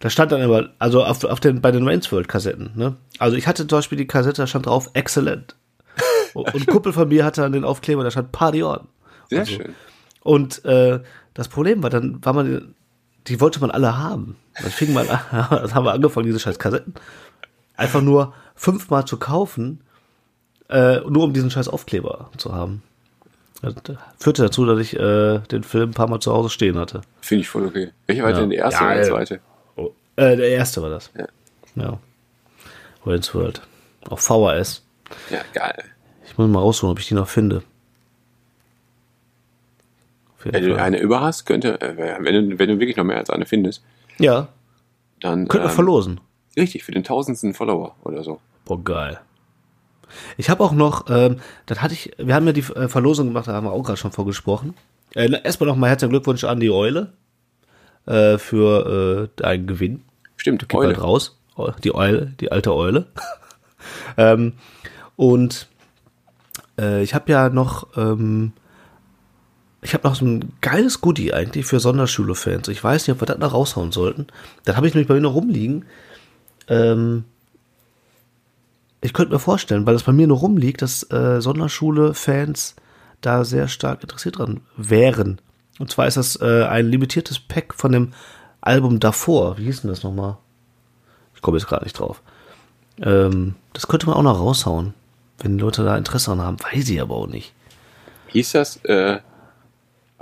Da 0.00 0.10
stand 0.10 0.32
dann 0.32 0.40
immer, 0.40 0.70
also 0.78 1.04
auf, 1.04 1.22
auf 1.24 1.40
den, 1.40 1.60
bei 1.60 1.70
den 1.70 1.86
Wayne's 1.86 2.10
World 2.10 2.28
Kassetten, 2.28 2.72
ne? 2.74 2.96
Also 3.18 3.36
ich 3.36 3.46
hatte 3.46 3.66
zum 3.66 3.78
Beispiel 3.78 3.98
die 3.98 4.06
Kassette, 4.06 4.42
da 4.42 4.46
stand 4.46 4.66
drauf, 4.66 4.90
excellent. 4.94 5.54
Und 6.34 6.54
ein 6.54 6.66
Kumpel 6.66 6.92
von 6.92 7.08
mir 7.08 7.24
hatte 7.24 7.42
dann 7.42 7.52
den 7.52 7.64
Aufkleber, 7.64 8.02
da 8.02 8.10
stand 8.10 8.32
Party 8.32 8.62
on. 8.64 8.88
Sehr 9.28 9.40
Und 9.40 9.46
so. 9.46 9.54
schön. 9.54 9.74
Und 10.22 10.64
äh, 10.64 11.00
das 11.34 11.48
Problem 11.48 11.82
war, 11.82 11.90
dann 11.90 12.24
war 12.24 12.32
man, 12.32 12.74
die 13.26 13.40
wollte 13.40 13.60
man 13.60 13.70
alle 13.70 13.98
haben. 13.98 14.36
Dann 14.60 14.70
fing 14.70 14.92
man, 14.92 15.08
an, 15.08 15.20
dann 15.50 15.74
haben 15.74 15.84
wir 15.84 15.92
angefangen, 15.92 16.26
diese 16.26 16.40
scheiß 16.40 16.58
Kassetten 16.58 16.94
einfach 17.76 18.00
nur 18.00 18.34
fünfmal 18.54 19.04
zu 19.04 19.18
kaufen, 19.18 19.80
äh, 20.68 21.00
nur 21.00 21.24
um 21.24 21.32
diesen 21.32 21.50
scheiß 21.50 21.68
Aufkleber 21.68 22.30
zu 22.36 22.54
haben. 22.54 22.82
Das 23.62 23.74
führte 24.18 24.42
dazu, 24.42 24.66
dass 24.66 24.78
ich 24.80 24.98
äh, 24.98 25.38
den 25.50 25.62
Film 25.62 25.90
ein 25.90 25.94
paar 25.94 26.08
Mal 26.08 26.18
zu 26.20 26.32
Hause 26.32 26.50
stehen 26.50 26.76
hatte. 26.76 27.02
Finde 27.20 27.42
ich 27.42 27.48
voll 27.48 27.64
okay. 27.66 27.90
Welcher 28.06 28.24
war 28.24 28.30
Ja. 28.32 28.40
denn 28.40 28.50
der 28.50 28.58
erste 28.58 28.80
Ja, 28.82 28.86
oder 28.90 28.94
der 28.96 29.04
zweite? 29.08 29.40
Oh, 29.76 29.90
äh, 30.16 30.36
der 30.36 30.48
erste 30.50 30.82
war 30.82 30.90
das. 30.90 31.10
Ja. 31.16 31.26
Ja. 31.76 31.98
Wayne's 33.04 33.32
World. 33.34 33.62
Auf 34.08 34.20
VHS. 34.20 34.82
Ja, 35.30 35.40
geil. 35.52 35.84
Ich 36.26 36.36
muss 36.36 36.48
mal 36.50 36.58
rausholen, 36.58 36.92
ob 36.92 36.98
ich 36.98 37.06
die 37.08 37.14
noch 37.14 37.28
finde. 37.28 37.62
Wenn 40.44 40.64
du 40.64 40.74
eine 40.76 40.98
über 40.98 41.20
hast, 41.20 41.44
könnte, 41.44 41.80
äh, 41.80 41.96
wenn 42.20 42.50
du, 42.50 42.58
wenn 42.58 42.68
du 42.68 42.80
wirklich 42.80 42.96
noch 42.96 43.04
mehr 43.04 43.18
als 43.18 43.30
eine 43.30 43.46
findest, 43.46 43.84
Ja, 44.18 44.48
dann 45.20 45.46
könnte 45.46 45.66
man 45.66 45.70
ähm, 45.70 45.74
verlosen. 45.76 46.20
Richtig, 46.56 46.82
für 46.82 46.90
den 46.92 47.04
tausendsten 47.04 47.54
Follower 47.54 47.94
oder 48.02 48.24
so. 48.24 48.40
Boah, 48.64 48.82
geil. 48.82 49.20
Ich 50.36 50.50
habe 50.50 50.62
auch 50.62 50.72
noch, 50.72 51.06
ähm, 51.08 51.38
das 51.66 51.82
hatte 51.82 51.94
ich, 51.94 52.12
wir 52.18 52.34
haben 52.34 52.46
ja 52.46 52.52
die 52.52 52.60
äh, 52.60 52.88
Verlosung 52.88 53.28
gemacht, 53.28 53.48
da 53.48 53.52
haben 53.52 53.66
wir 53.66 53.72
auch 53.72 53.82
gerade 53.82 53.98
schon 53.98 54.12
vorgesprochen. 54.12 54.74
Äh, 55.14 55.30
erstmal 55.42 55.68
nochmal 55.68 55.90
herzlichen 55.90 56.10
Glückwunsch 56.10 56.44
an 56.44 56.60
die 56.60 56.70
Eule 56.70 57.12
äh, 58.06 58.38
für 58.38 59.28
äh, 59.36 59.40
deinen 59.40 59.66
Gewinn. 59.66 60.02
Stimmt, 60.36 60.68
Geht 60.68 60.72
bald 60.72 61.00
raus. 61.00 61.38
Die 61.84 61.94
Eule, 61.94 62.32
die 62.40 62.50
alte 62.50 62.74
Eule. 62.74 63.06
ähm, 64.16 64.54
und 65.16 65.68
äh, 66.78 67.02
ich 67.02 67.14
habe 67.14 67.30
ja 67.30 67.50
noch, 67.50 67.96
ähm, 67.96 68.52
ich 69.82 69.94
habe 69.94 70.08
noch 70.08 70.14
so 70.14 70.24
ein 70.24 70.52
geiles 70.60 71.00
Goodie 71.00 71.34
eigentlich 71.34 71.66
für 71.66 71.78
Sonderschule-Fans. 71.78 72.68
Ich 72.68 72.82
weiß 72.82 73.06
nicht, 73.06 73.14
ob 73.14 73.20
wir 73.20 73.26
das 73.26 73.38
noch 73.38 73.52
raushauen 73.52 73.92
sollten. 73.92 74.28
Das 74.64 74.76
habe 74.76 74.88
ich 74.88 74.94
nämlich 74.94 75.08
bei 75.08 75.14
mir 75.14 75.20
noch 75.20 75.34
rumliegen. 75.34 75.84
Ähm, 76.68 77.24
ich 79.02 79.12
könnte 79.12 79.32
mir 79.34 79.38
vorstellen, 79.38 79.84
weil 79.84 79.94
es 79.94 80.04
bei 80.04 80.12
mir 80.12 80.26
nur 80.26 80.38
rumliegt, 80.38 80.80
dass 80.80 81.02
äh, 81.10 81.40
Sonderschule-Fans 81.40 82.76
da 83.20 83.44
sehr 83.44 83.68
stark 83.68 84.02
interessiert 84.02 84.38
dran 84.38 84.60
wären. 84.76 85.40
Und 85.78 85.90
zwar 85.90 86.06
ist 86.06 86.16
das 86.16 86.36
äh, 86.40 86.64
ein 86.64 86.86
limitiertes 86.86 87.38
Pack 87.40 87.74
von 87.74 87.92
dem 87.92 88.12
Album 88.60 89.00
davor. 89.00 89.58
Wie 89.58 89.64
hieß 89.64 89.82
denn 89.82 89.90
das 89.90 90.02
nochmal? 90.02 90.38
Ich 91.34 91.42
komme 91.42 91.58
jetzt 91.58 91.66
gerade 91.66 91.84
nicht 91.84 91.98
drauf. 91.98 92.22
Ähm, 93.00 93.56
das 93.72 93.88
könnte 93.88 94.06
man 94.06 94.14
auch 94.16 94.22
noch 94.22 94.38
raushauen, 94.38 94.94
wenn 95.38 95.56
die 95.58 95.62
Leute 95.62 95.84
da 95.84 95.96
Interesse 95.96 96.30
dran 96.30 96.40
haben. 96.40 96.56
Weiß 96.62 96.88
ich 96.88 97.00
aber 97.00 97.16
auch 97.16 97.26
nicht. 97.26 97.52
Hieß 98.28 98.52
das, 98.52 98.76
äh, 98.84 99.18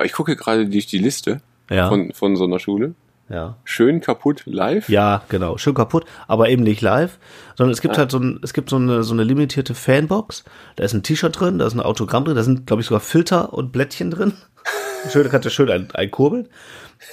ich 0.03 0.13
gucke 0.13 0.37
gerade 0.37 0.67
durch 0.69 0.87
die 0.87 0.99
Liste 0.99 1.41
Ja. 1.69 1.89
von, 1.89 2.13
von 2.13 2.37
so 2.37 2.45
einer 2.45 2.59
Schule. 2.59 2.95
Ja. 3.31 3.57
Schön 3.65 4.01
kaputt 4.01 4.43
live. 4.45 4.89
Ja, 4.89 5.23
genau. 5.29 5.57
Schön 5.57 5.75
kaputt, 5.75 6.05
aber 6.27 6.49
eben 6.49 6.65
nicht 6.65 6.81
live, 6.81 7.19
sondern 7.57 7.73
es 7.73 7.81
gibt 7.81 7.97
halt 7.97 8.11
so 8.11 8.19
ein, 8.19 8.41
es 8.43 8.53
gibt 8.53 8.71
so 8.71 8.77
eine, 8.77 9.05
so 9.05 9.15
eine 9.15 9.23
limitierte 9.23 9.75
Fanbox. 9.75 10.45
Da 10.75 10.85
ist 10.85 10.95
ein 10.95 11.05
T-Shirt 11.05 11.39
drin, 11.39 11.59
da 11.59 11.67
ist 11.67 11.75
ein 11.75 11.81
Autogramm 11.81 12.25
drin, 12.25 12.35
da 12.35 12.43
sind, 12.43 12.67
glaube 12.67 12.83
ich, 12.83 12.89
sogar 12.89 13.01
Filter 13.01 13.53
und 13.53 13.71
Blättchen 13.71 14.11
drin. 14.11 14.33
schön, 15.13 15.23
da 15.23 15.29
kannst 15.29 15.47
du 15.47 15.51
schön 15.51 15.71
ein, 15.71 15.89
ein 15.93 16.11
kurbeln. 16.11 16.49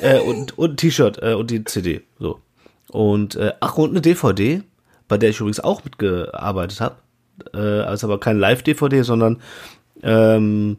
Äh, 0.01 0.19
und, 0.19 0.57
und 0.57 0.71
ein 0.71 0.77
T-Shirt 0.77 1.21
äh, 1.21 1.33
und 1.35 1.51
die 1.51 1.63
CD. 1.63 2.01
So. 2.17 2.39
Und, 2.89 3.35
äh, 3.35 3.53
ach, 3.59 3.77
und 3.77 3.91
eine 3.91 4.01
DVD, 4.01 4.63
bei 5.07 5.19
der 5.19 5.29
ich 5.29 5.39
übrigens 5.39 5.59
auch 5.59 5.83
mitgearbeitet 5.83 6.81
habe. 6.81 6.95
Äh, 7.53 7.81
also 7.81 8.07
aber 8.07 8.19
keine 8.19 8.39
Live-DVD, 8.39 9.03
sondern 9.03 9.39
ähm, 10.01 10.77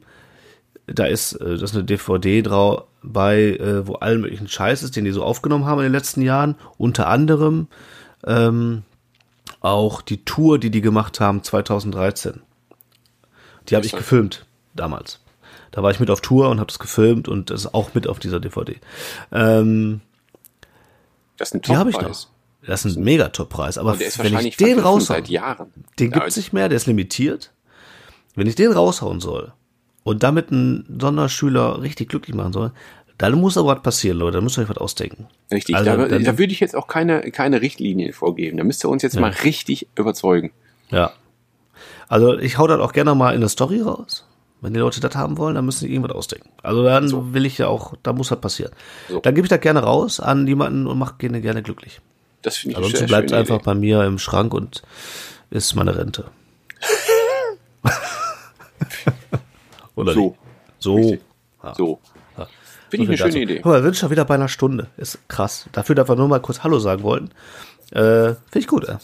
da 0.92 1.06
ist, 1.06 1.32
äh, 1.34 1.56
das 1.56 1.70
ist 1.70 1.74
eine 1.76 1.84
DVD 1.84 2.42
drauf 2.42 2.84
bei, 3.02 3.40
äh, 3.56 3.86
wo 3.86 3.94
allen 3.94 4.20
möglichen 4.20 4.48
Scheiß 4.48 4.82
ist, 4.82 4.96
den 4.96 5.04
die 5.04 5.12
so 5.12 5.22
aufgenommen 5.22 5.64
haben 5.66 5.78
in 5.78 5.84
den 5.84 5.92
letzten 5.92 6.22
Jahren. 6.22 6.56
Unter 6.76 7.08
anderem 7.08 7.68
ähm, 8.26 8.82
auch 9.60 10.02
die 10.02 10.24
Tour, 10.24 10.58
die 10.58 10.70
die 10.70 10.80
gemacht 10.80 11.20
haben 11.20 11.42
2013. 11.42 12.40
Die 13.68 13.76
habe 13.76 13.86
ich 13.86 13.92
gefilmt 13.92 14.46
damals. 14.74 15.20
Da 15.70 15.82
war 15.82 15.90
ich 15.90 16.00
mit 16.00 16.10
auf 16.10 16.20
Tour 16.20 16.48
und 16.48 16.58
habe 16.58 16.68
das 16.68 16.78
gefilmt 16.78 17.28
und 17.28 17.50
das 17.50 17.60
ist 17.66 17.74
auch 17.74 17.94
mit 17.94 18.08
auf 18.08 18.18
dieser 18.18 18.40
DVD. 18.40 18.76
Ähm, 19.30 20.00
Das 21.36 21.48
ist 21.48 21.54
ein 21.54 21.62
die 21.62 21.76
habe 21.76 21.90
ich 21.90 21.96
Toppreis. 21.96 22.28
noch. 22.62 22.66
Das 22.66 22.84
ist 22.84 22.96
ein 22.96 23.04
Megatop-Preis. 23.04 23.78
Aber 23.78 23.92
Und 23.92 24.00
der 24.00 24.08
ist 24.08 24.18
wenn 24.22 24.46
ich 24.46 24.56
den 24.56 24.78
raushauen, 24.80 25.24
den 25.24 25.32
Ja, 25.32 25.66
gibt's 25.96 26.36
nicht 26.36 26.52
mehr, 26.52 26.68
der 26.68 26.76
ist 26.76 26.86
limitiert. 26.86 27.52
Wenn 28.34 28.46
ich 28.46 28.56
den 28.56 28.72
raushauen 28.72 29.20
soll 29.20 29.52
und 30.08 30.22
damit 30.22 30.50
einen 30.50 30.84
Sonderschüler 31.00 31.82
richtig 31.82 32.08
glücklich 32.08 32.34
machen 32.34 32.52
soll, 32.52 32.72
dann 33.18 33.34
muss 33.34 33.58
aber 33.58 33.76
was 33.76 33.82
passieren, 33.82 34.18
Leute. 34.18 34.38
Da 34.38 34.40
müsst 34.40 34.56
ihr 34.58 34.62
euch 34.62 34.68
was 34.68 34.78
ausdenken. 34.78 35.26
Richtig, 35.50 35.74
Also, 35.76 35.90
da, 35.90 36.08
dann- 36.08 36.24
da 36.24 36.38
würde 36.38 36.52
ich 36.52 36.60
jetzt 36.60 36.76
auch 36.76 36.86
keine, 36.86 37.20
keine 37.32 37.60
Richtlinien 37.60 38.12
vorgeben. 38.12 38.56
Da 38.58 38.64
müsst 38.64 38.84
ihr 38.84 38.88
uns 38.88 39.02
jetzt 39.02 39.18
mal 39.18 39.30
richtig 39.44 39.88
überzeugen. 39.96 40.52
Ja. 40.90 41.12
Also 42.08 42.38
ich 42.38 42.58
hau 42.58 42.66
das 42.66 42.80
auch 42.80 42.92
gerne 42.92 43.14
mal 43.14 43.34
in 43.34 43.40
der 43.40 43.48
Story 43.50 43.80
raus. 43.80 44.24
Wenn 44.60 44.72
die 44.74 44.80
Leute 44.80 45.00
das 45.00 45.14
haben 45.14 45.36
wollen, 45.36 45.54
dann 45.56 45.64
müssen 45.66 45.80
sie 45.86 45.92
irgendwas 45.92 46.16
ausdenken. 46.16 46.48
Also 46.62 46.82
dann 46.82 47.08
So. 47.08 47.32
will 47.34 47.44
ich 47.46 47.58
ja 47.58 47.68
auch, 47.68 47.94
da 48.02 48.12
muss 48.12 48.30
was 48.30 48.40
passieren. 48.40 48.72
So. 49.08 49.20
Dann 49.20 49.34
gebe 49.34 49.44
ich 49.46 49.50
das 49.50 49.60
gerne 49.60 49.80
raus 49.80 50.20
an 50.20 50.46
jemanden 50.46 50.86
und 50.86 50.98
mache 50.98 51.14
gerne 51.18 51.40
gerne 51.40 51.62
glücklich. 51.62 52.00
Das 52.42 52.56
finde 52.56 52.72
ich 52.72 52.76
Ansonsten 52.78 52.98
eine 53.00 53.06
bleibt 53.08 53.32
einfach 53.32 53.56
Idee. 53.56 53.64
bei 53.64 53.74
mir 53.74 54.04
im 54.04 54.18
Schrank 54.18 54.54
und 54.54 54.82
ist 55.50 55.74
meine 55.74 55.96
Rente. 55.96 56.24
Oder 59.98 60.12
So. 60.14 60.20
nicht? 60.28 60.38
So. 60.78 60.98
Ja. 61.62 61.74
So. 61.74 62.00
Ja. 62.36 62.46
Finde 62.90 63.04
ich 63.04 63.08
eine 63.08 63.08
viel 63.08 63.16
dazu. 63.18 63.32
schöne 63.32 63.42
Idee. 63.42 63.56
Guck 63.56 63.66
mal, 63.66 63.78
wir 63.82 63.82
sind 63.82 63.96
schon 63.96 64.10
wieder 64.10 64.24
bei 64.24 64.34
einer 64.34 64.48
Stunde. 64.48 64.86
Ist 64.96 65.18
krass. 65.28 65.68
Dafür, 65.72 65.94
dass 65.94 66.08
wir 66.08 66.16
nur 66.16 66.28
mal 66.28 66.40
kurz 66.40 66.62
Hallo 66.62 66.78
sagen 66.78 67.02
wollten. 67.02 67.30
Äh, 67.90 68.34
Finde 68.34 68.58
ich 68.58 68.66
gut. 68.68 68.84
Äh. 68.88 68.98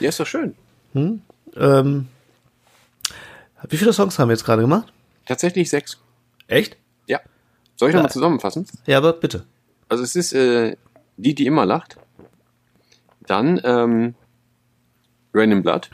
Ja, 0.00 0.08
ist 0.08 0.20
doch 0.20 0.26
schön. 0.26 0.54
Ähm, 0.94 2.08
wie 3.68 3.76
viele 3.76 3.92
Songs 3.92 4.18
haben 4.18 4.28
wir 4.28 4.34
jetzt 4.34 4.44
gerade 4.44 4.62
gemacht? 4.62 4.92
Tatsächlich 5.26 5.68
sechs. 5.70 5.98
Echt? 6.46 6.76
Ja. 7.06 7.20
Soll 7.76 7.88
ich 7.90 7.94
nochmal 7.94 8.10
zusammenfassen? 8.10 8.66
Ja, 8.86 8.98
aber 8.98 9.12
bitte. 9.14 9.44
Also 9.88 10.04
es 10.04 10.16
ist 10.16 10.32
äh, 10.32 10.76
die, 11.16 11.34
die 11.34 11.46
immer 11.46 11.66
lacht. 11.66 11.96
Dann 13.26 13.60
ähm, 13.64 14.14
Rain 15.34 15.52
in 15.52 15.62
Blood. 15.62 15.90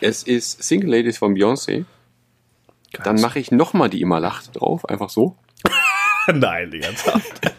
Es 0.00 0.22
ist 0.24 0.62
Single 0.62 0.90
Ladies 0.90 1.18
von 1.18 1.34
Beyoncé. 1.34 1.84
Dann 3.04 3.20
mache 3.20 3.38
ich 3.38 3.50
nochmal 3.50 3.90
die 3.90 4.00
immer 4.00 4.20
lacht 4.20 4.60
drauf, 4.60 4.88
einfach 4.88 5.10
so. 5.10 5.36
Nein, 6.32 6.70
die 6.70 6.80
ernsthaft. 6.80 7.52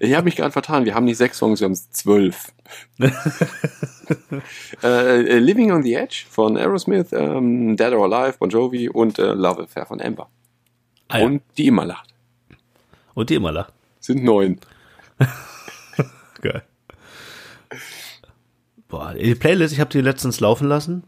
Ich 0.00 0.14
habe 0.14 0.24
mich 0.24 0.36
gerade 0.36 0.52
vertan, 0.52 0.84
wir 0.84 0.94
haben 0.94 1.04
nicht 1.04 1.18
sechs 1.18 1.38
Songs, 1.38 1.60
wir 1.60 1.66
haben 1.66 1.74
zwölf. 1.74 2.52
äh, 4.82 5.38
Living 5.38 5.72
on 5.72 5.82
the 5.82 5.94
Edge 5.94 6.24
von 6.28 6.56
Aerosmith, 6.56 7.12
ähm, 7.12 7.76
Dead 7.76 7.92
or 7.92 8.10
Alive, 8.12 8.38
Bon 8.38 8.48
Jovi 8.48 8.88
und 8.88 9.18
äh, 9.18 9.32
Love 9.32 9.64
Affair 9.64 9.86
von 9.86 10.00
Amber. 10.00 10.30
Ah, 11.08 11.18
ja. 11.18 11.26
Und 11.26 11.42
die 11.58 11.66
immer 11.66 11.84
lacht. 11.84 12.14
Und 13.14 13.30
die 13.30 13.34
immer 13.34 13.52
lacht. 13.52 13.72
Sind 14.00 14.24
neun. 14.24 14.58
Geil. 16.40 16.62
Boah, 18.88 19.14
die 19.14 19.34
Playlist, 19.34 19.74
ich 19.74 19.80
habe 19.80 19.90
die 19.90 20.00
letztens 20.00 20.40
laufen 20.40 20.68
lassen. 20.68 21.04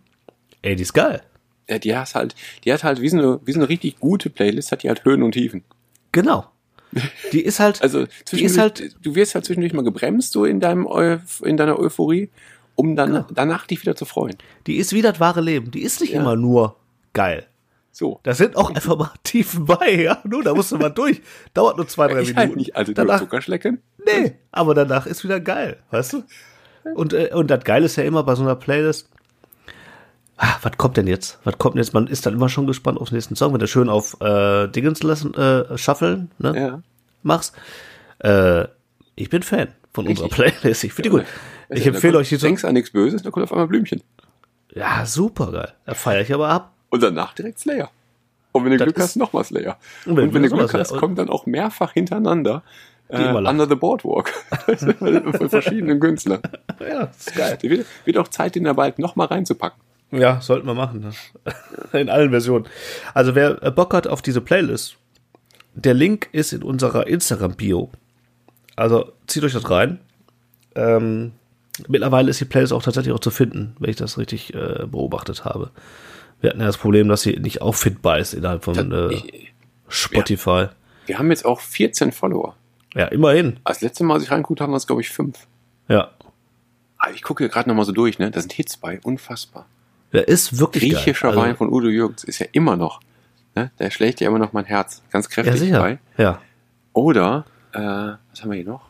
Ey, 0.63 0.77
die 0.77 0.83
ist 0.83 0.93
geil. 0.93 1.23
Ja, 1.69 1.79
die 1.79 1.97
hat 1.97 2.15
halt, 2.15 2.35
die 2.65 2.73
hat 2.73 2.85
halt 2.85 3.01
wie 3.01 3.09
so 3.09 3.19
eine, 3.19 3.41
wie 3.45 3.53
so 3.53 3.59
eine 3.61 3.69
richtig 3.69 3.99
gute 3.99 4.31
Playlist, 4.31 4.71
hat 4.73 4.83
die 4.83 4.89
halt 4.89 5.05
Höhen 5.05 5.23
und 5.23 5.33
Tiefen. 5.33 5.65
Genau. 6.13 6.47
Die 7.33 7.41
ist 7.43 7.59
halt, 7.59 7.83
Also 7.83 8.07
die 8.33 8.45
ist 8.45 8.59
halt, 8.59 8.95
du 9.03 9.17
wirst 9.17 9.35
halt 9.35 9.45
zwischendurch 9.45 9.73
mal 9.73 9.83
gebremst, 9.83 10.33
so 10.33 10.45
in 10.45 10.61
deinem 10.61 10.87
Eu 10.87 11.19
in 11.43 11.57
deiner 11.57 11.79
Euphorie, 11.79 12.31
um 12.77 12.95
dann 12.95 13.11
Genau. 13.13 13.27
danach 13.35 13.67
dich 13.67 13.83
wieder 13.83 13.97
zu 13.97 14.05
freuen. 14.05 14.37
die 14.69 14.77
ist 14.77 14.93
wie 14.93 15.03
das 15.03 15.19
wahre 15.19 15.41
Leben. 15.41 15.73
Die 15.73 15.83
ist 15.83 16.01
nicht 16.01 16.13
Ja. 16.13 16.21
immer 16.21 16.37
nur 16.37 16.77
geil. 17.13 17.47
So. 17.91 18.21
Da 18.23 18.35
sind 18.35 18.57
auch 18.57 18.71
einfach 18.71 18.97
mal 18.97 19.11
Tiefen 19.25 19.65
bei, 19.65 20.03
ja. 20.03 20.23
Nur, 20.25 20.45
da 20.45 20.55
musst 20.55 20.71
du 20.71 20.77
mal 20.79 20.91
durch. 20.91 21.21
Dauert 21.55 21.77
nur 21.77 21.89
zwei, 21.89 22.07
drei 22.07 22.21
Ich 22.23 22.29
Minuten. 22.29 22.39
halt 22.39 22.57
nicht, 22.57 22.77
also 22.77 22.93
danach, 22.93 23.19
Zuckerschlecken. 23.21 23.83
nee, 24.07 24.37
aber 24.53 24.75
danach 24.75 25.07
ist 25.07 25.25
wieder 25.25 25.41
geil, 25.41 25.79
weißt 25.91 26.13
du? 26.15 26.23
Und, 26.95 27.13
äh, 27.15 27.31
und 27.35 27.51
das 27.51 27.65
Geile 27.65 27.87
ist 27.87 27.97
ja 27.97 28.05
immer 28.05 28.23
bei 28.23 28.37
so 28.37 28.43
einer 28.43 28.55
Playlist, 28.55 29.11
ah, 30.37 30.57
was 30.63 30.77
kommt 30.77 30.97
denn 30.97 31.07
jetzt? 31.07 31.39
Was 31.45 31.59
kommt 31.59 31.75
denn 31.75 31.83
jetzt? 31.83 31.95
Man 31.95 32.07
ist 32.07 32.27
dann 32.27 32.35
immer 32.35 32.49
schon 32.49 32.67
gespannt 32.67 33.01
auf 33.01 33.09
den 33.09 33.17
nächsten 33.17 33.37
Song, 33.37 33.53
wenn 33.53 33.61
du 33.61 33.69
schön 33.69 33.89
auf 33.89 34.21
äh, 34.21 34.69
Dingens 34.69 35.03
lassen, 35.03 35.35
äh, 35.35 35.77
Shufflen, 35.77 36.31
ne? 36.39 36.55
Ja. 36.57 36.83
machst. 37.23 37.55
Äh, 38.19 38.65
ich 39.15 39.31
bin 39.31 39.43
Fan 39.43 39.69
von 39.93 40.07
unserer 40.07 40.29
Playlist. 40.29 40.85
Ich 40.85 40.93
finde 40.93 41.11
die 41.11 41.17
gut. 41.17 41.25
Ich 41.69 41.87
empfehle 41.87 42.19
euch 42.19 42.29
die 42.29 42.37
Du 42.37 42.43
denkst 42.43 42.65
an 42.65 42.75
nichts 42.75 42.91
Böses, 42.91 43.23
da 43.23 43.31
kommt 43.31 43.45
auf 43.45 43.53
einmal 43.53 43.67
Blümchen. 43.67 44.03
Ja, 44.75 45.07
super 45.07 45.51
geil. 45.53 45.73
Da 45.85 45.95
feiere 45.95 46.21
ich 46.21 46.33
aber 46.33 46.49
ab. 46.49 46.73
Und 46.91 47.03
danach 47.03 47.35
direkt 47.35 47.59
Slayer. 47.59 47.91
Und 48.53 48.65
wenn 48.65 48.73
du 48.73 48.79
Das 48.79 48.87
Glück 48.87 48.99
hast, 49.01 49.17
nochmal 49.17 49.45
Slayer. 49.45 49.79
Und 50.05 50.13
Und 50.13 50.17
wenn 50.19 50.35
wenn, 50.35 50.43
du 50.43 50.51
Glück 50.51 50.75
hast, 50.75 50.97
kommt 50.97 51.19
dann 51.19 51.29
auch 51.29 51.47
mehrfach 51.47 51.93
hintereinander 51.93 52.63
äh. 53.09 53.29
Under 53.29 53.69
the 53.69 53.75
Boardwalk. 53.75 54.31
Von 55.37 55.49
verschiedenen 55.49 56.01
Künstlern. 56.01 56.41
Ja, 56.81 57.05
ist 57.05 57.35
geil. 57.35 57.59
Wird, 57.63 57.87
wird 58.05 58.19
auch 58.19 58.29
Zeit, 58.29 58.55
den 58.55 58.65
da 58.65 58.73
bald 58.73 58.99
nochmal 58.99 59.29
reinzupacken. 59.29 59.81
Ja, 60.11 60.41
sollten 60.41 60.67
wir 60.67 60.75
machen. 60.75 61.01
Ne? 61.01 61.13
In 62.01 62.09
allen 62.09 62.31
Versionen. 62.31 62.67
Also 63.15 63.35
wer 63.35 63.63
äh, 63.63 63.71
Bock 63.71 63.95
hat 63.95 64.07
auf 64.07 64.23
diese 64.23 64.41
Playlist, 64.41 64.97
der 65.75 65.95
Link 65.95 66.29
ist 66.33 66.53
in 66.53 66.63
unserer 66.63 67.07
Instagram-Bio. 67.07 67.91
Also 68.77 69.13
zieht 69.27 69.45
euch 69.45 69.53
das 69.53 69.69
rein. 69.69 70.01
Ähm, 70.75 71.33
mittlerweile 71.87 72.31
ist 72.31 72.41
die 72.41 72.47
Playlist 72.47 72.73
auch 72.73 72.83
tatsächlich 72.83 73.13
auch 73.13 73.21
zu 73.21 73.31
finden, 73.31 73.77
wenn 73.79 73.91
ich 73.91 73.97
das 73.97 74.17
richtig 74.17 74.55
äh, 74.55 74.87
beobachtet 74.87 75.45
habe. 75.45 75.71
Wir 76.41 76.51
hatten 76.51 76.61
ja 76.61 76.67
das 76.67 76.79
Problem, 76.79 77.09
dass 77.09 77.23
sie 77.23 77.37
nicht 77.37 77.61
auffindbar 77.61 78.19
ist 78.19 78.33
innerhalb 78.33 78.65
von 78.65 78.93
äh, 78.93 79.23
Spotify. 79.89 80.69
wir 81.07 81.19
haben 81.19 81.31
jetzt 81.31 81.45
auch 81.45 81.61
14 81.61 82.13
Follower. 82.13 82.57
Ja, 82.95 83.07
immerhin. 83.07 83.59
Als 83.65 83.83
letzte 83.83 84.05
Mal, 84.05 84.15
als 84.15 84.23
ich 84.23 84.31
reingeguckt 84.31 84.61
habe, 84.61 84.73
waren 84.73 84.79
es, 84.79 84.87
glaube 84.87 85.03
ich, 85.03 85.11
fünf. 85.11 85.47
Ja. 85.89 86.11
Aber 86.99 87.13
ich 87.13 87.23
gucke 87.23 87.49
gerade 87.49 87.69
nochmal 87.69 87.85
so 87.85 87.93
durch, 87.93 88.19
ne? 88.19 88.31
Da 88.31 88.41
sind 88.41 88.55
Hits 88.55 88.79
bei, 88.79 88.99
unfassbar. 89.03 89.67
Der 90.13 90.29
ist 90.29 90.59
wirklich 90.59 90.93
Griechischer 90.93 91.29
geil. 91.29 91.37
Wein 91.37 91.45
also, 91.47 91.59
von 91.59 91.73
Udo 91.73 91.89
Jürgens 91.89 92.25
ist 92.25 92.39
ja 92.39 92.47
immer 92.53 92.77
noch, 92.77 93.01
ne? 93.55 93.71
der 93.79 93.91
schlägt 93.91 94.21
ja 94.21 94.29
immer 94.29 94.39
noch 94.39 94.53
mein 94.53 94.65
Herz 94.65 95.03
ganz 95.11 95.29
kräftig 95.29 95.55
ja, 95.55 95.59
sicher. 95.59 95.81
bei. 95.81 95.99
Ja. 96.17 96.41
Oder, 96.93 97.45
äh, 97.73 97.79
was 97.81 98.43
haben 98.43 98.51
wir 98.51 98.57
hier 98.57 98.65
noch? 98.65 98.89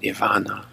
Nirvana, 0.00 0.64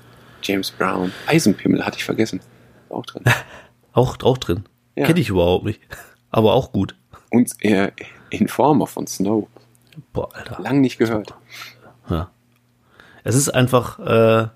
James 0.44 0.72
Brown, 0.72 1.12
Eisenpimmel 1.26 1.86
hatte 1.86 1.98
ich 1.98 2.04
vergessen. 2.04 2.42
Auch 2.90 3.06
drin. 3.06 3.24
auch, 3.94 4.18
auch 4.24 4.38
drin. 4.38 4.66
Ja. 4.96 5.06
Kenne 5.06 5.22
ich 5.22 5.30
überhaupt 5.30 5.66
nicht. 5.66 5.82
Aber 6.32 6.54
auch 6.54 6.72
gut. 6.72 6.96
Und 7.30 7.52
äh, 7.64 7.92
Informer 8.30 8.88
von 8.88 9.08
Snow. 9.08 9.48
Boah, 10.14 10.30
Alter. 10.36 10.62
Lang 10.62 10.82
nicht 10.82 10.98
gehört. 10.98 11.34
Ja. 12.10 12.30
Es 13.24 13.36
ist 13.36 13.50
einfach, 13.50 14.00
äh, 14.00 14.48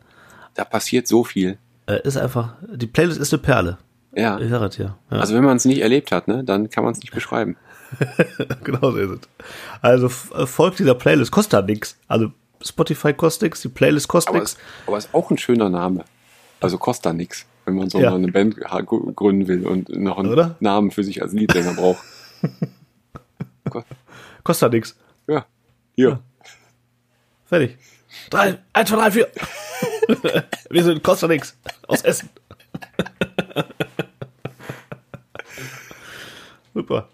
da 0.55 0.65
passiert 0.65 1.07
so 1.07 1.23
viel. 1.23 1.57
äh, 1.87 2.01
ist 2.03 2.17
einfach, 2.17 2.55
die 2.67 2.87
Playlist 2.87 3.19
ist 3.19 3.31
eine 3.33 3.41
Perle. 3.43 3.77
Ja. 4.15 4.39
Ich 4.39 4.49
sage 4.49 4.65
es. 4.65 4.77
Ja. 4.77 4.97
Also 5.09 5.35
wenn 5.35 5.43
man 5.43 5.57
es 5.57 5.65
nicht 5.65 5.81
erlebt 5.81 6.11
hat, 6.11 6.27
ne, 6.27 6.43
dann 6.43 6.69
kann 6.69 6.83
man 6.83 6.93
es 6.93 6.99
nicht 7.01 7.13
beschreiben. 7.13 7.57
genau 8.63 8.91
so 8.91 8.97
ist 8.97 9.09
es. 9.11 9.45
Also 9.81 10.07
äh, 10.35 10.45
folgt 10.47 10.79
dieser 10.79 10.95
Playlist, 10.95 11.31
kostet 11.31 11.53
da 11.53 11.61
nix. 11.61 11.97
Also 12.07 12.31
Spotify 12.63 13.13
kostet 13.13 13.43
nix, 13.43 13.61
die 13.61 13.69
Playlist 13.69 14.07
kostet 14.07 14.35
es 14.41 14.57
aber 14.87 14.97
es 14.97 15.05
ist 15.05 15.13
auch 15.13 15.29
ein 15.29 15.37
schöner 15.37 15.69
Name. 15.69 16.03
Also 16.61 16.77
kostet 16.79 17.05
da 17.07 17.13
nichts, 17.13 17.45
wenn 17.65 17.75
man 17.75 17.89
so 17.89 17.99
Ja. 17.99 18.15
eine 18.15 18.31
Band 18.31 18.55
gründen 18.57 19.47
will 19.47 19.67
und 19.67 19.89
noch 19.89 20.17
einen 20.17 20.29
Oder? 20.31 20.55
Namen 20.61 20.89
für 20.91 21.03
sich 21.03 21.21
als 21.21 21.33
Liedsänger 21.33 21.73
braucht. 21.75 22.01
Kostet 24.43 24.67
da 24.71 24.75
nix. 24.75 24.95
Ja. 25.27 25.45
Hier. 25.95 26.19
Fertig. 27.45 27.77
Drei, 28.29 28.57
eins, 28.73 28.89
zwei, 28.89 28.95
drei, 28.97 29.11
vier. 29.11 29.27
Wir 30.69 30.83
sind 30.83 31.03
kostet 31.03 31.29
nix. 31.29 31.57
Aus 31.87 32.01
Essen. 32.01 32.29
Super. 36.73 37.09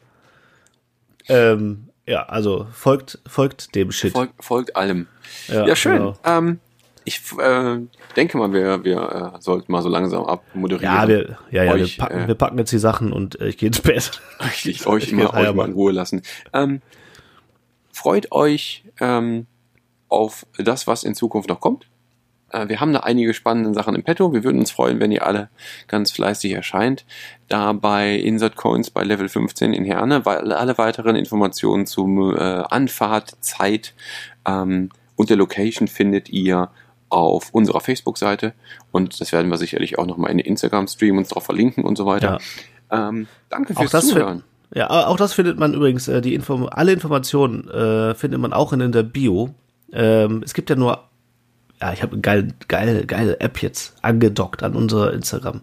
Ähm, 1.28 1.90
ja, 2.08 2.24
also 2.24 2.68
folgt, 2.74 3.20
folgt 3.28 3.76
dem 3.76 3.92
Shit. 3.92 4.14
Folgt, 4.14 4.44
folgt 4.44 4.76
allem. 4.76 5.08
Ja, 5.48 5.68
Ja, 5.68 5.76
schön. 5.76 5.98
genau. 5.98 6.18
Ähm, 6.26 6.60
ich 7.06 7.22
äh, 7.40 7.80
denke 8.16 8.38
mal, 8.38 8.52
wir, 8.54 8.84
wir 8.84 9.34
äh, 9.36 9.42
sollten 9.42 9.72
mal 9.72 9.82
so 9.82 9.90
langsam 9.90 10.24
abmoderieren. 10.26 10.94
Ja, 10.94 11.08
wir, 11.08 11.38
ja, 11.52 11.64
ja, 11.64 11.74
Euch, 11.74 11.98
wir, 11.98 12.04
packen, 12.04 12.20
äh, 12.20 12.28
wir 12.28 12.36
packen 12.36 12.58
jetzt 12.58 12.72
die 12.72 12.80
Sachen 12.80 13.14
und 13.14 13.40
äh, 13.40 13.48
ich 13.48 13.58
gehe 13.58 13.68
ins 13.68 13.82
Bett. 13.82 14.22
Richtig, 14.40 14.86
euch 14.88 15.06
Ich 15.06 15.12
immer 15.14 15.34
euch 15.34 15.54
mal 15.54 15.68
in 15.68 15.74
Ruhe 15.74 15.92
lassen. 15.92 16.22
Ähm, 16.54 16.82
freut 17.92 18.32
euch 18.32 18.84
ähm, 19.00 19.48
auf 20.10 20.46
das, 20.58 20.88
was 20.88 21.04
in 21.04 21.16
Zukunft 21.16 21.50
noch 21.50 21.60
kommt. 21.60 21.88
Äh, 22.52 22.70
wir 22.70 22.80
haben 22.80 22.94
da 22.94 23.02
einige 23.02 23.34
spannende 23.34 23.74
Sachen 23.74 23.96
im 23.96 24.04
Petto. 24.04 24.34
Wir 24.34 24.44
würden 24.44 24.60
uns 24.60 24.72
freuen, 24.72 25.00
wenn 25.00 25.12
ihr 25.12 25.26
alle 25.26 25.50
ganz 25.88 26.12
fleißig 26.12 26.52
erscheint. 26.54 27.06
Da 27.48 27.74
bei 27.74 28.16
Insert 28.16 28.56
Coins 28.56 28.90
bei 28.90 29.04
Level 29.04 29.30
15 29.30 29.74
in 29.74 29.86
Herne, 29.86 30.26
weil 30.26 30.52
alle 30.54 30.78
weiteren 30.78 31.16
Informationen 31.16 31.86
zum 31.86 32.36
äh, 32.36 32.40
Anfahrt, 32.40 33.36
Zeit 33.42 33.94
ähm, 34.48 34.90
und 35.16 35.30
der 35.30 35.38
Location 35.38 35.88
findet 35.88 36.30
ihr 36.30 36.70
auf 37.10 37.50
unserer 37.54 37.82
Facebook-Seite 37.82 38.54
und 38.92 39.20
das 39.20 39.34
werden 39.34 39.52
wir 39.52 39.58
sicherlich 39.58 40.00
auch 40.00 40.06
nochmal 40.06 40.32
in 40.32 40.38
den 40.38 40.46
Instagram-Stream 40.48 41.18
uns 41.18 41.28
drauf 41.30 41.44
verlinken 41.44 41.84
und 41.84 41.98
so 41.98 42.06
weiter. 42.06 42.40
Ähm, 42.90 43.28
danke 43.50 43.74
fürs 43.76 43.92
das, 43.92 44.08
Zuhören. 44.08 44.40
fin- 44.40 44.80
ja, 44.80 44.90
auch 45.08 45.18
das 45.18 45.34
findet 45.34 45.60
man 45.60 45.74
übrigens, 45.74 46.08
äh, 46.08 46.22
die 46.22 46.34
Inform 46.34 46.68
alle 46.72 46.94
Informationen 46.94 47.68
äh, 47.70 48.16
findet 48.16 48.40
man 48.40 48.54
auch 48.54 48.72
in, 48.72 48.80
in 48.80 48.94
der 48.94 49.04
Bio. 49.04 49.50
Ähm, 49.92 50.42
es 50.46 50.54
gibt 50.54 50.70
ja 50.70 50.78
nur, 50.78 51.04
ja, 51.82 51.92
ich 51.94 52.04
habe 52.04 52.14
eine 52.14 52.22
geile, 52.22 52.48
geile, 52.68 53.06
geile 53.06 53.40
App 53.40 53.62
jetzt 53.62 53.96
angedockt 54.02 54.64
an 54.64 54.76
unser 54.76 55.14
Instagram. 55.14 55.62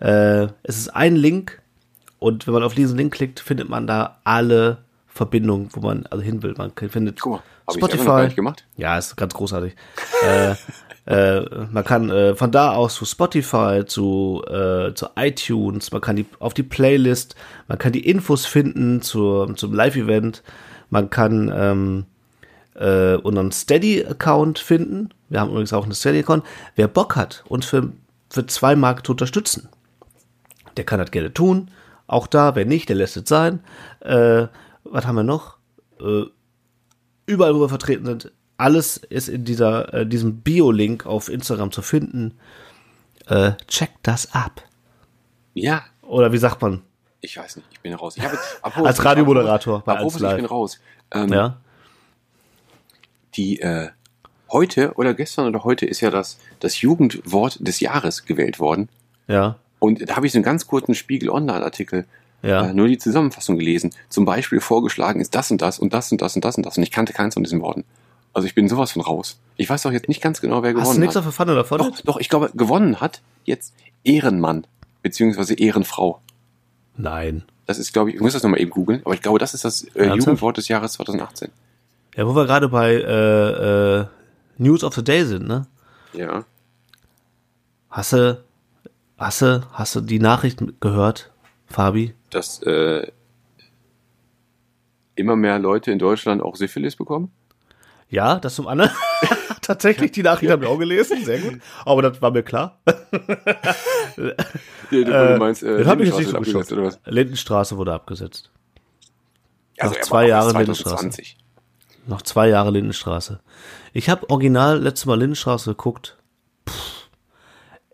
Äh, 0.00 0.48
es 0.64 0.76
ist 0.76 0.88
ein 0.88 1.14
Link 1.16 1.62
und 2.18 2.46
wenn 2.46 2.54
man 2.54 2.64
auf 2.64 2.74
diesen 2.74 2.98
Link 2.98 3.14
klickt, 3.14 3.40
findet 3.40 3.68
man 3.68 3.86
da 3.86 4.18
alle 4.24 4.78
Verbindungen, 5.06 5.68
wo 5.72 5.80
man 5.80 6.04
also 6.06 6.22
hin 6.22 6.42
will. 6.42 6.54
Man 6.58 6.72
findet 6.72 7.20
Guck 7.20 7.32
mal, 7.34 7.42
gemacht. 8.28 8.66
ja, 8.76 8.98
ist 8.98 9.16
ganz 9.16 9.34
großartig. 9.34 9.74
äh, 10.26 10.54
äh, 11.06 11.66
man 11.70 11.84
kann 11.84 12.10
äh, 12.10 12.34
von 12.34 12.50
da 12.50 12.72
aus 12.72 12.96
zu 12.96 13.04
Spotify, 13.04 13.84
zu, 13.86 14.42
äh, 14.48 14.92
zu 14.94 15.06
iTunes, 15.16 15.92
man 15.92 16.00
kann 16.00 16.16
die 16.16 16.26
auf 16.40 16.54
die 16.54 16.64
Playlist, 16.64 17.36
man 17.68 17.78
kann 17.78 17.92
die 17.92 18.06
Infos 18.06 18.46
finden 18.46 19.00
zur, 19.00 19.54
zum 19.56 19.72
Live-Event, 19.72 20.42
man 20.90 21.08
kann 21.08 21.52
ähm, 21.54 22.06
äh, 22.78 23.16
unseren 23.16 23.52
Steady-Account 23.52 24.58
finden. 24.58 25.10
Wir 25.28 25.40
haben 25.40 25.50
übrigens 25.50 25.72
auch 25.72 25.84
einen 25.84 25.94
Steady-Account. 25.94 26.44
Wer 26.74 26.88
Bock 26.88 27.16
hat, 27.16 27.44
uns 27.48 27.66
für, 27.66 27.92
für 28.30 28.46
zwei 28.46 28.76
Mark 28.76 29.04
zu 29.06 29.12
unterstützen, 29.12 29.68
der 30.76 30.84
kann 30.84 30.98
das 31.00 31.10
gerne 31.10 31.32
tun. 31.32 31.70
Auch 32.06 32.26
da, 32.26 32.54
wer 32.54 32.64
nicht, 32.64 32.88
der 32.88 32.96
lässt 32.96 33.16
es 33.16 33.28
sein. 33.28 33.60
Äh, 34.00 34.46
was 34.84 35.06
haben 35.06 35.16
wir 35.16 35.24
noch? 35.24 35.56
Äh, 36.00 36.24
überall, 37.26 37.54
wo 37.54 37.60
wir 37.60 37.68
vertreten 37.68 38.06
sind. 38.06 38.32
Alles 38.58 38.96
ist 38.96 39.28
in 39.28 39.44
dieser, 39.44 39.92
äh, 39.92 40.06
diesem 40.06 40.40
Bio-Link 40.40 41.04
auf 41.06 41.28
Instagram 41.28 41.72
zu 41.72 41.82
finden. 41.82 42.38
Äh, 43.26 43.52
check 43.66 43.90
das 44.02 44.32
ab. 44.32 44.62
Ja, 45.54 45.82
Oder 46.02 46.32
wie 46.32 46.38
sagt 46.38 46.62
man? 46.62 46.82
ich 47.20 47.36
weiß 47.36 47.56
nicht, 47.56 47.68
ich 47.72 47.80
bin 47.80 47.92
raus. 47.94 48.16
Ich 48.16 48.22
habe, 48.22 48.38
Als 48.86 49.04
Radiomoderator 49.04 49.82
bei 49.84 49.94
apropos, 49.94 50.20
ich 50.20 50.36
bin 50.36 50.44
raus. 50.44 50.80
Ähm, 51.10 51.32
Ja? 51.32 51.56
Die 53.36 53.60
äh, 53.60 53.88
heute 54.50 54.92
oder 54.94 55.14
gestern 55.14 55.46
oder 55.46 55.64
heute 55.64 55.86
ist 55.86 56.00
ja 56.00 56.10
das, 56.10 56.38
das 56.60 56.80
Jugendwort 56.80 57.58
des 57.60 57.80
Jahres 57.80 58.24
gewählt 58.24 58.58
worden. 58.58 58.88
Ja. 59.28 59.56
Und 59.78 60.08
da 60.08 60.16
habe 60.16 60.26
ich 60.26 60.32
so 60.32 60.38
einen 60.38 60.44
ganz 60.44 60.66
kurzen 60.66 60.94
Spiegel 60.94 61.28
Online-Artikel, 61.30 62.06
Ja. 62.42 62.66
äh, 62.68 62.72
nur 62.74 62.88
die 62.88 62.98
Zusammenfassung 62.98 63.58
gelesen. 63.58 63.90
Zum 64.08 64.24
Beispiel 64.24 64.60
vorgeschlagen 64.60 65.20
ist 65.20 65.34
das 65.34 65.50
und 65.50 65.60
das 65.62 65.78
und 65.78 65.92
das 65.92 66.10
und 66.12 66.20
das 66.20 66.34
und 66.36 66.44
das 66.44 66.56
und 66.56 66.64
das. 66.66 66.76
Und 66.76 66.82
ich 66.82 66.90
kannte 66.90 67.12
keins 67.12 67.34
von 67.34 67.42
diesen 67.42 67.60
Worten. 67.60 67.84
Also 68.32 68.46
ich 68.46 68.54
bin 68.54 68.68
sowas 68.68 68.92
von 68.92 69.02
raus. 69.02 69.38
Ich 69.56 69.68
weiß 69.68 69.84
auch 69.86 69.92
jetzt 69.92 70.08
nicht 70.08 70.22
ganz 70.22 70.40
genau, 70.40 70.62
wer 70.62 70.70
Hast 70.70 70.76
du 70.76 70.80
gewonnen 70.82 71.00
nichts 71.00 71.16
hat. 71.16 71.20
auf 71.20 71.24
der 71.26 71.32
Pfanne 71.32 71.54
davon? 71.54 71.78
Doch, 71.78 72.00
doch, 72.02 72.16
ich 72.18 72.28
glaube, 72.28 72.50
gewonnen 72.54 73.00
hat 73.00 73.20
jetzt 73.44 73.74
Ehrenmann, 74.04 74.66
beziehungsweise 75.02 75.54
Ehrenfrau. 75.54 76.20
Nein. 76.96 77.44
Das 77.66 77.78
ist, 77.78 77.92
glaube 77.92 78.10
ich, 78.10 78.16
ich 78.16 78.22
muss 78.22 78.32
das 78.34 78.42
nochmal 78.42 78.60
eben 78.60 78.70
googeln, 78.70 79.00
aber 79.04 79.14
ich 79.14 79.22
glaube, 79.22 79.38
das 79.38 79.54
ist 79.54 79.64
das 79.64 79.84
äh? 79.94 80.06
Jugendwort 80.14 80.56
des 80.56 80.68
Jahres 80.68 80.92
2018. 80.92 81.50
Ja, 82.16 82.26
wo 82.26 82.34
wir 82.34 82.46
gerade 82.46 82.68
bei 82.68 82.94
äh, 82.94 84.00
äh, 84.00 84.06
News 84.56 84.82
of 84.82 84.94
the 84.94 85.04
Day 85.04 85.24
sind, 85.24 85.46
ne? 85.46 85.66
Ja. 86.14 86.44
Hast 87.90 88.14
du, 88.14 88.42
hast 89.18 89.42
du, 89.42 89.62
hast 89.72 89.94
du 89.96 90.00
die 90.00 90.18
Nachricht 90.18 90.62
gehört, 90.80 91.30
Fabi? 91.66 92.14
Dass 92.30 92.62
äh, 92.62 93.06
immer 95.14 95.36
mehr 95.36 95.58
Leute 95.58 95.92
in 95.92 95.98
Deutschland 95.98 96.42
auch 96.42 96.56
Syphilis 96.56 96.96
bekommen? 96.96 97.30
Ja, 98.08 98.38
das 98.38 98.54
zum 98.54 98.66
anderen. 98.66 98.92
Tatsächlich, 99.62 100.12
die 100.12 100.22
Nachricht 100.22 100.50
haben 100.50 100.62
wir 100.62 100.70
auch 100.70 100.78
gelesen, 100.78 101.22
sehr 101.24 101.40
gut. 101.40 101.60
Aber 101.84 102.00
das 102.00 102.22
war 102.22 102.30
mir 102.30 102.42
klar. 102.42 102.80
Ja, 104.90 105.32
du 105.32 105.38
meinst, 105.38 105.62
äh, 105.62 105.78
das 105.78 105.86
habe 105.88 106.02
ich 106.04 106.08
jetzt 106.08 106.18
Lindenstraße 106.18 106.38
nicht 106.40 106.52
so 106.52 106.60
geschockt. 106.60 106.72
oder 106.72 106.82
was? 106.84 107.00
Lindenstraße 107.04 107.76
wurde 107.76 107.92
abgesetzt. 107.92 108.50
Also 109.78 109.94
Nach 109.94 110.00
zwei 110.02 110.28
Jahren 110.28 110.56
Lindenstraße. 110.56 111.10
2020. 111.10 111.36
Noch 112.06 112.22
zwei 112.22 112.48
Jahre 112.48 112.70
Lindenstraße. 112.70 113.40
Ich 113.92 114.08
habe 114.08 114.28
original 114.30 114.80
letztes 114.80 115.06
Mal 115.06 115.18
Lindenstraße 115.18 115.70
geguckt. 115.70 116.16
Puh, 116.64 116.72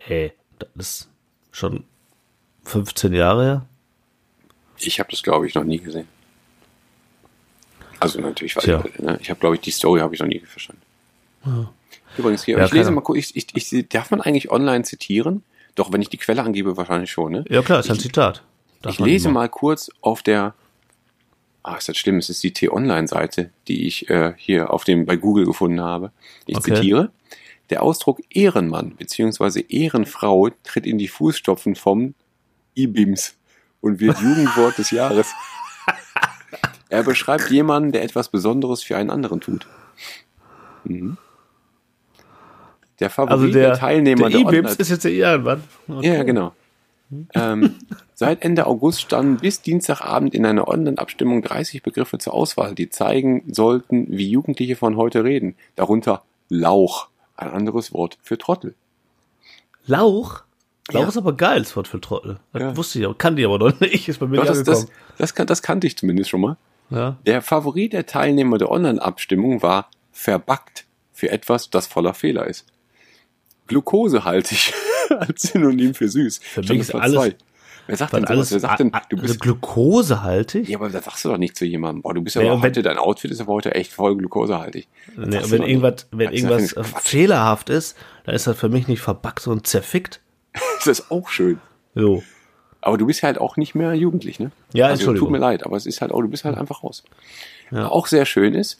ey, 0.07 0.33
das 0.59 0.67
ist 0.75 1.09
schon 1.51 1.83
15 2.65 3.13
Jahre 3.13 3.43
her. 3.43 3.65
Ich 4.77 4.99
habe 4.99 5.09
das, 5.09 5.23
glaube 5.23 5.47
ich, 5.47 5.55
noch 5.55 5.63
nie 5.63 5.79
gesehen. 5.79 6.07
Also 7.99 8.19
natürlich, 8.19 8.55
weiß 8.55 8.63
Tja. 8.65 8.83
ich, 8.85 8.99
ne? 8.99 9.17
ich 9.21 9.29
habe, 9.29 9.39
glaube 9.39 9.55
ich, 9.55 9.61
die 9.61 9.71
Story 9.71 10.01
habe 10.01 10.13
ich 10.13 10.19
noch 10.19 10.27
nie 10.27 10.39
verstanden. 10.39 10.81
Übrigens 12.17 12.43
hier, 12.43 12.57
Ja, 12.57 12.65
ich 12.65 12.71
lese 12.73 12.91
mal 12.91 13.01
kurz, 13.01 13.31
ich, 13.33 13.35
ich, 13.55 13.73
ich, 13.73 13.89
darf 13.89 14.11
man 14.11 14.21
eigentlich 14.21 14.51
online 14.51 14.83
zitieren? 14.83 15.43
Doch, 15.75 15.91
wenn 15.91 16.01
ich 16.01 16.09
die 16.09 16.17
Quelle 16.17 16.43
angebe, 16.43 16.77
wahrscheinlich 16.77 17.11
schon, 17.11 17.31
ne? 17.31 17.45
Ja 17.49 17.61
klar, 17.61 17.79
ist 17.79 17.89
ein 17.89 17.99
Zitat. 17.99 18.43
Darf 18.81 18.93
Ich 18.93 18.99
lese 18.99 19.29
immer. 19.29 19.41
mal 19.41 19.49
kurz 19.49 19.89
auf 20.01 20.21
der, 20.21 20.53
ah, 21.63 21.75
ist 21.77 21.89
das 21.89 21.97
schlimm, 21.97 22.17
es 22.17 22.29
ist 22.29 22.43
die 22.43 22.51
T-Online-Seite, 22.53 23.49
die 23.67 23.87
ich 23.87 24.09
äh, 24.09 24.33
hier 24.37 24.71
auf 24.71 24.83
dem, 24.83 25.05
bei 25.05 25.15
Google 25.15 25.45
gefunden 25.45 25.81
habe. 25.81 26.11
Ich 26.45 26.57
Okay. 26.57 26.75
zitiere. 26.75 27.11
Der 27.69 27.81
Ausdruck 27.81 28.19
Ehrenmann 28.29 28.91
bzw. 28.97 29.61
Ehrenfrau 29.69 30.49
tritt 30.63 30.85
in 30.85 30.97
die 30.97 31.07
Fußstapfen 31.07 31.75
vom 31.75 32.13
IBIMS 32.75 33.35
und 33.81 33.99
wird 33.99 34.19
Jugendwort 34.19 34.77
des 34.77 34.91
Jahres. 34.91 35.27
Er 36.89 37.01
beschreibt 37.01 37.49
jemanden, 37.49 37.91
der 37.91 38.03
etwas 38.03 38.29
Besonderes 38.29 38.83
für 38.83 38.95
einen 38.95 39.09
anderen 39.09 39.41
tut. 39.41 39.65
Mhm. 40.83 41.17
Der 42.99 43.09
Favorit 43.09 43.31
Also 43.31 43.47
der, 43.51 43.69
der 43.69 43.79
Teilnehmer 43.79 44.29
der 44.29 44.37
der 44.37 44.47
Online- 44.47 44.69
ist 44.69 44.89
jetzt 44.89 45.03
der 45.03 45.11
Ehrenmann. 45.11 45.63
Okay. 45.87 46.13
ja, 46.13 46.21
genau. 46.23 46.53
Ähm, 47.33 47.75
seit 48.13 48.43
Ende 48.43 48.65
August 48.67 49.01
standen 49.01 49.37
bis 49.37 49.61
Dienstagabend 49.61 50.33
in 50.33 50.45
einer 50.45 50.67
Online-Abstimmung 50.67 51.41
30 51.41 51.83
Begriffe 51.83 52.17
zur 52.17 52.33
Auswahl, 52.33 52.75
die 52.75 52.89
zeigen 52.89 53.43
sollten, 53.53 54.07
wie 54.09 54.29
Jugendliche 54.29 54.75
von 54.75 54.97
heute 54.97 55.23
reden. 55.23 55.55
Darunter 55.75 56.23
Lauch, 56.49 57.07
ein 57.35 57.49
anderes 57.51 57.93
Wort 57.93 58.17
für 58.21 58.37
Trottel. 58.37 58.75
Lauch? 59.85 60.43
Lauch 60.91 61.01
Ja. 61.01 61.07
ist 61.07 61.17
aber 61.17 61.33
geil, 61.35 61.59
das 61.59 61.75
Wort 61.75 61.87
für 61.87 61.99
Trottel. 62.01 62.39
Das 62.51 62.61
Ja. 62.61 62.77
wusste 62.77 62.99
ich 62.99 63.05
aber, 63.05 63.15
kannte 63.15 63.41
ich 63.41 63.47
aber 63.47 63.57
noch 63.59 63.79
nicht. 63.79 64.07
Ist 64.07 64.19
bei 64.19 64.27
mir 64.27 64.37
Doch, 64.37 64.45
das, 64.45 64.63
das, 64.63 64.87
das, 65.17 65.33
kan 65.35 65.47
das 65.47 65.61
kannte 65.61 65.87
ich 65.87 65.97
zumindest 65.97 66.29
schon 66.29 66.41
mal. 66.41 66.57
ja. 66.89 67.17
Der 67.25 67.41
Favorit 67.41 67.93
der 67.93 68.05
Teilnehmer 68.05 68.57
der 68.57 68.69
Online-Abstimmung 68.71 69.61
war 69.61 69.89
verbuggt 70.11 70.85
für 71.11 71.31
etwas, 71.31 71.69
das 71.69 71.87
voller 71.87 72.13
Fehler 72.13 72.45
ist. 72.47 72.65
Glukosehaltig 73.73 74.73
als 75.09 75.41
Synonym 75.43 75.93
für 75.93 76.07
süß. 76.07 76.39
Für 76.43 76.61
mich 76.61 76.79
ist 76.79 76.95
alles- 76.95 77.35
Wer 77.85 77.97
sagt 77.97 78.13
denn 78.13 78.23
alles 78.23 78.49
Wer 78.53 78.61
sagt 78.61 78.79
denn, 78.79 78.91
du 79.09 79.17
bist, 79.17 79.41
glukosehaltig? 79.41 80.69
ja, 80.69 80.77
aber 80.77 80.89
das 80.89 81.03
sagst 81.03 81.25
du 81.25 81.29
doch 81.29 81.37
nicht 81.37 81.57
zu 81.57 81.65
jemandem. 81.65 82.01
Boah, 82.01 82.13
du 82.13 82.21
bist 82.21 82.37
Nee, 82.37 82.43
aber 82.45 82.53
und 82.55 82.61
heute, 82.61 82.81
dein 82.81 82.97
Outfit 82.97 83.29
ist 83.29 83.41
aber 83.41 83.51
heute 83.51 83.75
echt 83.75 83.91
voll 83.91 84.15
glukosehaltig. 84.15 84.87
Nee, 85.17 85.39
wenn 85.47 85.63
irgendwas, 85.63 86.07
wenn 86.11 86.31
irgendwas 86.31 86.71
äh, 86.73 86.83
fehlerhaft 86.83 87.69
ist, 87.69 87.97
dann 88.25 88.35
ist 88.35 88.47
das 88.47 88.57
für 88.57 88.69
mich 88.69 88.87
nicht 88.87 89.01
verbackt, 89.01 89.41
sondern 89.41 89.65
zerfickt. 89.65 90.21
Das 90.77 90.87
ist 90.99 91.11
auch 91.11 91.27
schön. 91.29 91.59
So. 91.95 92.23
Aber 92.79 92.97
du 92.97 93.05
bist 93.05 93.21
ja 93.21 93.27
halt 93.27 93.37
auch 93.37 93.57
nicht 93.57 93.75
mehr 93.75 93.93
jugendlich, 93.93 94.39
ne? 94.39 94.51
Ja, 94.73 94.85
also, 94.87 94.99
Entschuldigung. 95.01 95.27
Tut 95.27 95.31
mir 95.33 95.39
leid, 95.39 95.65
aber 95.65 95.75
es 95.77 95.85
ist 95.85 95.99
halt 96.01 96.11
auch, 96.11 96.21
du 96.21 96.27
bist 96.29 96.43
halt 96.45 96.57
einfach 96.57 96.83
raus. 96.83 97.03
Auch 97.71 98.07
sehr 98.07 98.25
schön 98.25 98.53
ist, 98.53 98.79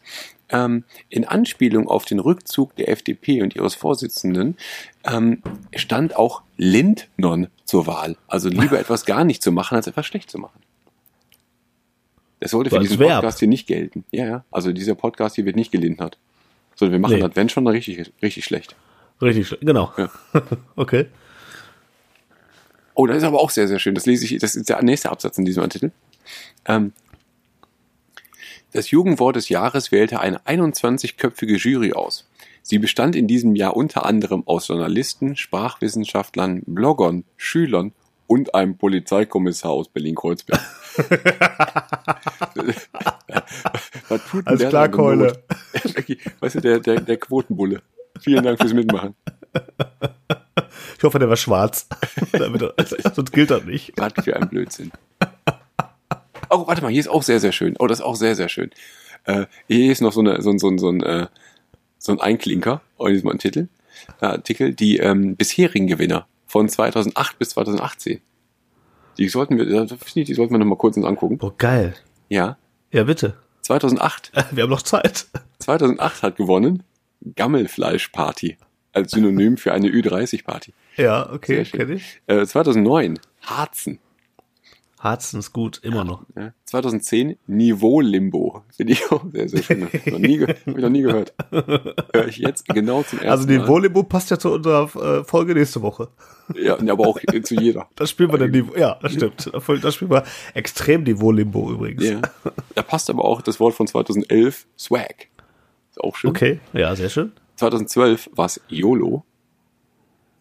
ähm, 0.54 0.86
in 1.10 1.26
Anspielung 1.26 1.90
auf 1.90 2.06
den 2.06 2.20
Rückzug 2.20 2.76
der 2.78 2.88
FDP 2.90 3.42
und 3.42 3.56
ihres 3.56 3.76
Vorsitzenden 3.76 4.56
ähm, 5.04 5.42
stand 5.76 6.16
auch 6.16 6.44
Lindnon 6.56 7.48
zur 7.66 7.88
Wahl. 7.88 8.16
Also 8.28 8.48
lieber 8.48 8.80
etwas 8.80 9.06
gar 9.06 9.26
nicht 9.26 9.44
zu 9.44 9.52
machen, 9.52 9.76
als 9.76 9.88
etwas 9.88 10.06
schlecht 10.06 10.30
zu 10.32 10.38
machen. 10.38 10.60
Das 12.40 12.52
sollte 12.52 12.70
So 12.70 12.76
für 12.78 12.82
diesen 12.84 13.00
Verb. 13.00 13.22
Podcast 13.22 13.40
hier 13.40 13.48
nicht 13.48 13.68
gelten. 13.68 14.06
Ja, 14.12 14.26
ja. 14.26 14.46
Also 14.52 14.72
dieser 14.74 14.96
Podcast 14.96 15.36
hier 15.36 15.46
wird 15.46 15.56
nicht 15.56 15.72
gelindert. 15.72 16.18
Sondern 16.76 16.94
wir 16.94 17.00
machen 17.00 17.16
Nee. 17.16 17.22
das, 17.22 17.36
wenn 17.36 17.50
schon, 17.50 17.68
richtig, 17.68 18.12
richtig 18.22 18.46
schlecht. 18.46 18.76
Richtig, 19.22 19.48
schlecht. 19.48 19.66
genau. 19.66 19.92
Ja. 19.98 20.10
okay. 20.76 21.06
Oh, 22.96 23.08
das 23.08 23.18
ist 23.18 23.24
aber 23.24 23.40
auch 23.40 23.50
sehr, 23.50 23.68
sehr 23.68 23.80
schön. 23.80 23.96
Das 23.96 24.06
lese 24.06 24.26
ich, 24.26 24.38
das 24.40 24.56
ist 24.56 24.70
der 24.70 24.82
nächste 24.84 25.10
Absatz 25.10 25.38
in 25.38 25.46
diesem 25.46 25.64
Artikel. 25.64 25.92
Ähm, 26.66 26.94
das 28.74 28.92
Jugendwort 28.92 29.36
des 29.36 29.50
Jahres 29.50 29.92
wählte 29.92 30.20
eine 30.20 30.40
21-köpfige 30.40 31.58
Jury 31.58 31.94
aus. 31.94 32.28
Sie 32.62 32.80
bestand 32.80 33.16
in 33.16 33.28
diesem 33.28 33.56
Jahr 33.56 33.76
unter 33.76 34.06
anderem 34.06 34.44
aus 34.48 34.68
Journalisten, 34.68 35.36
Sprachwissenschaftlern, 35.36 36.64
Bloggern, 36.66 37.26
Schülern 37.38 37.92
und 38.26 38.56
einem 38.56 38.78
Polizeikommissar 38.78 39.72
aus 39.72 39.90
Berlin-Kreuzberg. 39.90 40.62
Was 44.10 44.26
tut 44.30 44.48
Als 44.48 44.68
Klarkeule. 44.68 45.44
Weißt 46.40 46.56
du, 46.56 46.62
der, 46.62 46.80
der, 46.80 47.02
der 47.02 47.18
Quotenbulle. 47.18 47.82
Vielen 48.22 48.44
Dank 48.44 48.60
fürs 48.60 48.74
Mitmachen. 48.74 49.16
Ich 50.98 51.04
hoffe, 51.04 51.20
der 51.20 51.30
war 51.30 51.36
schwarz. 51.36 51.88
Sonst 53.14 53.34
gilt 53.34 53.52
das 53.52 53.66
nicht. 53.66 53.92
Was 53.98 54.14
für 54.24 54.36
ein 54.36 54.48
Blödsinn. 54.48 54.92
Oh, 56.50 56.68
warte 56.68 56.82
mal, 56.82 56.90
hier 56.92 57.00
ist 57.00 57.08
auch 57.08 57.24
sehr, 57.24 57.40
sehr 57.40 57.52
schön. 57.52 57.76
Oh, 57.80 57.88
das 57.88 58.00
ist 58.00 58.06
auch 58.06 58.16
sehr, 58.16 58.36
sehr 58.36 58.50
schön. 58.50 58.70
Äh, 59.26 59.46
hier 59.68 59.92
ist 59.92 60.02
noch 60.02 60.12
so, 60.14 60.20
eine, 60.20 60.42
so, 60.42 60.50
ein- 60.52 60.60
so, 60.60 60.70
ein- 60.70 60.78
so, 60.78 60.90
ein, 60.90 61.02
äh, 61.04 61.28
so 61.98 62.12
ein 62.12 62.20
Einklinker 62.20 62.82
in 63.08 63.14
diesem 63.14 63.30
Artikel, 63.30 63.70
äh, 64.22 64.26
Artikel 64.26 64.74
die 64.74 64.98
ähm, 64.98 65.36
bisherigen 65.36 65.88
Gewinner 65.88 66.28
von 66.46 66.68
2008 66.70 67.40
bis 67.40 67.50
2018. 67.52 68.22
Die 69.18 69.30
sollten 69.30 69.58
wir, 69.58 69.66
ich, 70.22 70.26
die 70.26 70.34
sollten 70.34 70.54
wir 70.54 70.58
noch 70.60 70.66
mal 70.66 70.76
kurz 70.78 70.98
uns 70.98 71.06
angucken. 71.06 71.38
Boah, 71.38 71.56
geil. 71.58 71.94
Ja, 72.30 72.58
Ja, 72.92 73.04
bitte. 73.04 73.36
2008. 73.62 74.32
Wir 74.52 74.64
haben 74.64 74.70
noch 74.70 74.82
Zeit. 74.82 75.28
2008 75.60 76.22
hat 76.24 76.36
gewonnen 76.36 76.84
Gammelfleischparty 77.36 78.58
als 78.92 79.12
Synonym 79.12 79.56
für 79.58 79.72
eine 79.74 79.88
Ü30-Party. 79.88 80.74
Ja, 80.98 81.32
okay, 81.32 81.56
Sehr 81.58 81.66
schön. 81.66 81.80
kenn 81.80 81.92
ich. 81.98 82.22
Äh, 82.28 82.46
2009 82.46 83.20
Harzen. 83.42 84.00
Harzen 85.04 85.40
ist 85.40 85.52
gut, 85.52 85.82
immer 85.84 86.06
noch. 86.06 86.24
Ja, 86.34 86.54
2010 86.64 87.38
Niveau-Limbo. 87.48 88.64
Finde 88.74 88.94
ich 88.94 89.12
auch 89.12 89.26
sehr, 89.34 89.50
sehr 89.50 89.62
schön. 89.62 89.84
Hab 89.84 89.94
ich 89.94 90.06
noch 90.06 90.18
nie, 90.20 90.40
hab 90.42 90.50
ich 90.66 90.78
noch 90.78 90.90
nie 90.90 91.02
gehört. 91.02 91.34
Höre 91.52 92.28
ich 92.30 92.38
jetzt 92.38 92.70
genau 92.70 93.04
zum 93.04 93.20
ersten 93.20 93.50
Also 93.50 93.60
Mal. 93.60 93.68
Volleyball 93.68 94.06
passt 94.06 94.32
ja 94.32 94.40
zu 94.40 94.54
unserer 94.54 94.84
äh, 95.20 95.24
Folge 95.26 95.56
nächste 95.56 95.82
Woche. 95.82 96.08
Ja, 96.56 96.78
aber 96.80 97.06
auch 97.06 97.20
zu 97.44 97.56
jeder. 97.56 97.90
Das 97.96 98.12
spielen 98.12 98.32
wir 98.32 98.38
dann 98.38 98.52
Niveau. 98.52 98.76
Ja, 98.78 98.98
das 99.02 99.12
stimmt. 99.14 99.52
Das 99.82 99.96
spielen 99.96 100.12
wir 100.12 100.24
extrem 100.54 101.04
Niveau 101.04 101.32
Limbo 101.32 101.70
übrigens. 101.70 102.06
Ja. 102.10 102.22
Da 102.74 102.82
passt 102.82 103.10
aber 103.10 103.26
auch 103.26 103.42
das 103.42 103.60
Wort 103.60 103.74
von 103.74 103.88
2011, 103.88 104.68
Swag. 104.80 105.28
Ist 105.90 106.02
auch 106.02 106.16
schön. 106.16 106.30
Okay, 106.30 106.62
ja, 106.72 106.96
sehr 106.96 107.10
schön. 107.10 107.34
2012 107.58 108.30
war 108.34 108.46
es 108.46 108.62
YOLO. 108.70 109.26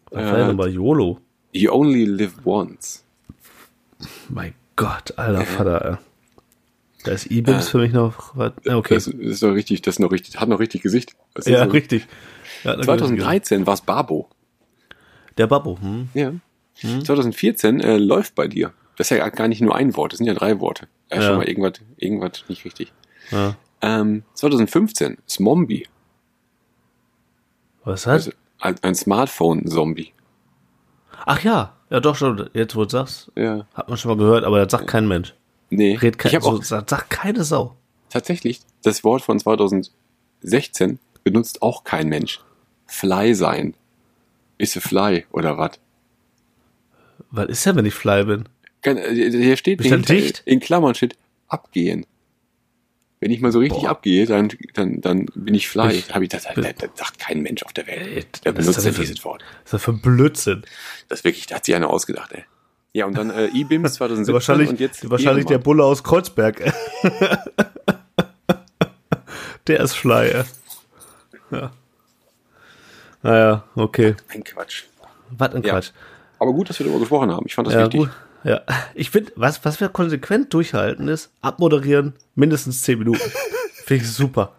Was 0.09 0.25
war 0.25 0.37
denn 0.37 0.47
nochmal 0.47 0.71
YOLO? 0.71 1.19
You 1.51 1.71
only 1.71 2.05
live 2.05 2.33
once. 2.45 3.02
Mein 4.29 4.53
Gott, 4.75 5.17
alter 5.17 5.45
Vater. 5.45 5.91
ey. 5.91 5.97
Da 7.05 7.11
ist 7.11 7.25
E-Bims 7.27 7.67
für 7.69 7.79
mich 7.79 7.91
noch. 7.91 8.35
Ja, 8.65 8.77
okay. 8.77 8.93
Das 8.93 9.07
ist 9.07 9.43
noch 9.43 9.51
richtig, 9.53 9.81
das 9.81 9.95
ist 9.95 9.99
noch 9.99 10.11
richtig, 10.11 10.39
hat 10.39 10.47
noch 10.47 10.59
richtig 10.59 10.81
Gesicht. 10.83 11.15
Ja, 11.45 11.65
so- 11.65 11.71
richtig. 11.71 12.07
Ja, 12.63 12.75
da 12.77 12.83
2013 12.83 13.67
war 13.67 13.73
es 13.73 13.81
Babo. 13.81 14.29
Der 15.37 15.47
Babbo. 15.47 15.77
Hm. 15.81 16.09
Ja. 16.13 16.31
2014 16.75 17.79
äh, 17.81 17.97
läuft 17.97 18.35
bei 18.35 18.47
dir. 18.47 18.73
Das 18.97 19.09
ist 19.11 19.17
ja 19.17 19.27
gar 19.29 19.47
nicht 19.47 19.61
nur 19.61 19.75
ein 19.75 19.95
Wort, 19.95 20.13
das 20.13 20.17
sind 20.19 20.27
ja 20.27 20.33
drei 20.33 20.59
Worte. 20.59 20.87
Ja, 21.11 21.17
Ja. 21.17 21.27
schon 21.27 21.37
mal 21.37 21.47
irgendwas, 21.47 21.73
irgendwas 21.97 22.43
nicht 22.47 22.63
richtig. 22.65 22.93
Ja. 23.31 23.55
Ähm, 23.81 24.23
2015 24.35 25.17
Smombi. 25.27 25.87
Was 27.83 28.01
ist 28.01 28.05
das? 28.07 28.31
Also 28.59 28.79
ein 28.81 28.95
Smartphone-Zombie. 28.95 30.13
Ach 31.25 31.41
ja, 31.43 31.73
ja 31.89 31.99
doch 31.99 32.15
schon. 32.15 32.49
Jetzt 32.53 32.75
wo 32.75 32.83
du 32.83 32.89
sagst, 32.89 33.31
Ja. 33.35 33.65
hat 33.73 33.87
man 33.89 33.97
schon 33.97 34.09
mal 34.09 34.17
gehört, 34.17 34.43
aber 34.43 34.59
das 34.63 34.71
sagt 34.71 34.87
kein 34.87 35.07
Mensch. 35.07 35.33
Nee. 35.69 35.95
Red 35.95 36.17
kein, 36.17 36.29
ich 36.29 36.35
habe 36.35 36.45
so, 36.45 36.51
auch 36.51 36.63
sagt, 36.63 36.89
sagt 36.89 37.09
keine 37.09 37.43
Sau. 37.43 37.75
tatsächlich 38.09 38.61
das 38.83 39.03
Wort 39.03 39.21
von 39.21 39.39
2016 39.39 40.99
benutzt 41.23 41.61
auch 41.61 41.83
kein 41.83 42.09
Mensch. 42.09 42.39
Fly 42.85 43.33
sein. 43.33 43.73
Ist 44.57 44.77
a 44.77 44.79
fly 44.81 45.25
oder 45.31 45.57
was? 45.57 45.79
Was 47.31 47.47
ist 47.47 47.65
denn, 47.65 47.75
wenn 47.77 47.85
ich 47.85 47.93
fly 47.93 48.23
bin? 48.25 48.49
Äh, 48.83 49.29
Hier 49.31 49.57
steht 49.57 49.79
du 49.79 49.83
dahinter, 49.89 50.13
dicht? 50.13 50.43
in 50.45 50.59
Klammern 50.59 50.93
steht 50.93 51.15
abgehen. 51.47 52.05
Wenn 53.23 53.31
ich 53.31 53.39
mal 53.39 53.53
so 53.53 53.59
richtig 53.59 53.83
Boah. 53.83 53.91
abgehe, 53.91 54.25
dann, 54.25 54.49
dann, 54.73 54.99
dann 54.99 55.27
bin 55.33 55.55
ich 55.55 55.69
fly. 55.69 55.93
Ich- 55.93 56.13
Hab 56.13 56.21
ich 56.21 56.27
das, 56.27 56.43
das, 56.43 56.53
das 56.55 56.89
sagt 56.95 57.19
kein 57.19 57.41
Mensch 57.41 57.63
auf 57.63 57.71
der 57.71 57.87
Welt. 57.87 58.25
Ist 58.43 58.43
benutzt 58.43 58.75
das 58.75 58.83
denn 58.83 58.93
dieses 58.95 59.23
Wort. 59.23 59.41
Was 59.43 59.63
ist 59.65 59.73
das 59.75 59.83
für 59.83 59.91
ein 59.91 60.01
Blödsinn? 60.01 60.63
Das 61.07 61.23
wirklich, 61.23 61.45
da 61.47 61.55
hat 61.55 61.63
sich 61.63 61.73
einer 61.73 61.89
ausgedacht, 61.89 62.33
ey. 62.33 62.43
Ja, 62.91 63.05
und 63.05 63.17
dann 63.17 63.29
äh, 63.29 63.45
E-Bims 63.47 63.93
2017 63.95 64.33
wahrscheinlich 64.33 64.69
und 64.69 64.79
jetzt 64.81 65.09
wahrscheinlich 65.09 65.45
der. 65.45 65.57
Bulle 65.59 65.85
aus 65.85 66.03
Kreuzberg. 66.03 66.61
der 69.67 69.79
ist 69.79 69.93
fly. 69.95 70.27
ey. 70.31 70.43
Ja. 71.51 71.71
Naja, 73.21 73.63
okay. 73.75 74.15
Ein 74.27 74.43
Quatsch. 74.43 74.83
Was 75.29 75.53
ein 75.55 75.63
Ja. 75.63 75.71
Quatsch. 75.75 75.91
Aber 76.39 76.51
gut, 76.51 76.69
dass 76.69 76.77
wir 76.79 76.85
darüber 76.85 76.99
gesprochen 76.99 77.31
haben. 77.31 77.45
Ich 77.45 77.55
fand 77.55 77.67
das 77.67 77.73
Ja, 77.75 77.83
wichtig. 77.83 78.01
gut. 78.01 78.09
Ja, 78.43 78.61
ich 78.93 79.09
finde, 79.09 79.31
was, 79.35 79.63
was 79.65 79.79
wir 79.79 79.89
konsequent 79.89 80.53
durchhalten 80.53 81.07
ist, 81.07 81.29
abmoderieren, 81.41 82.13
mindestens 82.35 82.81
10 82.83 82.99
Minuten. 82.99 83.19
Finde 83.85 84.05
ich 84.05 84.11
super. 84.11 84.53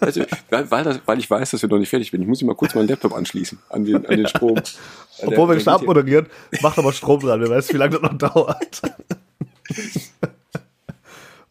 Also, 0.00 0.22
weil, 0.48 0.70
weil, 0.70 0.84
das, 0.84 0.98
weil 1.04 1.18
ich 1.18 1.28
weiß, 1.30 1.50
dass 1.50 1.60
wir 1.60 1.68
noch 1.68 1.76
nicht 1.78 1.90
fertig 1.90 2.10
sind. 2.10 2.22
Ich 2.22 2.26
muss 2.28 2.40
mal 2.42 2.54
kurz 2.54 2.74
meinen 2.74 2.88
Laptop 2.88 3.12
anschließen 3.14 3.58
an 3.68 3.84
den, 3.84 3.96
an 4.06 4.16
den 4.16 4.26
Strom. 4.26 4.56
Obwohl 5.22 5.48
wir 5.48 5.54
Der- 5.56 5.60
schon 5.60 5.64
der 5.64 5.74
geht 5.74 5.82
abmoderieren, 5.82 6.26
macht 6.62 6.78
aber 6.78 6.92
Strom 6.94 7.20
dran. 7.20 7.40
Wer 7.42 7.50
weiß, 7.50 7.68
wie 7.74 7.76
lange 7.76 7.98
das 7.98 8.02
noch 8.10 8.16
dauert. 8.16 8.80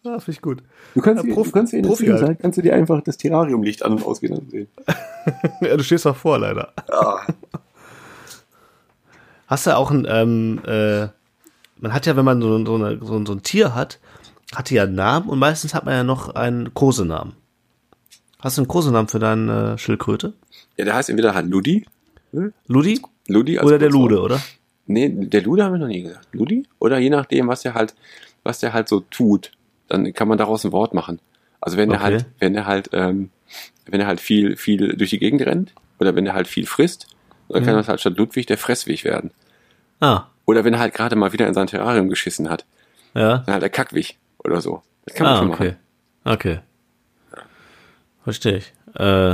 ah, 0.05 0.19
finde 0.19 0.31
ich 0.31 0.41
gut. 0.41 0.63
Du 0.95 1.01
kannst, 1.01 1.23
Ja, 1.23 1.29
dir- 1.29 1.35
Profi- 1.35 1.45
du 1.45 1.51
kannst 1.51 1.73
dir 1.73 1.81
Profi 1.83 2.05
halt. 2.07 2.17
Zwischenzeit 2.17 2.39
kannst 2.41 2.57
du 2.57 2.61
dir 2.63 2.73
einfach 2.73 3.01
das 3.03 3.17
Terrarium-Licht 3.17 3.83
an- 3.85 3.91
und 3.93 4.03
ausgehen 4.03 4.49
sehen. 4.49 4.67
Ja, 5.61 5.77
du 5.77 5.83
stehst 5.83 6.05
davor, 6.07 6.39
leider. 6.39 6.73
Hast 9.47 9.67
du 9.67 9.75
auch 9.77 9.91
ein, 9.91 10.07
ähm, 10.09 10.61
äh, 10.65 11.07
man 11.83 11.93
hat 11.93 12.05
ja, 12.05 12.15
wenn 12.15 12.25
man 12.25 12.41
so, 12.41 12.65
so, 12.65 12.75
eine, 12.75 12.97
so, 13.05 13.15
ein- 13.15 13.25
so 13.25 13.33
ein 13.33 13.43
Tier 13.43 13.75
hat, 13.75 13.99
hat 14.55 14.69
die 14.69 14.75
ja 14.75 14.83
einen 14.83 14.95
Namen 14.95 15.29
und 15.29 15.37
meistens 15.39 15.73
hat 15.73 15.85
man 15.85 15.93
ja 15.93 16.03
noch 16.03 16.33
einen 16.33 16.73
Kosenamen. 16.73 17.33
Hast 18.39 18.57
du 18.57 18.61
einen 18.61 18.67
Kosenamen 18.67 19.07
für 19.07 19.19
deine 19.19 19.73
äh, 19.73 19.77
Schildkröte? 19.77 20.33
Ja, 20.77 20.85
der 20.85 20.95
heißt 20.95 21.09
entweder 21.09 21.33
halt 21.35 21.47
Ludi. 21.47 21.85
Ludi? 22.67 23.01
Ludi 23.27 23.57
als 23.59 23.67
Oder 23.67 23.77
der. 23.79 23.89
Lude, 23.89 24.19
oder? 24.21 24.39
Nee, 24.85 25.09
der 25.09 25.41
Lude 25.43 25.63
haben 25.63 25.73
wir 25.73 25.79
noch 25.79 25.87
nie 25.87 26.01
gesagt. 26.03 26.27
Ludi? 26.33 26.65
Oder 26.79 26.97
je 26.99 27.09
nachdem, 27.09 27.47
was 27.47 27.61
der 27.61 27.73
halt, 27.73 27.93
was 28.43 28.59
der 28.59 28.73
halt 28.73 28.89
so 28.89 28.99
tut, 29.01 29.51
dann 29.87 30.11
kann 30.13 30.27
man 30.27 30.37
daraus 30.37 30.65
ein 30.65 30.71
Wort 30.71 30.93
machen. 30.93 31.19
Also 31.61 31.77
wenn 31.77 31.89
der 31.89 31.99
Okay. 31.99 32.05
halt, 32.13 32.25
wenn 32.39 32.53
der 32.53 32.65
halt, 32.65 32.89
ähm, 32.91 33.29
wenn 33.85 34.01
er 34.01 34.07
halt 34.07 34.19
viel, 34.19 34.57
viel 34.57 34.95
durch 34.97 35.11
die 35.11 35.19
Gegend 35.19 35.41
rennt, 35.43 35.73
oder 35.99 36.15
wenn 36.15 36.25
er 36.25 36.33
halt 36.33 36.47
viel 36.47 36.65
frisst, 36.65 37.07
dann 37.49 37.61
Mhm. 37.61 37.65
kann 37.67 37.75
das 37.75 37.87
halt 37.87 38.01
statt 38.01 38.17
Ludwig 38.17 38.45
der 38.47 38.57
Fresswig 38.57 39.03
werden. 39.05 39.31
Ah, 40.01 40.23
Oder 40.45 40.63
wenn 40.63 40.73
er 40.73 40.79
halt 40.79 40.93
gerade 40.93 41.15
mal 41.15 41.31
wieder 41.33 41.47
in 41.47 41.53
sein 41.53 41.67
Terrarium 41.67 42.09
geschissen 42.09 42.49
hat, 42.49 42.65
ja. 43.13 43.39
dann 43.39 43.53
halt 43.53 43.61
der 43.63 43.69
Kackwig 43.69 44.17
oder 44.43 44.59
so. 44.61 44.81
Das 45.05 45.15
kann 45.15 45.25
man 45.25 45.35
Ah, 45.35 45.37
schon 45.39 45.51
okay. 45.51 45.75
machen. 46.23 46.33
Okay. 46.35 46.59
Verstehe 48.23 48.57
ich. 48.57 48.73
Äh, 48.95 49.29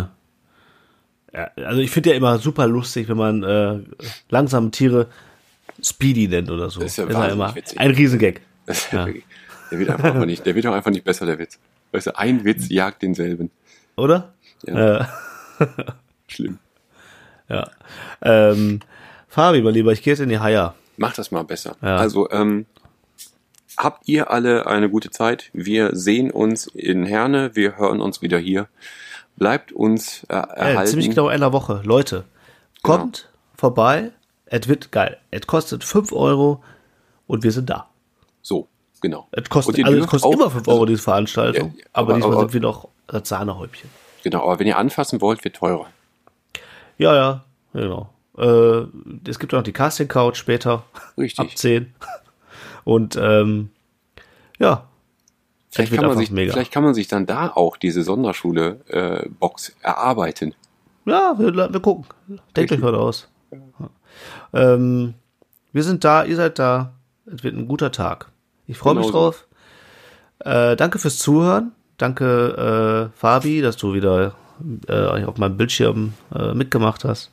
ja, 1.31 1.51
also 1.57 1.79
ich 1.81 1.91
finde 1.91 2.09
ja 2.11 2.15
immer 2.15 2.39
super 2.39 2.67
lustig, 2.67 3.07
wenn 3.07 3.17
man 3.17 3.43
äh, 3.43 3.79
langsame 4.29 4.71
Tiere 4.71 5.07
Speedy 5.81 6.27
nennt 6.27 6.49
oder 6.49 6.69
so. 6.69 6.79
Das 6.81 6.91
ist 6.91 6.97
ja 6.97 7.03
ja 7.05 7.13
wahnsinnig 7.13 7.33
immer 7.33 7.55
witzig. 7.55 7.79
ein 7.79 7.91
Riesengag. 7.91 8.41
Das 8.65 8.79
ist 8.79 8.91
Ja. 8.93 9.05
wirklich, 9.05 9.25
der 9.71 9.79
wird 9.79 9.89
einfach 9.91 10.25
nicht, 10.25 10.45
der 10.45 10.55
wird 10.55 10.65
auch 10.65 10.73
einfach 10.73 10.91
nicht 10.91 11.03
besser, 11.03 11.25
der 11.25 11.37
Witz. 11.39 11.59
Weißt 11.91 12.07
du, 12.07 12.17
ein 12.17 12.43
Witz 12.45 12.69
jagt 12.69 13.01
denselben. 13.03 13.51
Oder? 13.95 14.33
Ja. 14.65 15.01
Äh, 15.01 15.05
Schlimm. 16.27 16.57
Ja. 17.47 17.69
Ähm, 18.21 18.79
Fabi, 19.27 19.61
mein 19.61 19.73
Lieber, 19.73 19.91
ich 19.91 20.01
gehe 20.01 20.13
jetzt 20.13 20.19
in 20.19 20.29
die 20.29 20.39
Haier. 20.39 20.75
Mach 20.99 21.13
das 21.13 21.31
mal 21.31 21.43
besser. 21.43 21.75
Ja. 21.81 21.97
Also, 21.97 22.29
ähm, 22.31 22.65
habt 23.77 24.07
ihr 24.07 24.29
alle 24.31 24.67
eine 24.67 24.89
gute 24.89 25.09
Zeit. 25.11 25.49
Wir 25.53 25.95
sehen 25.95 26.29
uns 26.31 26.67
in 26.67 27.05
Herne. 27.05 27.55
Wir 27.55 27.77
hören 27.77 28.01
uns 28.01 28.21
wieder 28.21 28.37
hier. 28.37 28.67
Bleibt 29.37 29.71
uns 29.71 30.23
äh, 30.25 30.33
Äh, 30.35 30.37
erhalten. 30.71 30.89
ziemlich 30.91 31.09
genau 31.09 31.29
in 31.29 31.35
einer 31.35 31.53
Woche. 31.53 31.81
Leute, 31.85 32.25
kommt 32.83 33.29
vorbei. 33.55 34.11
Es 34.45 34.67
wird 34.67 34.91
geil. 34.91 35.17
Es 35.31 35.47
kostet 35.47 35.83
5 35.83 36.11
Euro 36.11 36.61
und 37.27 37.43
wir 37.43 37.51
sind 37.51 37.69
da. 37.69 37.87
So, 38.41 38.67
genau. 39.01 39.27
Es 39.31 39.47
kostet, 39.49 39.85
also 39.85 39.97
es 39.99 40.07
kostet 40.07 40.27
auch- 40.27 40.33
immer 40.33 40.51
5 40.51 40.67
Euro, 40.67 40.85
diese 40.85 41.01
Veranstaltung. 41.03 41.75
Ja, 41.77 41.83
aber, 41.93 42.07
aber- 42.07 42.13
diesmal 42.15 42.31
aber- 42.33 42.41
sind 42.41 42.53
wir 42.53 42.61
noch 42.61 42.89
das 43.07 43.29
Sahnehäubchen. 43.29 43.89
Genau, 44.23 44.43
aber 44.43 44.59
wenn 44.59 44.67
ihr 44.67 44.77
anfassen 44.77 45.21
wollt, 45.21 45.43
wird 45.45 45.55
teurer. 45.55 45.85
Ja, 46.97 47.15
ja, 47.15 47.43
genau. 47.73 48.09
Äh, 48.39 48.87
es 49.27 49.39
gibt 49.39 49.53
auch 49.53 49.59
noch 49.59 49.63
die 49.63 49.73
Casting 49.73 50.07
Couch 50.07 50.37
später. 50.37 50.83
Richtig. 51.17 51.39
Ab 51.39 51.57
10. 51.57 51.93
Und 52.83 53.17
ähm, 53.21 53.69
ja. 54.57 54.85
Vielleicht 55.71 55.91
wird 55.91 56.01
kann, 56.01 56.09
man 56.09 56.17
sich, 56.17 56.31
mega. 56.31 56.53
vielleicht 56.53 56.71
kann 56.71 56.83
man 56.83 56.95
sich 56.95 57.07
dann 57.07 57.27
da 57.27 57.51
auch 57.53 57.77
diese 57.77 58.01
Sonderschule-Box 58.01 59.75
erarbeiten. 59.81 60.55
Ja, 61.05 61.35
wir, 61.37 61.53
wir 61.55 61.79
gucken. 61.79 62.05
Denkt 62.55 62.71
euch 62.71 62.81
was 62.81 62.93
aus. 62.95 63.27
Ähm, 64.51 65.13
wir 65.71 65.83
sind 65.83 66.03
da, 66.03 66.23
ihr 66.23 66.35
seid 66.35 66.57
da. 66.57 66.93
Es 67.27 67.43
wird 67.43 67.55
ein 67.55 67.67
guter 67.67 67.91
Tag. 67.91 68.31
Ich 68.65 68.77
freue 68.77 68.95
mich 68.95 69.05
Genau 69.05 69.13
so. 69.13 69.25
drauf. 69.25 69.47
Äh, 70.39 70.75
danke 70.75 70.97
fürs 70.97 71.19
Zuhören. 71.19 71.73
Danke, 71.97 73.11
äh, 73.13 73.17
Fabi, 73.17 73.61
dass 73.61 73.77
du 73.77 73.93
wieder 73.93 74.33
äh, 74.87 75.23
auf 75.25 75.37
meinem 75.37 75.57
Bildschirm 75.57 76.13
äh, 76.33 76.53
mitgemacht 76.53 77.03
hast. 77.03 77.31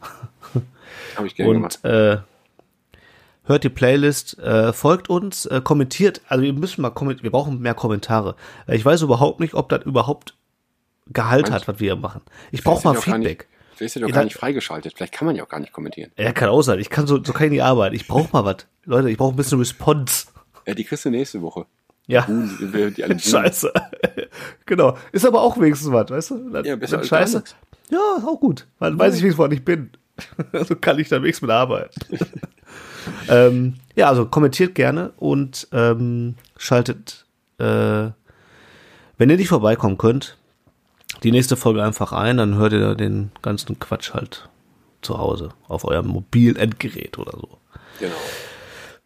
Habe 1.16 1.26
ich 1.26 1.34
gerne 1.34 1.52
gemacht. 1.52 1.78
Und 1.82 1.90
äh, 1.90 2.18
hört 3.44 3.64
die 3.64 3.68
Playlist, 3.68 4.38
äh, 4.38 4.72
folgt 4.72 5.08
uns, 5.08 5.46
äh, 5.46 5.60
kommentiert. 5.62 6.20
Also 6.28 6.42
wir 6.44 6.52
müssen 6.52 6.82
mal 6.82 6.90
kommentieren. 6.90 7.24
Wir 7.24 7.30
brauchen 7.30 7.60
mehr 7.60 7.74
Kommentare. 7.74 8.36
Äh, 8.66 8.76
Ich 8.76 8.84
weiß 8.84 9.02
überhaupt 9.02 9.40
nicht, 9.40 9.54
ob 9.54 9.68
das 9.68 9.84
überhaupt 9.84 10.34
Gehalt 11.08 11.42
Meinst 11.50 11.52
hat, 11.52 11.68
was 11.68 11.80
wir 11.80 11.92
hier 11.94 12.00
machen. 12.00 12.20
Ich 12.50 12.64
brauche 12.64 12.82
mal 12.86 12.94
Feedback. 12.94 13.22
Nicht, 13.22 13.46
vielleicht 13.76 13.94
ist 13.96 14.00
ja 14.00 14.06
doch 14.08 14.12
gar 14.14 14.24
nicht 14.24 14.34
freigeschaltet. 14.36 14.94
Vielleicht 14.96 15.12
kann 15.12 15.26
man 15.26 15.36
ja 15.36 15.44
auch 15.44 15.48
gar 15.48 15.60
nicht 15.60 15.72
kommentieren. 15.72 16.10
Ja, 16.18 16.32
kann 16.32 16.48
auch 16.48 16.62
sein. 16.62 16.80
Ich 16.80 16.90
kann 16.90 17.06
so, 17.06 17.22
so 17.22 17.32
kann 17.32 17.44
ich 17.46 17.52
nicht 17.52 17.62
arbeiten. 17.62 17.94
Ich 17.94 18.08
brauche 18.08 18.28
mal 18.32 18.44
was. 18.44 18.66
Leute, 18.84 19.08
ich 19.10 19.16
brauche 19.16 19.32
ein 19.32 19.36
bisschen 19.36 19.58
Response. 19.58 20.26
Ja, 20.66 20.74
die 20.74 20.82
kriegst 20.82 21.04
du 21.04 21.10
nächste 21.10 21.40
Woche. 21.42 21.66
Ja. 22.08 22.22
Buhn, 22.22 22.92
die, 22.96 23.04
alle 23.04 23.18
Scheiße. 23.20 23.72
genau. 24.66 24.96
Ist 25.12 25.24
aber 25.26 25.42
auch 25.42 25.56
wenigstens 25.58 25.92
was, 25.92 26.10
weißt 26.10 26.30
du? 26.30 26.50
Dann, 26.50 26.64
Ja, 26.64 26.74
besser 26.76 26.98
als 26.98 27.08
Scheiße. 27.08 27.44
Ja, 27.90 28.00
ist 28.18 28.24
auch 28.26 28.40
gut. 28.40 28.66
Dann 28.80 28.98
weiß 28.98 29.14
ich 29.14 29.22
wenigstens, 29.22 29.42
wann 29.44 29.52
ich 29.52 29.64
bin. 29.64 29.90
so 30.66 30.76
kann 30.76 30.98
ich 30.98 31.08
dann 31.08 31.22
wenigstens 31.22 31.46
mit 31.46 31.50
arbeiten. 31.50 32.00
ähm, 33.28 33.74
ja, 33.94 34.08
also 34.08 34.26
kommentiert 34.26 34.74
gerne 34.74 35.12
und 35.16 35.68
ähm, 35.72 36.36
schaltet, 36.56 37.26
äh, 37.58 38.10
wenn 39.18 39.30
ihr 39.30 39.36
nicht 39.36 39.48
vorbeikommen 39.48 39.98
könnt, 39.98 40.36
die 41.22 41.32
nächste 41.32 41.56
Folge 41.56 41.82
einfach 41.82 42.12
ein, 42.12 42.36
dann 42.36 42.56
hört 42.56 42.72
ihr 42.72 42.94
den 42.94 43.30
ganzen 43.42 43.78
Quatsch 43.78 44.12
halt 44.12 44.48
zu 45.02 45.18
Hause 45.18 45.50
auf 45.68 45.84
eurem 45.84 46.08
Mobilendgerät 46.08 47.18
oder 47.18 47.32
so. 47.32 47.58
Genau. 48.00 48.14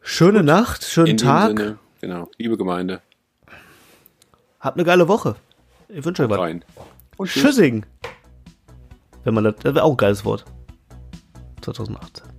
Schöne 0.00 0.42
Nacht, 0.42 0.84
schönen 0.84 1.08
In 1.08 1.16
Tag. 1.18 1.58
Sinne, 1.58 1.78
genau. 2.00 2.30
Liebe 2.38 2.56
Gemeinde, 2.56 3.02
Habt 4.60 4.76
eine 4.76 4.84
geile 4.84 5.08
Woche. 5.08 5.36
Ich 5.88 6.04
wünsche 6.04 6.22
euch 6.24 6.30
was. 6.30 6.38
rein. 6.38 6.62
Tschüssing. 7.24 7.86
Wenn 9.24 9.34
man 9.34 9.44
das, 9.44 9.54
das 9.56 9.74
wäre 9.74 9.84
auch 9.84 9.92
ein 9.92 9.96
geiles 9.96 10.24
Wort. 10.24 10.44
2018. 11.60 12.29